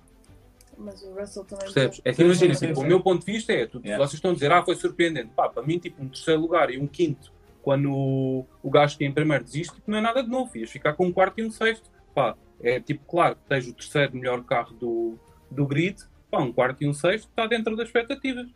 Mas 0.79 1.03
o 1.03 1.13
Russell 1.13 1.45
também. 1.45 1.65
Percebes? 1.65 2.01
É 2.05 2.13
imagina, 2.23 2.55
tipo, 2.55 2.75
sim. 2.77 2.81
o 2.81 2.87
meu 2.87 3.01
ponto 3.01 3.27
de 3.27 3.33
vista 3.33 3.53
é, 3.53 3.67
tu, 3.67 3.79
Yeah. 3.85 4.03
vocês 4.05 4.15
estão 4.15 4.31
a 4.31 4.35
dizer, 4.35 4.53
ah, 4.53 4.63
foi 4.65 4.77
surpreendente. 4.77 5.31
Pá, 5.35 5.49
para 5.49 5.63
mim, 5.63 5.79
tipo, 5.79 6.03
um 6.03 6.09
terceiro 6.09 6.41
lugar 6.41 6.71
e 6.71 6.79
um 6.79 6.87
quinto, 6.87 7.33
quando 7.63 7.91
o, 7.93 8.47
o 8.63 8.71
gajo 8.71 8.97
que 8.97 9.05
é 9.05 9.09
em 9.09 9.13
primeiro 9.13 9.43
desiste, 9.45 9.75
tipo, 9.75 9.91
não 9.91 9.99
é 9.99 10.01
nada 10.01 10.23
de 10.23 10.29
novo. 10.31 10.57
Ias 10.57 10.71
ficar 10.71 10.93
com 10.95 11.07
um 11.07 11.13
quarto 11.13 11.41
e 11.41 11.45
um 11.45 11.51
sexto. 11.51 11.91
Pá, 12.15 12.37
é 12.63 12.79
tipo, 12.81 13.05
claro, 13.07 13.35
que 13.37 13.43
tens 13.49 13.67
o 13.67 13.73
terceiro 13.73 14.17
melhor 14.17 14.43
carro 14.45 14.73
do, 14.75 15.19
do 15.51 15.67
grid, 15.67 15.99
pá, 16.31 16.39
um 16.41 16.53
quarto 16.53 16.83
e 16.85 16.89
um 16.89 16.95
sexto 16.95 17.29
está 17.29 17.47
dentro 17.47 17.75
das 17.77 17.87
expectativas. 17.89 18.47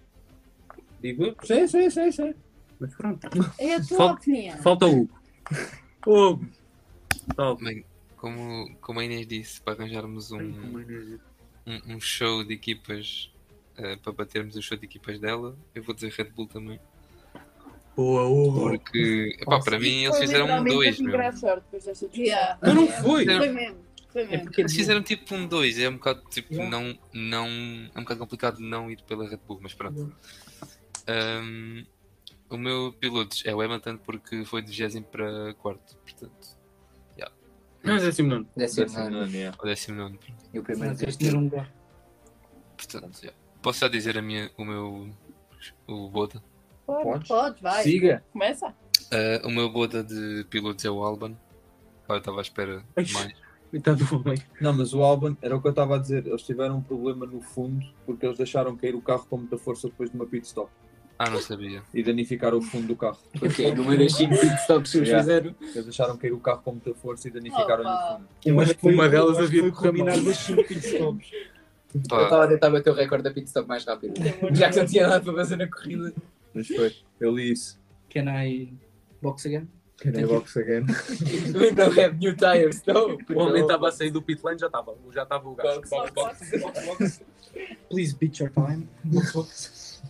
Digo 1.02 1.24
eu. 1.24 1.36
Sim, 1.42 1.66
sim, 1.66 1.90
sim, 1.90 2.12
sim. 2.12 2.34
Mas 2.78 2.94
pronto. 2.94 3.28
É 3.58 3.74
a 3.74 3.80
tua 3.84 3.96
Falta- 3.96 4.14
opinião. 4.14 4.58
Falta 4.58 4.86
o 4.86 5.00
Hugo. 5.00 5.18
Hugo. 6.06 6.46
Como, 8.16 8.76
como 8.80 9.00
a 9.00 9.04
Inês 9.04 9.26
disse, 9.26 9.60
para 9.60 9.74
arranjarmos 9.74 10.30
um, 10.30 10.38
um, 11.66 11.94
um 11.94 12.00
show 12.00 12.44
de 12.44 12.54
equipas 12.54 13.30
eh, 13.76 13.96
para 13.96 14.12
batermos 14.12 14.56
o 14.56 14.62
show 14.62 14.76
de 14.76 14.84
equipas 14.84 15.18
dela, 15.18 15.56
eu 15.74 15.82
vou 15.82 15.94
dizer 15.94 16.10
Red 16.12 16.30
Bull 16.30 16.46
também. 16.46 16.78
Boa, 17.96 18.24
Hugo. 18.26 18.60
Porque, 18.70 19.36
epá, 19.40 19.60
para 19.60 19.78
mim, 19.78 20.04
eles 20.04 20.18
fizeram 20.18 20.46
um 20.60 20.64
2, 20.64 21.00
meu. 21.00 21.32
sorte 21.36 21.64
depois 21.64 21.84
desta 21.84 22.06
discussão. 22.08 22.24
Yeah. 22.24 22.58
Mas 22.62 22.74
não 22.74 22.88
foi. 22.88 23.24
Foi 23.26 23.48
mesmo. 23.50 23.78
Foi 24.08 24.22
É 24.22 24.26
mesmo. 24.26 24.44
porque 24.44 24.60
Eles 24.62 24.74
fizeram 24.74 25.02
tipo 25.02 25.34
um 25.34 25.46
2, 25.46 25.78
é 25.78 25.88
um 25.88 25.94
bocado 25.94 26.22
tipo, 26.30 26.54
Yeah. 26.54 26.70
não, 26.70 26.98
não, 27.12 27.46
é 27.94 27.98
um 27.98 28.02
bocado 28.02 28.20
complicado 28.20 28.60
não 28.60 28.90
ir 28.90 29.02
pela 29.02 29.28
Red 29.28 29.40
Bull, 29.46 29.58
mas 29.62 29.74
pronto. 29.74 30.10
Ahm, 31.06 31.84
o 32.48 32.56
meu 32.56 32.92
piloto 32.98 33.36
é 33.44 33.54
o 33.54 33.60
Hamilton 33.60 33.96
porque 33.98 34.44
foi 34.44 34.62
de 34.62 34.70
20 34.72 35.04
para 35.06 35.54
quarto, 35.54 35.96
portanto, 35.96 36.32
yeah. 36.32 36.61
Não, 37.84 37.96
é 37.96 38.00
décimo 38.00 38.28
nono. 38.28 38.48
Décimo 38.56 38.86
Décimo 38.86 39.04
nono. 39.04 39.16
nono, 39.20 39.32
yeah. 39.32 39.58
o 39.60 39.64
décimo 39.64 39.96
nono, 39.96 40.18
pronto. 40.18 40.44
E 40.52 40.58
o 40.58 40.62
primeiro 40.62 40.96
ter 40.96 41.34
um 41.34 41.44
lugar. 41.44 41.72
Portanto, 42.76 43.18
yeah. 43.20 43.38
Posso 43.60 43.80
já 43.80 43.88
dizer 43.88 44.18
a 44.18 44.22
minha, 44.22 44.50
o 44.56 44.64
meu 44.64 45.10
o 45.86 46.08
Boda? 46.08 46.42
Podes? 46.86 47.28
Podes, 47.28 47.60
vai. 47.60 47.82
Siga. 47.82 48.24
Começa. 48.32 48.74
Ah, 49.10 49.46
o 49.46 49.50
meu 49.50 49.70
Boda 49.70 50.02
de 50.02 50.44
pilotos 50.50 50.84
é 50.84 50.90
o 50.90 51.02
Alban. 51.02 51.34
Pá, 52.06 52.14
eu 52.14 52.18
estava 52.18 52.38
à 52.38 52.42
espera 52.42 52.84
de 52.96 53.12
mais. 53.12 53.32
Coitado 53.70 54.04
do 54.04 54.16
homem. 54.16 54.38
Não, 54.60 54.72
mas 54.74 54.92
o 54.92 55.02
Alban, 55.02 55.36
era 55.40 55.56
o 55.56 55.60
que 55.60 55.66
eu 55.66 55.70
estava 55.70 55.96
a 55.96 55.98
dizer, 55.98 56.26
eles 56.26 56.42
tiveram 56.42 56.76
um 56.78 56.82
problema 56.82 57.24
no 57.24 57.40
fundo 57.40 57.86
porque 58.04 58.26
eles 58.26 58.36
deixaram 58.36 58.76
cair 58.76 58.94
o 58.94 59.00
carro 59.00 59.26
com 59.30 59.38
muita 59.38 59.56
força 59.56 59.88
depois 59.88 60.10
de 60.10 60.16
uma 60.16 60.26
pit 60.26 60.46
stop 60.46 60.70
Ah, 61.18 61.30
não 61.30 61.40
sabia. 61.40 61.82
e 61.94 62.02
danificaram 62.02 62.58
o 62.58 62.62
fundo 62.62 62.88
do 62.88 62.96
carro. 62.96 63.18
Porque 63.38 63.72
número 63.72 64.08
5 64.10 64.34
pitstops 64.38 64.90
que 64.90 64.98
eles 64.98 65.08
Yeah. 65.08 65.20
fizeram. 65.22 65.54
Eles 65.60 65.84
deixaram 65.84 66.16
cair 66.16 66.32
o 66.32 66.40
carro 66.40 66.62
com 66.64 66.72
muita 66.72 66.92
força 66.94 67.28
e 67.28 67.30
danificaram-lhe 67.30 67.88
Opa. 67.88 68.14
o 68.14 68.16
fundo. 68.18 68.28
Eu 68.44 68.60
acho 68.60 68.74
que 68.74 68.88
Uma 68.88 69.08
delas 69.08 69.38
eu 69.38 69.44
havia 69.44 69.62
de 69.62 69.70
correr 69.70 69.88
combinar 69.90 70.20
das 70.20 70.36
5 70.38 70.64
pitstops. 70.64 71.30
Eu 71.94 72.00
Pá, 72.08 72.22
estava 72.24 72.44
a 72.44 72.48
tentar 72.48 72.70
bater 72.70 72.90
o 72.90 72.94
recorde 72.94 73.22
da 73.24 73.30
pitstop 73.30 73.68
mais 73.68 73.84
rápido. 73.84 74.14
Já 74.52 74.70
que 74.70 74.76
não 74.78 74.86
tinha 74.86 75.06
nada 75.06 75.20
para 75.22 75.34
fazer 75.34 75.56
na 75.56 75.68
corrida. 75.70 76.12
Mas 76.54 76.66
foi, 76.66 76.92
eu 77.20 77.36
li 77.36 77.52
isso. 77.52 77.78
Can 78.10 78.24
I 78.28 78.72
box 79.20 79.46
again? 79.46 79.68
Can 79.98 80.10
I 80.18 80.24
box 80.26 80.56
again? 80.56 80.86
We 81.54 81.70
don't 81.70 82.00
have 82.00 82.16
new 82.18 82.34
tires, 82.34 82.82
no. 82.86 83.18
O 83.34 83.38
homem 83.38 83.62
estava 83.62 83.88
a 83.88 83.92
sair 83.92 84.10
do 84.10 84.20
pit 84.20 84.40
lane, 84.42 84.58
já 84.58 84.66
estava. 84.66 84.94
Já 85.14 85.22
estava 85.22 85.48
o 85.48 85.54
gajo. 85.54 85.82
Box, 85.82 85.90
Box, 85.90 86.12
box, 86.12 86.60
box, 86.60 86.86
box. 86.86 87.22
Please 87.88 88.16
beat 88.18 88.40
your 88.40 88.50
time. 88.50 88.88
Box, 89.04 89.32
box. 89.32 90.02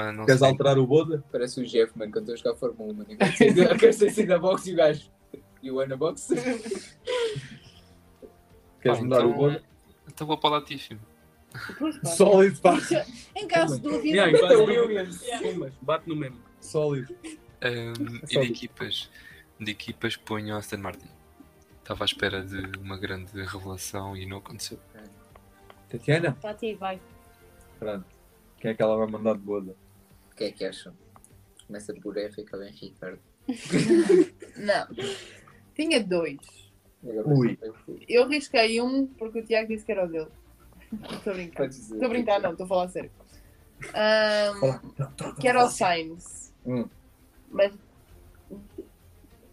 Epá, 0.00 0.12
não 0.12 0.24
Queres 0.26 0.40
sei. 0.40 0.48
alterar 0.48 0.78
o 0.78 0.86
Boda? 0.86 1.24
Parece 1.30 1.60
o 1.60 1.64
Jeff, 1.66 1.92
mano, 1.98 2.10
quando 2.12 2.32
estou 2.32 2.50
a 2.50 2.54
jogar 2.54 2.58
Fórmula 2.74 2.92
1, 2.92 2.96
mano. 2.96 3.08
Eu 3.70 3.78
quero 3.78 3.92
sair 3.92 4.26
da 4.26 4.38
box 4.38 4.66
e 4.66 4.72
o 4.72 4.76
gajo. 4.76 5.10
You 5.62 5.76
wanna 5.76 5.96
box? 5.96 6.28
Queres 8.80 8.98
mudar 9.00 9.18
então- 9.18 9.30
o 9.30 9.34
Boda? 9.34 9.62
Então 10.08 10.26
vou 10.26 10.36
para 10.38 10.50
o 10.50 10.52
Latifi. 10.54 10.98
Sólido, 12.16 12.60
pá. 12.60 12.76
Em 13.36 13.46
caso 13.46 13.76
de 13.76 13.82
dúvida. 13.82 14.08
Yeah, 14.08 14.52
e 14.52 14.56
o 14.56 14.64
Williams. 14.66 15.22
Pumas, 15.40 15.72
Bate 15.80 16.08
no 16.08 16.16
mesmo. 16.16 16.40
Sólido. 16.60 17.14
Ahm, 17.60 18.20
e 18.24 18.26
de 18.26 18.38
equipas, 18.38 19.10
de 19.60 19.70
equipas 19.70 20.16
ponho 20.16 20.56
Aston 20.56 20.78
Martin. 20.78 21.08
Estava 21.78 22.04
à 22.04 22.06
espera 22.06 22.42
de 22.44 22.78
uma 22.78 22.96
grande 22.96 23.32
revelação 23.42 24.16
e 24.16 24.24
não 24.26 24.38
aconteceu. 24.38 24.78
Tatiana? 25.88 26.30
Está 26.30 26.50
a 26.50 26.54
ti, 26.54 26.74
vai. 26.74 27.00
Pronto. 27.78 28.04
Quem 28.62 28.70
é 28.70 28.74
que 28.74 28.82
ela 28.82 28.96
vai 28.96 29.08
mandar 29.08 29.32
de 29.34 29.40
Boda? 29.40 29.74
O 30.30 30.36
que 30.36 30.44
é 30.44 30.52
que 30.52 30.64
acham? 30.64 30.94
Começa 31.66 31.92
por 31.94 32.16
R 32.16 32.32
e 32.38 32.40
acaba 32.42 32.64
em 32.64 32.70
Ricardo. 32.70 33.18
Não. 34.56 34.86
Tinha 35.74 36.00
dois. 36.00 36.38
Ui. 37.02 37.58
eu 38.08 38.28
risquei 38.28 38.80
um 38.80 39.08
porque 39.08 39.40
o 39.40 39.44
Tiago 39.44 39.66
disse 39.66 39.84
que 39.84 39.90
era 39.90 40.04
o 40.04 40.08
dele. 40.08 40.28
Estou 41.10 41.32
a 41.32 41.34
brincar. 41.34 41.66
Estou 41.66 42.04
a 42.04 42.08
brincar, 42.08 42.40
não, 42.40 42.52
estou 42.52 42.64
a 42.64 42.68
falar 42.68 42.88
sério. 42.90 43.10
Ahm, 43.94 45.34
que 45.40 45.48
era 45.48 45.64
o 45.64 45.68
Sainz. 45.68 46.54
Hum. 46.64 46.88
Mas 47.50 47.72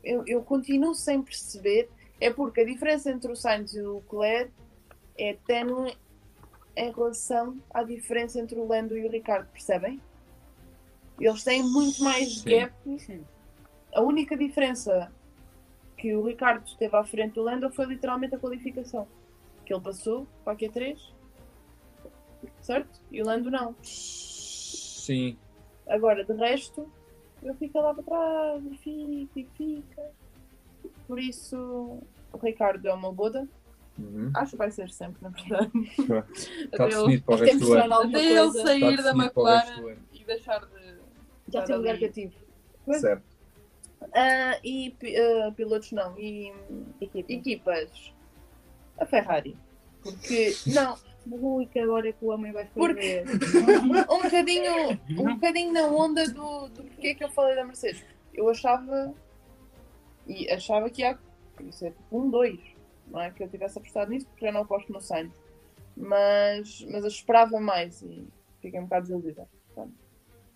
eu, 0.04 0.24
eu 0.28 0.44
continuo 0.44 0.94
sem 0.94 1.20
perceber. 1.24 1.90
É 2.22 2.32
porque 2.32 2.62
a 2.62 2.66
diferença 2.66 3.10
entre 3.10 3.32
o 3.32 3.36
Sainz 3.36 3.74
e 3.74 3.82
o 3.82 3.96
Leclerc 3.96 4.52
é 5.18 5.36
tenue 5.48 5.98
em 6.80 6.92
relação 6.92 7.58
à 7.74 7.84
diferença 7.84 8.40
entre 8.40 8.58
o 8.58 8.66
Lando 8.66 8.98
e 8.98 9.06
o 9.06 9.12
Ricardo, 9.12 9.48
percebem? 9.52 10.00
Eles 11.20 11.44
têm 11.44 11.62
muito 11.62 12.02
mais 12.02 12.40
Sim. 12.40 12.50
gap. 12.50 12.74
A 13.94 14.02
única 14.02 14.38
diferença 14.38 15.12
que 15.98 16.16
o 16.16 16.26
Ricardo 16.26 16.66
esteve 16.66 16.96
à 16.96 17.04
frente 17.04 17.34
do 17.34 17.42
Lando 17.42 17.70
foi 17.70 17.86
literalmente 17.86 18.36
a 18.36 18.40
qualificação. 18.40 19.06
Que 19.66 19.74
ele 19.74 19.82
passou 19.82 20.26
para 20.46 20.54
a 20.54 20.56
Q3, 20.56 20.98
certo? 22.62 23.02
E 23.12 23.22
o 23.22 23.26
Lando 23.26 23.52
não. 23.52 23.76
Sim. 23.84 25.38
Agora, 25.86 26.24
de 26.24 26.34
resto, 26.34 26.90
ele 27.44 27.54
fica 27.56 27.82
lá 27.82 27.94
para 27.94 28.04
trás, 28.04 28.64
e 28.66 28.78
fica, 28.78 29.40
e 29.40 29.48
fica. 29.58 30.12
Por 31.06 31.20
isso, 31.20 31.58
o 32.32 32.38
Ricardo 32.42 32.88
é 32.88 32.94
uma 32.94 33.12
boda. 33.12 33.46
Uhum. 34.00 34.32
Acho 34.36 34.52
que 34.52 34.58
vai 34.58 34.72
ser 34.72 34.90
sempre, 34.90 35.22
na 35.22 35.30
verdade. 35.30 35.72
Está 36.74 36.86
definido 36.88 37.24
para 37.24 37.36
o 37.36 37.38
ele- 37.38 37.46
resto 37.52 37.66
do 37.66 37.74
ano. 37.74 37.94
Até 37.94 38.26
ele 38.26 38.52
sair 38.52 39.04
da 39.04 39.12
McLaren 39.12 39.98
e 40.14 40.24
deixar 40.26 40.60
de. 40.66 41.00
Já 41.52 41.64
tem 41.64 41.76
lugar 41.76 42.00
cativo. 42.00 42.34
Certo. 43.00 43.24
Ah, 44.14 44.58
e 44.64 44.96
ah, 45.18 45.52
pilotos 45.52 45.92
não. 45.92 46.18
E 46.18 46.54
equipas. 47.02 48.14
A 48.98 49.06
Ferrari. 49.06 49.58
Porque. 50.02 50.56
Não. 50.74 50.98
Ui, 51.30 51.66
que 51.66 51.78
agora 51.80 52.10
é 52.10 52.14
que 52.14 52.24
o 52.26 52.30
homem 52.30 52.52
vai 52.52 52.66
Porque- 52.74 53.24
escrever. 53.24 54.06
um 54.10 54.22
bocadinho, 54.24 55.00
um 55.10 55.36
bocadinho 55.36 55.74
na 55.74 55.86
onda 55.88 56.26
do, 56.28 56.70
do 56.70 56.84
porquê 56.86 57.14
que 57.14 57.24
eu 57.24 57.30
falei 57.30 57.56
da 57.56 57.66
Mercedes. 57.66 58.04
Eu 58.34 58.50
achava 58.50 59.14
e 60.26 60.50
achava 60.50 60.90
que 60.90 61.02
ia 61.02 61.20
isso 61.62 61.86
é 61.86 61.92
tipo 61.92 62.18
um 62.20 62.30
2, 62.30 62.58
não 63.10 63.20
é 63.20 63.32
que 63.32 63.44
eu 63.44 63.50
tivesse 63.50 63.78
apostado 63.78 64.12
nisso 64.12 64.28
porque 64.28 64.46
já 64.46 64.52
não 64.52 64.62
aposto 64.62 64.92
no 64.92 65.02
Sainz. 65.02 65.34
Mas, 65.96 66.86
mas 66.90 67.04
eu 67.04 67.08
esperava 67.08 67.60
mais 67.60 68.02
e 68.02 68.28
fiquei 68.62 68.80
um 68.80 68.84
bocado 68.84 69.04
desiludida. 69.04 69.48
Portanto, 69.68 69.94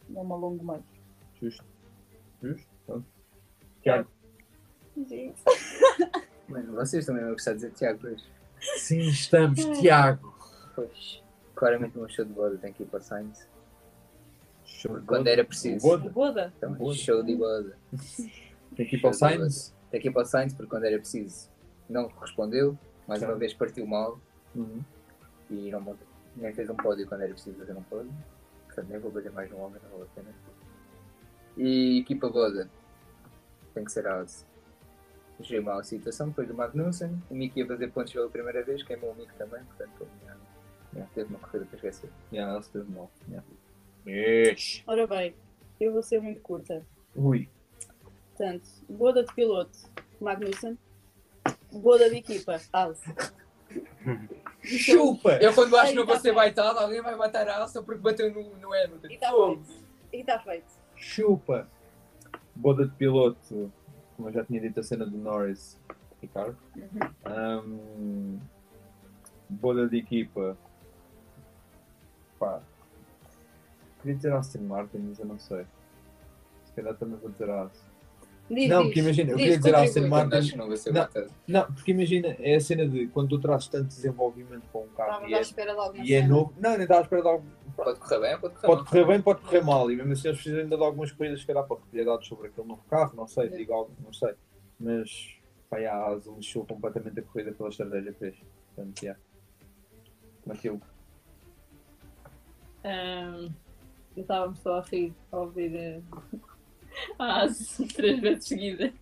não 0.10 0.24
me 0.24 0.32
alongo 0.32 0.64
mais. 0.64 0.84
Justo. 1.42 1.66
Justo. 2.42 2.68
Pronto. 2.86 3.06
Tiago. 3.82 4.10
Mano, 6.48 6.74
vocês 6.74 7.06
também 7.06 7.24
vão 7.24 7.34
gostar 7.34 7.52
de 7.52 7.58
dizer 7.58 7.72
Tiago 7.72 8.08
hoje. 8.08 8.24
Sim, 8.78 9.00
estamos, 9.00 9.60
Tiago. 9.80 10.34
Pois, 10.76 11.22
claramente 11.56 11.98
um 11.98 12.08
show 12.08 12.24
de 12.24 12.32
bola 12.32 12.58
tem 12.58 12.72
que 12.72 12.84
ir 12.84 12.86
para 12.86 13.02
Sainz. 13.02 13.48
Show 14.64 15.00
de 15.00 15.06
Quando 15.06 15.28
era 15.28 15.44
preciso. 15.44 15.86
Boda. 15.86 16.10
Boda. 16.10 16.54
Então, 16.58 16.74
Boda. 16.74 16.96
show 16.96 17.24
de 17.24 17.36
bola. 17.36 17.76
Tem 18.76 18.86
que 18.86 18.96
ir 18.96 19.02
para 19.02 19.10
o. 19.10 19.14
Sainz. 19.14 19.74
Tem 19.90 20.00
que 20.00 20.08
ir 20.08 20.12
para 20.12 20.22
o 20.22 20.26
Sainz 20.26 20.54
porque 20.54 20.70
quando 20.70 20.86
era 20.86 20.98
preciso 20.98 21.53
não 21.94 22.08
respondeu. 22.08 22.78
Mais 23.08 23.22
uma 23.22 23.36
vez 23.36 23.54
partiu 23.54 23.86
mal 23.86 24.20
Uhum. 24.56 24.82
e 25.50 25.70
não 25.72 25.80
monta- 25.82 26.06
nem 26.36 26.54
fez 26.54 26.70
um 26.70 26.76
pódio 26.76 27.08
quando 27.08 27.22
era 27.22 27.32
preciso 27.34 27.58
fazer 27.60 27.74
um 27.74 27.84
pódio. 27.84 28.12
Portanto, 28.66 28.88
nem 28.90 29.00
vou 29.00 29.12
bater 29.12 29.32
mais 29.32 29.52
um 29.52 29.58
homem, 29.60 29.80
não 29.84 29.92
vale 29.92 30.04
a 30.04 30.16
pena. 30.16 30.30
E 31.58 32.00
equipa 32.00 32.30
Boda 32.30 32.70
tem 33.74 33.84
que 33.86 33.92
ser 33.92 34.08
a 34.08 34.20
Alce. 34.20 34.46
Mal 35.62 35.80
a 35.80 35.84
situação 35.84 36.30
depois 36.30 36.48
do 36.48 36.54
Magnussen. 36.54 37.22
O 37.30 37.36
Mick 37.36 37.60
ia 37.60 37.68
fazer 37.68 37.90
pontos 37.92 38.14
pela 38.14 38.30
primeira 38.30 38.64
vez, 38.64 38.82
queimou 38.84 39.12
o 39.12 39.16
Mick 39.16 39.34
também, 39.36 39.62
portanto, 39.66 40.08
yeah, 40.22 40.40
yeah, 40.94 41.12
teve 41.14 41.30
uma 41.30 41.40
corrida 41.40 41.66
para 41.66 41.76
esquecer. 41.76 42.10
Yeah, 42.32 42.62
se 42.62 42.70
teve 42.72 42.90
mal. 42.92 43.12
Yeah. 43.28 43.46
Yes. 44.08 44.84
Ora 44.88 45.06
bem, 45.06 45.36
eu 45.82 45.92
vou 45.92 46.02
ser 46.02 46.22
muito 46.22 46.40
curta. 46.40 46.86
Ui. 47.16 47.50
Portanto, 48.30 48.64
boda 48.88 49.24
de 49.26 49.34
piloto, 49.34 49.78
Magnussen. 50.22 50.78
Boda 51.74 52.10
de 52.10 52.18
equipa, 52.18 52.60
Alce. 52.72 53.14
Chupa! 54.62 55.34
Eu 55.38 55.54
quando 55.54 55.76
acho 55.78 55.92
que 55.92 55.96
não 55.96 56.06
tá 56.06 56.14
vou 56.14 56.22
ser 56.22 56.34
baitado, 56.34 56.80
alguém 56.80 57.02
vai 57.02 57.16
bater 57.18 57.48
a 57.50 57.62
Alce 57.62 57.82
porque 57.84 58.02
bateu 58.02 58.32
no, 58.34 58.56
no 58.58 58.74
Hamilton. 58.74 59.08
E 59.10 59.14
está 59.14 59.32
feito. 59.32 59.86
E 60.14 60.18
está 60.18 60.40
feito. 60.40 60.74
Chupa! 60.96 61.68
Boda 62.56 62.86
de 62.86 62.94
piloto, 62.96 63.72
como 64.16 64.30
eu 64.30 64.34
já 64.34 64.46
tinha 64.46 64.62
dito, 64.62 64.80
a 64.80 64.84
cena 64.84 65.06
do 65.06 65.18
Norris, 65.18 65.80
Ricardo. 66.22 66.58
Ahm, 67.26 68.38
boda 69.50 69.88
de 69.88 69.98
equipa. 69.98 70.56
Pá. 72.40 72.62
Queria 74.02 74.16
dizer 74.16 74.34
Aston 74.34 74.62
Martin, 74.62 75.00
mas 75.00 75.20
eu 75.20 75.26
não 75.26 75.40
sei. 75.40 75.66
Se 76.66 76.74
calhar 76.74 76.96
também 76.96 77.18
vou 77.18 77.32
dizer 77.32 77.50
Aston. 77.50 77.93
Diz, 78.50 78.70
Não, 78.70 78.84
porque 78.84 79.00
imagina, 79.00 79.32
eu 79.32 79.38
Diz, 79.38 79.46
queria 79.46 79.58
dizer 79.58 79.72
que 79.72 79.78
vou 79.78 79.88
ser 80.78 80.92
Não. 80.92 81.02
batado. 81.02 81.32
Não, 81.48 81.66
porque 81.74 81.92
imagina, 81.92 82.36
é 82.40 82.56
a 82.56 82.60
cena 82.60 82.88
de 82.88 83.08
quando 83.08 83.30
tu 83.30 83.40
trazes 83.40 83.68
tanto 83.70 83.88
desenvolvimento 83.88 84.64
para 84.72 84.82
um 84.82 84.88
carro 84.90 85.26
Estavas 85.26 85.96
e 85.96 86.00
é, 86.00 86.04
e 86.06 86.14
é 86.14 86.28
novo. 86.28 86.54
Não, 86.60 86.72
nem 86.72 86.82
estava 86.82 87.00
à 87.00 87.04
espera 87.04 87.22
de 87.22 87.28
algo. 87.30 87.46
Pode 87.76 88.00
correr 88.00 88.20
bem, 88.20 88.40
pode 88.40 88.54
correr 88.56 88.68
Pode 88.68 88.76
mal. 88.76 88.86
correr 88.86 89.06
bem, 89.06 89.22
pode 89.22 89.42
correr 89.42 89.62
mal. 89.62 89.92
E 89.92 89.96
mesmo 89.96 90.12
assim 90.12 90.28
eles 90.28 90.38
precisam 90.40 90.62
ainda 90.62 90.78
de 90.78 90.84
algumas 90.84 91.12
coisas, 91.12 91.40
se 91.40 91.48
calhar, 91.48 91.66
para 91.66 91.78
recolher 91.78 92.06
dados 92.06 92.28
sobre 92.28 92.48
aquele 92.48 92.68
novo 92.68 92.84
carro, 92.90 93.16
não 93.16 93.28
sei, 93.28 93.50
digo 93.50 93.74
algo, 93.74 93.92
não 94.04 94.14
sei. 94.14 94.34
Mas, 94.80 95.38
pá, 95.70 95.80
a 95.80 96.08
Asa 96.08 96.30
lixou 96.32 96.66
completamente 96.66 97.20
a 97.20 97.24
corrida 97.24 97.52
pela 97.54 97.70
estratégia 97.70 98.12
que 98.14 98.20
fez. 98.20 98.36
Portanto, 98.76 99.02
yeah. 99.02 99.20
Matilde. 100.46 100.84
Ahm, 102.84 103.50
eu 104.16 104.22
estava-me 104.22 104.58
só 104.58 104.80
a 104.80 104.82
rir 104.82 105.14
a 105.32 105.38
ouvir 105.38 105.76
eh, 105.76 106.02
a 107.20 107.46
Ace 107.46 107.86
três 107.88 108.20
vezes 108.20 108.48
seguida. 108.48 108.94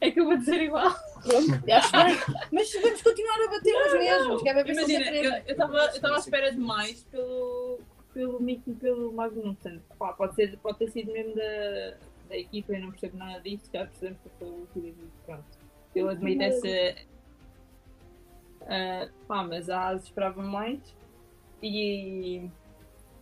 É 0.00 0.10
que 0.10 0.20
eu 0.20 0.26
vou 0.26 0.36
dizer 0.36 0.62
igual. 0.62 0.92
Pronto, 1.22 1.70
acho 1.70 1.92
bem. 1.92 2.38
Mas 2.52 2.72
vamos 2.72 3.02
continuar 3.02 3.34
a 3.34 3.50
bater 3.50 3.72
nos 3.72 3.92
mesmos, 3.92 4.42
que 4.42 4.48
é 4.48 4.60
Imagina, 4.60 5.10
eu 5.10 5.52
estava 5.52 5.78
eu 5.78 5.86
estava 5.86 6.14
à 6.14 6.18
espera 6.18 6.52
demais 6.52 7.04
pelo, 7.04 7.80
pelo 8.14 8.40
Mick 8.40 8.62
e 8.70 8.74
pelo 8.74 9.12
Magnussen. 9.12 9.80
Pá, 9.98 10.12
pode, 10.12 10.34
ser, 10.34 10.56
pode 10.58 10.78
ter 10.78 10.90
sido 10.90 11.12
mesmo 11.12 11.34
da, 11.34 11.96
da 12.28 12.36
equipa, 12.36 12.72
eu 12.72 12.80
não 12.80 12.90
percebo 12.90 13.16
nada 13.16 13.40
disso, 13.40 13.68
já 13.72 13.84
percebemos 13.86 14.18
que 14.22 14.30
foi 14.38 14.48
o 14.48 14.68
que 14.72 14.78
eu 14.78 14.82
disse. 14.82 15.12
Pronto. 15.26 15.44
Eu 15.94 16.08
admito 16.08 16.42
essa. 16.42 16.96
ah, 18.62 19.08
pá, 19.26 19.42
mas 19.42 19.68
a 19.68 19.88
Asa 19.88 20.04
esperava 20.04 20.42
mais 20.42 20.80
e, 21.62 22.48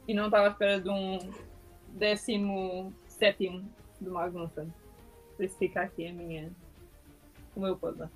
e 0.06 0.14
não 0.14 0.26
estava 0.26 0.48
à 0.48 0.50
espera 0.50 0.80
de 0.80 0.88
um 0.88 1.18
décimo 1.88 2.92
sétimo 3.08 3.68
do 4.00 4.10
Magnussen. 4.12 4.72
Por 5.36 5.44
isso 5.44 5.56
fica 5.58 5.82
aqui 5.82 6.06
a 6.08 6.12
minha. 6.12 6.50
o 7.56 7.60
meu 7.60 7.76
poda. 7.76 8.10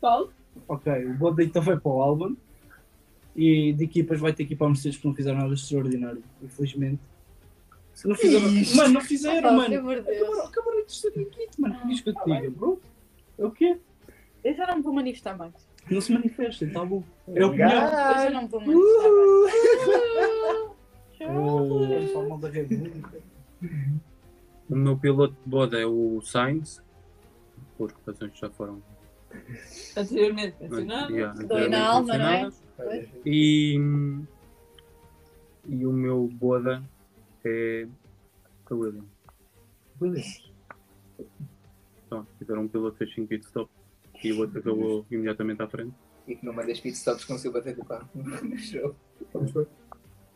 Paulo? 0.00 0.32
Ok, 0.68 1.06
o 1.06 1.14
Boda 1.14 1.42
então 1.42 1.62
vai 1.62 1.76
para 1.76 1.90
o 1.90 2.00
Albon. 2.02 2.34
E 3.34 3.72
de 3.74 3.84
equipas 3.84 4.18
vai 4.18 4.32
ter 4.32 4.46
que 4.46 4.54
ir 4.54 4.56
para 4.56 4.66
a 4.66 4.70
Mercedes 4.70 4.96
porque 4.96 5.08
não 5.08 5.14
fizeram 5.14 5.38
nada 5.38 5.52
extraordinário, 5.52 6.22
infelizmente. 6.42 7.00
Se 7.92 8.08
não 8.08 8.14
fizeram. 8.14 8.50
Mano, 8.76 8.94
não 8.94 9.00
fizeram, 9.00 9.42
Pelo 9.42 9.56
mano. 9.56 9.74
Acabaram, 10.00 10.46
acabaram 10.46 10.80
de 10.80 10.86
destruir 10.86 11.26
o 11.26 11.30
kit, 11.30 11.60
mano. 11.60 11.74
O 11.74 11.88
que 11.88 12.02
que 12.02 12.08
eu 12.08 12.14
te 12.14 12.24
diga, 12.24 12.50
bro? 12.50 12.80
É 13.38 13.44
o 13.44 13.50
quê? 13.50 13.78
Eu 14.42 14.54
já 14.54 14.66
não 14.66 14.76
me 14.76 14.82
vou 14.82 14.92
manifestar 14.92 15.36
mais. 15.36 15.52
Não 15.90 16.00
se 16.00 16.12
manifestem, 16.12 16.70
tá 16.70 16.84
bom. 16.84 17.02
É 17.34 17.42
a 17.42 17.46
opinião. 17.46 17.70
Eu 17.70 17.80
já 17.80 18.30
não 18.30 18.42
me 18.42 18.48
vou 18.48 18.60
manifestar 18.60 19.10
mais. 19.10 20.76
Vamos 21.34 22.12
falar 22.12 22.28
mal 22.28 22.38
da 22.38 22.48
Red 22.48 22.64
Bull. 22.64 22.90
O 24.68 24.74
meu 24.76 24.96
piloto 24.96 25.34
de 25.44 25.48
boda 25.48 25.78
é 25.80 25.86
o 25.86 26.20
Sainz, 26.22 26.82
por 27.78 27.92
razões 28.06 28.32
que 28.32 28.40
já 28.40 28.50
foram 28.50 28.82
Anteriormente 29.96 30.56
mencionado. 30.60 31.12
yeah, 31.12 31.32
anteriormente 31.32 31.70
na 31.70 31.86
alma, 31.86 32.18
não 32.18 32.26
é? 32.26 32.42
mencionadas. 32.44 33.08
E, 33.24 33.78
e 35.68 35.86
o 35.86 35.92
meu 35.92 36.26
boda 36.28 36.82
é 37.44 37.86
a 38.70 38.74
Williams. 38.74 39.08
Williams. 40.00 40.52
Então, 42.06 42.26
tiveram 42.38 42.62
um 42.62 42.68
piloto 42.68 42.92
que 42.92 42.98
fez 43.04 43.14
5 43.14 43.28
pitstops 43.28 43.74
e 44.22 44.32
o 44.32 44.38
outro 44.40 44.58
acabou 44.58 45.06
imediatamente 45.10 45.62
à 45.62 45.68
frente. 45.68 45.94
E 46.26 46.34
que 46.36 46.44
numa 46.44 46.64
das 46.64 46.80
pitstops 46.80 47.24
conseguiu 47.24 47.52
bater 47.52 47.76
com 47.76 47.82
o 47.82 47.86
carro 47.86 48.08
no 48.14 48.56
show. 48.58 48.94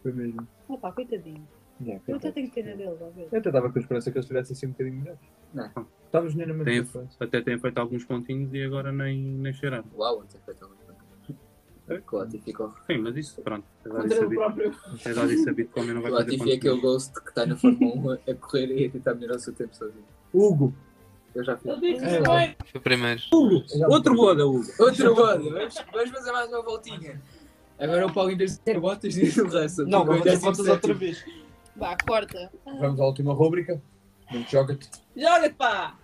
Foi 0.03 0.13
mesmo. 0.13 0.47
Opa, 0.69 0.93
coitadinho. 0.93 1.47
Yeah, 1.83 2.03
Eu 2.07 2.17
até 2.17 2.31
tenho 2.31 2.51
pena 2.51 2.77
dele, 2.77 2.91
a 3.01 3.09
ver. 3.09 3.29
Eu 3.33 3.39
até 3.39 3.49
estava 3.49 3.71
com 3.73 3.79
a 3.79 3.81
esperança 3.81 4.11
que 4.11 4.19
eles 4.19 4.25
estivessem 4.27 4.55
assim 4.55 4.67
um 4.67 4.71
bocadinho 4.71 4.97
melhores. 4.99 5.21
Não. 5.55 5.87
Estava 6.07 6.29
genuinamente 6.29 6.91
Tem- 6.93 7.09
até 7.21 7.41
têm 7.41 7.59
feito 7.59 7.79
alguns 7.79 8.05
pontinhos 8.05 8.53
e 8.53 8.63
agora 8.63 8.93
nem, 8.93 9.19
nem 9.19 9.53
cheiraram. 9.55 9.85
Uau, 9.97 10.21
ontem 10.21 10.39
foi 10.45 10.55
tão 10.55 10.69
O 12.13 12.17
Latifi 12.19 12.45
ficou. 12.45 12.73
Sim, 12.87 12.99
mas 12.99 13.17
isso, 13.17 13.43
pronto. 13.43 13.65
É 13.85 13.89
Contra 13.89 14.07
o 14.07 14.11
sabido, 14.11 14.35
próprio. 14.41 14.75
é 15.05 15.13
dado 15.13 15.33
e 15.33 15.39
sabido 15.39 15.71
o 15.75 15.81
homem 15.81 15.95
não 15.95 16.03
vai 16.03 16.13
O 16.13 16.15
fazer 16.19 16.25
Latifi 16.31 16.43
é 16.43 16.45
pontos. 16.55 16.59
aquele 16.59 16.81
ghost 16.81 17.13
que 17.21 17.29
está 17.31 17.47
na 17.47 17.57
Fórmula 17.57 18.21
1 18.29 18.31
a 18.31 18.35
correr 18.37 18.67
e 18.77 18.87
a 18.87 18.91
tentar 18.91 19.15
melhorar 19.15 19.37
o 19.37 19.41
seu 19.41 19.53
tempo 19.53 19.75
sozinho. 19.75 20.05
Hugo! 20.33 20.73
Eu 21.35 21.43
já 21.45 21.57
fiz. 21.57 21.73
É. 22.03 22.57
Foi 22.71 22.81
primeiro. 22.81 23.21
Outro 23.89 24.15
boda, 24.15 24.47
Hugo. 24.47 24.65
Outro 24.79 25.15
bode, 25.17 25.49
vamos, 25.49 25.79
fazer 26.13 26.33
mais 26.33 26.49
uma 26.49 26.63
voltinha. 26.63 27.21
Agora 27.79 28.07
o 28.07 28.13
Paulo 28.13 28.31
em 28.31 28.37
vez 28.37 28.53
de 28.55 28.61
ter 28.61 28.79
botas 28.79 29.15
diz 29.15 29.37
o 29.39 29.47
Russell. 29.47 29.87
Não, 29.89 30.03
em 30.03 30.07
vamos 30.07 30.23
ter 30.23 30.37
17º. 30.37 30.41
fotos 30.43 30.69
outra 30.69 30.95
vez. 30.95 31.25
Vá, 31.81 31.97
corta. 32.07 32.53
Vamos 32.79 33.01
à 33.01 33.05
última 33.05 33.33
rúbrica. 33.33 33.81
Joga-te. 34.51 34.89
Joga-te, 35.17 35.55
pá! 35.55 35.97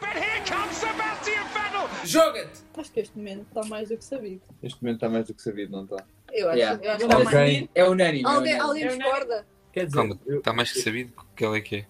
But 0.00 0.08
here 0.16 0.40
comes 0.48 0.74
Sebastian 0.76 1.44
Vettel. 1.52 2.06
Joga-te! 2.06 2.60
Acho 2.76 2.92
que 2.92 3.00
este 3.00 3.16
momento 3.18 3.42
está 3.48 3.62
mais 3.68 3.88
do 3.90 3.96
que 3.98 4.04
sabido. 4.04 4.40
Este 4.62 4.82
momento 4.82 4.96
está 4.96 5.08
mais 5.10 5.26
do 5.26 5.34
que 5.34 5.42
sabido, 5.42 5.72
não 5.72 5.84
está? 5.84 6.04
Eu 6.32 6.48
acho, 6.48 6.58
Yeah. 6.58 6.84
eu 6.84 6.90
acho 6.92 6.98
que 7.00 7.06
Vamos 7.12 7.26
está 7.26 7.38
mais. 7.40 7.68
É 7.74 7.84
unânime. 7.84 8.22
é 8.24 8.26
Alguém, 8.26 8.54
unânime. 8.54 8.60
alguém 8.60 8.84
não- 8.86 8.96
discorda? 8.98 9.46
Quer 9.72 9.84
dizer, 9.86 9.96
Calma, 9.96 10.18
eu- 10.26 10.38
está 10.38 10.52
mais 10.54 10.72
que 10.72 10.80
sabido 10.80 11.12
que 11.36 11.44
ele 11.44 11.58
é 11.58 11.60
que 11.60 11.76
é. 11.76 11.86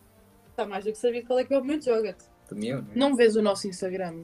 Está 0.51 0.66
mais 0.66 0.85
do 0.85 0.90
que 0.93 0.98
sabido 0.98 1.27
qual 1.27 1.39
é 1.39 1.44
que 1.44 1.55
é 1.55 1.56
o 1.56 1.60
momento 1.60 1.81
de 1.85 1.86
joga-te. 1.86 2.24
Também 2.48 2.70
eu, 2.70 2.82
né? 2.82 2.89
Não 2.97 3.15
vês 3.15 3.36
o 3.36 3.43
nosso 3.43 3.69
Instagram? 3.69 4.23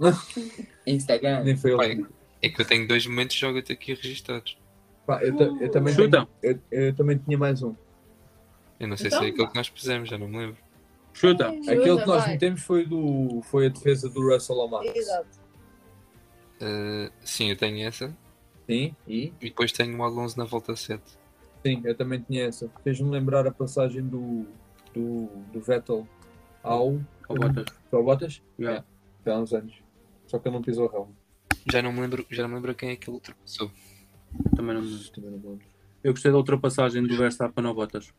Instagram. 0.86 1.44
nem 1.44 1.56
foi. 1.56 1.72
Olha, 1.72 2.06
é 2.42 2.48
que 2.48 2.60
eu 2.60 2.64
tenho 2.66 2.86
dois 2.88 3.06
momentos 3.06 3.34
de 3.36 3.40
joga-te 3.40 3.72
aqui 3.72 3.94
registados. 3.94 4.58
Pá, 5.06 5.22
eu, 5.22 5.36
ta- 5.36 5.44
eu 5.44 5.70
também 5.70 5.94
tenho- 5.94 6.28
eu, 6.42 6.58
eu 6.70 6.94
também 6.96 7.16
tinha 7.18 7.38
mais 7.38 7.62
um. 7.62 7.74
Eu 8.78 8.88
não 8.88 8.96
sei 8.96 9.06
Então, 9.08 9.18
se 9.20 9.24
é 9.26 9.28
aquele 9.28 9.48
que 9.48 9.54
nós 9.54 9.70
pusemos, 9.70 10.08
já 10.08 10.18
não 10.18 10.28
me 10.28 10.38
lembro. 10.38 10.56
Chuta. 11.12 11.48
Aquele 11.48 11.98
que 11.98 12.06
nós 12.06 12.24
vai. 12.24 12.32
metemos 12.32 12.62
foi, 12.62 12.84
do, 12.84 13.40
foi 13.42 13.66
a 13.66 13.68
defesa 13.70 14.08
do 14.08 14.20
Russell 14.20 14.56
Lomax. 14.56 14.94
Exato. 14.94 15.40
Uh, 16.60 17.10
sim, 17.24 17.50
eu 17.50 17.56
tenho 17.56 17.86
essa. 17.86 18.14
Sim, 18.66 18.94
e? 19.06 19.32
E 19.40 19.48
depois 19.48 19.72
tenho 19.72 19.96
o 19.98 20.02
Alonso 20.02 20.38
na 20.38 20.44
volta 20.44 20.74
7. 20.74 21.02
Sim, 21.64 21.80
eu 21.84 21.94
também 21.94 22.20
tinha 22.20 22.46
essa. 22.46 22.70
Fez-me 22.82 23.10
lembrar 23.10 23.46
a 23.46 23.50
passagem 23.50 24.02
do, 24.02 24.46
do, 24.92 25.26
do 25.52 25.60
Vettel 25.60 26.06
ao. 26.62 27.00
Ao 27.28 27.36
Bottas. 27.36 27.66
Ao 27.92 28.04
Bottas? 28.04 28.42
Yeah. 28.58 28.84
É, 29.24 29.30
há 29.30 29.38
uns 29.38 29.52
anos. 29.52 29.74
Só 30.26 30.38
que 30.38 30.48
ele 30.48 30.56
não 30.56 30.62
pisou 30.62 30.88
a 30.88 30.92
relva. 30.92 31.10
Já 31.70 31.82
não 31.82 31.92
me 31.92 32.00
lembro, 32.00 32.26
já 32.30 32.42
não 32.42 32.50
me 32.50 32.54
lembro 32.56 32.74
quem 32.74 32.90
é 32.90 32.96
que 32.96 33.08
ele 33.08 33.16
ultrapassou. 33.16 33.70
Também 34.54 34.74
não 34.74 34.82
me 34.82 35.04
Também 35.10 35.30
não 35.30 35.38
me 35.38 35.46
lembro. 35.46 35.66
Eu 36.04 36.12
gostei 36.12 36.30
da 36.30 36.36
ultrapassagem 36.36 37.02
do 37.02 37.16
Verstappen 37.16 37.64
ao 37.64 37.74
Bottas. 37.74 38.12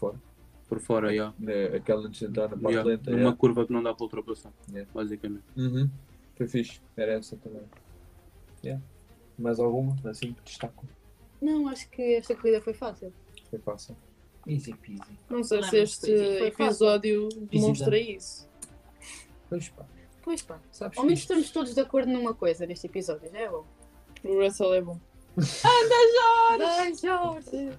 Por 0.00 0.08
fora. 0.08 0.22
Por 0.68 0.80
fora, 0.80 1.14
já. 1.14 1.34
É, 1.46 1.76
aquela 1.76 2.06
antes 2.06 2.20
de 2.20 2.26
entrar 2.26 2.44
na 2.44 2.56
parte 2.56 2.68
Yeah, 2.68 2.88
lenta. 2.88 3.10
Numa 3.10 3.20
yeah. 3.20 3.36
curva 3.36 3.66
que 3.66 3.72
não 3.72 3.82
dá 3.82 3.92
para 3.92 4.04
ultrapassar. 4.04 4.52
Yeah. 4.70 4.90
Basicamente. 4.94 5.44
Uhum. 5.56 5.90
Foi 6.36 6.46
fixe. 6.46 6.80
Era 6.96 7.12
essa 7.12 7.36
também. 7.36 7.62
Yeah. 8.64 8.82
Mais 9.38 9.58
alguma? 9.58 9.96
Assim 10.08 10.32
que 10.32 10.42
destaco. 10.42 10.86
Não, 11.40 11.68
acho 11.68 11.88
que 11.90 12.14
esta 12.14 12.34
corrida 12.34 12.60
foi 12.60 12.72
fácil. 12.72 13.12
Foi 13.50 13.58
fácil. 13.58 13.96
Easy 14.46 14.74
peasy. 14.74 15.18
Não 15.28 15.42
sei 15.44 15.60
Não, 15.60 15.68
se 15.68 15.76
este 15.78 16.06
fácil. 16.06 16.46
episódio 16.46 17.28
demonstra 17.50 17.98
isso. 17.98 18.48
Pois 19.48 19.68
pá. 19.68 19.84
Pois 20.22 20.42
pá. 20.42 20.60
Sabes 20.70 20.98
Ao 20.98 21.04
menos 21.04 21.20
estamos 21.20 21.50
todos 21.50 21.74
de 21.74 21.80
acordo 21.80 22.10
numa 22.10 22.34
coisa 22.34 22.64
neste 22.66 22.86
episódio, 22.86 23.30
já 23.30 23.38
é 23.38 23.48
bom. 23.48 23.64
O 24.24 24.42
Russell 24.42 24.74
é 24.74 24.80
bom. 24.80 24.98
Ai, 25.64 26.94
Jorge! 26.94 27.78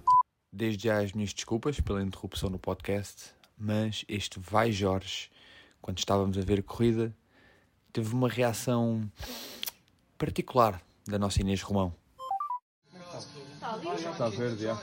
Desde 0.54 0.84
já 0.88 1.00
as 1.00 1.12
minhas 1.12 1.32
desculpas 1.32 1.80
pela 1.80 2.02
interrupção 2.02 2.50
no 2.50 2.58
podcast, 2.58 3.30
mas 3.56 4.04
este 4.06 4.38
Vai 4.38 4.70
Jorge, 4.70 5.30
quando 5.80 5.96
estávamos 5.96 6.36
a 6.36 6.42
ver 6.42 6.58
a 6.58 6.62
corrida, 6.62 7.16
teve 7.90 8.14
uma 8.14 8.28
reação 8.28 9.10
particular 10.18 10.78
da 11.06 11.18
nossa 11.18 11.40
Inês 11.40 11.62
Romão. 11.62 11.94
Está 13.96 14.28
verde, 14.28 14.64
já. 14.64 14.78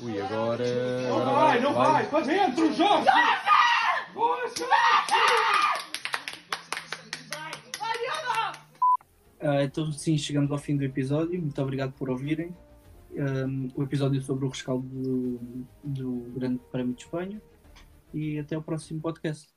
Ui, 0.00 0.20
agora. 0.20 1.08
Não 1.08 1.24
vai, 1.24 1.60
não 1.60 1.72
vai, 1.72 2.10
para 2.10 2.26
dentro, 2.26 2.74
Jorge! 2.74 3.08
Ah, 9.38 9.62
então, 9.62 9.92
sim, 9.92 10.18
chegamos 10.18 10.50
ao 10.50 10.58
fim 10.58 10.76
do 10.76 10.82
episódio. 10.82 11.40
Muito 11.40 11.62
obrigado 11.62 11.92
por 11.92 12.10
ouvirem. 12.10 12.52
Um, 13.12 13.68
o 13.74 13.82
episódio 13.82 14.20
sobre 14.22 14.44
o 14.44 14.48
rescaldo 14.48 14.86
do, 14.86 15.66
do 15.82 16.32
Grande 16.34 16.60
Prémio 16.70 16.94
de 16.94 17.02
Espanha. 17.02 17.40
E 18.12 18.38
até 18.38 18.56
o 18.56 18.62
próximo 18.62 19.00
podcast. 19.00 19.55